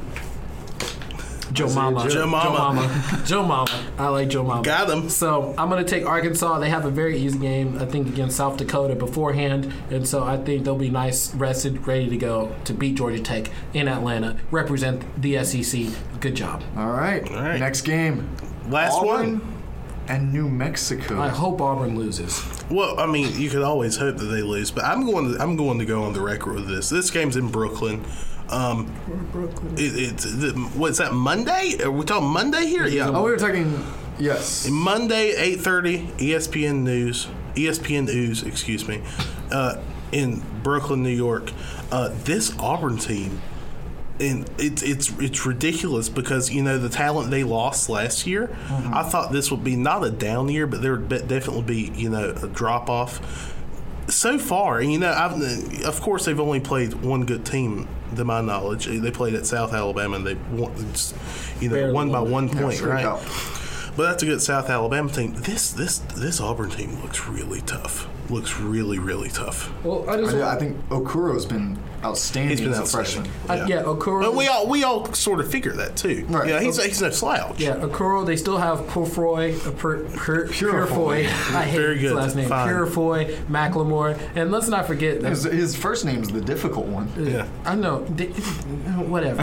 Joe 1.54 1.72
Mama. 1.72 2.08
Joe 2.10 2.26
Mama. 2.26 2.44
Joe 2.44 2.52
Mama. 2.58 3.22
Joe 3.24 3.42
Mama. 3.42 3.84
I 3.98 4.08
like 4.08 4.28
Joe 4.28 4.42
Mama. 4.42 4.62
Got 4.62 4.90
him. 4.90 5.08
So 5.08 5.54
I'm 5.56 5.70
going 5.70 5.82
to 5.84 5.88
take 5.88 6.04
Arkansas. 6.04 6.58
They 6.58 6.68
have 6.68 6.84
a 6.84 6.90
very 6.90 7.16
easy 7.16 7.38
game, 7.38 7.78
I 7.78 7.86
think, 7.86 8.08
against 8.08 8.36
South 8.36 8.56
Dakota 8.56 8.94
beforehand. 8.96 9.72
And 9.90 10.06
so 10.06 10.22
I 10.24 10.36
think 10.36 10.64
they'll 10.64 10.74
be 10.76 10.90
nice, 10.90 11.34
rested, 11.34 11.86
ready 11.86 12.08
to 12.10 12.16
go 12.16 12.54
to 12.64 12.74
beat 12.74 12.96
Georgia 12.96 13.20
Tech 13.22 13.50
in 13.72 13.88
Atlanta, 13.88 14.36
represent 14.50 15.02
the 15.22 15.42
SEC. 15.44 15.86
Good 16.20 16.34
job. 16.34 16.62
All 16.76 16.90
right. 16.90 17.26
All 17.30 17.36
right. 17.42 17.60
Next 17.60 17.82
game. 17.82 18.28
last 18.68 18.94
Auburn 18.94 19.38
one. 19.40 19.62
and 20.08 20.32
New 20.32 20.48
Mexico. 20.48 21.20
I 21.20 21.28
hope 21.28 21.60
Auburn 21.60 21.96
loses. 21.96 22.44
Well, 22.70 22.98
I 22.98 23.06
mean, 23.06 23.38
you 23.40 23.48
could 23.50 23.62
always 23.62 23.96
hope 23.96 24.16
that 24.16 24.24
they 24.24 24.42
lose, 24.42 24.70
but 24.70 24.84
I'm 24.84 25.04
going. 25.06 25.34
To, 25.34 25.40
I'm 25.42 25.56
going 25.56 25.78
to 25.78 25.84
go 25.84 26.02
on 26.02 26.14
the 26.14 26.20
record 26.20 26.54
with 26.56 26.66
this. 26.66 26.88
This 26.88 27.10
game's 27.10 27.36
in 27.36 27.48
Brooklyn. 27.48 28.04
Um, 28.50 28.94
Brooklyn. 29.32 29.74
it, 29.74 29.80
it's 29.96 30.24
the, 30.24 30.52
what's 30.74 30.98
that 30.98 31.12
Monday? 31.14 31.78
Are 31.82 31.90
we 31.90 32.04
talking 32.04 32.28
Monday 32.28 32.66
here? 32.66 32.86
Yeah, 32.86 33.08
oh, 33.08 33.22
we 33.24 33.30
were 33.30 33.36
talking. 33.36 33.82
Yes. 34.18 34.68
Monday, 34.70 35.34
eight 35.36 35.60
thirty, 35.60 36.06
ESPN 36.18 36.82
News, 36.82 37.26
ESPN 37.54 38.04
News, 38.06 38.42
excuse 38.42 38.86
me, 38.86 39.02
uh, 39.50 39.76
in 40.12 40.42
Brooklyn, 40.62 41.02
New 41.02 41.08
York. 41.10 41.50
Uh, 41.90 42.10
this 42.24 42.56
Auburn 42.58 42.98
team, 42.98 43.40
and 44.20 44.48
it's 44.58 44.82
it's 44.82 45.10
it's 45.18 45.44
ridiculous 45.46 46.08
because 46.08 46.52
you 46.52 46.62
know 46.62 46.78
the 46.78 46.88
talent 46.88 47.30
they 47.30 47.44
lost 47.44 47.88
last 47.88 48.26
year. 48.26 48.54
I 48.70 49.02
thought 49.02 49.32
this 49.32 49.50
would 49.50 49.64
be 49.64 49.74
not 49.74 50.04
a 50.04 50.10
down 50.10 50.48
year, 50.48 50.66
but 50.66 50.82
there 50.82 50.92
would 50.92 51.08
be- 51.08 51.18
definitely 51.22 51.62
be 51.62 51.92
you 52.00 52.10
know 52.10 52.30
a 52.42 52.46
drop 52.48 52.88
off. 52.88 53.52
So 54.08 54.38
far, 54.38 54.82
you 54.82 54.98
know, 54.98 55.12
I've, 55.12 55.84
of 55.84 56.00
course, 56.00 56.26
they've 56.26 56.38
only 56.38 56.60
played 56.60 56.94
one 56.94 57.24
good 57.24 57.46
team, 57.46 57.88
to 58.16 58.24
my 58.24 58.40
knowledge. 58.40 58.86
They 58.86 59.10
played 59.10 59.34
at 59.34 59.46
South 59.46 59.72
Alabama, 59.72 60.16
and 60.16 60.26
they 60.26 60.34
won, 60.34 60.72
you 61.60 61.68
know, 61.68 61.74
Barely 61.74 61.92
won 61.92 62.12
by 62.12 62.20
one 62.20 62.48
point, 62.48 62.76
straight 62.76 62.90
right? 62.90 63.04
up. 63.04 63.22
But 63.96 64.08
that's 64.08 64.22
a 64.22 64.26
good 64.26 64.42
South 64.42 64.68
Alabama 64.68 65.10
team. 65.10 65.34
This 65.34 65.70
this 65.72 65.98
this 66.16 66.40
Auburn 66.40 66.70
team 66.70 67.00
looks 67.00 67.26
really 67.26 67.60
tough. 67.60 68.08
Looks 68.34 68.58
really 68.58 68.98
really 68.98 69.28
tough. 69.30 69.72
Well, 69.84 70.08
I 70.10 70.16
just 70.16 70.34
I, 70.34 70.54
I 70.56 70.58
think 70.58 70.76
Okoro's 70.88 71.46
been 71.46 71.78
outstanding 72.04 72.50
He's 72.50 72.60
been 72.60 72.72
as 72.72 72.78
a 72.78 72.98
outstanding. 72.98 73.30
freshman. 73.46 73.62
Uh, 73.62 73.66
yeah, 73.66 73.82
Okoro. 73.84 74.22
But 74.22 74.34
we 74.34 74.46
all 74.48 74.66
we 74.68 74.82
all 74.84 75.10
sort 75.14 75.40
of 75.40 75.50
figure 75.50 75.72
that 75.72 75.96
too. 75.96 76.26
Right. 76.28 76.48
Yeah, 76.48 76.60
he's 76.60 76.82
he's 76.82 77.00
no 77.00 77.10
slouch. 77.10 77.60
Yeah, 77.60 77.76
Okoro. 77.76 78.26
They 78.26 78.36
still 78.36 78.58
have 78.58 78.80
Purfoy, 78.88 79.54
uh, 79.66 79.70
per, 79.72 80.04
per, 80.16 80.48
Purifoy. 80.48 81.24
I 81.54 81.62
hate 81.64 81.76
Very 81.78 81.98
his 81.98 82.12
last 82.12 82.34
name. 82.36 82.48
Fine. 82.48 82.68
Purifoy, 82.68 83.34
McLemore, 83.46 84.18
and 84.34 84.50
let's 84.50 84.68
not 84.68 84.86
forget 84.86 85.20
that 85.22 85.30
His, 85.30 85.44
his 85.44 85.76
first 85.76 86.04
is 86.04 86.28
the 86.28 86.40
difficult 86.40 86.86
one. 86.86 87.08
Yeah. 87.16 87.46
I 87.64 87.74
know. 87.76 88.04
They, 88.04 88.26
whatever. 89.06 89.42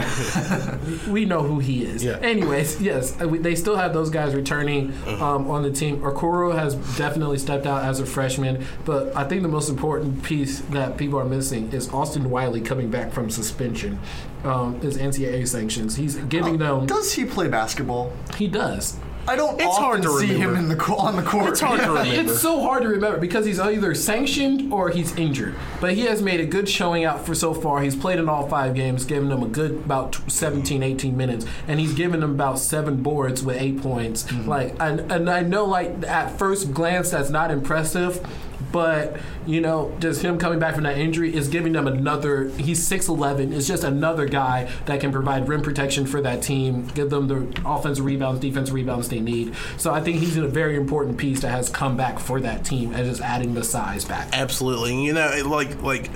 we 1.10 1.24
know 1.24 1.42
who 1.42 1.58
he 1.58 1.84
is. 1.84 2.04
Yeah. 2.04 2.18
Anyways, 2.18 2.80
yes, 2.80 3.20
uh, 3.20 3.26
they 3.26 3.54
still 3.54 3.76
have 3.76 3.92
those 3.94 4.10
guys 4.10 4.34
returning 4.34 4.92
Uh-huh. 5.06 5.24
um, 5.36 5.50
on 5.50 5.62
the 5.62 5.70
team. 5.72 6.00
Okoro 6.02 6.54
has 6.54 6.74
definitely 6.96 7.38
stepped 7.38 7.66
out 7.66 7.84
as 7.84 7.98
a 8.00 8.06
freshman, 8.06 8.64
but 8.84 9.14
I 9.16 9.24
think 9.24 9.42
the 9.42 9.48
most 9.48 9.68
important 9.68 10.22
piece 10.22 10.60
that 10.60 10.96
people 10.96 11.18
are 11.18 11.24
missing 11.24 11.72
is 11.72 11.88
Austin 11.90 12.30
Wiley 12.30 12.60
coming 12.60 12.90
back 12.90 13.12
from 13.12 13.30
suspension. 13.30 13.98
Um, 14.44 14.80
his 14.80 14.98
NCAA 14.98 15.46
sanctions. 15.46 15.96
He's 15.96 16.16
giving 16.16 16.58
them. 16.58 16.86
Does 16.86 17.12
he 17.12 17.24
play 17.24 17.48
basketball? 17.48 18.12
He 18.36 18.48
does. 18.48 18.98
I 19.26 19.36
don't 19.36 19.54
It's 19.54 19.64
often 19.64 19.82
hard 19.82 20.02
to 20.02 20.18
see 20.18 20.34
him 20.34 20.56
in 20.56 20.68
the 20.68 20.76
on 20.94 21.14
the 21.14 21.22
court. 21.22 21.50
It's 21.50 21.60
hard 21.60 21.80
to 21.80 21.86
remember. 21.92 22.12
It's 22.12 22.40
so 22.40 22.60
hard 22.60 22.82
to 22.82 22.88
remember 22.88 23.18
because 23.18 23.46
he's 23.46 23.60
either 23.60 23.94
sanctioned 23.94 24.72
or 24.72 24.90
he's 24.90 25.14
injured. 25.16 25.54
But 25.80 25.94
he 25.94 26.02
has 26.06 26.20
made 26.20 26.40
a 26.40 26.46
good 26.46 26.68
showing 26.68 27.04
out 27.04 27.24
for 27.24 27.34
so 27.34 27.54
far. 27.54 27.82
He's 27.82 27.94
played 27.94 28.18
in 28.18 28.28
all 28.28 28.48
five 28.48 28.74
games, 28.74 29.04
giving 29.04 29.28
them 29.28 29.42
a 29.44 29.48
good 29.48 29.72
about 29.72 30.18
17, 30.26 30.82
18 30.82 31.16
minutes, 31.16 31.46
and 31.68 31.78
he's 31.78 31.92
given 31.94 32.20
them 32.20 32.32
about 32.32 32.58
seven 32.58 33.00
boards 33.02 33.44
with 33.44 33.60
eight 33.60 33.80
points. 33.80 34.30
Like, 34.32 34.74
and, 34.80 35.12
and 35.12 35.30
I 35.30 35.42
know, 35.42 35.66
like 35.66 36.02
at 36.04 36.36
first 36.36 36.74
glance, 36.74 37.10
that's 37.10 37.30
not 37.30 37.52
impressive. 37.52 38.26
But 38.72 39.16
you 39.46 39.60
know, 39.60 39.94
just 40.00 40.22
him 40.22 40.38
coming 40.38 40.58
back 40.58 40.74
from 40.74 40.84
that 40.84 40.98
injury 40.98 41.34
is 41.34 41.48
giving 41.48 41.72
them 41.72 41.86
another. 41.86 42.48
He's 42.50 42.84
six 42.84 43.08
eleven. 43.08 43.52
Is 43.52 43.68
just 43.68 43.84
another 43.84 44.26
guy 44.26 44.70
that 44.86 45.00
can 45.00 45.12
provide 45.12 45.48
rim 45.48 45.62
protection 45.62 46.06
for 46.06 46.20
that 46.22 46.42
team, 46.42 46.86
give 46.88 47.10
them 47.10 47.28
the 47.28 47.62
offensive 47.64 48.04
rebounds, 48.04 48.40
defensive 48.40 48.74
rebounds 48.74 49.08
they 49.08 49.20
need. 49.20 49.54
So 49.76 49.92
I 49.92 50.00
think 50.00 50.18
he's 50.18 50.36
a 50.36 50.48
very 50.48 50.76
important 50.76 51.18
piece 51.18 51.40
that 51.42 51.50
has 51.50 51.68
come 51.68 51.96
back 51.96 52.18
for 52.18 52.40
that 52.40 52.64
team 52.64 52.92
and 52.94 53.04
just 53.06 53.20
adding 53.20 53.54
the 53.54 53.64
size 53.64 54.04
back. 54.04 54.28
Absolutely. 54.32 55.04
You 55.04 55.12
know, 55.12 55.42
like 55.46 55.82
like 55.82 56.10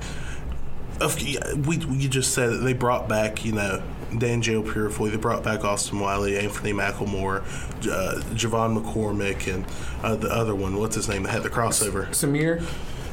we 1.67 1.77
you 1.77 2.09
just 2.09 2.33
said 2.33 2.61
they 2.61 2.73
brought 2.73 3.09
back 3.09 3.45
you 3.45 3.53
know 3.53 3.83
Dan 4.19 4.43
Joe 4.43 4.63
Purifoy. 4.63 5.11
They 5.11 5.17
brought 5.17 5.43
back 5.43 5.65
Austin 5.65 6.01
Wiley, 6.01 6.39
Anthony 6.39 6.73
McLemore, 6.73 7.43
uh, 7.89 8.21
J'Von 8.35 8.81
McCormick, 8.81 9.53
and 9.53 9.65
uh, 10.03 10.17
the 10.17 10.29
other 10.29 10.55
one. 10.55 10.77
What's 10.77 10.97
his 10.97 11.09
name? 11.09 11.23
That 11.25 11.33
had 11.33 11.43
the 11.43 11.51
crossover. 11.51 12.09
Samir, 12.09 12.63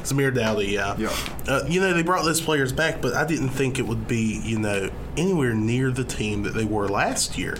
Samir 0.02 0.34
Doughty, 0.34 0.66
yeah. 0.66 0.96
Yeah. 0.98 1.16
Uh, 1.48 1.64
you 1.66 1.80
know, 1.80 1.92
they 1.92 2.02
brought 2.02 2.24
those 2.24 2.40
players 2.40 2.72
back, 2.72 3.00
but 3.00 3.14
I 3.14 3.24
didn't 3.24 3.50
think 3.50 3.78
it 3.78 3.86
would 3.86 4.06
be, 4.06 4.40
you 4.44 4.58
know, 4.58 4.90
anywhere 5.16 5.54
near 5.54 5.90
the 5.90 6.04
team 6.04 6.42
that 6.42 6.54
they 6.54 6.64
were 6.64 6.88
last 6.88 7.38
year. 7.38 7.56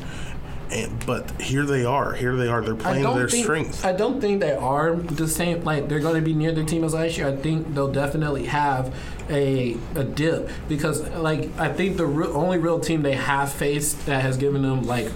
And 0.70 1.04
but 1.06 1.30
here 1.40 1.64
they 1.64 1.84
are. 1.84 2.12
Here 2.14 2.36
they 2.36 2.48
are. 2.48 2.62
They're 2.62 2.74
playing 2.74 3.02
their 3.02 3.28
think 3.28 3.44
strength. 3.44 3.84
I 3.84 3.92
don't 3.92 4.20
think 4.20 4.40
they 4.40 4.54
are 4.54 4.94
the 4.94 5.28
same. 5.28 5.62
Like 5.62 5.88
they're 5.88 6.00
going 6.00 6.16
to 6.16 6.22
be 6.22 6.34
near 6.34 6.52
the 6.52 6.64
team 6.64 6.84
as 6.84 6.94
last 6.94 7.18
year. 7.18 7.28
I 7.28 7.36
think 7.36 7.74
they'll 7.74 7.92
definitely 7.92 8.46
have 8.46 8.94
a 9.30 9.76
a 9.94 10.04
dip 10.04 10.50
because 10.68 11.08
like 11.12 11.56
I 11.58 11.72
think 11.72 11.96
the 11.96 12.06
real, 12.06 12.36
only 12.36 12.58
real 12.58 12.80
team 12.80 13.02
they 13.02 13.14
have 13.14 13.52
faced 13.52 14.06
that 14.06 14.22
has 14.22 14.36
given 14.36 14.62
them 14.62 14.82
like 14.82 15.10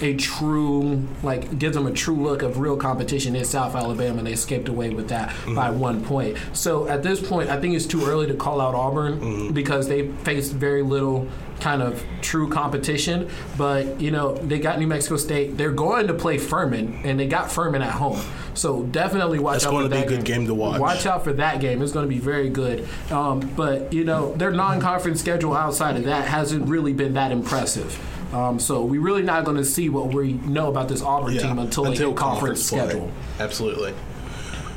a 0.00 0.16
true 0.16 1.06
like 1.22 1.58
gives 1.58 1.76
them 1.76 1.86
a 1.86 1.92
true 1.92 2.16
look 2.16 2.42
of 2.42 2.58
real 2.58 2.76
competition 2.76 3.36
is 3.36 3.48
South 3.48 3.74
Alabama 3.74 4.18
and 4.18 4.26
they 4.26 4.32
escaped 4.32 4.68
away 4.68 4.90
with 4.90 5.08
that 5.08 5.30
mm-hmm. 5.30 5.54
by 5.54 5.70
one 5.70 6.04
point. 6.04 6.36
So 6.52 6.88
at 6.88 7.02
this 7.02 7.26
point 7.26 7.50
I 7.50 7.60
think 7.60 7.74
it's 7.74 7.86
too 7.86 8.04
early 8.04 8.26
to 8.26 8.34
call 8.34 8.60
out 8.60 8.74
Auburn 8.74 9.20
mm-hmm. 9.20 9.54
because 9.54 9.88
they 9.88 10.08
faced 10.08 10.52
very 10.52 10.82
little 10.82 11.28
kind 11.62 11.80
of 11.82 12.04
true 12.20 12.48
competition. 12.48 13.28
But 13.56 14.00
you 14.00 14.10
know 14.10 14.34
they 14.36 14.58
got 14.58 14.78
New 14.78 14.86
Mexico 14.86 15.16
State. 15.16 15.56
They're 15.56 15.72
going 15.72 16.08
to 16.08 16.14
play 16.14 16.38
Furman 16.38 17.00
and 17.04 17.18
they 17.18 17.26
got 17.26 17.50
Furman 17.50 17.82
at 17.82 17.92
home. 17.92 18.20
So 18.54 18.82
definitely 18.82 19.38
watch 19.38 19.64
out 19.64 19.70
for 19.72 19.88
that 19.88 19.88
game. 19.88 19.90
That's 19.90 19.90
out 19.90 19.90
going 19.90 19.90
for 19.90 19.94
to 19.94 20.06
be 20.08 20.14
a 20.14 20.16
good 20.18 20.24
game 20.26 20.46
to 20.46 20.54
watch. 20.54 20.80
Watch 20.80 21.06
out 21.06 21.24
for 21.24 21.32
that 21.34 21.60
game. 21.60 21.80
It's 21.80 21.92
going 21.92 22.04
to 22.06 22.14
be 22.14 22.18
very 22.20 22.50
good. 22.50 22.86
Um, 23.10 23.40
but 23.56 23.92
you 23.92 24.04
know 24.04 24.34
their 24.34 24.50
non-conference 24.50 25.20
schedule 25.20 25.54
outside 25.54 25.96
of 25.96 26.04
that 26.04 26.28
hasn't 26.28 26.68
really 26.68 26.92
been 26.92 27.14
that 27.14 27.32
impressive. 27.32 27.98
Um, 28.34 28.58
so 28.58 28.82
we're 28.84 29.00
really 29.02 29.22
not 29.22 29.44
going 29.44 29.58
to 29.58 29.64
see 29.64 29.88
what 29.90 30.14
we 30.14 30.32
know 30.32 30.68
about 30.68 30.88
this 30.88 31.02
Auburn 31.02 31.34
Yeah, 31.34 31.42
team 31.42 31.58
until, 31.58 31.84
they 31.84 31.94
get 31.94 32.16
conference, 32.16 32.68
play. 32.70 32.78
schedule. 32.80 33.10
Absolutely. 33.38 33.92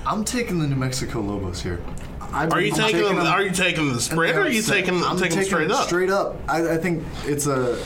I'm 0.06 0.24
taking 0.26 0.60
the 0.60 0.68
New 0.68 0.76
Mexico 0.76 1.22
Lobos 1.22 1.64
here. 1.64 1.80
I 2.36 2.48
Are 2.48 2.60
you 2.62 2.72
taking? 2.72 2.86
taking 2.86 3.04
them, 3.04 3.16
them- 3.16 3.28
Are 3.28 3.42
you 3.42 3.52
taking 3.52 3.94
the 3.94 4.02
spread, 4.02 4.36
or 4.36 4.42
are 4.42 4.50
you 4.50 4.62
taking? 4.62 5.02
I'm 5.04 5.16
taking, 5.18 5.38
taking 5.38 5.44
straight 5.46 5.72
up? 5.72 5.88
Straight 5.88 6.10
up. 6.10 6.36
I, 6.50 6.74
I 6.74 6.78
think 6.78 7.04
it's 7.24 7.48
a 7.48 7.82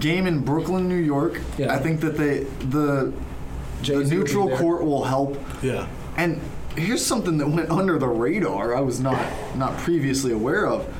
game 0.00 0.26
in 0.26 0.40
Brooklyn, 0.40 0.88
New 0.88 0.96
York. 0.96 1.40
Yeah. 1.56 1.72
I 1.72 1.78
think 1.78 2.00
that 2.00 2.16
they 2.16 2.40
the, 2.40 3.12
the 3.12 3.12
Jay-Z 3.82 4.02
will 4.02 4.10
neutral 4.24 4.48
there. 4.48 4.58
court 4.58 4.84
will 4.84 5.04
help. 5.04 5.38
Yeah. 5.62 5.86
And 6.16 6.40
here's 6.76 7.04
something 7.06 7.38
that 7.38 7.48
went 7.48 7.70
under 7.80 7.96
the 7.98 8.08
radar. 8.08 8.74
I 8.76 8.80
was 8.80 8.98
not 9.00 9.20
not 9.56 9.76
previously 9.78 10.32
aware 10.32 10.66
of. 10.66 10.92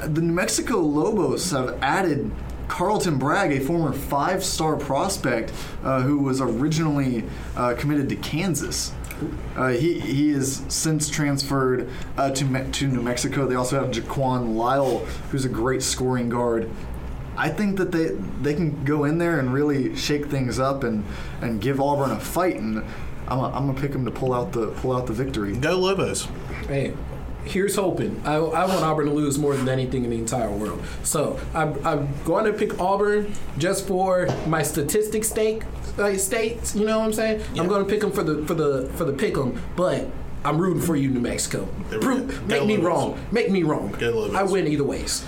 The 0.00 0.20
New 0.20 0.32
Mexico 0.32 0.78
Lobos 0.80 1.48
have 1.52 1.78
added 1.80 2.32
Carlton 2.66 3.18
Bragg, 3.18 3.52
a 3.52 3.60
former 3.60 3.92
five-star 3.92 4.76
prospect 4.76 5.52
uh, 5.84 6.00
who 6.00 6.18
was 6.18 6.40
originally 6.40 7.22
uh, 7.54 7.74
committed 7.78 8.08
to 8.08 8.16
Kansas. 8.16 8.92
Uh, 9.56 9.68
he 9.68 10.00
he 10.00 10.30
is 10.30 10.62
since 10.68 11.08
transferred 11.08 11.88
uh, 12.16 12.30
to 12.30 12.44
Me- 12.44 12.70
to 12.72 12.88
New 12.88 13.02
Mexico. 13.02 13.46
They 13.46 13.54
also 13.54 13.80
have 13.80 13.90
Jaquan 13.90 14.54
Lyle, 14.56 14.98
who's 15.30 15.44
a 15.44 15.48
great 15.48 15.82
scoring 15.82 16.28
guard. 16.28 16.70
I 17.36 17.48
think 17.48 17.78
that 17.78 17.92
they 17.92 18.08
they 18.42 18.54
can 18.54 18.84
go 18.84 19.04
in 19.04 19.18
there 19.18 19.38
and 19.38 19.52
really 19.52 19.96
shake 19.96 20.26
things 20.26 20.58
up 20.58 20.84
and, 20.84 21.04
and 21.40 21.60
give 21.60 21.80
Auburn 21.80 22.10
a 22.10 22.20
fight. 22.20 22.56
And 22.56 22.84
I'm 23.28 23.38
a, 23.38 23.48
I'm 23.48 23.66
gonna 23.66 23.80
pick 23.80 23.92
them 23.92 24.04
to 24.04 24.10
pull 24.10 24.34
out 24.34 24.52
the 24.52 24.68
pull 24.68 24.94
out 24.94 25.06
the 25.06 25.12
victory. 25.12 25.56
Go 25.56 25.78
Lobos. 25.78 26.26
Hey, 26.68 26.94
here's 27.44 27.76
hoping. 27.76 28.20
I, 28.24 28.34
I 28.36 28.64
want 28.66 28.82
Auburn 28.84 29.06
to 29.06 29.12
lose 29.12 29.38
more 29.38 29.56
than 29.56 29.68
anything 29.68 30.04
in 30.04 30.10
the 30.10 30.16
entire 30.18 30.50
world. 30.50 30.82
So 31.02 31.38
I'm, 31.54 31.84
I'm 31.86 32.08
going 32.24 32.44
to 32.46 32.52
pick 32.52 32.78
Auburn 32.80 33.32
just 33.58 33.86
for 33.86 34.28
my 34.46 34.62
statistics 34.62 35.28
stake 35.28 35.62
uh, 35.98 36.16
states. 36.16 36.74
You 36.74 36.86
know 36.86 36.98
what 36.98 37.04
I'm 37.06 37.12
saying? 37.12 37.42
I'm 37.58 37.68
going 37.68 37.84
to 37.84 37.90
pick 37.90 38.00
them 38.00 38.12
for 38.12 38.22
the 38.22 38.44
for 38.46 38.54
the 38.54 38.88
for 38.94 39.04
the 39.04 39.12
pick 39.12 39.36
'em, 39.36 39.60
but. 39.76 40.08
I'm 40.44 40.58
rooting 40.58 40.82
for 40.82 40.96
you, 40.96 41.08
New 41.08 41.20
Mexico. 41.20 41.68
There 41.88 42.00
we 42.00 42.04
Prove, 42.04 42.26
go. 42.40 42.46
make 42.48 42.66
me 42.66 42.76
Lobos. 42.76 42.84
wrong. 42.84 43.18
Make 43.30 43.50
me 43.52 43.62
wrong. 43.62 43.94
I 44.34 44.42
win 44.42 44.66
either 44.66 44.82
ways. 44.82 45.24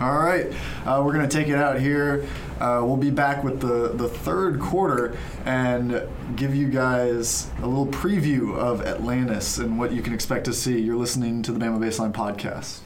All 0.00 0.16
right, 0.16 0.46
uh, 0.86 1.02
we're 1.04 1.12
gonna 1.14 1.26
take 1.26 1.48
it 1.48 1.56
out 1.56 1.80
here. 1.80 2.24
Uh, 2.60 2.82
we'll 2.84 2.96
be 2.96 3.10
back 3.10 3.42
with 3.42 3.60
the 3.60 3.88
the 3.94 4.06
third 4.06 4.60
quarter 4.60 5.16
and 5.46 6.06
give 6.36 6.54
you 6.54 6.68
guys 6.68 7.50
a 7.62 7.66
little 7.66 7.86
preview 7.86 8.54
of 8.54 8.82
Atlantis 8.82 9.56
and 9.56 9.78
what 9.78 9.92
you 9.92 10.02
can 10.02 10.12
expect 10.12 10.44
to 10.44 10.52
see. 10.52 10.78
You're 10.78 10.96
listening 10.96 11.42
to 11.44 11.52
the 11.52 11.58
Bama 11.58 11.78
Baseline 11.78 12.12
podcast. 12.12 12.80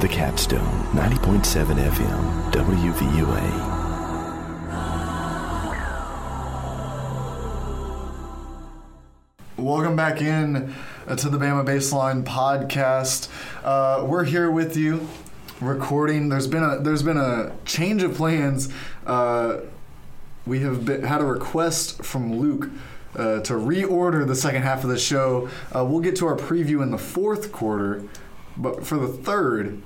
The 0.00 0.08
Capstone, 0.08 0.60
90.7 0.92 1.78
FM, 1.90 2.52
WVUA. 2.52 3.76
Welcome 9.56 9.96
back 9.96 10.20
in 10.20 10.72
to 11.14 11.28
the 11.28 11.38
Bama 11.38 11.64
Baseline 11.64 12.24
podcast. 12.24 13.28
Uh, 13.62 14.04
we're 14.04 14.24
here 14.24 14.50
with 14.50 14.76
you, 14.76 15.06
recording. 15.60 16.28
There's 16.28 16.48
been 16.48 16.64
a 16.64 16.80
there's 16.80 17.04
been 17.04 17.16
a 17.16 17.52
change 17.64 18.02
of 18.02 18.14
plans 18.16 18.68
uh, 19.06 19.60
we 20.46 20.60
have 20.60 20.84
been, 20.84 21.04
had 21.04 21.20
a 21.20 21.24
request 21.24 22.04
from 22.04 22.38
Luke 22.38 22.70
uh, 23.14 23.40
to 23.42 23.52
reorder 23.54 24.26
the 24.26 24.34
second 24.34 24.62
half 24.62 24.82
of 24.82 24.90
the 24.90 24.98
show. 24.98 25.48
Uh, 25.74 25.84
we'll 25.84 26.00
get 26.00 26.16
to 26.16 26.26
our 26.26 26.36
preview 26.36 26.82
in 26.82 26.90
the 26.90 26.98
fourth 26.98 27.52
quarter, 27.52 28.02
but 28.56 28.84
for 28.84 28.98
the 28.98 29.08
third, 29.08 29.80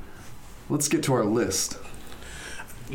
let's 0.71 0.89
get 0.89 1.03
to 1.05 1.13
our 1.13 1.25
list. 1.25 1.79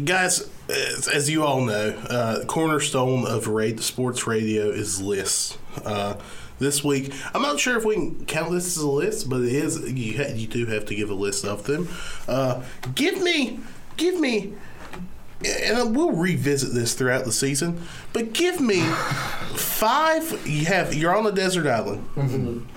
Guys, 0.03 0.49
as, 0.67 1.29
you 1.29 1.43
all 1.43 1.61
know, 1.61 1.89
uh, 2.09 2.43
cornerstone 2.45 3.25
of 3.25 3.47
ra- 3.47 3.77
sports 3.77 4.27
radio 4.27 4.69
is 4.69 4.99
lists. 4.99 5.57
This 6.59 6.83
week, 6.83 7.13
I'm 7.33 7.41
not 7.41 7.59
sure 7.59 7.77
if 7.77 7.83
we 7.83 7.95
can 7.95 8.25
count 8.25 8.51
this 8.51 8.65
as 8.65 8.77
a 8.77 8.89
list, 8.89 9.29
but 9.29 9.41
it 9.41 9.51
is. 9.51 9.79
You 9.91 10.17
ha- 10.17 10.33
you 10.33 10.47
do 10.47 10.65
have 10.67 10.85
to 10.85 10.95
give 10.95 11.09
a 11.09 11.13
list 11.13 11.43
of 11.43 11.65
them. 11.65 11.89
Uh, 12.27 12.63
give 12.95 13.21
me, 13.21 13.59
give 13.97 14.17
me, 14.19 14.53
and 15.45 15.95
we'll 15.95 16.13
revisit 16.13 16.73
this 16.73 16.93
throughout 16.93 17.25
the 17.25 17.33
season. 17.33 17.81
But 18.13 18.31
give 18.33 18.61
me 18.61 18.81
five. 19.55 20.47
You 20.47 20.65
have 20.65 20.93
you're 20.93 21.15
on 21.15 21.25
a 21.27 21.31
desert 21.33 21.67
island. 21.67 22.67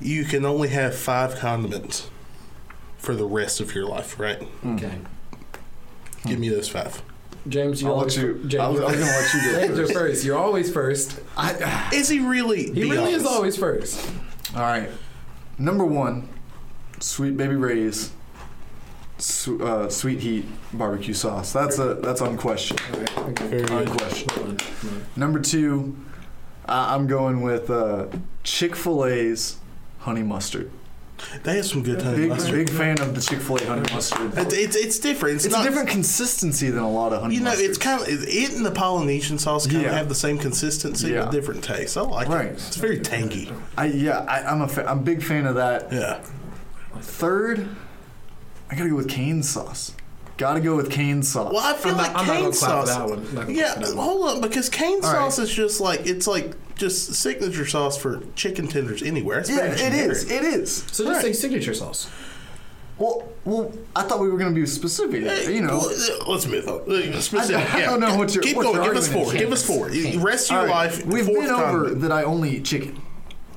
You 0.00 0.24
can 0.24 0.44
only 0.44 0.68
have 0.68 0.94
five 0.94 1.36
condiments 1.36 2.10
for 2.98 3.14
the 3.14 3.24
rest 3.26 3.60
of 3.60 3.74
your 3.74 3.86
life, 3.86 4.18
right? 4.20 4.42
Okay. 4.66 4.98
Give 6.26 6.38
me 6.38 6.48
those 6.50 6.68
five. 6.68 7.00
James, 7.48 7.82
you 7.82 7.88
I'll 7.88 7.94
always 7.94 8.16
let 8.16 8.26
you. 8.26 8.34
James, 8.46 8.54
I 8.62 8.68
was, 8.68 8.80
I 8.80 8.84
was 8.84 8.94
gonna 8.94 9.04
let 9.06 9.34
you 9.34 9.40
go 9.52 9.60
James, 9.60 9.78
you're 9.78 9.88
first. 9.88 10.24
You're 10.24 10.38
always 10.38 10.72
first. 10.72 11.20
I, 11.36 11.90
Is 11.92 12.08
he 12.08 12.20
really? 12.20 12.72
He 12.72 12.90
really 12.90 13.12
is 13.12 13.26
always 13.26 13.56
first. 13.56 14.00
all 14.54 14.62
right, 14.62 14.88
number 15.58 15.84
one, 15.84 16.28
Sweet 17.00 17.36
Baby 17.36 17.56
Ray's 17.56 18.12
su- 19.18 19.62
uh, 19.62 19.88
Sweet 19.90 20.20
Heat 20.20 20.46
barbecue 20.72 21.14
sauce. 21.14 21.52
That's 21.52 21.78
a 21.78 21.94
that's 21.94 22.20
unquestioned. 22.22 22.80
Okay. 23.18 23.62
Unquestioned. 23.62 24.62
Number 25.16 25.38
two, 25.40 25.96
I- 26.66 26.94
I'm 26.94 27.06
going 27.06 27.42
with 27.42 27.68
uh, 27.70 28.06
Chick 28.42 28.74
Fil 28.74 29.04
A's 29.04 29.58
honey 30.00 30.22
mustard. 30.22 30.70
They 31.42 31.56
have 31.56 31.66
some 31.66 31.82
good 31.82 32.00
honey 32.02 32.16
Big 32.18 32.28
mustard. 32.30 32.54
big 32.54 32.70
fan 32.70 33.00
of 33.00 33.14
the 33.14 33.20
Chick 33.20 33.40
Fil 33.40 33.56
A 33.56 33.64
honey 33.66 33.92
mustard. 33.92 34.32
It's, 34.36 34.54
it's 34.54 34.76
it's 34.76 34.98
different. 34.98 35.36
It's, 35.36 35.44
It's 35.46 35.54
not 35.54 35.64
a 35.66 35.68
different 35.68 35.88
consistency 35.90 36.70
than 36.70 36.82
a 36.82 36.90
lot 36.90 37.12
of 37.12 37.22
honey 37.22 37.34
You 37.34 37.40
know, 37.40 37.50
mustard. 37.50 37.68
it's 37.70 37.78
kind 37.78 38.00
of 38.02 38.08
it 38.08 38.52
and 38.52 38.64
the 38.64 38.70
Polynesian 38.70 39.38
sauce 39.38 39.66
kind 39.66 39.84
of 39.86 39.92
have 39.92 40.08
the 40.08 40.14
same 40.14 40.38
consistency 40.38 41.08
Yeah. 41.10 41.24
but 41.24 41.32
different 41.32 41.62
taste. 41.64 41.96
I 41.96 42.02
like 42.02 42.28
Right. 42.28 42.46
it. 42.46 42.52
It's 42.52 42.76
very 42.76 43.00
tangy. 43.00 43.50
I 43.76 43.86
yeah, 43.86 44.20
I, 44.28 44.42
I'm 44.44 44.62
a 44.62 44.68
fa- 44.68 44.88
I'm 44.88 45.00
a 45.00 45.02
big 45.02 45.22
fan 45.22 45.46
of 45.46 45.56
that. 45.56 45.92
Yeah. 45.92 46.20
Third, 47.00 47.68
I 48.70 48.74
gotta 48.76 48.88
go 48.90 48.96
with 48.96 49.08
cane 49.08 49.42
sauce. 49.42 49.92
Gotta 50.36 50.60
go 50.60 50.74
with 50.76 50.90
cane 50.90 51.22
sauce. 51.22 51.52
Well, 51.52 51.62
I 51.62 51.76
feel 51.76 51.92
I'm 51.92 51.98
like 51.98 52.12
not, 52.12 52.20
I'm 52.22 52.26
not 52.26 52.32
cane 52.34 52.44
gonna 52.44 52.56
clap 52.56 52.80
for 52.80 52.86
sauce. 52.86 52.96
that 52.96 53.08
one. 53.08 53.34
Not 53.34 53.48
Yeah, 53.50 53.74
that 53.74 53.94
one. 53.94 54.04
hold 54.04 54.28
on, 54.28 54.40
because 54.40 54.68
cane 54.68 54.94
All 54.94 55.12
right. 55.12 55.12
sauce 55.12 55.38
is 55.38 55.50
just 55.52 55.80
like 55.80 56.06
it's 56.06 56.26
like 56.26 56.54
just 56.74 57.14
signature 57.14 57.64
sauce 57.66 57.96
for 57.96 58.20
chicken 58.34 58.66
tenders 58.66 59.02
anywhere. 59.02 59.38
It's 59.38 59.48
yeah, 59.50 59.56
very 59.58 59.70
it 59.72 59.78
generic. 59.78 60.10
is. 60.12 60.30
It 60.30 60.42
is. 60.44 60.74
So 60.90 61.04
just 61.04 61.06
Right. 61.06 61.22
say 61.22 61.32
signature 61.32 61.72
sauce. 61.74 62.08
Well, 62.98 63.28
well, 63.44 63.72
I 63.94 64.02
thought 64.02 64.20
we 64.20 64.28
were 64.30 64.38
gonna 64.38 64.50
be 64.54 64.66
specific. 64.66 65.22
You 65.48 65.62
know. 65.62 65.78
Well, 65.78 65.92
let's 66.28 66.46
move 66.46 66.66
on. 66.68 67.20
Specific. 67.20 67.74
I 67.74 67.78
yeah. 67.80 67.86
don't 67.86 68.00
know 68.00 68.16
what 68.16 68.34
your- 68.34 68.42
Keep 68.42 68.56
what 68.56 68.62
going. 68.64 68.76
your 68.76 68.84
Give 68.86 68.96
us 68.96 69.08
four. 69.12 69.32
Give 69.32 69.52
us 69.52 69.64
four. 69.66 69.90
You- 69.90 70.20
Rest 70.20 70.50
your 70.50 70.60
All 70.60 70.66
right, 70.66 70.74
life. 70.90 71.04
We've 71.06 71.26
fourth 71.26 71.40
been 71.42 71.50
over 71.50 71.62
condiment. 71.62 72.00
that 72.02 72.12
I 72.12 72.22
only 72.24 72.56
eat 72.56 72.64
chicken. 72.64 73.00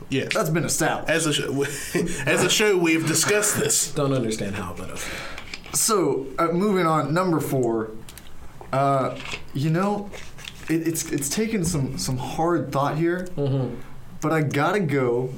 Yes. 0.10 0.34
That's 0.34 0.50
been 0.50 0.64
established. 0.64 1.10
as 1.10 1.26
a 1.26 1.34
show, 1.34 1.64
as 2.26 2.44
a 2.44 2.50
show, 2.50 2.78
we 2.78 2.94
have 2.94 3.06
discussed 3.08 3.58
this. 3.58 3.92
Don't 3.92 4.14
understand 4.14 4.56
how, 4.56 4.74
but 4.78 4.90
okay. 4.92 5.02
So 5.78 6.26
uh, 6.40 6.48
moving 6.48 6.86
on, 6.86 7.14
number 7.14 7.40
four. 7.40 7.92
Uh, 8.74 9.18
you 9.54 9.70
know, 9.70 10.10
it, 10.70 10.88
it's 10.88 11.12
it's 11.12 11.30
taken 11.30 11.64
some 11.64 11.98
some 11.98 12.18
hard 12.18 12.72
thought 12.72 12.98
here, 12.98 13.28
Mm-hmm. 13.38 13.76
but 14.22 14.32
I 14.34 14.42
gotta 14.42 14.80
go 14.80 15.30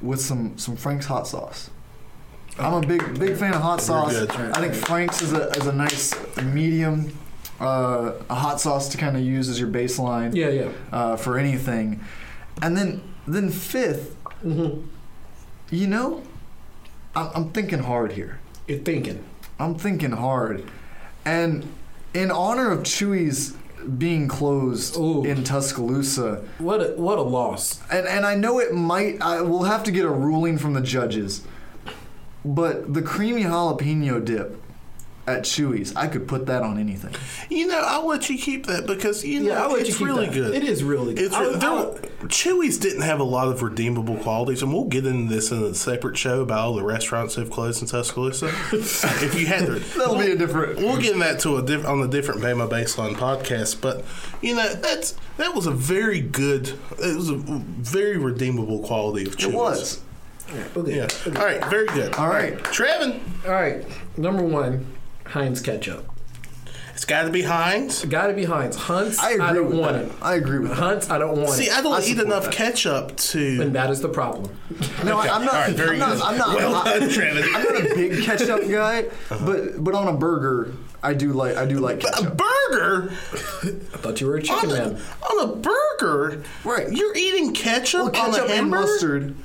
with 0.00 0.20
some 0.20 0.56
some 0.58 0.76
Frank's 0.76 1.06
hot 1.06 1.26
sauce. 1.28 1.70
I'm 2.58 2.74
a 2.74 2.86
big 2.86 3.18
big 3.18 3.36
fan 3.36 3.54
of 3.54 3.62
hot 3.62 3.80
sauce. 3.80 4.12
good. 4.12 4.30
I 4.32 4.60
think 4.60 4.74
Frank's 4.74 5.22
is 5.22 5.32
a 5.32 5.50
is 5.50 5.66
a 5.66 5.72
nice 5.72 6.14
medium, 6.42 7.16
uh, 7.60 8.12
a 8.28 8.34
hot 8.34 8.60
sauce 8.60 8.88
to 8.90 8.98
kind 8.98 9.16
of 9.16 9.22
use 9.22 9.48
as 9.48 9.60
your 9.60 9.68
baseline 9.70 10.34
Yeah, 10.34 10.48
yeah. 10.48 10.68
uh, 10.90 11.16
for 11.16 11.38
anything, 11.38 12.00
and 12.62 12.76
then 12.76 13.02
then 13.26 13.50
5th 13.50 14.14
Mm-hmm. 14.44 14.80
you 15.70 15.86
know, 15.86 16.22
I'm, 17.14 17.30
I'm 17.36 17.50
thinking 17.52 17.78
hard 17.78 18.12
here. 18.12 18.40
You're 18.66 18.80
thinking. 18.80 19.24
I'm 19.62 19.76
thinking 19.76 20.10
hard. 20.12 20.68
And 21.24 21.72
in 22.14 22.30
honor 22.30 22.70
of 22.70 22.80
Chuy's 22.80 23.56
being 23.98 24.28
closed 24.28 24.96
Ooh. 24.96 25.24
in 25.24 25.44
Tuscaloosa, 25.44 26.44
What 26.58 26.80
a 26.80 26.94
what 26.96 27.18
a 27.18 27.22
loss. 27.22 27.80
and, 27.90 28.06
and 28.06 28.24
I 28.26 28.34
know 28.34 28.58
it 28.58 28.74
might, 28.74 29.20
I 29.20 29.40
will 29.42 29.64
have 29.64 29.82
to 29.84 29.90
get 29.90 30.04
a 30.04 30.10
ruling 30.10 30.58
from 30.58 30.74
the 30.74 30.80
judges, 30.80 31.42
but 32.44 32.92
the 32.94 33.02
creamy 33.02 33.42
jalapeno 33.42 34.24
dip 34.24 34.60
at 35.24 35.42
Chuy's, 35.42 35.94
I 35.94 36.08
could 36.08 36.26
put 36.26 36.46
that 36.46 36.62
on 36.62 36.78
anything. 36.78 37.14
You 37.48 37.68
know, 37.68 37.80
I'll 37.80 38.08
let 38.08 38.28
you 38.28 38.36
keep 38.36 38.66
that 38.66 38.86
because 38.86 39.24
you 39.24 39.40
know 39.40 39.50
Yeah, 39.50 39.62
I'll 39.62 39.74
it's 39.76 40.00
you 40.00 40.06
really 40.06 40.26
that. 40.26 40.34
good. 40.34 40.54
It 40.54 40.64
is 40.64 40.82
really 40.82 41.14
good. 41.14 41.24
It's 41.26 41.34
I- 41.34 41.44
re- 41.44 41.56
there, 41.56 41.70
I- 41.70 41.94
Chuy's 42.26 42.78
didn't 42.78 43.02
have 43.02 43.20
a 43.20 43.24
lot 43.24 43.46
of 43.48 43.62
redeemable 43.62 44.16
qualities, 44.16 44.62
and 44.62 44.72
we'll 44.72 44.84
get 44.86 45.06
into 45.06 45.32
this 45.32 45.50
in 45.52 45.62
a 45.62 45.74
separate 45.74 46.16
show 46.16 46.40
about 46.40 46.58
all 46.58 46.74
the 46.74 46.82
restaurants 46.82 47.34
that 47.36 47.42
have 47.42 47.50
closed 47.50 47.82
in 47.82 47.88
Tuscaloosa. 47.88 48.46
if 48.72 49.38
you 49.38 49.46
had 49.46 49.66
to, 49.66 49.74
That'll 49.98 50.18
be 50.18 50.32
a 50.32 50.36
different. 50.36 50.78
we'll 50.78 50.98
get 51.00 51.12
in 51.12 51.18
that 51.20 51.38
to 51.40 51.56
a 51.56 51.62
diff, 51.62 51.84
on 51.86 52.00
a 52.02 52.08
different 52.08 52.40
Bama 52.40 52.68
Baseline 52.68 53.14
podcast. 53.14 53.80
But 53.80 54.04
you 54.40 54.56
know, 54.56 54.72
that's 54.74 55.14
that 55.36 55.54
was 55.54 55.66
a 55.66 55.72
very 55.72 56.20
good, 56.20 56.68
it 56.98 57.16
was 57.16 57.28
a 57.30 57.34
very 57.36 58.16
redeemable 58.18 58.80
quality 58.80 59.26
of 59.26 59.36
Chuy's. 59.36 59.44
It 59.46 59.54
was. 59.54 60.00
okay. 60.76 60.96
Yeah. 60.96 61.08
All 61.36 61.44
right. 61.44 61.64
Very 61.66 61.86
good. 61.86 62.14
All 62.14 62.28
right. 62.28 62.58
Trevin, 62.58 63.20
All 63.46 63.52
right. 63.52 63.84
Number 64.18 64.42
one, 64.42 64.86
Heinz 65.32 65.60
ketchup. 65.60 66.08
it's 66.94 67.04
got 67.04 67.22
to 67.24 67.30
be 67.30 67.42
Heinz. 67.42 68.04
Got 68.04 68.26
to 68.28 68.34
be 68.34 68.44
Heinz. 68.44 68.76
Hunt's. 68.76 69.18
I 69.18 69.30
agree 69.32 69.46
don't 69.54 69.70
with 69.70 69.78
want 69.78 69.92
that. 69.96 70.04
it. 70.06 70.12
I 70.22 70.34
agree 70.36 70.58
with 70.58 70.70
that. 70.70 70.76
Hunt's. 70.78 71.10
I 71.10 71.18
don't 71.18 71.36
want 71.36 71.48
it. 71.50 71.52
See, 71.52 71.64
it. 71.66 71.72
I 71.72 71.80
don't 71.82 71.94
I 71.94 71.98
eat 72.00 72.02
support 72.16 72.26
enough 72.26 72.44
that. 72.44 72.52
ketchup 72.52 73.16
to. 73.16 73.62
and 73.62 73.74
that 73.74 73.90
is 73.90 74.00
the 74.00 74.08
problem. 74.08 74.54
No, 75.04 75.18
I- 75.18 75.28
I'm 75.28 75.44
not. 75.44 75.54
All 75.54 75.60
right, 75.60 75.74
very 75.74 75.92
I'm 75.92 75.98
not. 76.00 76.12
good. 76.16 76.22
I'm 76.22 76.38
not. 76.38 76.56
well 76.56 76.74
I- 76.76 76.98
done, 76.98 77.08
Trevin. 77.08 77.44
I'm 77.54 77.62
not 77.64 77.90
a 77.92 77.94
big 77.94 78.22
ketchup 78.24 78.68
guy, 78.70 79.04
uh-huh. 79.30 79.38
but 79.46 79.82
but 79.82 79.94
on 79.94 80.08
a 80.08 80.12
burger, 80.16 80.72
I 81.02 81.14
do 81.14 81.32
like 81.32 81.56
I 81.56 81.64
do 81.66 81.78
like 81.80 82.02
A 82.04 82.10
ketchup. 82.10 82.36
burger 82.36 83.10
I 83.12 83.96
thought 83.98 84.20
you 84.20 84.26
were 84.26 84.36
a 84.36 84.42
chicken 84.42 84.70
on 84.70 84.76
a, 84.76 84.90
man. 84.92 85.02
on 85.30 85.50
a 85.50 85.56
burger. 85.56 86.42
Right. 86.64 86.90
You're 86.92 87.16
eating 87.16 87.52
ketchup, 87.54 88.12
Well, 88.12 88.22
on 88.26 88.32
ketchup 88.32 88.48
a 88.48 88.52
and 88.52 88.52
hamburger. 88.52 88.82
mustard. 88.82 89.36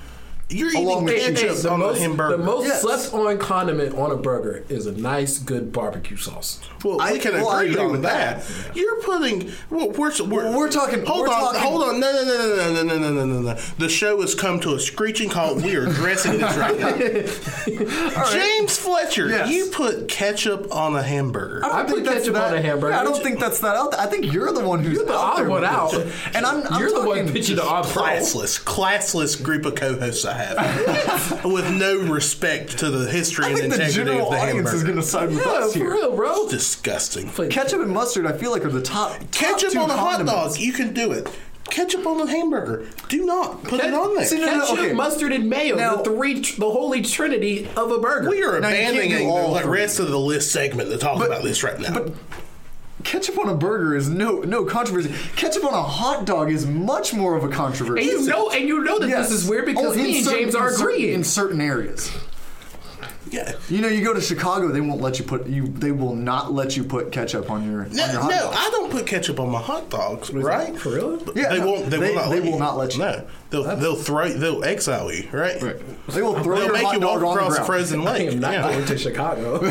You're 0.50 0.70
eating 0.70 1.04
with 1.04 1.14
ketchup 1.20 1.50
cheese. 1.50 1.64
the 1.64 1.72
on 1.72 1.80
most, 1.80 1.98
a 1.98 2.02
hamburger. 2.04 2.38
the 2.38 2.43
most 2.43 2.68
Yes. 2.68 2.82
slept 2.82 3.14
on 3.14 3.38
condiment 3.38 3.95
on 3.98 4.12
a 4.12 4.16
burger 4.16 4.64
is 4.70 4.86
a 4.86 4.93
nice, 4.93 5.39
good 5.39 5.74
barbecue 5.74 6.16
sauce. 6.16 6.60
well, 6.86 7.02
I- 7.02 7.12
we 7.14 7.20
can 7.20 7.34
well, 7.34 7.50
I 7.50 7.64
agree, 7.64 7.74
agree 7.74 7.84
on 7.86 7.91
with 7.91 8.02
that. 8.04 8.43
You're 8.74 9.02
putting. 9.02 9.52
Well, 9.70 9.89
we're, 9.89 10.12
we're, 10.26 10.43
Well, 10.45 10.58
we're 10.58 10.70
talking- 10.70 11.06
Hold 11.06 11.28
we're 11.28 11.34
on. 11.34 11.41
talking- 11.54 11.60
hold 11.62 11.84
on. 11.84 12.00
No, 12.00 12.12
no, 12.14 12.24
no, 12.24 12.38
no, 12.38 12.74
no, 12.74 12.84
no, 12.84 12.98
no, 12.98 13.10
no, 13.12 13.26
no, 13.26 13.39
no. 13.41 13.58
The 13.78 13.89
show 13.89 14.22
has 14.22 14.36
come 14.36 14.62
to 14.62 14.74
a 14.76 14.80
screeching 14.80 15.30
halt. 15.32 15.62
We 15.62 15.76
are 15.76 15.86
addressing 15.86 16.38
this 16.39 16.56
right 16.56 16.80
now. 16.80 16.95
James 18.32 18.78
Fletcher, 18.78 19.28
Yes. 19.30 19.50
you 19.50 19.68
put 19.68 20.08
ketchup 20.08 20.74
on 20.74 20.95
a 20.95 21.04
hamburger. 21.04 21.66
I 21.66 21.84
don't 21.84 21.89
put 21.89 22.06
ketchup 22.06 22.36
that- 22.36 22.52
on 22.52 22.58
a 22.58 22.62
hamburger. 22.62 22.93
Yeah, 22.93 23.02
I 23.02 23.04
don't 23.04 23.22
think 23.22 23.39
that's 23.39 23.60
that 23.60 23.76
out 23.76 23.91
there. 23.91 24.00
I 24.00 24.06
think 24.06 24.32
you're 24.32 24.52
the 24.54 24.64
one 24.66 24.84
who's 24.84 24.93
You're 24.98 25.06
the 25.06 25.14
out 25.14 25.39
odd 25.41 25.48
one 25.48 25.66
out. 25.66 25.93
And 26.34 26.45
I'm, 26.45 26.66
I'm 26.68 26.80
You're 26.80 26.91
the 26.91 27.06
one 27.06 27.30
pitching 27.32 27.58
the 27.58 27.64
odd 27.66 27.86
classless, 27.86 28.64
classless 28.64 29.41
group 29.41 29.66
of 29.66 29.76
co-hosts 29.76 30.24
I 30.26 30.36
have, 30.38 31.43
with 31.45 31.69
no 31.73 31.97
respect 31.99 32.77
to 32.79 32.89
the 32.89 33.09
history 33.11 33.45
I 33.45 33.49
and 33.49 33.57
think 33.59 33.73
the 33.73 33.81
integrity 33.85 34.11
general 34.11 34.27
of 34.27 34.31
the 34.33 34.39
audience 34.39 34.73
is 34.73 34.81
hamburger. 34.81 34.85
going 34.85 34.95
to 34.97 35.03
side 35.03 35.29
with 35.29 35.38
Yeah, 35.45 35.51
us 35.51 35.73
for 35.73 35.79
here. 35.79 35.91
real, 35.91 36.15
bro. 36.15 36.47
Disgusting. 36.49 37.29
Ketchup 37.49 37.81
and 37.81 37.91
mustard, 37.91 38.25
I 38.25 38.33
feel 38.33 38.51
like, 38.51 38.63
are 38.65 38.69
the 38.69 38.81
top. 38.81 39.17
top 39.19 39.31
Ketchup 39.31 39.71
two 39.73 39.79
on 39.79 39.89
a 39.89 39.97
hot 39.97 40.17
condiments. 40.17 40.55
dog, 40.55 40.59
you 40.59 40.73
can 40.73 40.93
do 40.93 41.11
it. 41.11 41.27
Ketchup 41.69 42.07
on 42.07 42.21
a 42.21 42.31
hamburger, 42.31 42.88
do 43.09 43.25
not 43.25 43.61
put 43.63 43.81
it 43.81 43.93
on 43.93 44.15
there. 44.15 44.25
See, 44.25 44.39
no, 44.39 44.45
no, 44.45 44.59
Ketchup, 44.61 44.79
okay. 44.79 44.93
mustard, 44.93 45.33
and 45.33 45.49
mayo. 45.49 45.75
Now- 45.75 45.97
the 45.97 46.03
three, 46.05 46.39
the 46.39 46.69
holy 46.71 47.01
trinity 47.01 47.67
of 47.75 47.91
a 47.91 47.99
burger. 47.99 48.29
we 48.29 48.41
are 48.43 48.57
Now, 48.61 48.69
you 48.69 48.75
can't 48.75 48.95
abandoning 48.95 49.17
do 49.25 49.29
all 49.29 49.53
the 49.53 49.67
rest 49.67 49.99
of 49.99 50.07
the 50.09 50.17
list 50.17 50.53
segment 50.53 50.89
to 50.91 50.97
talk 50.97 51.21
about 51.25 51.43
this 51.43 51.63
right 51.63 51.77
now. 51.77 51.93
But 51.93 52.13
ketchup 53.04 53.38
on 53.38 53.50
a 53.50 53.56
burger 53.56 53.95
is 53.95 54.10
no 54.10 54.39
no 54.41 54.66
controversy. 54.66 55.14
Ketchup 55.36 55.64
on 55.66 55.74
a 55.74 55.82
hot 55.84 56.26
dog 56.26 56.52
is 56.52 56.66
much 56.66 57.14
more 57.14 57.36
of 57.36 57.43
a 57.43 57.50
controversy. 57.50 58.10
and 58.10 58.22
you 58.22 58.28
know, 58.28 58.50
and 58.50 58.68
you 58.68 58.84
know 58.84 59.00
that 59.00 59.08
Yes. 59.10 59.30
this 59.30 59.43
is 59.43 59.50
weird 59.50 59.66
because 59.66 59.93
Oh, 59.98 60.02
me 60.02 60.18
and 60.18 60.26
certain- 60.26 60.39
James 60.41 60.56
are 60.56 60.68
in 60.70 60.74
certain- 60.76 60.93
agreeing. 60.95 61.14
in 61.14 61.24
certain 61.24 61.62
areas. 61.62 62.10
Yeah. 63.32 63.53
You 63.69 63.82
know, 63.82 63.88
you 63.88 64.03
go 64.03 64.13
to 64.13 64.21
Chicago, 64.21 64.69
they 64.69 64.82
won't 64.82 65.01
let 65.01 65.19
you 65.19 65.25
put 65.25 65.47
you. 65.47 65.67
They 65.67 65.91
will 65.91 66.15
not 66.15 66.53
let 66.53 66.75
you 66.78 66.84
put 66.84 67.11
ketchup 67.11 67.49
on 67.51 67.63
your 67.69 67.86
No, 67.86 68.03
on 68.03 68.11
your 68.11 68.21
hot 68.21 68.30
no, 68.32 68.38
dog. 68.41 68.53
I 68.55 68.69
don't 68.71 68.91
put 68.91 69.05
ketchup 69.07 69.39
on 69.39 69.49
my 69.49 69.61
hot 69.61 69.89
dogs, 69.89 70.32
right? 70.32 70.78
For 70.78 70.89
real? 70.95 71.21
Yeah, 71.36 71.49
they 71.49 71.59
no, 71.59 71.67
won't. 71.67 71.89
They, 71.89 71.97
they- 71.97 72.09
will 72.09 72.15
not. 72.15 72.30
they 72.30 72.36
let 72.36 72.43
will 72.43 72.51
you. 72.51 72.59
not 72.59 72.78
let 72.78 72.93
you. 72.93 72.99
No, 72.99 73.28
they'll 73.49 73.75
they'll 73.75 73.95
throw. 73.95 74.30
They'll 74.30 74.63
exile 74.63 75.11
you, 75.11 75.28
right? 75.32 75.61
Right. 75.61 76.07
They 76.09 76.21
will 76.21 76.41
throw 76.41 76.55
They'll 76.55 76.65
your 76.65 76.73
make 76.73 76.84
hot 76.84 76.93
you 76.93 76.99
walk 77.01 77.19
dog 77.19 77.23
on 77.23 77.38
across 77.38 77.49
the 77.49 77.55
ground. 77.55 77.65
frozen 77.67 78.01
I 78.01 78.11
lake. 78.13 78.32
am 78.34 78.39
not 78.39 78.53
yeah. 78.53 78.61
going 78.71 78.86
to 78.86 78.97
Chicago. 78.97 79.59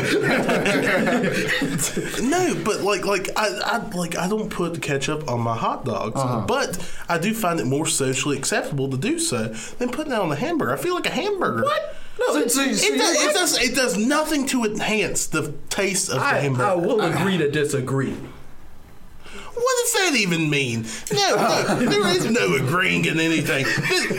No, 2.21 2.55
but 2.63 2.81
like 2.81 3.05
like 3.05 3.29
I, 3.35 3.47
I 3.63 3.77
like 3.95 4.17
I 4.17 4.27
don't 4.27 4.49
put 4.49 4.81
ketchup 4.81 5.29
on 5.29 5.41
my 5.41 5.55
hot 5.55 5.85
dogs, 5.85 6.19
Uh-huh. 6.19 6.45
but 6.47 6.77
I 7.09 7.17
do 7.17 7.33
find 7.33 7.59
it 7.59 7.65
more 7.65 7.85
socially 7.85 8.37
acceptable 8.37 8.89
to 8.89 8.97
do 8.97 9.19
so 9.19 9.47
than 9.79 9.89
putting 9.89 10.11
it 10.13 10.19
on 10.19 10.31
a 10.31 10.35
hamburger. 10.35 10.73
I 10.73 10.77
feel 10.77 10.93
like 10.95 11.05
a 11.07 11.11
hamburger. 11.11 11.63
what? 11.63 11.95
No, 12.19 12.33
So- 12.33 12.39
it's, 12.39 12.57
it's, 12.57 12.83
It, 12.83 12.97
does, 12.97 13.15
it 13.15 13.33
does. 13.33 13.57
It 13.61 13.75
does 13.75 13.97
nothing 13.97 14.45
to 14.47 14.63
enhance 14.65 15.27
the 15.27 15.53
taste 15.69 16.09
of 16.09 16.15
the 16.15 16.21
I, 16.21 16.33
hamburger. 16.39 16.65
I 16.65 16.75
will 16.75 17.01
agree 17.01 17.37
to 17.37 17.49
disagree. 17.49 18.15
What 19.59 19.75
does 19.83 19.93
that 19.93 20.15
even 20.19 20.49
mean? 20.51 20.85
No, 21.11 21.35
no, 21.35 21.75
there 21.89 22.07
is 22.09 22.29
no 22.29 22.55
agreeing 22.55 23.05
in 23.05 23.19
anything. 23.19 23.65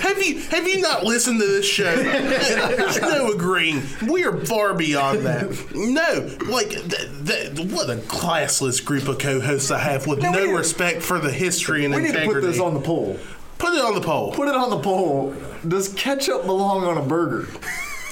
Have 0.00 0.20
you 0.20 0.40
have 0.40 0.66
you 0.66 0.80
not 0.80 1.04
listened 1.04 1.40
to 1.40 1.46
this 1.46 1.64
show? 1.64 1.94
There's 1.96 3.00
no 3.00 3.30
agreeing. 3.30 3.82
We 4.08 4.24
are 4.24 4.36
far 4.46 4.74
beyond 4.74 5.20
that. 5.24 5.48
No, 5.74 6.28
like 6.52 6.70
th- 6.70 7.54
th- 7.54 7.72
what 7.72 7.88
a 7.88 7.96
classless 7.96 8.84
group 8.84 9.06
of 9.06 9.18
co-hosts 9.18 9.70
I 9.70 9.78
have 9.78 10.08
with 10.08 10.20
No, 10.20 10.32
no 10.32 10.52
respect 10.56 11.02
for 11.02 11.20
the 11.20 11.30
history 11.32 11.84
and 11.84 11.94
We 11.94 12.02
need 12.02 12.14
to 12.14 12.24
put 12.24 12.42
this 12.42 12.58
on 12.58 12.74
the 12.74 12.80
poll. 12.80 13.16
Put 13.58 13.74
it 13.74 13.80
on 13.84 13.94
the 13.94 14.00
poll. 14.00 14.32
Put 14.32 14.48
it 14.48 14.54
on 14.56 14.70
the 14.70 14.80
poll. 14.80 15.34
Does 15.66 15.88
ketchup 15.94 16.46
belong 16.46 16.82
on 16.84 16.98
a 16.98 17.02
burger? 17.02 17.48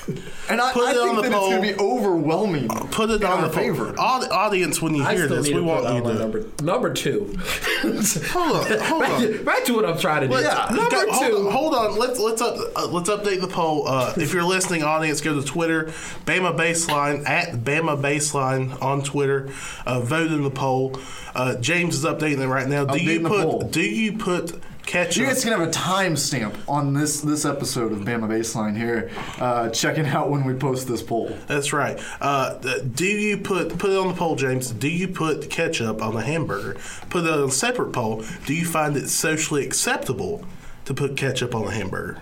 And 0.48 0.60
I, 0.60 0.72
Put 0.72 0.84
I 0.84 0.90
it 0.92 0.96
on 0.98 1.06
think 1.08 1.16
the 1.16 1.22
that 1.22 1.32
poll. 1.32 1.46
it's 1.50 1.56
going 1.56 1.68
to 1.68 1.74
be 1.74 1.80
overwhelming. 1.82 2.68
Put 2.68 3.10
it 3.10 3.24
on 3.24 3.42
the 3.42 3.48
poll. 3.48 3.56
favor. 3.64 3.98
Aud- 3.98 4.30
audience, 4.30 4.80
when 4.80 4.94
you 4.94 5.02
I 5.02 5.16
hear 5.16 5.26
this, 5.26 5.48
we 5.48 5.60
want 5.60 5.84
on 5.86 5.96
you 5.96 6.02
my 6.04 6.12
to 6.12 6.18
number 6.20 6.44
number 6.62 6.92
two. 6.94 7.36
hold 7.82 8.56
on. 8.56 8.78
Hold 8.80 9.02
back, 9.02 9.10
on. 9.12 9.20
to, 9.22 9.44
back 9.44 9.64
to 9.64 9.74
what 9.74 9.84
I'm 9.84 9.98
trying 9.98 10.20
to 10.22 10.28
do. 10.28 10.34
Let's- 10.34 10.70
Number 10.70 10.90
go- 10.90 11.12
hold 11.12 11.30
two. 11.30 11.36
on, 11.48 11.52
hold 11.52 11.74
on. 11.74 11.98
Let's 11.98 12.20
let's 12.20 12.40
up, 12.40 12.56
uh, 12.76 12.86
let's 12.86 13.10
update 13.10 13.40
the 13.40 13.48
poll. 13.48 13.88
Uh, 13.88 14.12
if 14.16 14.32
you're 14.32 14.44
listening, 14.44 14.84
audience, 14.84 15.20
go 15.20 15.34
to 15.40 15.44
Twitter, 15.44 15.86
Bama 16.24 16.56
Baseline 16.56 17.28
at 17.28 17.54
Bama 17.64 18.00
Baseline 18.00 18.80
on 18.80 19.02
Twitter. 19.02 19.48
Uh, 19.84 20.00
vote 20.00 20.30
in 20.30 20.44
the 20.44 20.50
poll. 20.50 20.96
Uh, 21.34 21.56
James 21.56 21.96
is 21.96 22.04
updating 22.04 22.38
it 22.38 22.46
right 22.48 22.68
now. 22.68 22.84
Do 22.84 22.98
you 23.02 23.18
Updating 23.20 23.22
the 23.24 23.58
put. 23.58 23.70
Do 23.72 23.80
you 23.82 24.12
put 24.16 24.60
ketchup? 24.86 25.16
You 25.16 25.26
guys 25.26 25.42
can 25.42 25.52
have 25.52 25.68
a 25.68 25.70
timestamp 25.70 26.56
on 26.68 26.94
this 26.94 27.20
this 27.20 27.44
episode 27.44 27.92
of 27.92 27.98
Bama 28.00 28.28
Baseline 28.28 28.76
here, 28.76 29.10
uh, 29.38 29.68
checking 29.70 30.06
out 30.06 30.30
when 30.30 30.44
we 30.44 30.54
post 30.54 30.88
this 30.88 31.02
poll. 31.02 31.36
That's 31.46 31.72
right. 31.72 32.00
Uh, 32.20 32.54
do 32.54 33.04
you 33.04 33.38
put 33.38 33.76
put 33.78 33.90
it 33.90 33.98
on 33.98 34.08
the 34.08 34.14
poll, 34.14 34.36
James? 34.36 34.70
Do 34.70 34.88
you 34.88 35.08
put 35.08 35.50
ketchup 35.50 36.00
on 36.00 36.16
a 36.16 36.22
hamburger? 36.22 36.78
Put 37.10 37.24
it 37.24 37.30
on 37.30 37.48
a 37.48 37.50
separate 37.50 37.92
poll. 37.92 38.24
Do 38.46 38.54
you 38.54 38.64
find 38.64 38.96
it 38.96 39.08
socially 39.08 39.64
acceptable 39.66 40.44
to 40.86 40.94
put 40.94 41.16
ketchup 41.16 41.54
on 41.54 41.66
a 41.66 41.70
hamburger? 41.70 42.20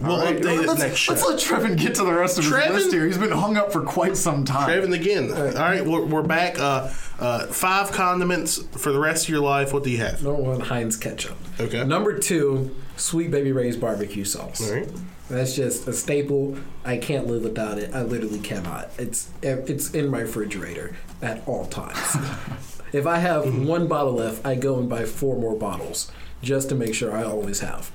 We'll 0.00 0.18
right, 0.18 0.36
update 0.36 0.62
it 0.62 0.66
let's, 0.66 0.80
next 0.80 0.96
show. 0.96 1.12
let's 1.12 1.24
let 1.24 1.38
Trevin 1.38 1.78
get 1.78 1.94
to 1.96 2.04
the 2.04 2.12
rest 2.12 2.36
of 2.36 2.44
Trevin? 2.44 2.66
his 2.66 2.84
list 2.84 2.92
here. 2.92 3.06
He's 3.06 3.16
been 3.16 3.30
hung 3.30 3.56
up 3.56 3.72
for 3.72 3.80
quite 3.80 4.16
some 4.16 4.44
time. 4.44 4.68
Trevin 4.68 4.92
again. 4.92 5.30
All 5.30 5.52
right, 5.52 5.86
we're, 5.86 6.04
we're 6.04 6.22
back. 6.22 6.58
Uh, 6.58 6.90
uh, 7.20 7.46
five 7.46 7.92
condiments 7.92 8.58
for 8.76 8.92
the 8.92 8.98
rest 8.98 9.24
of 9.24 9.28
your 9.30 9.40
life. 9.40 9.72
What 9.72 9.84
do 9.84 9.90
you 9.90 9.98
have? 9.98 10.22
Number 10.22 10.42
one, 10.42 10.60
Heinz 10.60 10.96
ketchup. 10.96 11.36
Okay. 11.60 11.84
Number 11.84 12.18
two, 12.18 12.74
Sweet 12.96 13.30
Baby 13.30 13.52
Ray's 13.52 13.76
barbecue 13.76 14.24
sauce. 14.24 14.60
All 14.68 14.74
right. 14.76 14.88
That's 15.28 15.56
just 15.56 15.88
a 15.88 15.92
staple. 15.92 16.56
I 16.84 16.98
can't 16.98 17.26
live 17.26 17.44
without 17.44 17.78
it. 17.78 17.94
I 17.94 18.02
literally 18.02 18.40
cannot. 18.40 18.90
It's 18.98 19.30
it's 19.42 19.90
in 19.92 20.08
my 20.08 20.20
refrigerator 20.20 20.96
at 21.22 21.46
all 21.48 21.64
times. 21.66 21.96
if 22.92 23.06
I 23.06 23.18
have 23.18 23.44
Mm-hmm. 23.44 23.66
one 23.66 23.86
bottle 23.88 24.12
left, 24.14 24.44
I 24.44 24.54
go 24.54 24.78
and 24.78 24.88
buy 24.88 25.04
four 25.06 25.36
more 25.38 25.56
bottles 25.56 26.10
just 26.42 26.68
to 26.68 26.74
make 26.74 26.94
sure 26.94 27.16
I 27.16 27.24
always 27.24 27.60
have 27.60 27.90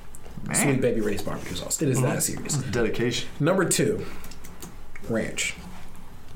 Sweet 0.53 0.81
Baby 0.81 1.01
Ray's 1.01 1.21
barbecue 1.21 1.55
sauce. 1.55 1.81
It 1.81 1.89
is 1.89 1.97
Mm-hmm. 1.99 2.07
that 2.07 2.23
serious. 2.23 2.55
Dedication. 2.55 3.29
Number 3.39 3.63
two, 3.65 4.03
ranch. 5.07 5.55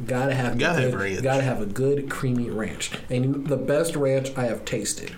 Gotta 0.06 0.34
have 0.34 0.58
Gotta 0.58 0.82
good, 0.82 0.92
have 0.92 1.00
ranch. 1.00 1.24
Gotta 1.24 1.44
have 1.44 1.62
a 1.62 1.66
good 1.66 2.10
creamy 2.10 2.50
ranch. 2.50 2.92
And 3.10 3.48
the 3.48 3.58
best 3.58 3.96
ranch 3.96 4.32
I 4.36 4.46
have 4.46 4.66
tasted 4.66 5.16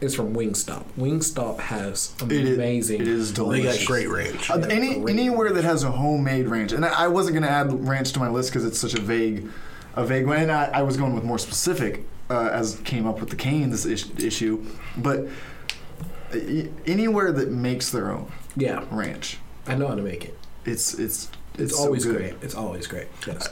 is 0.00 0.14
from 0.14 0.34
Wingstop. 0.34 0.84
Wingstop 0.98 1.58
has 1.58 2.14
It 2.22 2.32
is, 2.32 2.54
amazing. 2.56 3.00
it 3.02 3.08
is 3.08 3.30
They 3.32 3.36
delicious. 3.36 3.78
got 3.78 3.86
great 3.86 4.08
ranch. 4.08 4.50
Uh, 4.50 4.58
any 4.70 4.96
anywhere 5.08 5.52
that 5.52 5.64
has 5.64 5.84
a 5.84 5.90
homemade 5.90 6.48
ranch, 6.48 6.72
and 6.72 6.84
I, 6.84 7.04
I 7.04 7.08
wasn't 7.08 7.34
going 7.34 7.44
to 7.44 7.50
add 7.50 7.86
ranch 7.86 8.12
to 8.12 8.18
my 8.20 8.28
list 8.28 8.50
because 8.50 8.64
it's 8.64 8.78
such 8.78 8.94
a 8.94 9.00
vague, 9.00 9.48
a 9.94 10.04
vague 10.06 10.26
one. 10.26 10.38
And 10.38 10.52
I, 10.52 10.66
I 10.66 10.82
was 10.82 10.96
going 10.96 11.14
with 11.14 11.24
more 11.24 11.38
specific 11.38 12.04
uh, 12.30 12.48
as 12.52 12.76
came 12.84 13.06
up 13.06 13.20
with 13.20 13.30
the 13.30 13.36
Canes 13.36 13.86
is, 13.86 14.10
issue, 14.18 14.64
but 14.98 15.26
uh, 16.34 16.38
anywhere 16.86 17.30
that 17.32 17.50
makes 17.52 17.90
their 17.90 18.10
own 18.10 18.30
Yeah, 18.56 18.84
ranch, 18.90 19.38
I 19.66 19.76
know 19.76 19.86
how 19.88 19.94
to 19.94 20.02
make 20.02 20.24
it. 20.24 20.36
it's 20.64 20.92
it's 20.94 21.30
It's, 21.58 21.78
always 21.78 22.04
great. 22.04 22.34
It's 22.42 22.54
always 22.54 22.86
great. 22.86 23.08
Yes. 23.26 23.48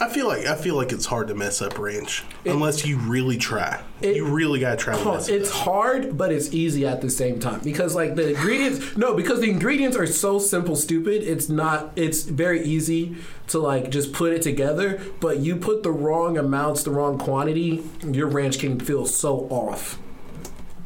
I 0.00 0.08
feel 0.08 0.26
like 0.28 0.46
I 0.46 0.54
feel 0.54 0.76
like 0.76 0.92
it's 0.92 1.06
hard 1.06 1.28
to 1.28 1.34
mess 1.34 1.60
up 1.60 1.78
ranch 1.78 2.24
It- 2.44 2.52
unless 2.52 2.86
you 2.86 2.98
really 2.98 3.36
try. 3.36 3.80
It- 4.00 4.16
you 4.16 4.26
really 4.26 4.60
gotta 4.60 4.76
try 4.76 4.96
to 4.96 5.04
mess 5.04 5.28
it 5.28 5.34
it's 5.40 5.50
hard, 5.50 6.16
but 6.16 6.30
it's 6.32 6.52
easy 6.52 6.86
at 6.86 7.00
the 7.00 7.10
same 7.10 7.40
time 7.40 7.60
because 7.64 7.94
like 7.94 8.14
the 8.14 8.30
ingredients. 8.30 8.96
no, 8.96 9.14
because 9.14 9.40
the 9.40 9.50
ingredients 9.50 9.96
are 9.96 10.06
so 10.06 10.38
simple, 10.38 10.76
stupid. 10.76 11.22
It's 11.22 11.48
not. 11.48 11.92
It's 11.96 12.22
very 12.22 12.62
easy 12.64 13.16
to 13.48 13.58
like 13.58 13.90
just 13.90 14.12
put 14.12 14.32
it 14.32 14.42
together. 14.42 15.00
But 15.20 15.38
you 15.40 15.56
put 15.56 15.82
the 15.82 15.90
wrong 15.90 16.38
amounts, 16.38 16.82
the 16.84 16.90
wrong 16.90 17.18
quantity, 17.18 17.82
your 18.04 18.28
ranch 18.28 18.58
can 18.58 18.78
feel 18.78 19.04
so 19.06 19.48
off. 19.50 19.98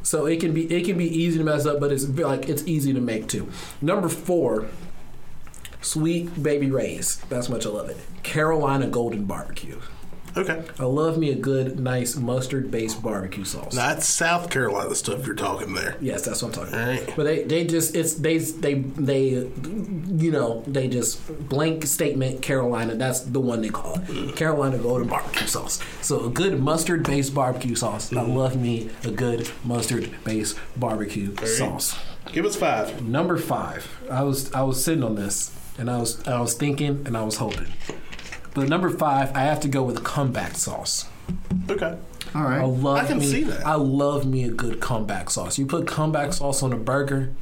So 0.04 0.26
it 0.26 0.40
can 0.40 0.52
be 0.52 0.64
it 0.74 0.84
can 0.84 0.98
be 0.98 1.06
easy 1.06 1.38
to 1.38 1.44
mess 1.44 1.64
up, 1.64 1.80
but 1.80 1.92
it's 1.92 2.08
like 2.08 2.48
it's 2.48 2.64
easy 2.66 2.92
to 2.92 3.00
make 3.00 3.28
too. 3.28 3.48
Number 3.80 4.08
four, 4.08 4.66
sweet 5.82 6.42
baby 6.42 6.70
rays. 6.70 7.16
That's 7.28 7.48
much 7.48 7.66
I 7.66 7.70
love 7.70 7.90
it. 7.90 7.98
Carolina 8.22 8.86
golden 8.86 9.24
barbecue. 9.24 9.78
Okay. 10.36 10.62
I 10.78 10.84
love 10.84 11.18
me 11.18 11.30
a 11.30 11.34
good, 11.34 11.78
nice 11.78 12.16
mustard-based 12.16 13.02
barbecue 13.02 13.44
sauce. 13.44 13.74
Now 13.74 13.88
that's 13.88 14.06
South 14.06 14.48
Carolina 14.50 14.94
stuff 14.94 15.26
you're 15.26 15.34
talking 15.34 15.74
there. 15.74 15.96
Yes, 16.00 16.24
that's 16.24 16.42
what 16.42 16.48
I'm 16.48 16.54
talking 16.54 16.74
about. 16.74 16.88
Alright. 16.88 17.16
But 17.16 17.24
they, 17.24 17.44
they 17.44 17.66
just 17.66 17.94
it's 17.94 18.14
they 18.14 18.38
they 18.38 18.74
they 18.74 19.28
you 19.28 20.30
know 20.30 20.62
they 20.66 20.88
just 20.88 21.48
blank 21.48 21.84
statement 21.84 22.40
Carolina. 22.40 22.94
That's 22.94 23.20
the 23.20 23.40
one 23.40 23.60
they 23.60 23.68
call 23.68 23.96
it. 23.96 24.04
Mm-hmm. 24.04 24.30
Carolina 24.30 24.78
Golden 24.78 25.08
Barbecue 25.08 25.46
Sauce. 25.46 25.82
So 26.00 26.24
a 26.24 26.30
good 26.30 26.60
mustard 26.60 27.04
based 27.04 27.34
barbecue 27.34 27.74
sauce. 27.74 28.12
I 28.12 28.16
mm-hmm. 28.16 28.32
love 28.32 28.56
me 28.56 28.90
a 29.04 29.10
good 29.10 29.50
mustard 29.64 30.10
based 30.24 30.58
barbecue 30.76 31.36
sauce. 31.44 31.98
Give 32.30 32.44
us 32.44 32.56
five. 32.56 33.02
Number 33.02 33.36
five. 33.36 33.88
I 34.10 34.22
was 34.22 34.52
I 34.52 34.62
was 34.62 34.82
sitting 34.82 35.02
on 35.02 35.16
this 35.16 35.54
and 35.78 35.90
I 35.90 35.98
was 35.98 36.26
I 36.26 36.40
was 36.40 36.54
thinking 36.54 37.02
and 37.06 37.16
I 37.16 37.22
was 37.22 37.36
hoping. 37.36 37.68
But 38.54 38.68
number 38.68 38.90
five, 38.90 39.34
I 39.34 39.40
have 39.40 39.60
to 39.60 39.68
go 39.68 39.82
with 39.82 40.04
comeback 40.04 40.56
sauce. 40.56 41.08
Okay. 41.70 41.98
All 42.34 42.42
right. 42.42 42.60
I 42.60 42.64
love 42.64 42.98
I 42.98 43.06
can 43.06 43.18
me, 43.18 43.26
see 43.26 43.44
that. 43.44 43.66
I 43.66 43.74
love 43.74 44.26
me 44.26 44.44
a 44.44 44.50
good 44.50 44.80
comeback 44.80 45.30
sauce. 45.30 45.58
You 45.58 45.66
put 45.66 45.86
comeback 45.86 46.32
sauce 46.32 46.62
on 46.62 46.72
a 46.72 46.76
burger, 46.76 47.32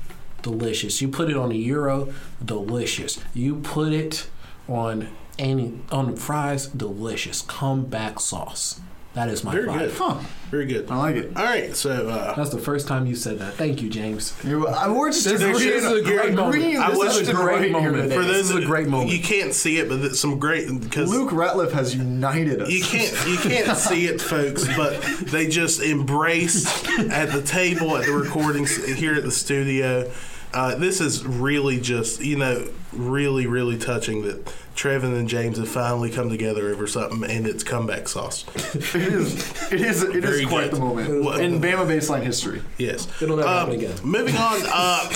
delicious. 0.43 1.01
You 1.01 1.09
put 1.09 1.31
it 1.31 1.37
on 1.37 1.53
a 1.53 1.65
gyro, 1.65 2.13
delicious. 2.45 3.19
You 3.35 3.57
put 3.57 3.93
it 3.93 4.29
on 4.69 5.09
any 5.39 5.81
on 5.91 6.13
the 6.13 6.17
fries, 6.17 6.67
delicious. 6.67 7.43
Comeback 7.43 8.21
sauce. 8.21 8.81
That 9.21 9.29
is 9.29 9.45
my 9.45 9.53
Very 9.53 9.67
five. 9.67 9.79
good. 9.81 9.93
Huh. 9.99 10.19
Very 10.51 10.65
good. 10.65 10.91
I 10.91 10.97
like 10.97 11.15
it. 11.17 11.37
All 11.37 11.45
right. 11.45 11.77
So 11.77 12.09
uh, 12.09 12.35
That's 12.35 12.49
the 12.49 12.59
first 12.59 12.89
time 12.89 13.05
you 13.05 13.15
said 13.15 13.39
that. 13.41 13.53
Thank 13.55 13.83
you, 13.83 13.91
James. 13.91 14.35
You, 14.43 14.67
I, 14.67 14.89
we're 14.91 15.11
just 15.13 15.25
This 15.25 15.35
is- 15.35 15.43
agreeing. 15.43 15.69
this 15.71 15.85
is 15.85 15.93
a 15.93 16.03
great 16.03 16.31
agreeing 16.31 16.35
moment. 16.35 16.79
I 16.79 16.89
this 16.91 16.99
was 16.99 17.17
is 17.21 17.29
a 17.29 17.33
great 17.35 17.71
moment. 17.71 17.97
moment. 17.97 18.13
for 18.15 18.23
This 18.23 18.49
those 18.49 18.51
is 18.51 18.57
a 18.65 18.67
great 18.67 18.89
moment. 18.89 19.11
you 19.11 19.21
can't 19.23 19.53
see 19.53 19.77
it, 19.77 19.91
but 19.91 20.01
it's 20.01 20.19
some 20.19 20.39
great 20.39 20.69
because 20.81 21.11
Luke 21.11 21.31
Ratliff 21.33 21.73
has 21.73 21.95
united 21.95 22.63
us. 22.63 22.71
You 22.71 22.83
can't 22.83 23.29
you 23.29 23.37
can't 23.37 23.77
see 23.91 24.07
it, 24.07 24.23
folks, 24.23 24.67
but 24.75 25.03
they 25.27 25.49
just 25.49 25.83
embraced 25.83 26.89
at 27.11 27.31
the 27.31 27.43
table 27.43 27.97
at 27.99 28.07
the 28.07 28.13
recordings 28.13 28.75
here 28.97 29.15
at 29.15 29.23
the 29.23 29.31
studio. 29.31 30.11
Uh, 30.53 30.75
this 30.75 31.01
is 31.01 31.25
really 31.25 31.81
just 31.81 32.21
you 32.25 32.37
know 32.37 32.69
really 32.93 33.47
really 33.47 33.79
touching 33.79 34.23
that 34.23 34.45
Trevin 34.75 35.17
and 35.17 35.29
James 35.29 35.59
have 35.59 35.69
finally 35.69 36.11
come 36.11 36.29
together 36.29 36.71
over 36.71 36.87
something, 36.87 37.23
and 37.31 37.47
it's 37.47 37.63
comeback 37.63 38.09
sauce. 38.09 38.45
It 38.75 38.95
is. 38.97 39.73
It 39.73 39.81
is. 39.81 40.03
It 40.03 40.17
is 40.17 40.25
Very 40.25 40.47
quite 40.47 40.71
good. 40.71 40.73
the 40.73 40.81
moment 40.85 41.25
Well- 41.25 41.39
in 41.39 41.61
Bama 41.61 41.87
baseline 41.87 42.23
history. 42.23 42.63
Yes, 42.79 43.07
It'll 43.21 43.37
never 43.37 43.49
Um, 43.49 43.57
happen 43.59 43.75
again. 43.75 43.95
Moving 44.03 44.37
on. 44.37 44.61
Uh, 44.67 45.13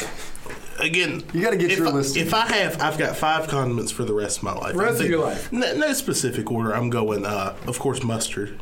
Again, 0.81 1.23
You 1.33 1.41
gotta 1.41 1.57
get 1.57 1.71
if 1.71 1.79
your 1.79 1.87
I, 1.87 1.93
list. 1.93 2.17
If 2.17 2.35
I 2.35 2.47
have, 2.53 2.83
I've 2.83 2.99
got 2.99 3.17
five 3.17 3.47
condiments 3.47 3.93
for 3.93 4.03
the 4.05 4.13
rest 4.13 4.39
of 4.39 4.43
my 4.43 4.55
life. 4.55 4.75
Rest 4.75 5.01
I 5.01 5.05
of 5.05 5.11
your 5.11 5.21
life. 5.25 5.53
No, 5.53 5.73
no 5.77 5.93
specific 5.93 6.51
order. 6.51 6.75
I'm 6.75 6.91
going. 6.91 7.25
Uh, 7.25 7.55
of 7.69 7.79
course, 7.79 8.03
mustard. 8.03 8.59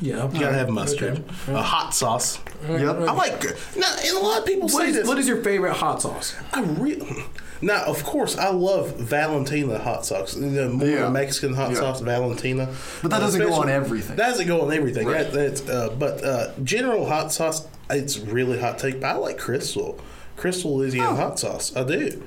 Yeah. 0.00 0.30
You 0.32 0.40
gotta 0.40 0.54
have 0.54 0.70
mustard. 0.70 1.18
Okay. 1.44 1.52
A 1.54 1.62
hot 1.62 1.94
sauce. 1.94 2.38
Yep. 2.68 2.82
I 2.96 3.12
like. 3.12 3.42
Now, 3.76 3.94
and 4.04 4.16
a 4.16 4.20
lot 4.20 4.38
of 4.40 4.46
people 4.46 4.68
What 4.68 4.82
say 4.82 4.88
is, 4.90 4.96
this. 4.96 5.08
what 5.08 5.18
is 5.18 5.28
your 5.28 5.42
favorite 5.42 5.74
hot 5.74 6.02
sauce? 6.02 6.34
I 6.52 6.60
really 6.62 7.24
Now, 7.62 7.84
of 7.84 8.02
course, 8.04 8.38
I 8.38 8.48
love 8.50 8.96
Valentina 8.96 9.78
hot 9.78 10.06
sauce. 10.06 10.34
You 10.36 10.46
know, 10.46 10.68
more 10.70 10.88
Yeah. 10.88 11.08
Mexican 11.10 11.54
hot 11.54 11.70
Yeah. 11.72 11.80
sauce, 11.80 12.00
Valentina. 12.00 12.68
But 13.02 13.10
that 13.10 13.18
Uh, 13.18 13.20
doesn't 13.26 13.40
go 13.46 13.52
on 13.54 13.68
everything. 13.68 14.16
That 14.16 14.30
doesn't 14.30 14.46
go 14.46 14.62
on 14.62 14.72
everything. 14.72 15.06
Right. 15.06 15.30
That, 15.30 15.54
that's, 15.56 15.68
uh, 15.68 15.90
but 15.98 16.24
uh, 16.24 16.48
general 16.64 17.06
hot 17.06 17.32
sauce, 17.32 17.66
it's 17.90 18.18
really 18.18 18.58
hot 18.58 18.78
take. 18.78 19.00
But 19.00 19.08
I 19.08 19.16
like 19.16 19.36
Crystal, 19.36 19.98
Crystal 20.38 20.78
Louisiana 20.78 21.16
hot 21.16 21.38
sauce. 21.38 21.76
I 21.76 21.84
do. 21.84 22.22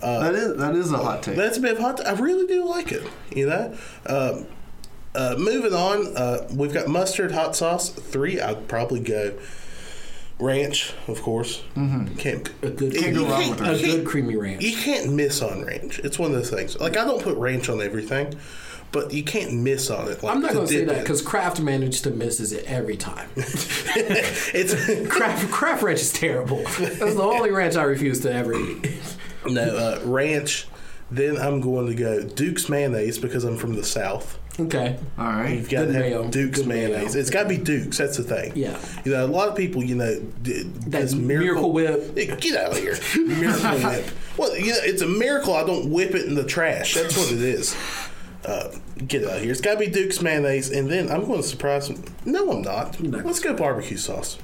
that 0.00 0.34
is 0.36 0.56
that 0.58 0.74
is 0.76 0.92
a 0.92 0.98
hot 0.98 1.24
take. 1.24 1.34
That's 1.34 1.58
a 1.58 1.60
bit 1.60 1.72
of 1.72 1.78
hot. 1.80 2.06
I 2.06 2.12
really 2.12 2.46
do 2.46 2.64
like 2.64 2.92
it. 2.92 3.02
You 3.34 3.46
know. 3.46 3.74
Um, 4.06 4.46
uh, 5.14 5.34
moving 5.38 5.72
on, 5.72 6.16
uh, 6.16 6.46
we've 6.52 6.72
got 6.72 6.88
mustard 6.88 7.32
hot 7.32 7.56
sauce. 7.56 7.90
Three, 7.90 8.40
I'd 8.40 8.68
probably 8.68 9.00
go 9.00 9.34
ranch, 10.38 10.92
of 11.08 11.20
course. 11.22 11.62
Mm-hmm. 11.74 12.14
Can't 12.16 12.48
A 12.62 12.70
good, 12.70 12.94
Can't 12.94 13.14
go 13.14 13.24
creamy, 13.24 13.30
wrong 13.30 13.50
with 13.50 13.60
a 13.60 13.64
ranch. 13.64 13.82
good 13.82 14.06
creamy 14.06 14.36
ranch. 14.36 14.62
you 14.62 14.76
can't 14.76 15.12
miss 15.12 15.42
on 15.42 15.64
ranch. 15.64 15.98
It's 16.00 16.18
one 16.18 16.30
of 16.30 16.36
those 16.36 16.50
things. 16.50 16.78
Like 16.78 16.96
I 16.96 17.04
don't 17.04 17.22
put 17.22 17.36
ranch 17.38 17.68
on 17.68 17.80
everything, 17.80 18.34
but 18.92 19.12
you 19.12 19.24
can't 19.24 19.52
miss 19.54 19.90
on 19.90 20.08
it. 20.08 20.22
Like, 20.22 20.36
I'm 20.36 20.40
not 20.42 20.52
going 20.52 20.66
to 20.66 20.72
say 20.72 20.84
that 20.84 21.00
because 21.02 21.22
Kraft 21.22 21.60
managed 21.60 22.04
to 22.04 22.10
misses 22.10 22.52
it 22.52 22.64
every 22.66 22.96
time. 22.96 23.28
it's 23.36 25.08
Kraft, 25.08 25.50
Kraft 25.50 25.82
ranch 25.82 26.00
is 26.00 26.12
terrible. 26.12 26.62
That's 26.78 26.98
the 26.98 27.22
only 27.22 27.50
ranch 27.50 27.76
I 27.76 27.82
refuse 27.82 28.20
to 28.20 28.32
ever 28.32 28.54
eat. 28.54 28.88
no 29.46 29.62
uh, 29.62 30.00
ranch. 30.04 30.68
Then 31.10 31.38
I'm 31.38 31.60
going 31.60 31.86
to 31.86 31.94
go 31.94 32.22
Duke's 32.22 32.68
mayonnaise 32.68 33.18
because 33.18 33.44
I'm 33.44 33.56
from 33.56 33.74
the 33.76 33.84
South. 33.84 34.38
Okay. 34.60 34.98
All 35.16 35.24
right. 35.24 35.54
You've 35.54 35.70
got 35.70 35.82
to 35.82 35.86
Good 35.86 35.94
have 35.94 36.04
mayo. 36.04 36.28
Duke's 36.28 36.58
Good 36.58 36.66
mayo. 36.68 36.88
mayonnaise. 36.90 37.14
It's 37.14 37.30
got 37.30 37.44
to 37.44 37.48
be 37.48 37.56
Duke's. 37.58 37.96
That's 37.98 38.16
the 38.16 38.24
thing. 38.24 38.52
Yeah. 38.56 38.78
You 39.04 39.12
know, 39.12 39.24
a 39.24 39.28
lot 39.28 39.48
of 39.48 39.56
people, 39.56 39.82
you 39.84 39.94
know, 39.94 40.20
d- 40.42 40.64
That's 40.86 41.12
this 41.12 41.14
Miracle 41.14 41.72
Whip. 41.72 42.14
Get 42.16 42.56
out 42.56 42.72
of 42.72 42.78
here, 42.78 42.96
Miracle 43.16 43.78
Whip. 43.78 44.10
Well, 44.36 44.56
you 44.56 44.72
know, 44.72 44.78
it's 44.82 45.00
a 45.02 45.06
miracle 45.06 45.54
I 45.54 45.64
don't 45.64 45.90
whip 45.90 46.14
it 46.14 46.26
in 46.26 46.34
the 46.34 46.44
trash. 46.44 46.94
That's 46.94 47.16
what 47.16 47.32
it 47.32 47.40
is. 47.40 47.76
Uh, 48.44 48.72
get 49.06 49.24
out 49.24 49.36
of 49.36 49.42
here. 49.42 49.50
It's 49.52 49.60
got 49.60 49.74
to 49.74 49.78
be 49.80 49.86
Duke's 49.88 50.20
mayonnaise, 50.22 50.70
and 50.70 50.90
then 50.90 51.10
I'm 51.10 51.24
going 51.24 51.40
to 51.42 51.46
surprise 51.48 51.88
him. 51.88 52.04
No, 52.24 52.52
I'm 52.52 52.62
not. 52.62 53.00
not. 53.00 53.24
Let's 53.24 53.40
go 53.40 53.54
barbecue 53.54 53.96
sauce. 53.96 54.38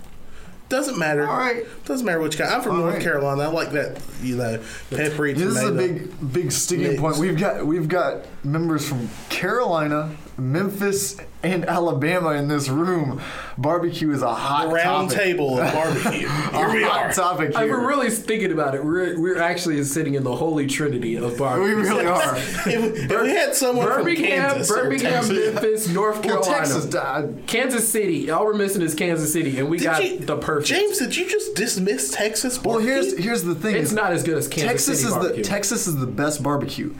Doesn't 0.74 0.98
matter. 0.98 1.24
All 1.24 1.36
right. 1.36 1.64
Doesn't 1.84 2.04
matter 2.04 2.18
which 2.18 2.36
kind. 2.36 2.52
I'm 2.52 2.60
from 2.60 2.72
All 2.72 2.78
North 2.78 2.94
right. 2.94 3.02
Carolina. 3.02 3.42
I 3.42 3.46
like 3.46 3.70
that. 3.70 4.02
You 4.20 4.34
know, 4.34 4.60
peppery 4.90 5.32
This 5.32 5.54
is 5.54 5.62
a 5.62 5.70
big, 5.70 6.32
big 6.32 6.50
sticking 6.50 6.98
point. 6.98 7.16
We've 7.16 7.38
got 7.38 7.64
we've 7.64 7.88
got 7.88 8.24
members 8.42 8.84
from 8.88 9.08
Carolina, 9.28 10.10
Memphis, 10.36 11.16
and 11.42 11.64
Alabama 11.64 12.30
in 12.30 12.48
this 12.48 12.68
room. 12.68 13.20
Barbecue 13.56 14.10
is 14.10 14.22
a 14.22 14.34
hot 14.34 14.72
round 14.72 15.10
topic. 15.10 15.24
table 15.24 15.58
of 15.60 15.72
barbecue. 15.74 16.28
Here 16.28 16.72
we 16.72 16.82
hot 16.82 17.06
are. 17.06 17.12
topic 17.12 17.50
If 17.50 17.56
here. 17.56 17.68
we're 17.70 17.86
really 17.86 18.10
thinking 18.10 18.50
about 18.52 18.74
it, 18.74 18.84
we're, 18.84 19.20
we're 19.20 19.38
actually 19.40 19.82
sitting 19.84 20.14
in 20.14 20.24
the 20.24 20.34
holy 20.34 20.66
trinity 20.66 21.16
of 21.16 21.36
barbecue. 21.38 21.76
we 21.76 21.82
really 21.82 22.06
are. 22.06 22.36
if, 22.36 22.66
if 22.66 23.22
we 23.22 23.28
had 23.30 23.54
someone 23.54 23.86
Birmingham, 23.86 24.48
from 24.50 24.56
Kansas, 24.56 24.68
Birmingham, 24.68 25.12
Texas- 25.12 25.54
Memphis, 25.54 25.88
North 25.88 26.14
Well, 26.24 26.42
Carolina, 26.42 26.56
Texas 26.58 26.84
died. 26.86 27.42
Kansas 27.46 27.88
City. 27.88 28.30
All 28.30 28.44
we're 28.44 28.54
missing 28.54 28.82
is 28.82 28.94
Kansas 28.94 29.32
City, 29.32 29.58
and 29.58 29.68
we 29.68 29.78
Did 29.78 29.84
got 29.84 30.04
you- 30.04 30.18
the 30.20 30.36
perfect. 30.36 30.68
James, 30.68 30.98
did 30.98 31.14
you 31.16 31.28
just 31.28 31.54
dismiss 31.54 32.10
Texas? 32.10 32.58
Barbecue? 32.58 32.88
Well, 32.90 33.02
here's 33.02 33.18
here's 33.18 33.42
the 33.44 33.54
thing. 33.54 33.76
it's 33.76 33.92
not 33.92 34.12
as 34.12 34.22
good 34.24 34.36
as 34.38 34.48
Kansas 34.48 34.68
Texas 34.86 34.98
City 35.00 35.08
is 35.08 35.14
barbecue. 35.14 35.42
the 35.42 35.48
Texas 35.48 35.86
is 35.86 35.96
the 35.96 36.06
best 36.06 36.42
barbecue, 36.42 36.94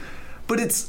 but 0.46 0.60
it's 0.60 0.86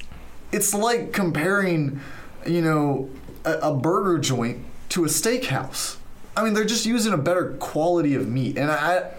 it's 0.52 0.74
like 0.74 1.12
comparing, 1.12 2.00
you 2.46 2.62
know, 2.62 3.10
a, 3.44 3.54
a 3.60 3.76
burger 3.76 4.18
joint 4.18 4.64
to 4.90 5.06
a 5.06 5.08
steakhouse. 5.08 5.98
I 6.38 6.44
mean, 6.44 6.54
they're 6.54 6.66
just 6.66 6.86
using 6.86 7.14
a 7.14 7.18
better 7.18 7.52
quality 7.60 8.16
of 8.16 8.28
meat, 8.28 8.58
and 8.58 8.72
I. 8.72 9.12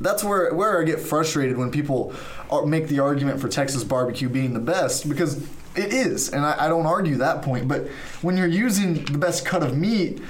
That's 0.00 0.22
where 0.22 0.54
where 0.54 0.80
I 0.80 0.84
get 0.84 1.00
frustrated 1.00 1.56
when 1.56 1.72
people 1.72 2.14
are, 2.50 2.64
make 2.64 2.86
the 2.86 3.00
argument 3.00 3.40
for 3.40 3.48
Texas 3.48 3.82
barbecue 3.82 4.28
being 4.28 4.54
the 4.54 4.60
best 4.60 5.08
because 5.08 5.42
it 5.74 5.92
is, 5.92 6.28
and 6.28 6.46
I, 6.46 6.66
I 6.66 6.68
don't 6.68 6.86
argue 6.86 7.16
that 7.16 7.42
point. 7.42 7.66
But 7.66 7.88
when 8.22 8.36
you're 8.36 8.46
using 8.46 9.04
the 9.04 9.18
best 9.18 9.44
cut 9.44 9.64
of 9.64 9.76
meat, 9.76 10.20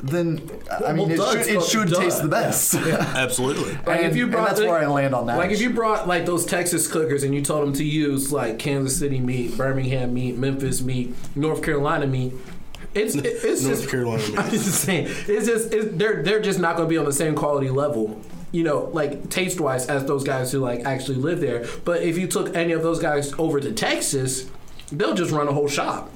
then 0.00 0.48
I 0.86 0.92
mean 0.92 1.08
Well, 1.16 1.30
it 1.32 1.44
should, 1.46 1.56
it 1.56 1.62
should 1.64 1.88
duh. 1.88 2.00
taste 2.00 2.22
the 2.22 2.28
best. 2.28 2.74
Absolutely. 2.74 3.72
Like 3.86 4.02
And- 4.04 4.16
and 4.16 4.32
that's 4.32 4.60
where 4.60 4.78
I 4.78 4.86
land 4.86 5.14
on 5.14 5.26
that 5.26 5.38
Like 5.38 5.50
if 5.50 5.60
you 5.60 5.70
brought 5.70 6.06
like 6.06 6.24
those 6.26 6.44
Texas 6.46 6.86
cookers 6.86 7.22
and 7.24 7.34
you 7.34 7.42
told 7.42 7.66
them 7.66 7.72
to 7.74 7.84
use 7.84 8.32
like 8.32 8.58
Kansas 8.58 8.98
City 8.98 9.18
meat, 9.20 9.56
Birmingham 9.56 10.14
meat, 10.14 10.36
Memphis 10.36 10.80
meat, 10.82 11.14
North 11.34 11.62
Carolina 11.62 12.06
meat, 12.06 12.32
it's 12.94 13.14
it- 13.14 13.26
it's 13.26 13.62
North 13.64 13.78
just 13.80 13.90
Carolina 13.90 14.22
meat. 14.28 14.38
I'm 14.38 14.50
just 14.50 14.82
saying 14.82 15.06
it's 15.08 15.46
just 15.46 15.72
it's, 15.74 15.96
they're 15.96 16.22
they're 16.22 16.40
just 16.40 16.58
not 16.58 16.76
going 16.76 16.88
to 16.88 16.90
be 16.90 16.96
on 16.98 17.04
the 17.04 17.12
same 17.12 17.34
quality 17.34 17.70
level. 17.70 18.20
You 18.50 18.62
know, 18.64 18.88
like 18.94 19.28
taste 19.28 19.60
wise, 19.60 19.88
as 19.88 20.06
those 20.06 20.24
guys 20.24 20.50
who 20.52 20.60
like 20.60 20.86
actually 20.86 21.18
live 21.18 21.40
there. 21.40 21.66
But 21.84 22.02
if 22.02 22.16
you 22.16 22.26
took 22.26 22.54
any 22.56 22.72
of 22.72 22.82
those 22.82 22.98
guys 22.98 23.34
over 23.38 23.60
to 23.60 23.72
Texas, 23.72 24.48
they'll 24.90 25.12
just 25.14 25.32
run 25.32 25.48
a 25.48 25.52
whole 25.52 25.68
shop. 25.68 26.10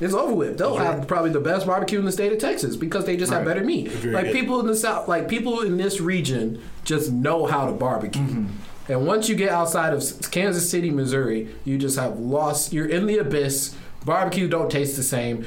It's 0.00 0.14
over 0.14 0.34
with. 0.34 0.58
They'll 0.58 0.76
have 0.78 1.06
probably 1.06 1.30
the 1.30 1.40
best 1.40 1.66
barbecue 1.66 1.98
in 1.98 2.06
the 2.06 2.12
state 2.12 2.32
of 2.32 2.38
Texas 2.38 2.74
because 2.76 3.04
they 3.04 3.16
just 3.16 3.32
have 3.32 3.44
better 3.44 3.62
meat. 3.62 3.88
Very 3.88 4.14
like 4.14 4.24
good. 4.26 4.34
people 4.34 4.60
in 4.60 4.66
the 4.66 4.76
south, 4.76 5.08
like 5.08 5.28
people 5.28 5.60
in 5.60 5.76
this 5.76 6.00
region, 6.00 6.62
just 6.84 7.12
know 7.12 7.46
how 7.46 7.66
to 7.66 7.72
barbecue. 7.72 8.22
Mm-hmm. 8.22 8.46
And 8.92 9.06
once 9.06 9.28
you 9.28 9.36
get 9.36 9.50
outside 9.50 9.92
of 9.92 10.30
Kansas 10.30 10.68
City, 10.68 10.90
Missouri, 10.90 11.54
you 11.64 11.78
just 11.78 11.98
have 11.98 12.18
lost. 12.18 12.72
You're 12.72 12.88
in 12.88 13.06
the 13.06 13.18
abyss. 13.18 13.76
Barbecue 14.04 14.48
don't 14.48 14.70
taste 14.70 14.96
the 14.96 15.02
same. 15.02 15.44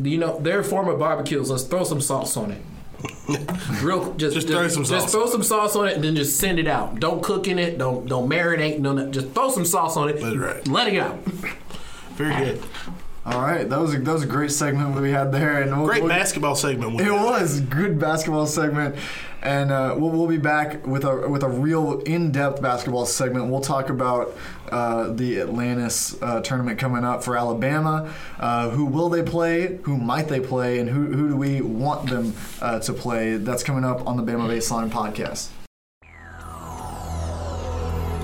You 0.00 0.18
know 0.18 0.38
their 0.38 0.62
form 0.62 0.88
of 0.88 0.98
barbecues. 0.98 1.50
let's 1.50 1.64
throw 1.64 1.84
some 1.84 2.02
sauce 2.02 2.36
on 2.36 2.52
it. 2.52 2.62
Real, 3.82 4.14
just, 4.14 4.34
Just 4.34 4.48
throw 4.48 4.68
some 4.68 4.84
sauce. 4.84 5.02
Just 5.02 5.12
throw 5.12 5.26
some 5.26 5.42
sauce 5.42 5.76
on 5.76 5.88
it 5.88 5.94
and 5.94 6.04
then 6.04 6.14
just 6.14 6.38
send 6.38 6.58
it 6.58 6.66
out. 6.66 7.00
Don't 7.00 7.22
cook 7.22 7.48
in 7.48 7.58
it. 7.58 7.78
Don't 7.78 8.06
don't 8.06 8.28
marinate. 8.28 8.78
No, 8.78 8.92
no 8.92 9.10
just 9.10 9.30
throw 9.30 9.50
some 9.50 9.64
sauce 9.64 9.96
on 9.96 10.08
it. 10.08 10.20
That's 10.20 10.36
right. 10.36 10.68
Let 10.68 10.92
it 10.92 10.98
out. 10.98 11.22
Very 12.14 12.44
good. 12.44 12.62
All 13.26 13.40
right, 13.40 13.66
that 13.66 13.80
was 13.80 13.94
a, 13.94 13.98
that 14.00 14.12
was 14.12 14.22
a 14.22 14.26
great 14.26 14.50
segment 14.52 14.94
that 14.94 15.00
we 15.00 15.10
had 15.10 15.32
there, 15.32 15.62
and 15.62 15.74
we'll, 15.74 15.86
Great 15.86 16.02
we'll- 16.02 16.10
basketball 16.10 16.54
segment. 16.54 17.00
It 17.00 17.06
got. 17.06 17.24
was 17.40 17.60
good 17.62 17.98
basketball 17.98 18.46
segment, 18.46 18.96
and 19.40 19.70
uh, 19.72 19.94
we'll, 19.96 20.10
we'll 20.10 20.26
be 20.26 20.36
back 20.36 20.86
with 20.86 21.04
a 21.04 21.26
with 21.26 21.42
a 21.42 21.48
real 21.48 22.00
in 22.00 22.32
depth 22.32 22.60
basketball 22.60 23.06
segment. 23.06 23.46
We'll 23.46 23.62
talk 23.62 23.88
about 23.88 24.36
uh, 24.70 25.08
the 25.10 25.40
Atlantis 25.40 26.20
uh, 26.20 26.42
tournament 26.42 26.78
coming 26.78 27.02
up 27.02 27.24
for 27.24 27.34
Alabama. 27.34 28.12
Uh, 28.38 28.68
who 28.68 28.84
will 28.84 29.08
they 29.08 29.22
play? 29.22 29.78
Who 29.84 29.96
might 29.96 30.28
they 30.28 30.40
play? 30.40 30.78
And 30.78 30.90
who 30.90 31.06
who 31.06 31.28
do 31.30 31.36
we 31.36 31.62
want 31.62 32.10
them 32.10 32.34
uh, 32.60 32.80
to 32.80 32.92
play? 32.92 33.38
That's 33.38 33.62
coming 33.62 33.86
up 33.86 34.06
on 34.06 34.18
the 34.18 34.22
Bama 34.22 34.48
Baseline 34.50 34.90
podcast. 34.90 35.48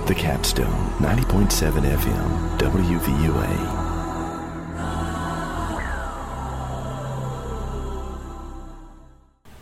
The 0.07 0.15
Capstone, 0.15 0.91
90.7 0.99 1.71
FM, 1.97 2.59
WVUA. 2.59 3.80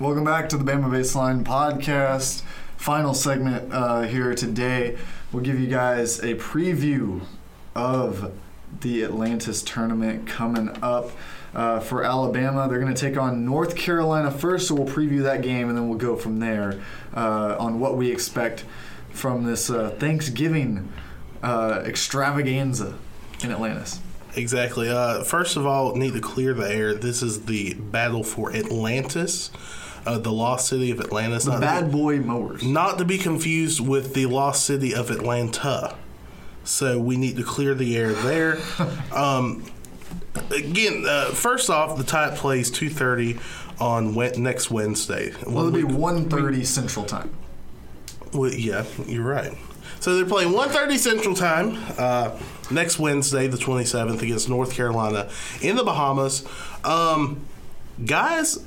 Welcome 0.00 0.22
back 0.22 0.48
to 0.50 0.56
the 0.56 0.62
Bama 0.62 0.84
Baseline 0.84 1.42
podcast. 1.42 2.42
Final 2.76 3.14
segment 3.14 3.72
uh, 3.72 4.02
here 4.02 4.32
today. 4.32 4.96
We'll 5.32 5.42
give 5.42 5.58
you 5.58 5.66
guys 5.66 6.20
a 6.20 6.36
preview 6.36 7.22
of 7.74 8.32
the 8.80 9.02
Atlantis 9.02 9.60
tournament 9.60 10.28
coming 10.28 10.70
up 10.82 11.10
uh, 11.52 11.80
for 11.80 12.04
Alabama. 12.04 12.68
They're 12.68 12.78
going 12.78 12.94
to 12.94 13.00
take 13.00 13.18
on 13.18 13.44
North 13.44 13.74
Carolina 13.74 14.30
first, 14.30 14.68
so 14.68 14.76
we'll 14.76 14.86
preview 14.86 15.24
that 15.24 15.42
game 15.42 15.68
and 15.68 15.76
then 15.76 15.88
we'll 15.88 15.98
go 15.98 16.14
from 16.14 16.38
there 16.38 16.80
uh, 17.12 17.56
on 17.58 17.80
what 17.80 17.96
we 17.96 18.12
expect 18.12 18.64
from 19.10 19.46
this 19.46 19.68
uh, 19.68 19.90
Thanksgiving 19.98 20.92
uh, 21.42 21.82
extravaganza 21.84 22.96
in 23.42 23.50
Atlantis. 23.50 23.98
Exactly. 24.36 24.88
Uh, 24.88 25.24
first 25.24 25.56
of 25.56 25.66
all, 25.66 25.96
need 25.96 26.12
to 26.12 26.20
clear 26.20 26.54
the 26.54 26.70
air. 26.72 26.94
This 26.94 27.22
is 27.22 27.46
the 27.46 27.74
battle 27.74 28.22
for 28.22 28.52
Atlantis, 28.54 29.50
uh, 30.06 30.18
the 30.18 30.32
lost 30.32 30.68
city 30.68 30.90
of 30.90 31.00
Atlantis. 31.00 31.44
The 31.44 31.52
not, 31.52 31.60
Bad 31.60 31.92
Boy 31.92 32.18
Mowers. 32.18 32.62
not 32.62 32.98
to 32.98 33.04
be 33.04 33.18
confused 33.18 33.80
with 33.80 34.14
the 34.14 34.26
lost 34.26 34.64
city 34.64 34.94
of 34.94 35.10
Atlanta. 35.10 35.96
So 36.64 36.98
we 36.98 37.16
need 37.16 37.36
to 37.36 37.44
clear 37.44 37.74
the 37.74 37.96
air 37.96 38.12
there. 38.12 38.58
um, 39.14 39.64
again, 40.54 41.04
uh, 41.06 41.30
first 41.30 41.70
off, 41.70 41.96
the 41.96 42.04
tie 42.04 42.34
plays 42.36 42.70
two 42.70 42.90
thirty 42.90 43.38
on 43.80 44.14
next 44.14 44.70
Wednesday. 44.70 45.32
Well, 45.46 45.68
it'll 45.68 45.70
be 45.70 45.82
1.30 45.82 46.66
Central 46.66 47.04
Time. 47.04 47.30
Well, 48.32 48.52
yeah, 48.52 48.84
you're 49.06 49.24
right. 49.24 49.56
So 50.00 50.16
they're 50.16 50.26
playing 50.26 50.52
1.30 50.52 50.98
Central 50.98 51.34
Time 51.34 51.78
uh, 51.98 52.38
next 52.70 52.98
Wednesday, 52.98 53.46
the 53.46 53.56
27th, 53.56 54.22
against 54.22 54.48
North 54.48 54.72
Carolina 54.72 55.28
in 55.60 55.76
the 55.76 55.84
Bahamas. 55.84 56.46
Um, 56.84 57.44
guys, 58.04 58.64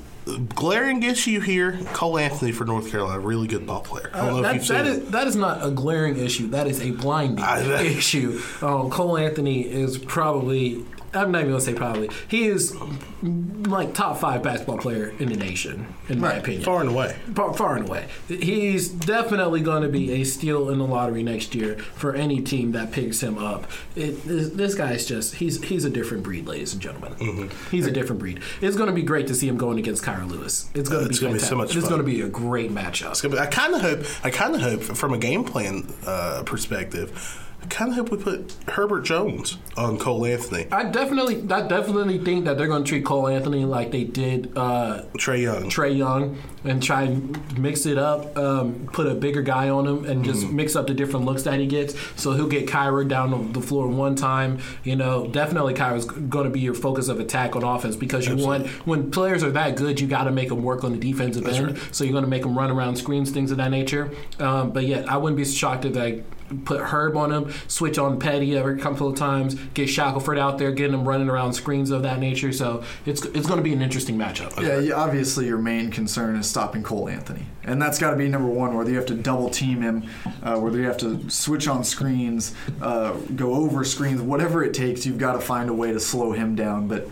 glaring 0.54 1.02
issue 1.02 1.40
here. 1.40 1.78
Cole 1.92 2.18
Anthony 2.18 2.52
for 2.52 2.64
North 2.64 2.90
Carolina, 2.90 3.18
really 3.20 3.46
good 3.46 3.66
ball 3.66 3.80
player. 3.80 4.10
I 4.14 4.26
don't 4.26 4.42
know 4.42 4.48
if 4.48 4.54
you've 4.54 4.66
seen 4.66 4.76
that 4.76 4.86
is, 4.86 5.10
that 5.10 5.26
is 5.26 5.36
not 5.36 5.64
a 5.66 5.70
glaring 5.70 6.16
issue. 6.16 6.48
That 6.48 6.66
is 6.66 6.80
a 6.80 6.90
blinding 6.92 7.44
I- 7.44 7.82
issue. 7.82 8.40
Um, 8.60 8.90
Cole 8.90 9.16
Anthony 9.18 9.62
is 9.62 9.98
probably 9.98 10.84
I'm 11.14 11.30
not 11.30 11.40
even 11.40 11.50
gonna 11.52 11.60
say 11.60 11.74
probably. 11.74 12.10
He 12.28 12.46
is 12.46 12.74
like 13.22 13.94
top 13.94 14.18
five 14.18 14.42
basketball 14.42 14.78
player 14.78 15.12
in 15.18 15.28
the 15.28 15.36
nation, 15.36 15.86
in 16.08 16.20
my 16.20 16.34
opinion. 16.34 16.62
Far 16.64 16.80
and 16.80 16.90
away. 16.90 17.16
Far, 17.34 17.54
far 17.54 17.76
and 17.76 17.88
away. 17.88 18.08
He's 18.28 18.88
definitely 18.88 19.60
going 19.60 19.82
to 19.82 19.88
be 19.88 20.12
a 20.20 20.24
steal 20.24 20.70
in 20.70 20.78
the 20.78 20.86
lottery 20.86 21.22
next 21.22 21.54
year 21.54 21.76
for 21.78 22.14
any 22.14 22.40
team 22.40 22.72
that 22.72 22.92
picks 22.92 23.22
him 23.22 23.38
up. 23.38 23.70
It, 23.94 24.24
this, 24.24 24.50
this 24.50 24.74
guy's 24.74 25.06
just 25.06 25.36
he's 25.36 25.62
he's 25.62 25.84
a 25.84 25.90
different 25.90 26.22
breed, 26.22 26.46
ladies 26.46 26.72
and 26.72 26.82
gentlemen. 26.82 27.14
Mm-hmm. 27.14 27.70
He's 27.70 27.86
a 27.86 27.92
different 27.92 28.18
breed. 28.18 28.40
It's 28.60 28.76
going 28.76 28.88
to 28.88 28.94
be 28.94 29.02
great 29.02 29.26
to 29.28 29.34
see 29.34 29.48
him 29.48 29.56
going 29.56 29.78
against 29.78 30.02
Kira 30.02 30.28
Lewis. 30.28 30.68
It's 30.74 30.88
going 30.88 31.02
to 31.02 31.08
be 31.08 31.10
It's 31.12 31.20
gonna 31.20 31.34
be 31.34 31.38
so 31.38 31.56
much 31.56 31.76
It's 31.76 31.86
fun. 31.86 31.90
going 31.90 32.00
to 32.00 32.06
be 32.06 32.20
a 32.22 32.28
great 32.28 32.70
matchup. 32.70 33.38
I 33.38 33.46
kind 33.46 33.74
of 33.74 33.80
hope. 33.82 34.00
I 34.24 34.30
kind 34.30 34.54
of 34.54 34.60
hope, 34.62 34.82
from 34.82 35.12
a 35.12 35.18
game 35.18 35.44
plan 35.44 35.92
uh, 36.06 36.42
perspective, 36.44 37.38
I 37.62 37.66
kind 37.66 37.90
of 37.90 37.96
hope 37.96 38.10
we 38.10 38.18
put 38.18 38.54
Herbert 38.68 39.02
Jones 39.02 39.56
on 39.76 39.98
Cole 39.98 40.26
Anthony, 40.26 40.66
I 40.70 40.84
definitely, 40.90 41.36
I 41.50 41.66
definitely 41.66 42.18
think 42.18 42.44
that 42.44 42.58
they're 42.58 42.66
going 42.66 42.84
to 42.84 42.88
treat 42.88 43.04
Cole 43.04 43.28
Anthony 43.28 43.64
like 43.64 43.90
they 43.90 44.04
did 44.04 44.52
uh, 44.56 45.04
Trae 45.16 45.42
Young. 45.42 45.64
Trae 45.70 45.96
Young 45.96 46.36
and 46.64 46.82
try 46.82 47.02
and 47.02 47.58
mix 47.58 47.86
it 47.86 47.98
up, 47.98 48.36
um, 48.36 48.88
put 48.92 49.06
a 49.06 49.14
bigger 49.14 49.42
guy 49.42 49.68
on 49.68 49.86
him, 49.86 50.04
and 50.04 50.24
just 50.24 50.42
Mm-hmm. 50.42 50.56
mix 50.56 50.76
up 50.76 50.86
the 50.88 50.94
different 50.94 51.24
looks 51.26 51.42
that 51.44 51.58
he 51.60 51.66
gets. 51.66 51.94
So 52.16 52.32
he'll 52.32 52.48
get 52.48 52.66
Kira 52.66 53.06
down 53.08 53.52
the 53.52 53.60
floor 53.60 53.86
one 53.88 54.16
time. 54.16 54.58
You 54.84 54.96
know, 54.96 55.26
definitely 55.28 55.74
Kira's 55.74 56.04
going 56.04 56.44
to 56.44 56.50
be 56.50 56.60
your 56.60 56.74
focus 56.74 57.08
of 57.08 57.20
attack 57.20 57.54
on 57.56 57.62
offense 57.62 57.96
because 57.96 58.26
you 58.26 58.36
want 58.36 58.66
when 58.86 59.10
players 59.10 59.42
are 59.44 59.50
that 59.52 59.76
good, 59.76 60.00
you 60.00 60.06
got 60.08 60.24
to 60.24 60.30
make 60.32 60.48
them 60.48 60.62
work 60.62 60.84
on 60.84 60.92
the 60.92 60.98
defensive 60.98 61.46
end. 61.46 61.78
So 61.92 62.04
you're 62.04 62.12
going 62.12 62.24
to 62.24 62.30
make 62.30 62.42
them 62.42 62.56
run 62.58 62.70
around 62.70 62.96
screens, 62.96 63.30
things 63.30 63.50
of 63.52 63.56
that 63.58 63.70
nature. 63.70 64.10
Um, 64.38 64.70
but 64.72 64.84
yeah, 64.84 65.04
I 65.08 65.16
wouldn't 65.16 65.36
be 65.36 65.44
shocked 65.44 65.84
if 65.84 65.94
they 65.94 66.22
put 66.64 66.80
Herb 66.80 67.16
on 67.16 67.32
him, 67.32 67.52
switch 67.68 67.98
on 67.98 68.18
Petty 68.18 68.56
every 68.56 68.78
couple 68.78 69.08
of 69.08 69.16
times, 69.16 69.54
get 69.74 69.88
Shackelford 69.88 70.38
out 70.38 70.58
there, 70.58 70.72
getting 70.72 70.94
him 70.94 71.08
running 71.08 71.28
around 71.28 71.52
screens 71.52 71.90
of 71.90 72.02
that 72.02 72.18
nature. 72.18 72.52
So 72.52 72.82
it's 73.06 73.24
it's 73.26 73.46
going 73.46 73.58
to 73.58 73.62
be 73.62 73.72
an 73.72 73.82
interesting 73.82 74.16
matchup. 74.16 74.60
Yeah, 74.60 74.78
you, 74.78 74.94
obviously 74.94 75.46
your 75.46 75.58
main 75.58 75.90
concern 75.90 76.36
is 76.36 76.48
stopping 76.48 76.82
Cole 76.82 77.08
Anthony, 77.08 77.46
and 77.64 77.80
that's 77.80 77.98
got 77.98 78.10
to 78.10 78.16
be 78.16 78.28
number 78.28 78.48
one. 78.48 78.76
Whether 78.76 78.90
you 78.90 78.96
have 78.96 79.06
to 79.06 79.14
double 79.14 79.50
team 79.50 79.82
him, 79.82 80.08
uh, 80.42 80.58
whether 80.58 80.78
you 80.78 80.86
have 80.86 80.98
to 80.98 81.28
switch 81.30 81.68
on 81.68 81.84
screens, 81.84 82.54
uh, 82.80 83.12
go 83.36 83.54
over 83.54 83.84
screens, 83.84 84.20
whatever 84.20 84.64
it 84.64 84.74
takes, 84.74 85.06
you've 85.06 85.18
got 85.18 85.32
to 85.32 85.40
find 85.40 85.68
a 85.70 85.74
way 85.74 85.92
to 85.92 86.00
slow 86.00 86.32
him 86.32 86.54
down. 86.54 86.88
But 86.88 87.08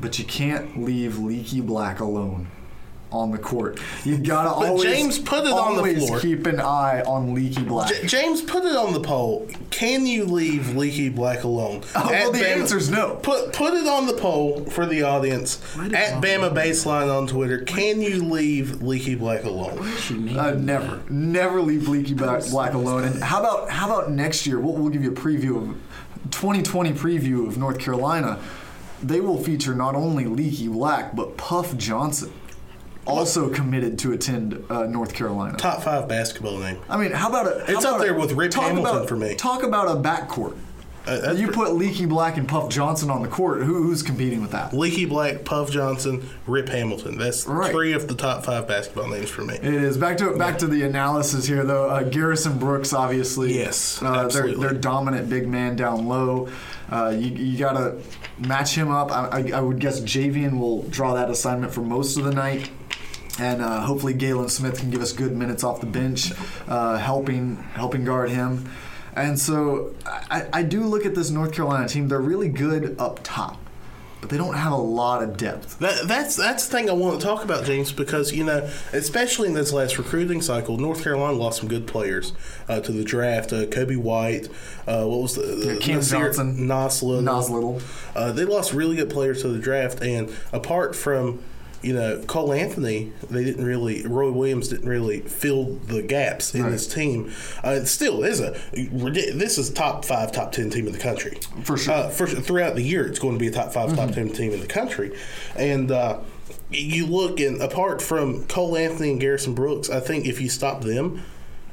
but 0.00 0.18
you 0.18 0.24
can't 0.24 0.82
leave 0.82 1.18
Leaky 1.18 1.60
Black 1.60 2.00
alone 2.00 2.48
on 3.12 3.30
the 3.30 3.38
court. 3.38 3.78
You 4.04 4.18
gotta 4.18 4.48
But 4.48 4.68
always 4.68 4.82
James, 4.84 5.18
put 5.18 5.44
it 5.44 5.52
on 5.52 5.74
the 5.74 5.78
always 5.78 6.06
floor. 6.06 6.20
keep 6.20 6.46
an 6.46 6.60
eye 6.60 7.02
on 7.06 7.34
Leaky 7.34 7.62
Black. 7.62 7.88
J- 7.90 8.06
James, 8.06 8.40
put 8.42 8.64
it 8.64 8.74
on 8.76 8.92
the 8.92 9.00
poll. 9.00 9.48
Can 9.70 10.06
you 10.06 10.24
leave 10.24 10.74
Leaky 10.76 11.08
Black 11.08 11.44
alone? 11.44 11.82
Oh, 11.94 12.06
well, 12.10 12.28
At 12.28 12.32
the 12.32 12.48
answer's 12.48 12.90
no. 12.90 13.16
Put 13.16 13.52
put 13.52 13.74
it 13.74 13.86
on 13.86 14.06
the 14.06 14.14
poll 14.14 14.64
for 14.66 14.86
the 14.86 15.02
audience. 15.02 15.60
At 15.76 16.14
Mom- 16.14 16.22
Bama 16.22 16.54
Baseline 16.54 17.14
on 17.16 17.26
Twitter. 17.26 17.58
Can 17.60 18.00
you 18.00 18.22
leave 18.24 18.82
Leaky 18.82 19.14
Black 19.14 19.44
alone? 19.44 19.86
She 19.98 20.14
Uh, 20.38 20.52
him. 20.54 20.66
never, 20.66 21.00
never 21.10 21.60
leave 21.60 21.88
Leaky 21.88 22.14
Black, 22.14 22.44
Black 22.50 22.74
alone. 22.74 23.04
And 23.04 23.22
how 23.22 23.40
about 23.40 23.70
how 23.70 23.86
about 23.86 24.10
next 24.10 24.46
year? 24.46 24.58
We'll, 24.60 24.74
we'll 24.74 24.90
give 24.90 25.02
you 25.02 25.10
a 25.12 25.14
preview 25.14 25.56
of 25.56 25.76
2020 26.30 26.92
preview 26.92 27.46
of 27.46 27.58
North 27.58 27.78
Carolina. 27.78 28.38
They 29.02 29.20
will 29.20 29.42
feature 29.42 29.74
not 29.74 29.94
only 29.96 30.26
Leaky 30.26 30.68
Black 30.68 31.16
but 31.16 31.36
Puff 31.36 31.76
Johnson, 31.76 32.32
also 33.06 33.48
committed 33.50 33.98
to 34.00 34.12
attend 34.12 34.64
uh, 34.70 34.84
North 34.86 35.14
Carolina. 35.14 35.56
Top 35.56 35.82
five 35.82 36.08
basketball 36.08 36.58
name. 36.58 36.78
I 36.88 36.96
mean, 36.96 37.12
how 37.12 37.28
about 37.28 37.46
a? 37.46 37.64
how 37.66 37.72
It's 37.72 37.84
up 37.84 38.00
there 38.00 38.14
a- 38.14 38.18
with 38.18 38.32
Rip 38.32 38.50
talk 38.52 38.64
Hamilton 38.64 38.96
about- 38.96 39.08
for 39.08 39.16
me. 39.16 39.34
Talk 39.34 39.62
about 39.62 39.88
a 39.88 40.00
backcourt. 40.00 40.56
Uh, 41.04 41.34
you 41.36 41.48
put 41.48 41.74
Leaky 41.74 42.06
Black 42.06 42.36
and 42.36 42.46
Puff 42.46 42.68
Johnson 42.68 43.10
on 43.10 43.22
the 43.22 43.28
court. 43.28 43.62
Who, 43.64 43.82
who's 43.82 44.04
competing 44.04 44.40
with 44.40 44.52
that? 44.52 44.72
Leaky 44.72 45.04
Black, 45.04 45.44
Puff 45.44 45.68
Johnson, 45.68 46.30
Rip 46.46 46.68
Hamilton. 46.68 47.18
That's 47.18 47.44
Right. 47.44 47.72
three 47.72 47.92
of 47.92 48.06
the 48.06 48.14
top 48.14 48.44
five 48.44 48.68
basketball 48.68 49.08
names 49.08 49.28
for 49.28 49.42
me. 49.42 49.54
It 49.56 49.64
is 49.64 49.96
back 49.98 50.16
to 50.18 50.36
back 50.36 50.58
to 50.58 50.68
the 50.68 50.84
analysis 50.84 51.44
here, 51.48 51.64
though. 51.64 51.90
Uh, 51.90 52.04
Garrison 52.04 52.56
Brooks, 52.56 52.92
obviously, 52.92 53.58
Yes, 53.58 54.00
uh, 54.00 54.12
they're, 54.12 54.24
absolutely. 54.26 54.64
they're 54.68 54.78
dominant 54.78 55.28
big 55.28 55.48
man 55.48 55.74
down 55.74 56.06
low. 56.06 56.48
Uh, 56.88 57.08
you, 57.08 57.30
you 57.30 57.58
gotta 57.58 57.96
match 58.38 58.76
him 58.76 58.92
up. 58.92 59.10
I, 59.10 59.26
I, 59.40 59.50
I 59.56 59.60
would 59.60 59.80
guess 59.80 59.98
Javian 60.02 60.60
will 60.60 60.82
draw 60.84 61.14
that 61.14 61.30
assignment 61.30 61.74
for 61.74 61.80
most 61.80 62.16
of 62.16 62.22
the 62.22 62.32
night. 62.32 62.70
And 63.38 63.62
uh, 63.62 63.80
hopefully 63.80 64.12
Galin 64.12 64.48
Smith 64.50 64.78
can 64.78 64.90
give 64.90 65.00
us 65.00 65.12
good 65.12 65.32
minutes 65.32 65.64
off 65.64 65.80
the 65.80 65.86
bench, 65.86 66.32
uh, 66.68 66.98
helping 66.98 67.56
helping 67.74 68.04
guard 68.04 68.30
him. 68.30 68.68
And 69.16 69.38
so 69.38 69.94
I, 70.06 70.46
I 70.52 70.62
do 70.62 70.82
look 70.84 71.06
at 71.06 71.14
this 71.14 71.30
North 71.30 71.52
Carolina 71.52 71.88
team. 71.88 72.08
They're 72.08 72.20
really 72.20 72.48
good 72.48 72.96
up 72.98 73.20
top, 73.22 73.58
but 74.20 74.30
they 74.30 74.36
don't 74.36 74.54
have 74.54 74.72
a 74.72 74.76
lot 74.76 75.22
of 75.22 75.36
depth. 75.36 75.78
That, 75.78 76.06
that's 76.06 76.36
that's 76.36 76.66
the 76.66 76.76
thing 76.76 76.90
I 76.90 76.92
want 76.92 77.20
to 77.20 77.26
talk 77.26 77.42
about, 77.42 77.64
James, 77.64 77.90
because 77.90 78.32
you 78.32 78.44
know, 78.44 78.68
especially 78.92 79.48
in 79.48 79.54
this 79.54 79.72
last 79.72 79.98
recruiting 79.98 80.42
cycle, 80.42 80.76
North 80.78 81.02
Carolina 81.02 81.36
lost 81.36 81.60
some 81.60 81.68
good 81.68 81.86
players 81.86 82.32
uh, 82.68 82.80
to 82.80 82.92
the 82.92 83.04
draft. 83.04 83.52
Uh, 83.52 83.64
Coby 83.64 83.96
White, 83.96 84.48
uh, 84.86 85.04
what 85.04 85.22
was 85.22 85.36
the, 85.36 85.42
the 85.42 85.78
Cam 85.78 85.96
Nasir 85.96 86.26
Johnson. 86.26 86.66
Nas 86.66 87.02
Little. 87.02 87.22
Nas 87.22 87.50
Little. 87.50 87.80
Uh, 88.14 88.32
they 88.32 88.44
lost 88.44 88.72
really 88.72 88.96
good 88.96 89.10
players 89.10 89.42
to 89.42 89.48
the 89.48 89.58
draft, 89.58 90.02
and 90.02 90.34
apart 90.52 90.94
from 90.96 91.42
you 91.82 91.92
know 91.92 92.22
Cole 92.26 92.52
Anthony, 92.52 93.12
they 93.30 93.44
didn't 93.44 93.64
really. 93.64 94.06
Roy 94.06 94.30
Williams 94.30 94.68
didn't 94.68 94.88
really 94.88 95.20
fill 95.20 95.74
the 95.86 96.02
gaps 96.02 96.54
in 96.54 96.62
Right. 96.62 96.70
this 96.70 96.86
team. 96.86 97.32
Uh, 97.64 97.70
it 97.70 97.86
still 97.86 98.22
is 98.22 98.40
a 98.40 98.56
this 98.72 99.58
is 99.58 99.70
top 99.70 100.04
five, 100.04 100.32
top 100.32 100.52
ten 100.52 100.70
team 100.70 100.86
in 100.86 100.92
the 100.92 100.98
country 100.98 101.38
For 101.64 101.76
sure. 101.76 101.94
Uh, 101.94 102.08
for, 102.08 102.26
throughout 102.26 102.74
the 102.74 102.82
year, 102.82 103.06
it's 103.06 103.18
going 103.18 103.34
to 103.34 103.40
be 103.40 103.48
a 103.48 103.50
top 103.50 103.72
5 103.72 103.96
top 103.96 104.10
ten 104.12 104.30
team 104.30 104.52
in 104.52 104.60
the 104.60 104.66
country, 104.66 105.16
and. 105.56 105.90
Uh, 105.90 106.20
you 106.70 107.06
look 107.06 107.38
and 107.38 107.60
apart 107.60 108.00
from 108.00 108.44
Cole 108.44 108.76
Anthony 108.78 109.10
and 109.10 109.20
Garrison 109.20 109.54
Brooks, 109.54 109.90
I 109.90 110.00
think 110.00 110.24
if 110.26 110.40
you 110.40 110.48
stop 110.48 110.80
them, 110.82 111.22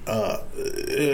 uh, 0.10 0.43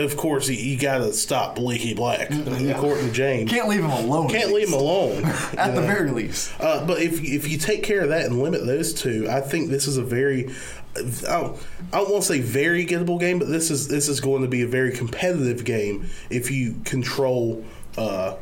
of 0.03 0.15
course 0.15 0.47
you, 0.47 0.55
you 0.55 0.77
got 0.79 0.99
to 0.99 1.11
stop 1.13 1.59
Leaky 1.59 1.93
Black, 1.93 2.31
and 2.31 2.75
Courtney 2.75 3.11
James. 3.11 3.51
Can't 3.51 3.67
leave 3.67 3.83
him 3.83 3.91
alone. 3.91 4.29
Can't 4.29 4.51
leave 4.53 4.69
him 4.69 4.73
alone. 4.73 5.23
at 5.57 5.69
you 5.69 5.75
the 5.75 5.81
know. 5.81 5.87
very 5.87 6.11
least. 6.11 6.53
Uh, 6.59 6.85
but 6.85 7.01
if 7.01 7.21
if 7.23 7.49
you 7.49 7.57
take 7.57 7.83
care 7.83 8.01
of 8.01 8.09
that 8.09 8.25
and 8.25 8.41
limit 8.41 8.65
those 8.65 8.93
two, 8.93 9.27
I 9.29 9.41
think 9.41 9.69
this 9.69 9.87
is 9.87 9.97
a 9.97 10.03
very 10.03 10.49
I 10.97 11.01
don't, 11.01 11.57
I 11.91 11.97
don't 11.97 12.11
want 12.11 12.23
to 12.23 12.27
say 12.27 12.39
very 12.39 12.85
gettable 12.85 13.19
game, 13.19 13.39
but 13.39 13.49
this 13.49 13.69
is 13.69 13.87
this 13.87 14.07
is 14.07 14.19
going 14.21 14.43
to 14.43 14.47
be 14.47 14.61
a 14.61 14.67
very 14.67 14.91
competitive 14.91 15.65
game 15.65 16.09
if 16.29 16.49
you 16.49 16.75
control 16.85 17.65
uh, 17.97 18.35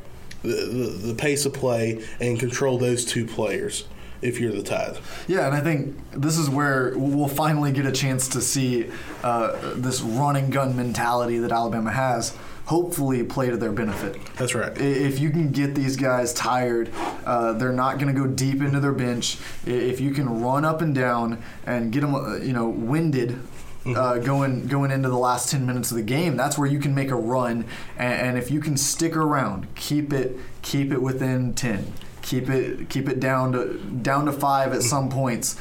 the, 0.43 0.49
the 0.49 1.07
the 1.07 1.15
pace 1.15 1.45
of 1.45 1.53
play 1.53 2.05
and 2.19 2.39
control 2.39 2.77
those 2.77 3.05
two 3.05 3.25
players. 3.25 3.85
If 4.23 4.39
you're 4.39 4.51
the 4.51 4.63
Tide, 4.63 4.97
Yeah, 5.27 5.45
and 5.45 5.53
I 5.55 5.59
think 5.59 5.95
this 6.11 6.37
is 6.37 6.49
where 6.49 6.93
we'll 6.95 7.27
finally 7.27 7.71
get 7.71 7.85
a 7.85 7.91
chance 7.91 8.27
to 8.29 8.41
see 8.41 8.89
uh, 9.23 9.73
this 9.75 10.01
run 10.01 10.35
and 10.35 10.51
gun 10.51 10.75
mentality 10.75 11.37
that 11.39 11.51
Alabama 11.51 11.91
has. 11.91 12.35
Hopefully, 12.65 13.23
play 13.23 13.49
to 13.49 13.57
their 13.57 13.73
benefit. 13.73 14.15
that's 14.37 14.55
right. 14.55 14.71
If 14.77 15.19
you 15.19 15.31
can 15.31 15.51
get 15.51 15.75
these 15.75 15.97
guys 15.97 16.33
tired, 16.33 16.89
uh, 17.25 17.51
they're 17.53 17.73
not 17.73 17.99
going 17.99 18.15
to 18.15 18.19
go 18.19 18.25
deep 18.25 18.61
into 18.61 18.79
their 18.79 18.93
bench. 18.93 19.37
If 19.65 19.99
you 19.99 20.11
can 20.11 20.41
run 20.41 20.63
up 20.63 20.81
and 20.81 20.95
down 20.95 21.43
and 21.65 21.91
get 21.91 21.99
them, 22.01 22.15
uh, 22.15 22.37
you 22.37 22.53
know, 22.53 22.69
winded. 22.69 23.37
Uh, 23.85 24.17
going 24.17 24.65
going 24.67 24.91
into 24.91 25.09
the 25.09 25.17
last 25.17 25.51
ten 25.51 25.65
minutes 25.65 25.91
of 25.91 25.97
the 25.97 26.03
game, 26.03 26.37
that's 26.37 26.57
where 26.57 26.69
you 26.69 26.79
can 26.79 26.95
make 26.95 27.11
a 27.11 27.15
run, 27.15 27.65
and, 27.97 28.13
and 28.27 28.37
if 28.37 28.49
you 28.49 28.61
can 28.61 28.77
stick 28.77 29.17
around, 29.17 29.67
keep 29.75 30.13
it 30.13 30.39
keep 30.61 30.93
it 30.93 31.01
within 31.01 31.53
ten, 31.53 31.91
keep 32.23 32.49
it 32.49 32.89
keep 32.89 33.07
it 33.07 33.19
down 33.19 33.51
to 33.51 33.77
down 34.01 34.25
to 34.25 34.31
five 34.31 34.73
at 34.73 34.81
some 34.81 35.09
points, 35.09 35.55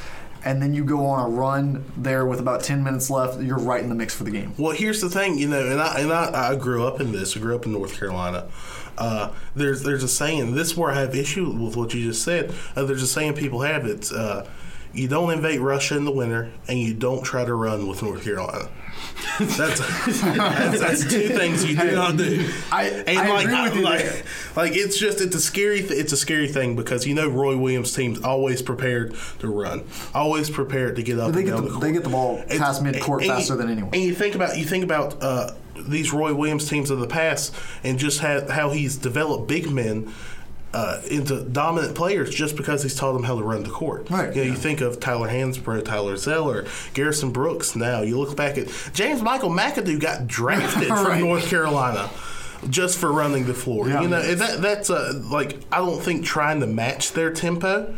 and 0.44 0.62
then 0.62 0.72
you 0.72 0.84
go 0.84 1.04
on 1.04 1.26
a 1.26 1.28
run 1.28 1.84
there 1.96 2.24
with 2.24 2.40
about 2.40 2.62
ten 2.62 2.82
minutes 2.82 3.10
left. 3.10 3.40
You're 3.42 3.58
right 3.58 3.82
in 3.82 3.90
the 3.90 3.94
mix 3.94 4.14
for 4.14 4.24
the 4.24 4.30
game. 4.30 4.54
Well, 4.56 4.72
here's 4.72 5.02
the 5.02 5.10
thing, 5.10 5.36
you 5.38 5.48
know, 5.48 5.60
and 5.60 5.80
I 5.80 6.00
and 6.00 6.10
I, 6.10 6.52
I 6.52 6.56
grew 6.56 6.86
up 6.86 7.00
in 7.00 7.12
this. 7.12 7.36
I 7.36 7.40
grew 7.40 7.54
up 7.54 7.66
in 7.66 7.72
North 7.72 7.98
Carolina. 7.98 8.48
Uh, 8.96 9.32
there's 9.54 9.82
there's 9.82 10.02
a 10.02 10.08
saying. 10.08 10.54
This 10.54 10.68
is 10.68 10.76
where 10.76 10.90
I 10.90 11.00
have 11.00 11.14
issue 11.14 11.50
with 11.50 11.76
what 11.76 11.92
you 11.94 12.04
just 12.04 12.22
said. 12.22 12.54
Uh, 12.76 12.84
there's 12.84 13.02
a 13.02 13.06
saying 13.06 13.34
people 13.34 13.60
have. 13.60 13.84
It's 13.84 14.12
uh, 14.12 14.48
you 14.95 15.09
don't 15.09 15.32
invade 15.32 15.61
Russia 15.61 15.97
in 15.97 16.05
the 16.05 16.11
winter, 16.12 16.51
and 16.68 16.78
you 16.78 16.95
don't 16.95 17.22
try 17.22 17.45
to 17.45 17.55
run 17.55 17.86
with 17.88 18.03
North 18.03 18.24
Carolina. 18.24 18.68
That's 19.38 19.78
that's, 19.78 20.80
that's 20.80 21.11
two 21.11 21.28
things 21.28 21.64
you 21.64 21.76
do 21.76 21.93
not 21.93 22.16
do. 22.16 22.49
I- 22.70 22.88
and 23.07 23.18
I 23.18 23.28
like, 23.30 23.47
agree 23.47 23.62
with 23.62 23.76
you 23.76 23.82
like, 23.82 24.01
there. 24.03 24.22
like 24.57 24.72
it's 24.76 24.99
just 24.99 25.20
it's 25.20 25.34
a 25.34 25.40
scary 25.40 25.80
th- 25.80 25.93
it's 25.93 26.12
a 26.12 26.16
scary 26.16 26.49
thing 26.49 26.76
because 26.76 27.07
you 27.07 27.14
know 27.14 27.28
Roy 27.28 27.57
Williams 27.57 27.93
team's 27.95 28.20
always 28.22 28.61
prepared 28.62 29.14
to 29.40 29.49
run, 29.49 29.84
always 30.14 30.51
prepared 30.51 30.97
to 30.97 31.03
get 31.03 31.18
up. 31.18 31.32
They 31.32 31.40
and 31.40 31.49
get 31.49 31.57
the, 31.57 31.62
the 31.62 31.78
they 31.78 31.93
get 31.93 32.05
the 32.05 32.11
ball 32.11 32.38
It's- 32.40 32.59
past 32.59 32.82
midcourt 32.82 33.18
and 33.18 33.26
you- 33.26 33.32
faster 33.32 33.57
than 33.57 33.70
anyone. 33.70 33.95
And 33.95 34.03
you 34.03 34.14
think 34.14 34.34
about 34.34 34.59
you 34.59 34.64
think 34.64 34.84
about 34.84 35.22
uh, 35.22 35.53
these 35.88 36.12
Roy 36.12 36.34
Williams 36.34 36.68
teams 36.68 36.90
of 36.90 37.01
the 37.01 37.07
past, 37.09 37.55
and 37.82 37.99
just 37.99 38.20
how, 38.20 38.49
how 38.51 38.70
he's 38.70 38.97
developed 38.97 39.49
big 39.49 39.70
men. 39.70 40.12
Uh, 40.75 41.03
into 41.11 41.43
dominant 41.43 41.95
players 41.95 42.31
just 42.35 42.57
because 42.57 42.83
he's 42.83 42.95
taught 42.95 43.12
them 43.12 43.23
how 43.25 43.37
to 43.37 43.45
run 43.45 43.62
the 43.62 43.68
court. 43.68 44.09
Right, 44.09 44.31
You, 44.31 44.37
know, 44.37 44.43
yeah. 44.47 44.51
you 44.53 44.57
think 44.57 44.81
of 44.81 44.99
Tyler 45.01 45.29
Hansbrough, 45.29 45.85
Tyler 45.85 46.16
Zeller, 46.16 46.64
Garrison 46.95 47.31
Brooks. 47.31 47.77
Now 47.77 48.01
you 48.01 48.18
look 48.18 48.35
back 48.39 48.57
at 48.57 48.68
James 48.95 49.20
Michael 49.20 49.51
McAdoo 49.51 50.01
got 50.01 50.27
drafted 50.27 50.89
from 51.03 51.20
North 51.20 51.47
Carolina. 51.47 52.09
just 52.70 52.97
for 52.99 53.12
running 53.12 53.45
the 53.45 53.53
floor. 53.53 53.87
Yeah. 53.89 54.01
You 54.01 54.09
know, 54.09 54.23
that 54.35 54.62
that's 54.62 54.89
uh, 54.89 55.20
like 55.31 55.59
I 55.70 55.77
don't 55.79 56.01
think 56.01 56.25
trying 56.25 56.61
to 56.61 56.66
match 56.66 57.12
their 57.12 57.31
tempo 57.33 57.95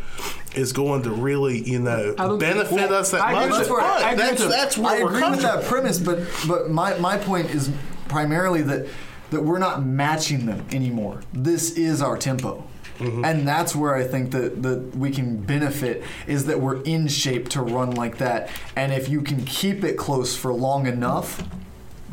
is 0.53 0.73
going 0.73 1.03
to 1.03 1.11
really 1.11 1.61
you 1.61 1.79
know 1.79 2.13
I 2.17 2.27
think- 2.27 2.39
benefit 2.41 2.71
well, 2.73 2.93
us 2.95 3.11
that 3.11 3.21
I 3.21 3.47
much. 3.47 3.59
with- 3.59 3.69
but 3.69 3.79
I 3.83 4.11
agree 4.11 4.25
that's 4.25 4.41
with- 4.41 4.49
that's 4.49 4.77
I 4.77 4.81
where 4.81 5.05
we're 5.05 5.15
agree 5.17 5.29
with 5.29 5.41
that 5.43 5.63
premise, 5.63 5.97
but 5.99 6.19
but 6.45 6.69
my, 6.69 6.97
my 6.97 7.17
point 7.17 7.51
is 7.51 7.69
primarily 8.09 8.61
that 8.63 8.87
that 9.35 9.43
we're 9.43 9.59
not 9.59 9.83
matching 9.85 10.45
them 10.45 10.65
anymore. 10.71 11.21
This 11.33 11.71
is 11.71 12.01
our 12.01 12.17
tempo. 12.17 12.63
Mm-hmm. 12.99 13.25
And 13.25 13.45
that's 13.45 13.75
where 13.75 13.93
I 13.93 14.05
think 14.05 14.31
that, 14.31 14.63
that 14.63 14.95
we 14.95 15.11
can 15.11 15.35
benefit 15.35 16.01
is 16.27 16.45
that 16.45 16.61
we're 16.61 16.81
in 16.83 17.09
shape 17.09 17.49
to 17.49 17.61
run 17.61 17.91
like 17.91 18.17
that. 18.19 18.49
And 18.77 18.93
if 18.93 19.09
you 19.09 19.21
can 19.21 19.43
keep 19.43 19.83
it 19.83 19.97
close 19.97 20.37
for 20.37 20.53
long 20.53 20.87
enough, 20.87 21.43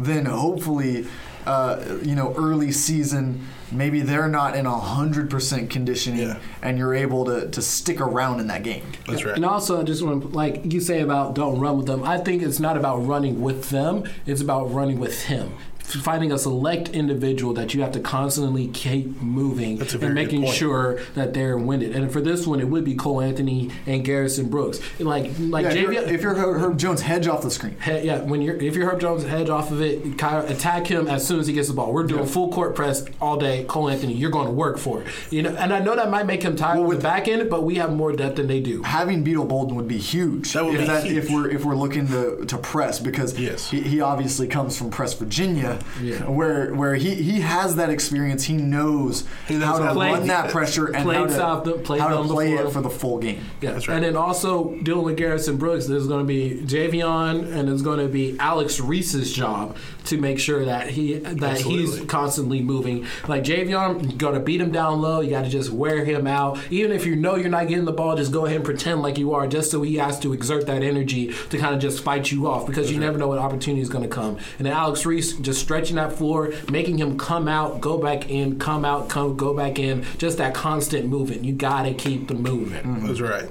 then 0.01 0.25
hopefully, 0.27 1.07
uh, 1.47 1.99
you 2.03 2.17
know, 2.17 2.35
early 2.37 2.73
season, 2.73 3.47
maybe 3.71 4.01
they're 4.01 4.29
not 4.29 4.57
in 4.57 4.67
a 4.67 4.79
hundred 4.79 5.31
percent 5.31 5.71
conditioning, 5.71 6.27
Yeah. 6.29 6.39
and 6.63 6.77
you're 6.79 6.95
able 6.95 7.25
to, 7.27 7.49
to 7.49 7.63
stick 7.63 8.01
around 8.01 8.41
in 8.41 8.49
that 8.49 8.65
game. 8.65 8.83
That's 9.07 9.25
right. 9.25 9.37
And 9.37 9.45
also, 9.45 9.81
I 9.81 9.85
just 9.85 10.03
want 10.03 10.23
to, 10.23 10.29
like 10.29 10.73
you 10.73 10.81
say 10.81 11.01
about 11.01 11.35
don't 11.35 11.61
run 11.61 11.77
with 11.77 11.87
them. 11.87 12.03
I 12.03 12.19
think 12.19 12.43
it's 12.43 12.59
not 12.59 12.77
about 12.77 13.07
running 13.07 13.41
with 13.41 13.71
them. 13.71 14.03
It's 14.27 14.41
about 14.41 14.73
running 14.75 14.99
with 14.99 15.25
him. 15.25 15.53
Finding 15.83 16.33
a 16.33 16.39
select 16.39 16.89
individual 16.91 17.53
that 17.55 17.75
you 17.75 17.83
have 17.83 17.93
to 17.93 18.01
constantly 18.01 18.69
keep 18.69 19.21
moving 19.21 19.77
That's 19.77 19.93
a 19.95 19.99
very 19.99 20.09
and 20.11 20.15
making 20.15 20.47
sure 20.47 21.01
that 21.15 21.35
they're 21.35 21.59
winded. 21.59 21.95
And 21.95 22.11
for 22.11 22.21
this 22.21 22.47
one, 22.47 22.61
it 22.61 22.69
would 22.69 22.85
be 22.85 22.95
Cole 22.95 23.21
Anthony 23.21 23.71
and 23.87 24.05
Garrison 24.05 24.49
Brooks. 24.49 24.81
Like, 24.99 25.33
like 25.39 25.65
Yeah, 25.65 25.71
if 25.73 25.77
you're, 25.77 25.93
if 25.93 26.23
you're 26.23 26.35
Herb 26.35 26.61
Herb 26.61 26.79
Jones, 26.79 27.03
hedge 27.03 27.27
off 27.27 27.43
the 27.43 27.51
screen. 27.51 27.77
He- 27.85 28.01
yeah, 28.07 28.21
when 28.23 28.41
you're 28.41 28.57
if 28.57 28.75
you're 28.75 28.89
Herb 28.91 29.01
Jones, 29.01 29.25
hedge 29.25 29.51
off 29.51 29.71
of 29.71 29.83
it, 29.83 30.17
kind 30.19 30.37
of 30.43 30.51
attack 30.51 30.87
him 30.87 31.09
as 31.09 31.27
soon 31.27 31.41
as 31.41 31.47
he 31.47 31.53
gets 31.53 31.69
the 31.69 31.75
ball. 31.75 31.93
We're 31.93 32.05
doing 32.07 32.25
full 32.27 32.51
court 32.53 32.75
press 32.75 33.05
all 33.21 33.37
day. 33.37 33.65
Cole 33.65 33.89
Anthony, 33.91 34.15
you're 34.15 34.31
going 34.31 34.47
to 34.47 34.53
work 34.53 34.79
for 34.79 35.03
it. 35.03 35.09
You 35.31 35.43
know, 35.43 35.51
and 35.51 35.75
I 35.75 35.79
know 35.81 35.95
that 35.97 36.11
might 36.11 36.27
make 36.27 36.43
him 36.43 36.57
tired 36.57 36.77
Well, 36.79 36.85
with 36.85 36.97
with- 36.97 37.03
the 37.03 37.09
back 37.09 37.29
end, 37.29 37.51
but 37.51 37.65
we 37.65 37.75
have 37.77 37.93
more 37.93 38.13
depth 38.13 38.37
than 38.37 38.47
they 38.47 38.61
do. 38.61 38.83
having 38.83 39.23
Beetle 39.25 39.45
Bolden 39.45 39.77
would 39.77 39.89
be 39.89 39.99
huge. 39.99 40.53
That 40.55 40.65
would 40.65 40.75
if 40.75 40.81
be 40.81 40.87
that, 40.87 41.05
huge. 41.05 41.25
if 41.25 41.31
we're 41.31 41.51
if 41.51 41.65
we're 41.65 41.75
looking 41.77 42.07
to, 42.09 42.45
to 42.47 42.57
press 42.57 42.99
because 42.99 43.39
Yes. 43.39 43.71
he, 43.71 43.81
he 43.83 44.01
obviously 44.01 44.47
comes 44.47 44.77
from 44.79 44.91
Press 44.91 45.13
Virginia, 45.15 45.72
Yeah. 46.01 46.17
where 46.31 46.75
where 46.75 46.95
he, 46.95 47.15
he 47.15 47.41
has 47.41 47.77
that 47.77 47.91
experience. 47.91 48.45
He 48.45 48.55
knows, 48.55 49.25
He 49.49 49.55
knows 49.55 49.65
how 49.65 49.79
to 49.79 49.83
how 49.85 49.89
to 49.91 49.95
play 49.95 50.13
run 50.13 50.27
that 50.29 50.51
pressure 50.51 50.87
and 50.87 50.97
how 51.11 51.27
to, 51.27 51.33
south 51.33 51.65
the- 51.65 51.73
play 51.75 51.99
how 51.99 52.09
to 52.09 52.15
down 52.15 52.29
the 52.29 52.35
play 52.35 52.55
floor. 52.57 52.67
it 52.69 52.73
for 52.73 52.81
the 52.81 52.91
full 52.91 53.19
game. 53.19 53.45
Yeah, 53.61 53.73
That's 53.73 53.89
right. 53.89 53.95
and 53.97 54.05
then 54.05 54.17
also 54.17 54.75
dealing 54.83 55.05
with 55.05 55.17
Garrison 55.17 55.57
Brooks, 55.57 55.87
there's 55.87 56.07
going 56.07 56.21
to 56.21 56.27
be 56.27 56.63
Javion, 56.67 57.53
and 57.53 57.69
it's 57.69 57.83
going 57.83 57.99
to 57.99 58.09
be 58.09 58.37
Alex 58.39 58.81
Reese's 58.81 59.33
job 59.33 59.77
to 60.07 60.19
make 60.19 60.39
sure 60.39 60.65
that 60.65 60.91
he 60.91 61.15
that 61.19 61.59
he's 61.61 62.01
constantly 62.07 62.61
moving. 62.61 63.07
Like 63.29 63.45
Javion, 63.45 64.11
you 64.13 64.17
got 64.19 64.33
to 64.33 64.41
beat 64.41 64.61
him 64.61 64.73
down 64.73 65.01
low. 65.01 65.21
You 65.21 65.31
got 65.31 65.45
to 65.45 65.51
just 65.51 65.71
wear 65.71 66.05
him 66.05 66.27
out. 66.27 66.59
Even 66.71 66.93
if 66.93 67.07
you 67.07 67.17
know 67.17 67.37
you're 67.37 67.49
not 67.49 67.69
getting 67.69 67.85
the 67.85 67.93
ball, 67.93 68.17
just 68.17 68.33
go 68.33 68.45
ahead 68.47 68.57
and 68.57 68.65
pretend 68.65 69.03
like 69.03 69.19
you 69.19 69.33
are, 69.35 69.47
just 69.47 69.71
so 69.71 69.83
he 69.83 69.97
has 69.97 70.19
to 70.21 70.33
exert 70.33 70.67
that 70.67 70.83
energy 70.83 71.33
to 71.51 71.59
kind 71.59 71.75
of 71.75 71.81
just 71.81 72.03
fight 72.03 72.31
you 72.31 72.47
off 72.47 72.67
because 72.67 72.91
you 72.91 72.99
never 72.99 73.19
know 73.19 73.29
what 73.29 73.39
opportunity 73.39 73.81
is 73.83 73.89
going 73.89 74.03
to 74.03 74.11
come. 74.11 74.37
And 74.59 74.67
then 74.67 74.73
Alex 74.73 75.07
Reese 75.07 75.35
just 75.39 75.62
stretching 75.63 75.97
that 75.97 76.13
floor, 76.13 76.53
making 76.71 76.99
him 76.99 77.17
come 77.17 77.49
out, 77.49 77.81
go 77.81 77.99
back 77.99 78.29
in, 78.31 78.59
come 78.59 78.85
out, 78.85 79.09
come 79.09 79.37
go 79.37 79.55
back 79.55 79.79
in. 79.79 80.05
Just 80.19 80.39
that 80.39 80.55
constant 80.55 81.07
movement. 81.07 81.45
You 81.45 81.53
got 81.53 81.85
to 81.85 81.95
keep 81.95 82.29
the 82.29 82.35
moving. 82.35 83.07
That's 83.07 83.21
right. 83.21 83.49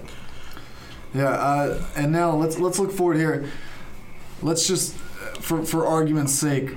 Yeah, 1.14 1.30
uh, 1.30 1.84
and 1.96 2.12
now 2.12 2.32
let's 2.36 2.58
let's 2.60 2.80
look 2.80 2.92
forward 2.92 3.18
here. 3.18 3.50
Let's 4.42 4.68
just, 4.68 4.96
for 5.40 5.66
for 5.66 5.86
argument's 5.86 6.34
sake, 6.34 6.76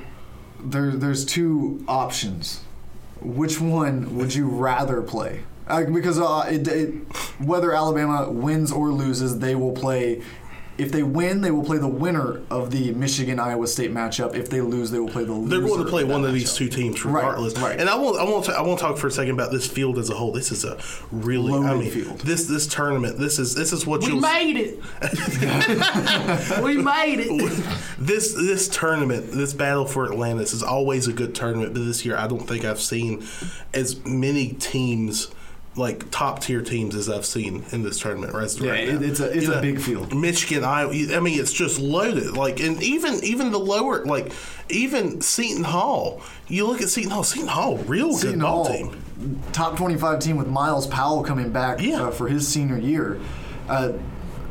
there 0.61 0.91
there's 0.91 1.25
two 1.25 1.85
options. 1.87 2.63
Which 3.21 3.61
one 3.61 4.17
would 4.17 4.35
you 4.35 4.49
rather 4.49 5.03
play? 5.03 5.45
Uh, 5.67 5.85
because 5.85 6.19
uh, 6.19 6.47
it, 6.51 6.69
it, 6.69 6.91
whether 7.39 7.73
Alabama 7.73 8.31
wins 8.31 8.71
or 8.71 8.93
loses, 8.93 9.39
they 9.39 9.55
will 9.55 9.73
play. 9.73 10.21
If 10.77 10.91
they 10.91 11.05
win, 11.05 11.41
they 11.41 11.53
will 11.53 11.63
play 11.63 11.79
the 11.79 11.87
winner 11.87 12.41
of 12.51 12.73
the 12.73 12.93
Michigan 12.95 13.39
Iowa 13.39 13.69
State 13.69 13.93
matchup. 13.93 14.35
If 14.35 14.51
they 14.51 14.61
lose, 14.61 14.91
they 14.91 14.99
will 14.99 15.09
play 15.09 15.25
the 15.25 15.33
loser. 15.33 15.49
They're 15.61 15.69
going 15.69 15.85
to 15.85 15.89
play 15.89 16.03
of 16.03 16.09
that 16.09 16.15
one 16.15 16.25
of 16.25 16.33
these 16.35 16.51
matchup. 16.53 16.57
two 16.57 16.69
teams 16.69 17.05
Right, 17.05 17.15
regardless. 17.25 17.57
right. 17.59 17.79
And 17.79 17.89
I 17.89 17.95
want 17.97 18.19
I 18.19 18.25
want 18.25 18.45
to, 18.47 18.53
I 18.53 18.61
want 18.63 18.81
to 18.81 18.85
talk 18.85 18.97
for 18.99 19.07
a 19.07 19.11
second 19.13 19.35
about 19.35 19.53
this 19.53 19.67
field 19.69 19.99
as 19.99 20.11
a 20.11 20.15
whole. 20.15 20.33
This 20.33 20.51
is 20.51 20.65
a 20.65 20.77
really 21.13 21.53
I 21.55 21.75
mean 21.75 21.91
field. 21.93 22.19
this 22.21 22.47
this 22.47 22.67
tournament. 22.67 23.19
This 23.19 23.39
is 23.39 23.55
this 23.55 23.73
is 23.73 23.87
what 23.87 24.01
We 24.01 24.09
you'll 24.09 24.21
made 24.21 24.57
it. 24.57 24.81
we 26.63 26.77
made 26.77 27.21
it. 27.21 27.65
this 27.99 28.35
this 28.35 28.69
tournament, 28.69 29.31
this 29.31 29.53
battle 29.53 29.85
for 29.87 30.11
Atlantis 30.11 30.53
is 30.53 30.63
always 30.63 31.07
a 31.07 31.13
good 31.13 31.35
tournament. 31.35 31.73
But 31.75 31.85
this 31.85 32.05
year, 32.05 32.17
I 32.17 32.27
don't 32.27 32.47
think 32.49 32.65
I've 32.65 32.81
seen 32.81 33.25
as 33.73 34.05
many 34.05 34.49
teams 34.55 35.29
like 35.77 36.09
top 36.11 36.41
tier 36.41 36.63
teams 36.63 36.95
as 36.95 37.09
I've 37.09 37.27
seen 37.27 37.65
in 37.73 37.83
this 37.83 37.99
tournament. 37.99 38.33
Right, 38.33 38.61
Yeah, 38.61 38.71
right 38.71 38.89
it- 38.89 39.03
it's 39.03 39.19
a- 39.21 39.31
it's 39.37 39.47
You 39.47 39.53
a 39.53 39.55
know, 39.57 39.61
big 39.63 39.81
field. 39.81 40.15
Michigan, 40.15 40.63
I, 40.65 40.83
I 41.15 41.21
mean, 41.21 41.41
it's 41.41 41.53
just 41.53 41.81
loaded. 41.81 42.37
Like, 42.37 42.61
and 42.61 42.81
even 42.83 43.23
even 43.25 43.51
the 43.51 43.59
lower, 43.59 44.05
like 44.05 44.33
even 44.69 45.21
Seton 45.21 45.65
Hall. 45.65 46.21
You 46.49 46.67
look 46.67 46.81
at 46.81 46.89
Seton 46.91 47.11
Hall. 47.11 47.25
Seton 47.25 47.49
Hall, 47.49 47.77
real 47.79 48.13
Seton 48.13 48.39
good 48.39 48.43
ball 48.45 48.65
Hall, 48.67 48.75
team. 48.75 49.43
top 49.53 49.77
25 49.77 50.21
team 50.21 50.37
with 50.37 50.47
Myles 50.47 50.87
Powell 50.87 51.25
coming 51.25 51.51
back 51.51 51.81
Yeah. 51.83 52.05
uh, 52.05 52.11
for 52.11 52.29
his 52.29 52.47
senior 52.47 52.79
year. 52.79 53.19
Uh, 53.69 53.93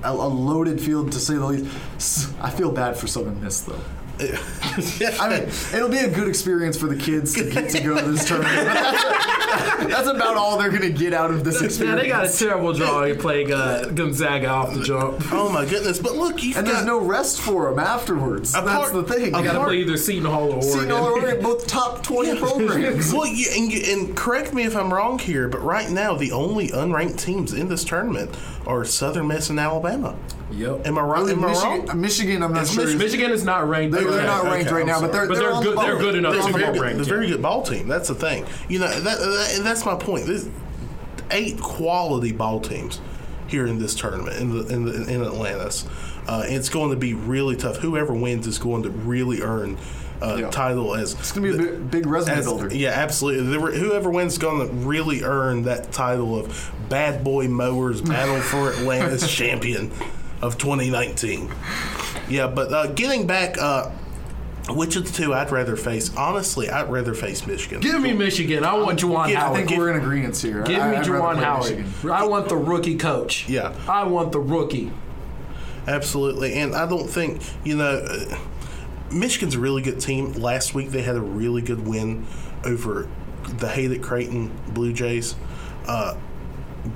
a, 0.03 0.11
a 0.11 0.27
loaded 0.27 0.81
field 0.81 1.13
to 1.13 1.19
say 1.19 1.35
the 1.35 1.45
least. 1.45 2.29
I 2.41 2.49
feel 2.49 2.71
bad 2.71 2.97
for 2.97 3.07
Southern 3.07 3.41
Miss 3.41 3.61
though. 3.61 3.79
I 4.19 5.27
mean, 5.29 5.49
it'll 5.73 5.89
be 5.89 5.97
a 5.97 6.09
good 6.09 6.27
experience 6.27 6.77
for 6.77 6.85
the 6.87 6.95
kids 6.95 7.33
to 7.33 7.49
get 7.49 7.69
to 7.71 7.79
go 7.81 7.99
to 7.99 8.11
this 8.11 8.27
tournament. 8.27 8.55
But 8.55 8.73
that's, 8.73 9.85
that's 9.87 10.07
about 10.07 10.37
all 10.37 10.57
they're 10.57 10.69
gonna 10.71 10.89
get 10.89 11.13
out 11.13 11.31
of 11.31 11.43
this 11.43 11.59
Yeah, 11.61 11.65
experience. 11.65 12.01
they 12.01 12.07
got 12.07 12.25
a 12.25 12.31
terrible 12.31 12.73
drawing 12.73 13.17
playing 13.17 13.51
uh, 13.51 13.89
Gonzaga 13.93 14.47
off 14.49 14.73
the 14.73 14.83
jump. 14.83 15.21
Oh 15.33 15.49
my 15.49 15.65
goodness! 15.65 15.99
But 15.99 16.15
look, 16.15 16.43
you've 16.43 16.57
and 16.57 16.65
got 16.65 16.73
there's 16.73 16.85
no 16.85 16.99
rest 16.99 17.41
for 17.41 17.69
them 17.69 17.79
afterwards. 17.79 18.51
That's 18.53 18.91
the 18.91 19.03
thing. 19.03 19.29
apart- 19.29 19.43
They 19.43 19.49
got 19.51 19.59
to 19.59 19.63
play 19.65 19.77
either 19.77 19.97
Seton 19.97 20.25
Hall 20.25 20.43
or 20.51 20.55
Oregon. 20.55 20.61
Seton 20.71 20.89
Hall 20.89 21.05
or 21.07 21.11
Oregon, 21.19 21.43
both 21.43 21.65
top 21.67 22.03
20 22.03 22.39
programs. 22.39 23.11
Well, 23.13 23.25
you, 23.25 23.47
and, 23.55 23.71
you, 23.73 23.81
and 23.93 24.15
correct 24.15 24.53
me 24.53 24.63
if 24.63 24.75
I'm 24.75 24.93
wrong 24.93 25.17
here, 25.19 25.47
but 25.49 25.61
right 25.63 25.89
now 25.89 26.15
the 26.15 26.31
only 26.31 26.69
unranked 26.69 27.19
teams 27.19 27.51
in 27.53 27.67
this 27.67 27.83
tournament 27.83 28.35
are 28.67 28.85
Southern 28.85 29.27
Miss 29.27 29.49
and 29.49 29.59
Alabama. 29.59 30.15
Yep. 30.51 30.85
Am 30.85 30.97
I 30.97 31.01
right? 31.01 31.29
Am 31.29 31.43
I 31.43 31.47
Michigan, 31.47 31.85
wrong? 31.87 32.01
Michigan, 32.01 32.43
I'm 32.43 32.53
not 32.53 32.61
It's 32.63 32.73
sure. 32.73 32.85
Mich- 32.85 32.97
Michigan 32.97 33.31
is 33.31 33.43
not 33.43 33.67
ranked. 33.67 33.93
They're, 33.95 34.03
they're 34.03 34.13
Okay, 34.19 34.25
not 34.27 34.43
ranked 34.43 34.67
okay, 34.67 34.75
right 34.75 34.81
I'm 34.81 34.87
now, 34.87 35.01
but 35.01 35.11
they're, 35.11 35.27
But 35.27 35.37
they're, 35.37 35.51
they're 35.53 35.61
good- 35.63 35.77
the 35.77 35.81
they're 35.81 35.97
good 35.97 36.15
enough 36.15 36.33
They're 36.33 36.41
to 36.41 36.45
on 36.47 36.51
the 36.51 36.57
be 36.59 36.63
bubble. 36.65 36.79
ranked. 36.81 36.99
It's 36.99 37.07
a 37.09 37.13
very 37.13 37.27
good 37.27 37.41
ball 37.41 37.63
team. 37.63 37.87
That's 37.87 38.07
the 38.07 38.15
thing. 38.15 38.45
You 38.69 38.79
know, 38.79 38.87
that, 38.87 39.03
that, 39.19 39.53
and 39.55 39.65
that's 39.65 39.83
my 39.85 39.95
point. 39.95 40.25
There's 40.27 40.47
eight 41.31 41.59
quality 41.59 42.31
ball 42.33 42.59
teams 42.59 43.01
here 43.47 43.65
in 43.65 43.79
this 43.79 43.95
tournament 43.95 44.37
in 44.37 44.49
the 44.51 44.67
in, 44.73 44.85
the, 44.85 45.11
in 45.11 45.21
Atlantis. 45.23 45.87
Uh, 46.27 46.43
it's 46.45 46.69
going 46.69 46.91
to 46.91 46.95
be 46.97 47.13
really 47.13 47.55
tough. 47.55 47.77
Whoever 47.77 48.13
wins 48.13 48.45
is 48.47 48.59
going 48.59 48.83
to 48.83 48.89
really 48.91 49.41
earn 49.41 49.77
uh, 50.21 50.37
Yeah. 50.39 50.49
title 50.51 50.95
as 50.95 51.13
It's 51.15 51.31
gonna 51.33 51.51
be 51.51 51.53
a 51.55 51.57
big, 51.57 51.91
big 51.91 52.05
resume 52.05 52.37
as- 52.37 52.45
builder. 52.45 52.73
Yeah, 52.73 52.91
absolutely. 52.91 53.47
There 53.49 53.59
were- 53.59 53.71
Whoever 53.73 54.09
wins 54.09 54.33
is 54.33 54.37
going 54.39 54.65
to 54.67 54.73
really 54.73 55.21
earn 55.23 55.63
that 55.63 55.91
title 55.91 56.39
of 56.39 56.71
Bad 56.87 57.23
Boy 57.25 57.47
Mowers 57.49 58.01
Battle 58.01 58.39
for 58.39 58.71
Atlantis 58.71 59.29
Champion 59.35 59.91
of 60.43 60.57
2019. 60.57 61.49
Yeah, 62.29 62.47
but 62.47 62.71
uh, 62.73 62.87
getting 62.87 63.25
back, 63.25 63.57
uh, 63.57 63.89
which 64.69 64.95
of 64.97 65.05
the 65.05 65.11
two 65.11 65.33
I'd 65.33 65.51
rather 65.51 65.75
face? 65.77 66.15
Honestly, 66.15 66.69
I'd 66.69 66.89
rather 66.91 67.13
face 67.13 67.47
Michigan. 67.47 67.79
Give 67.79 68.01
me 68.01 68.11
Michigan. 68.13 68.63
I 68.63 68.73
want 68.73 68.99
Juwan 68.99 69.27
Give- 69.27 69.37
I 69.37 69.39
Howard. 69.39 69.65
think 69.67 69.77
we're 69.77 69.89
in 69.91 69.97
agreement 69.97 70.37
here. 70.37 70.61
Give 70.63 70.81
I, 70.81 70.91
me 70.91 70.97
I'd 70.97 71.05
Juwan 71.05 71.37
Howard. 71.37 71.77
Michigan. 71.77 72.11
I 72.11 72.25
want 72.25 72.49
the 72.49 72.57
rookie 72.57 72.97
coach. 72.97 73.47
Yeah. 73.49 73.73
I 73.87 74.03
want 74.03 74.31
the 74.33 74.39
rookie. 74.39 74.91
Absolutely, 75.87 76.53
and 76.53 76.75
I 76.75 76.87
don't 76.87 77.07
think 77.09 77.41
you 77.63 77.75
know. 77.75 78.05
Uh, 78.09 78.37
Michigan's 79.11 79.53
a 79.55 79.59
really 79.59 79.81
good 79.83 79.99
team. 79.99 80.31
Last 80.33 80.73
week 80.73 80.89
they 80.89 81.03
had 81.03 81.15
a 81.15 81.21
really 81.21 81.61
good 81.61 81.85
win 81.85 82.25
over 82.65 83.07
the 83.59 83.67
hated 83.67 84.01
Creighton 84.01 84.49
Blue 84.69 84.91
Jays. 84.91 85.35
Uh, 85.87 86.15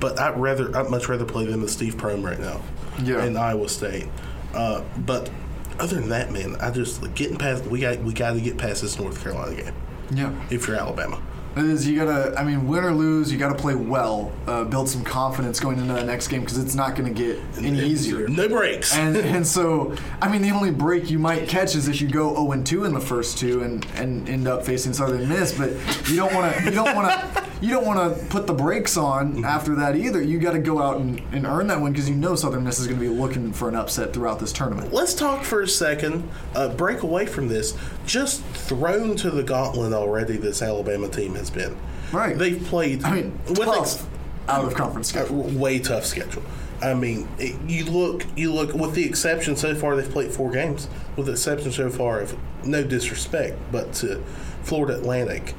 but 0.00 0.18
I'd 0.18 0.36
rather, 0.38 0.76
I'd 0.76 0.90
much 0.90 1.08
rather 1.08 1.24
play 1.24 1.44
them 1.46 1.60
than 1.60 1.68
Steve 1.68 1.96
Prohm 1.96 2.24
right 2.24 2.40
now. 2.40 2.60
Yeah. 3.02 3.24
In 3.24 3.36
Iowa 3.36 3.68
State. 3.68 4.08
Uh, 4.54 4.82
but 4.98 5.30
other 5.78 5.96
than 6.00 6.08
that, 6.08 6.32
man, 6.32 6.56
I 6.56 6.70
just 6.70 7.02
getting 7.14 7.36
past. 7.36 7.64
We 7.66 7.80
got 7.80 7.98
we 8.00 8.12
got 8.12 8.32
to 8.32 8.40
get 8.40 8.58
past 8.58 8.82
this 8.82 8.98
North 8.98 9.22
Carolina 9.22 9.62
game. 9.62 9.74
Yeah. 10.10 10.32
If 10.50 10.66
you're 10.66 10.76
Alabama, 10.76 11.20
is. 11.56 11.86
You 11.86 11.96
gotta. 11.96 12.38
I 12.38 12.44
mean, 12.44 12.66
win 12.66 12.84
or 12.84 12.92
lose, 12.92 13.32
you 13.32 13.38
gotta 13.38 13.54
play 13.54 13.74
well. 13.74 14.32
Uh, 14.46 14.64
build 14.64 14.88
some 14.88 15.04
confidence 15.04 15.60
going 15.60 15.78
into 15.78 15.92
that 15.94 16.06
next 16.06 16.28
game 16.28 16.40
because 16.40 16.58
it's 16.58 16.74
not 16.74 16.96
going 16.96 17.12
to 17.12 17.22
get 17.22 17.38
any 17.58 17.80
easier. 17.80 18.28
No 18.28 18.48
breaks. 18.48 18.96
And 18.96 19.16
and 19.16 19.46
so, 19.46 19.94
I 20.20 20.28
mean, 20.28 20.42
the 20.42 20.50
only 20.50 20.70
break 20.70 21.10
you 21.10 21.18
might 21.18 21.48
catch 21.48 21.74
is 21.74 21.88
if 21.88 22.00
you 22.00 22.08
go 22.08 22.34
0 22.34 22.52
and 22.52 22.66
2 22.66 22.84
in 22.84 22.94
the 22.94 23.00
first 23.00 23.38
two 23.38 23.62
and, 23.62 23.86
and 23.94 24.28
end 24.28 24.48
up 24.48 24.64
facing 24.64 24.92
Southern 24.92 25.28
Miss. 25.28 25.56
But 25.56 25.70
you 26.08 26.16
don't 26.16 26.34
want 26.34 26.54
to. 26.54 26.64
You 26.64 26.70
don't 26.70 26.94
want 26.94 27.10
to. 27.10 27.48
You 27.60 27.70
don't 27.70 27.84
want 27.84 28.16
to 28.16 28.24
put 28.26 28.46
the 28.46 28.54
brakes 28.54 28.96
on 28.96 29.44
after 29.44 29.74
that 29.76 29.96
either. 29.96 30.22
You 30.22 30.38
got 30.38 30.52
to 30.52 30.60
go 30.60 30.80
out 30.80 30.98
and, 30.98 31.20
and 31.32 31.44
earn 31.44 31.66
that 31.66 31.80
win 31.80 31.92
because 31.92 32.08
you 32.08 32.14
know 32.14 32.36
Southern 32.36 32.62
Miss 32.62 32.78
is 32.78 32.86
going 32.86 33.00
to 33.00 33.04
be 33.04 33.12
looking 33.12 33.52
for 33.52 33.68
an 33.68 33.74
upset 33.74 34.12
throughout 34.12 34.38
this 34.38 34.52
tournament. 34.52 34.92
Let's 34.92 35.12
talk 35.12 35.42
for 35.42 35.62
a 35.62 35.68
second. 35.68 36.28
Uh, 36.54 36.68
break 36.68 37.02
away 37.02 37.26
from 37.26 37.48
this. 37.48 37.76
Just 38.06 38.44
thrown 38.44 39.16
to 39.16 39.30
the 39.30 39.42
gauntlet 39.42 39.92
already. 39.92 40.36
This 40.36 40.62
Alabama 40.62 41.08
team 41.08 41.34
has 41.34 41.47
been. 41.50 41.76
Right. 42.12 42.36
They've 42.36 42.62
played. 42.64 43.04
I 43.04 43.14
mean, 43.14 43.38
with 43.48 43.58
tough 43.60 43.78
ex- 43.80 44.06
out 44.48 44.64
of 44.64 44.74
conference 44.74 45.08
schedule. 45.08 45.42
way 45.42 45.78
tough 45.78 46.04
schedule. 46.06 46.42
I 46.80 46.94
mean, 46.94 47.28
it, 47.38 47.60
you 47.68 47.84
look, 47.84 48.24
you 48.36 48.52
look. 48.52 48.72
With 48.74 48.94
the 48.94 49.04
exception 49.04 49.56
so 49.56 49.74
far, 49.74 49.96
they've 49.96 50.08
played 50.10 50.30
four 50.32 50.50
games. 50.50 50.88
With 51.16 51.26
the 51.26 51.32
exception 51.32 51.72
so 51.72 51.90
far 51.90 52.20
of 52.20 52.36
no 52.64 52.82
disrespect, 52.84 53.58
but 53.72 53.92
to 53.94 54.22
Florida 54.62 54.96
Atlantic, 54.96 55.54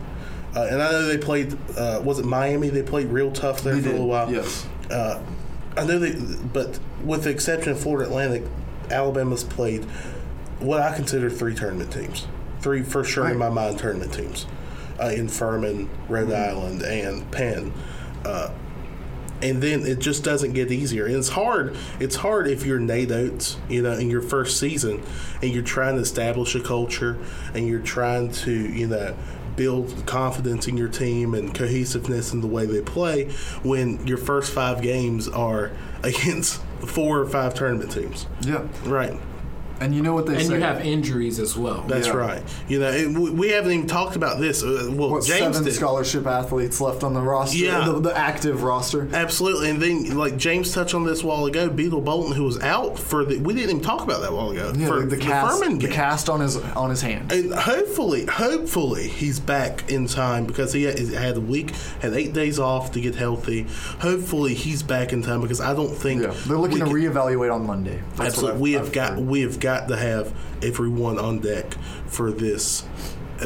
uh, 0.56 0.68
and 0.72 0.82
I 0.82 0.92
know 0.92 1.06
they 1.06 1.18
played. 1.18 1.58
Uh, 1.78 2.02
was 2.04 2.20
it 2.20 2.26
Miami? 2.26 2.70
They 2.70 2.84
played 2.84 3.08
real 3.08 3.32
tough 3.32 3.62
there 3.64 3.76
They 3.76 3.82
for 3.82 3.90
a 3.90 3.92
little 3.92 4.08
while. 4.08 4.32
yes. 4.32 4.66
Uh, 4.90 5.22
I 5.78 5.84
know 5.86 6.00
they, 6.00 6.16
but 6.52 6.80
with 7.04 7.24
the 7.26 7.30
exception 7.30 7.74
of 7.74 7.80
Florida 7.80 8.10
Atlantic, 8.10 8.44
Alabama's 8.90 9.44
played 9.44 9.84
what 10.60 10.82
I 10.82 10.96
consider 10.96 11.30
three 11.30 11.54
tournament 11.54 11.92
teams. 11.94 12.28
Three 12.62 12.82
for 12.84 13.04
sure 13.04 13.30
in 13.30 13.38
my 13.38 13.50
mind 13.50 13.78
tournament 13.80 14.14
teams, 14.14 14.46
uh, 15.02 15.08
in 15.08 15.28
Furman, 15.28 15.90
Rhode. 16.08 16.32
Island, 16.32 16.82
and 16.82 17.30
Penn. 17.32 17.74
Uh, 18.26 18.52
and 19.42 19.64
then 19.64 19.86
it 19.86 20.00
just 20.00 20.24
doesn't 20.26 20.52
get 20.54 20.70
easier. 20.72 21.06
And 21.06 21.16
it's 21.16 21.30
hard. 21.30 21.78
It's 22.00 22.18
hard 22.18 22.48
if 22.48 22.66
you're 22.66 22.80
Nate 22.80 23.12
Oats, 23.12 23.58
you 23.70 23.82
know, 23.82 23.94
in 23.94 24.10
your 24.10 24.22
first 24.22 24.60
season, 24.60 25.02
and 25.42 25.52
you're 25.54 25.64
trying 25.64 25.96
to 25.96 26.02
establish 26.02 26.56
a 26.56 26.60
culture, 26.60 27.18
and 27.54 27.66
you're 27.66 27.80
trying 27.80 28.32
to, 28.34 28.52
you 28.52 28.88
know, 28.88 29.16
build 29.56 30.06
confidence 30.06 30.68
in 30.68 30.76
your 30.78 30.88
team 30.90 31.34
and 31.34 31.54
cohesiveness 31.56 32.34
in 32.34 32.42
the 32.42 32.48
way 32.48 32.66
they 32.66 32.82
play. 32.82 33.30
When 33.64 34.06
your 34.06 34.18
first 34.18 34.52
five 34.54 34.82
games 34.82 35.28
are 35.30 35.72
against 36.04 36.62
four 36.86 37.20
or 37.20 37.26
five 37.26 37.54
tournament 37.54 37.92
teams, 37.92 38.26
Yeah. 38.42 38.68
right? 38.86 39.18
And 39.82 39.96
you 39.96 40.02
know 40.02 40.14
what 40.14 40.26
they 40.26 40.36
And 40.36 40.44
say. 40.48 40.54
you 40.56 40.60
have 40.62 40.86
injuries 40.86 41.40
as 41.40 41.56
well. 41.58 41.84
That's 41.88 42.08
Yeah. 42.08 42.14
right. 42.18 42.42
You 42.68 42.80
know, 42.80 42.90
and 42.90 43.18
we- 43.18 43.30
we 43.32 43.50
haven't 43.50 43.72
even 43.72 43.88
talked 43.88 44.16
about 44.16 44.40
this. 44.40 44.62
Uh, 44.64 44.90
Well, 44.92 45.10
what, 45.12 45.24
James 45.24 45.40
seven 45.56 45.64
did. 45.64 45.74
scholarship 45.74 46.28
athletes 46.28 46.82
left 46.82 47.04
on 47.04 47.14
the 47.14 47.22
roster, 47.22 47.58
Yeah. 47.58 47.86
the, 47.86 48.00
the 48.00 48.18
active 48.18 48.64
roster. 48.64 49.08
Absolutely, 49.14 49.70
and 49.70 49.82
then 49.82 50.18
like 50.18 50.38
James 50.38 50.72
touched 50.74 50.94
on 50.94 51.06
this 51.06 51.24
a 51.24 51.28
while 51.28 51.46
ago, 51.46 51.70
Beetle 51.70 52.02
Bolden, 52.02 52.34
who 52.34 52.44
was 52.44 52.60
out 52.62 53.00
for 53.00 53.24
the 53.24 53.38
we 53.40 53.54
didn't 53.54 53.70
even 53.70 53.82
talk 53.82 54.04
about 54.04 54.22
that 54.22 54.32
a 54.32 54.36
while 54.36 54.52
ago 54.52 54.74
Yeah, 54.76 54.88
for 54.88 54.96
the, 55.00 55.06
the 55.08 55.16
the 55.16 55.22
cast, 55.22 55.60
Furman 55.64 55.80
the 55.80 55.88
cast 55.88 56.30
on 56.30 56.42
his 56.42 56.58
on 56.76 56.90
his 56.90 57.02
hand. 57.02 57.32
And 57.32 57.54
hopefully, 57.54 58.26
hopefully 58.26 59.08
he's 59.08 59.40
back 59.40 59.90
in 59.90 60.08
time 60.08 60.46
because 60.46 60.74
he 60.74 60.84
had, 60.84 61.38
a 61.38 61.42
week, 61.42 61.72
had 62.02 62.14
eight 62.14 62.34
days 62.34 62.60
off 62.60 62.92
to 62.94 63.00
get 63.02 63.16
healthy. 63.16 63.66
Hopefully 64.00 64.54
he's 64.54 64.84
back 64.84 65.14
in 65.14 65.22
time 65.22 65.42
because 65.42 65.62
I 65.62 65.74
don't 65.74 65.96
think 65.96 66.22
Yeah, 66.24 66.34
they're 66.48 66.58
looking 66.58 66.80
to 66.80 66.86
can- 66.86 66.94
reevaluate 66.94 67.54
on 67.54 67.66
Monday. 67.66 68.00
That's 68.18 68.18
what 68.18 68.26
Absolutely, 68.26 68.52
I've- 68.52 68.62
we 68.62 68.72
have 68.74 68.86
I've 68.88 68.92
got 68.94 69.10
heard. 69.12 69.28
we 69.28 69.42
have 69.42 69.60
got 69.60 69.69
to 69.78 69.96
have 69.96 70.34
everyone 70.62 71.18
on 71.20 71.40
deck 71.40 71.74
for 72.08 72.32
this 72.32 72.84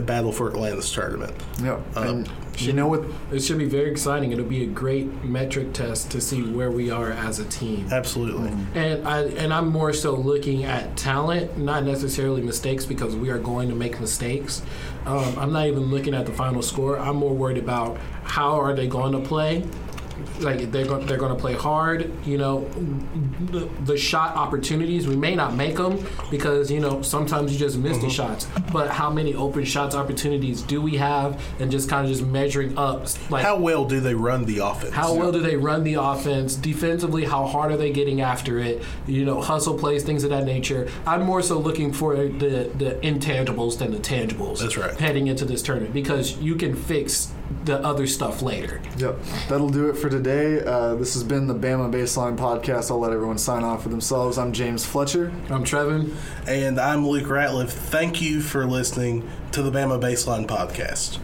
battle 0.05 0.31
for 0.31 0.49
Atlantis 0.49 0.91
tournament. 0.91 1.33
Yeah, 1.61 1.79
Uh, 1.95 2.01
and 2.01 2.29
you 2.57 2.73
know 2.73 2.87
what? 2.87 3.03
It 3.31 3.41
should 3.41 3.57
be 3.57 3.65
very 3.65 3.89
exciting. 3.91 4.31
It'll 4.31 4.45
be 4.45 4.63
a 4.63 4.67
great 4.67 5.23
metric 5.23 5.73
test 5.73 6.11
to 6.11 6.21
see 6.21 6.41
where 6.41 6.71
we 6.71 6.89
are 6.91 7.11
as 7.11 7.39
a 7.39 7.45
team. 7.45 7.87
Absolutely. 7.91 8.51
And 8.75 9.07
I 9.07 9.23
and 9.23 9.53
I'm 9.53 9.67
more 9.69 9.91
so 9.93 10.15
looking 10.15 10.63
at 10.63 10.95
talent, 10.95 11.57
not 11.57 11.83
necessarily 11.83 12.41
mistakes, 12.41 12.85
because 12.85 13.15
we 13.15 13.29
are 13.29 13.39
going 13.39 13.69
to 13.69 13.75
make 13.75 13.99
mistakes. 13.99 14.61
Um, 15.05 15.37
I'm 15.37 15.51
not 15.51 15.67
even 15.67 15.83
looking 15.91 16.13
at 16.13 16.25
the 16.25 16.31
final 16.33 16.61
score. 16.61 16.97
I'm 16.97 17.15
more 17.17 17.33
worried 17.33 17.57
about 17.57 17.97
how 18.23 18.59
are 18.59 18.73
they 18.73 18.87
going 18.87 19.13
to 19.13 19.19
play. 19.19 19.63
Like 20.39 20.71
they're 20.71 20.85
going, 20.85 21.05
they're 21.05 21.17
going 21.17 21.35
to 21.35 21.39
play 21.39 21.53
hard. 21.53 22.11
You 22.25 22.37
know, 22.37 22.69
the, 23.51 23.69
the 23.85 23.97
shot 23.97 24.35
opportunities 24.35 25.07
we 25.07 25.15
may 25.15 25.35
not 25.35 25.55
make 25.55 25.75
them 25.75 26.05
because 26.29 26.71
you 26.71 26.79
know 26.79 27.01
sometimes 27.01 27.53
you 27.53 27.59
just 27.59 27.77
miss 27.77 27.97
the 27.97 28.03
mm-hmm. 28.03 28.09
shots. 28.09 28.47
But 28.71 28.89
how 28.89 29.09
many 29.09 29.33
open 29.35 29.63
shots 29.63 29.95
opportunities 29.95 30.61
do 30.61 30.81
we 30.81 30.97
have? 30.97 31.41
And 31.59 31.71
just 31.71 31.89
kind 31.89 32.05
of 32.05 32.11
just 32.11 32.25
measuring 32.25 32.77
up. 32.77 33.07
Like 33.29 33.43
How 33.43 33.57
well 33.57 33.85
do 33.85 33.99
they 33.99 34.13
run 34.13 34.45
the 34.45 34.59
offense? 34.59 34.93
how 34.93 35.13
well 35.13 35.31
do 35.31 35.39
they 35.41 35.55
run 35.55 35.83
the 35.83 35.95
offense 35.95 36.55
defensively? 36.55 37.25
How 37.25 37.45
hard 37.45 37.71
are 37.71 37.77
they 37.77 37.91
getting 37.91 38.21
after 38.21 38.59
it? 38.59 38.83
You 39.07 39.25
know, 39.25 39.41
hustle 39.41 39.77
plays, 39.77 40.03
things 40.03 40.23
of 40.23 40.29
that 40.29 40.45
nature. 40.45 40.89
I'm 41.05 41.23
more 41.23 41.41
so 41.41 41.59
looking 41.59 41.91
for 41.91 42.15
the 42.15 42.71
the 42.75 42.99
intangibles 43.03 43.77
than 43.77 43.91
the 43.91 43.99
tangibles. 43.99 44.59
That's 44.59 44.77
right. 44.77 44.97
Heading 44.97 45.27
into 45.27 45.45
this 45.45 45.61
tournament 45.61 45.93
because 45.93 46.37
you 46.37 46.55
can 46.55 46.75
fix 46.75 47.32
the 47.65 47.79
other 47.83 48.07
stuff 48.07 48.41
later. 48.41 48.81
Yep, 48.97 49.19
that'll 49.49 49.69
do 49.69 49.89
it 49.89 49.97
for 49.97 50.09
today. 50.09 50.63
Uh, 50.63 50.95
this 50.95 51.13
has 51.13 51.23
been 51.23 51.47
the 51.47 51.55
Bama 51.55 51.91
Baseline 51.91 52.37
Podcast. 52.37 52.91
I'll 52.91 52.99
let 52.99 53.11
everyone 53.11 53.37
sign 53.37 53.63
off 53.63 53.83
for 53.83 53.89
themselves. 53.89 54.37
I'm 54.37 54.51
James 54.53 54.85
Fletcher. 54.85 55.31
I'm 55.49 55.63
Trevin. 55.63 56.13
And 56.47 56.79
I'm 56.79 57.07
Luke 57.07 57.25
Ratliff. 57.27 57.69
Thank 57.69 58.21
you 58.21 58.41
for 58.41 58.65
listening 58.65 59.29
to 59.51 59.61
the 59.61 59.71
Bama 59.71 59.99
Baseline 60.01 60.45
Podcast. 60.47 61.19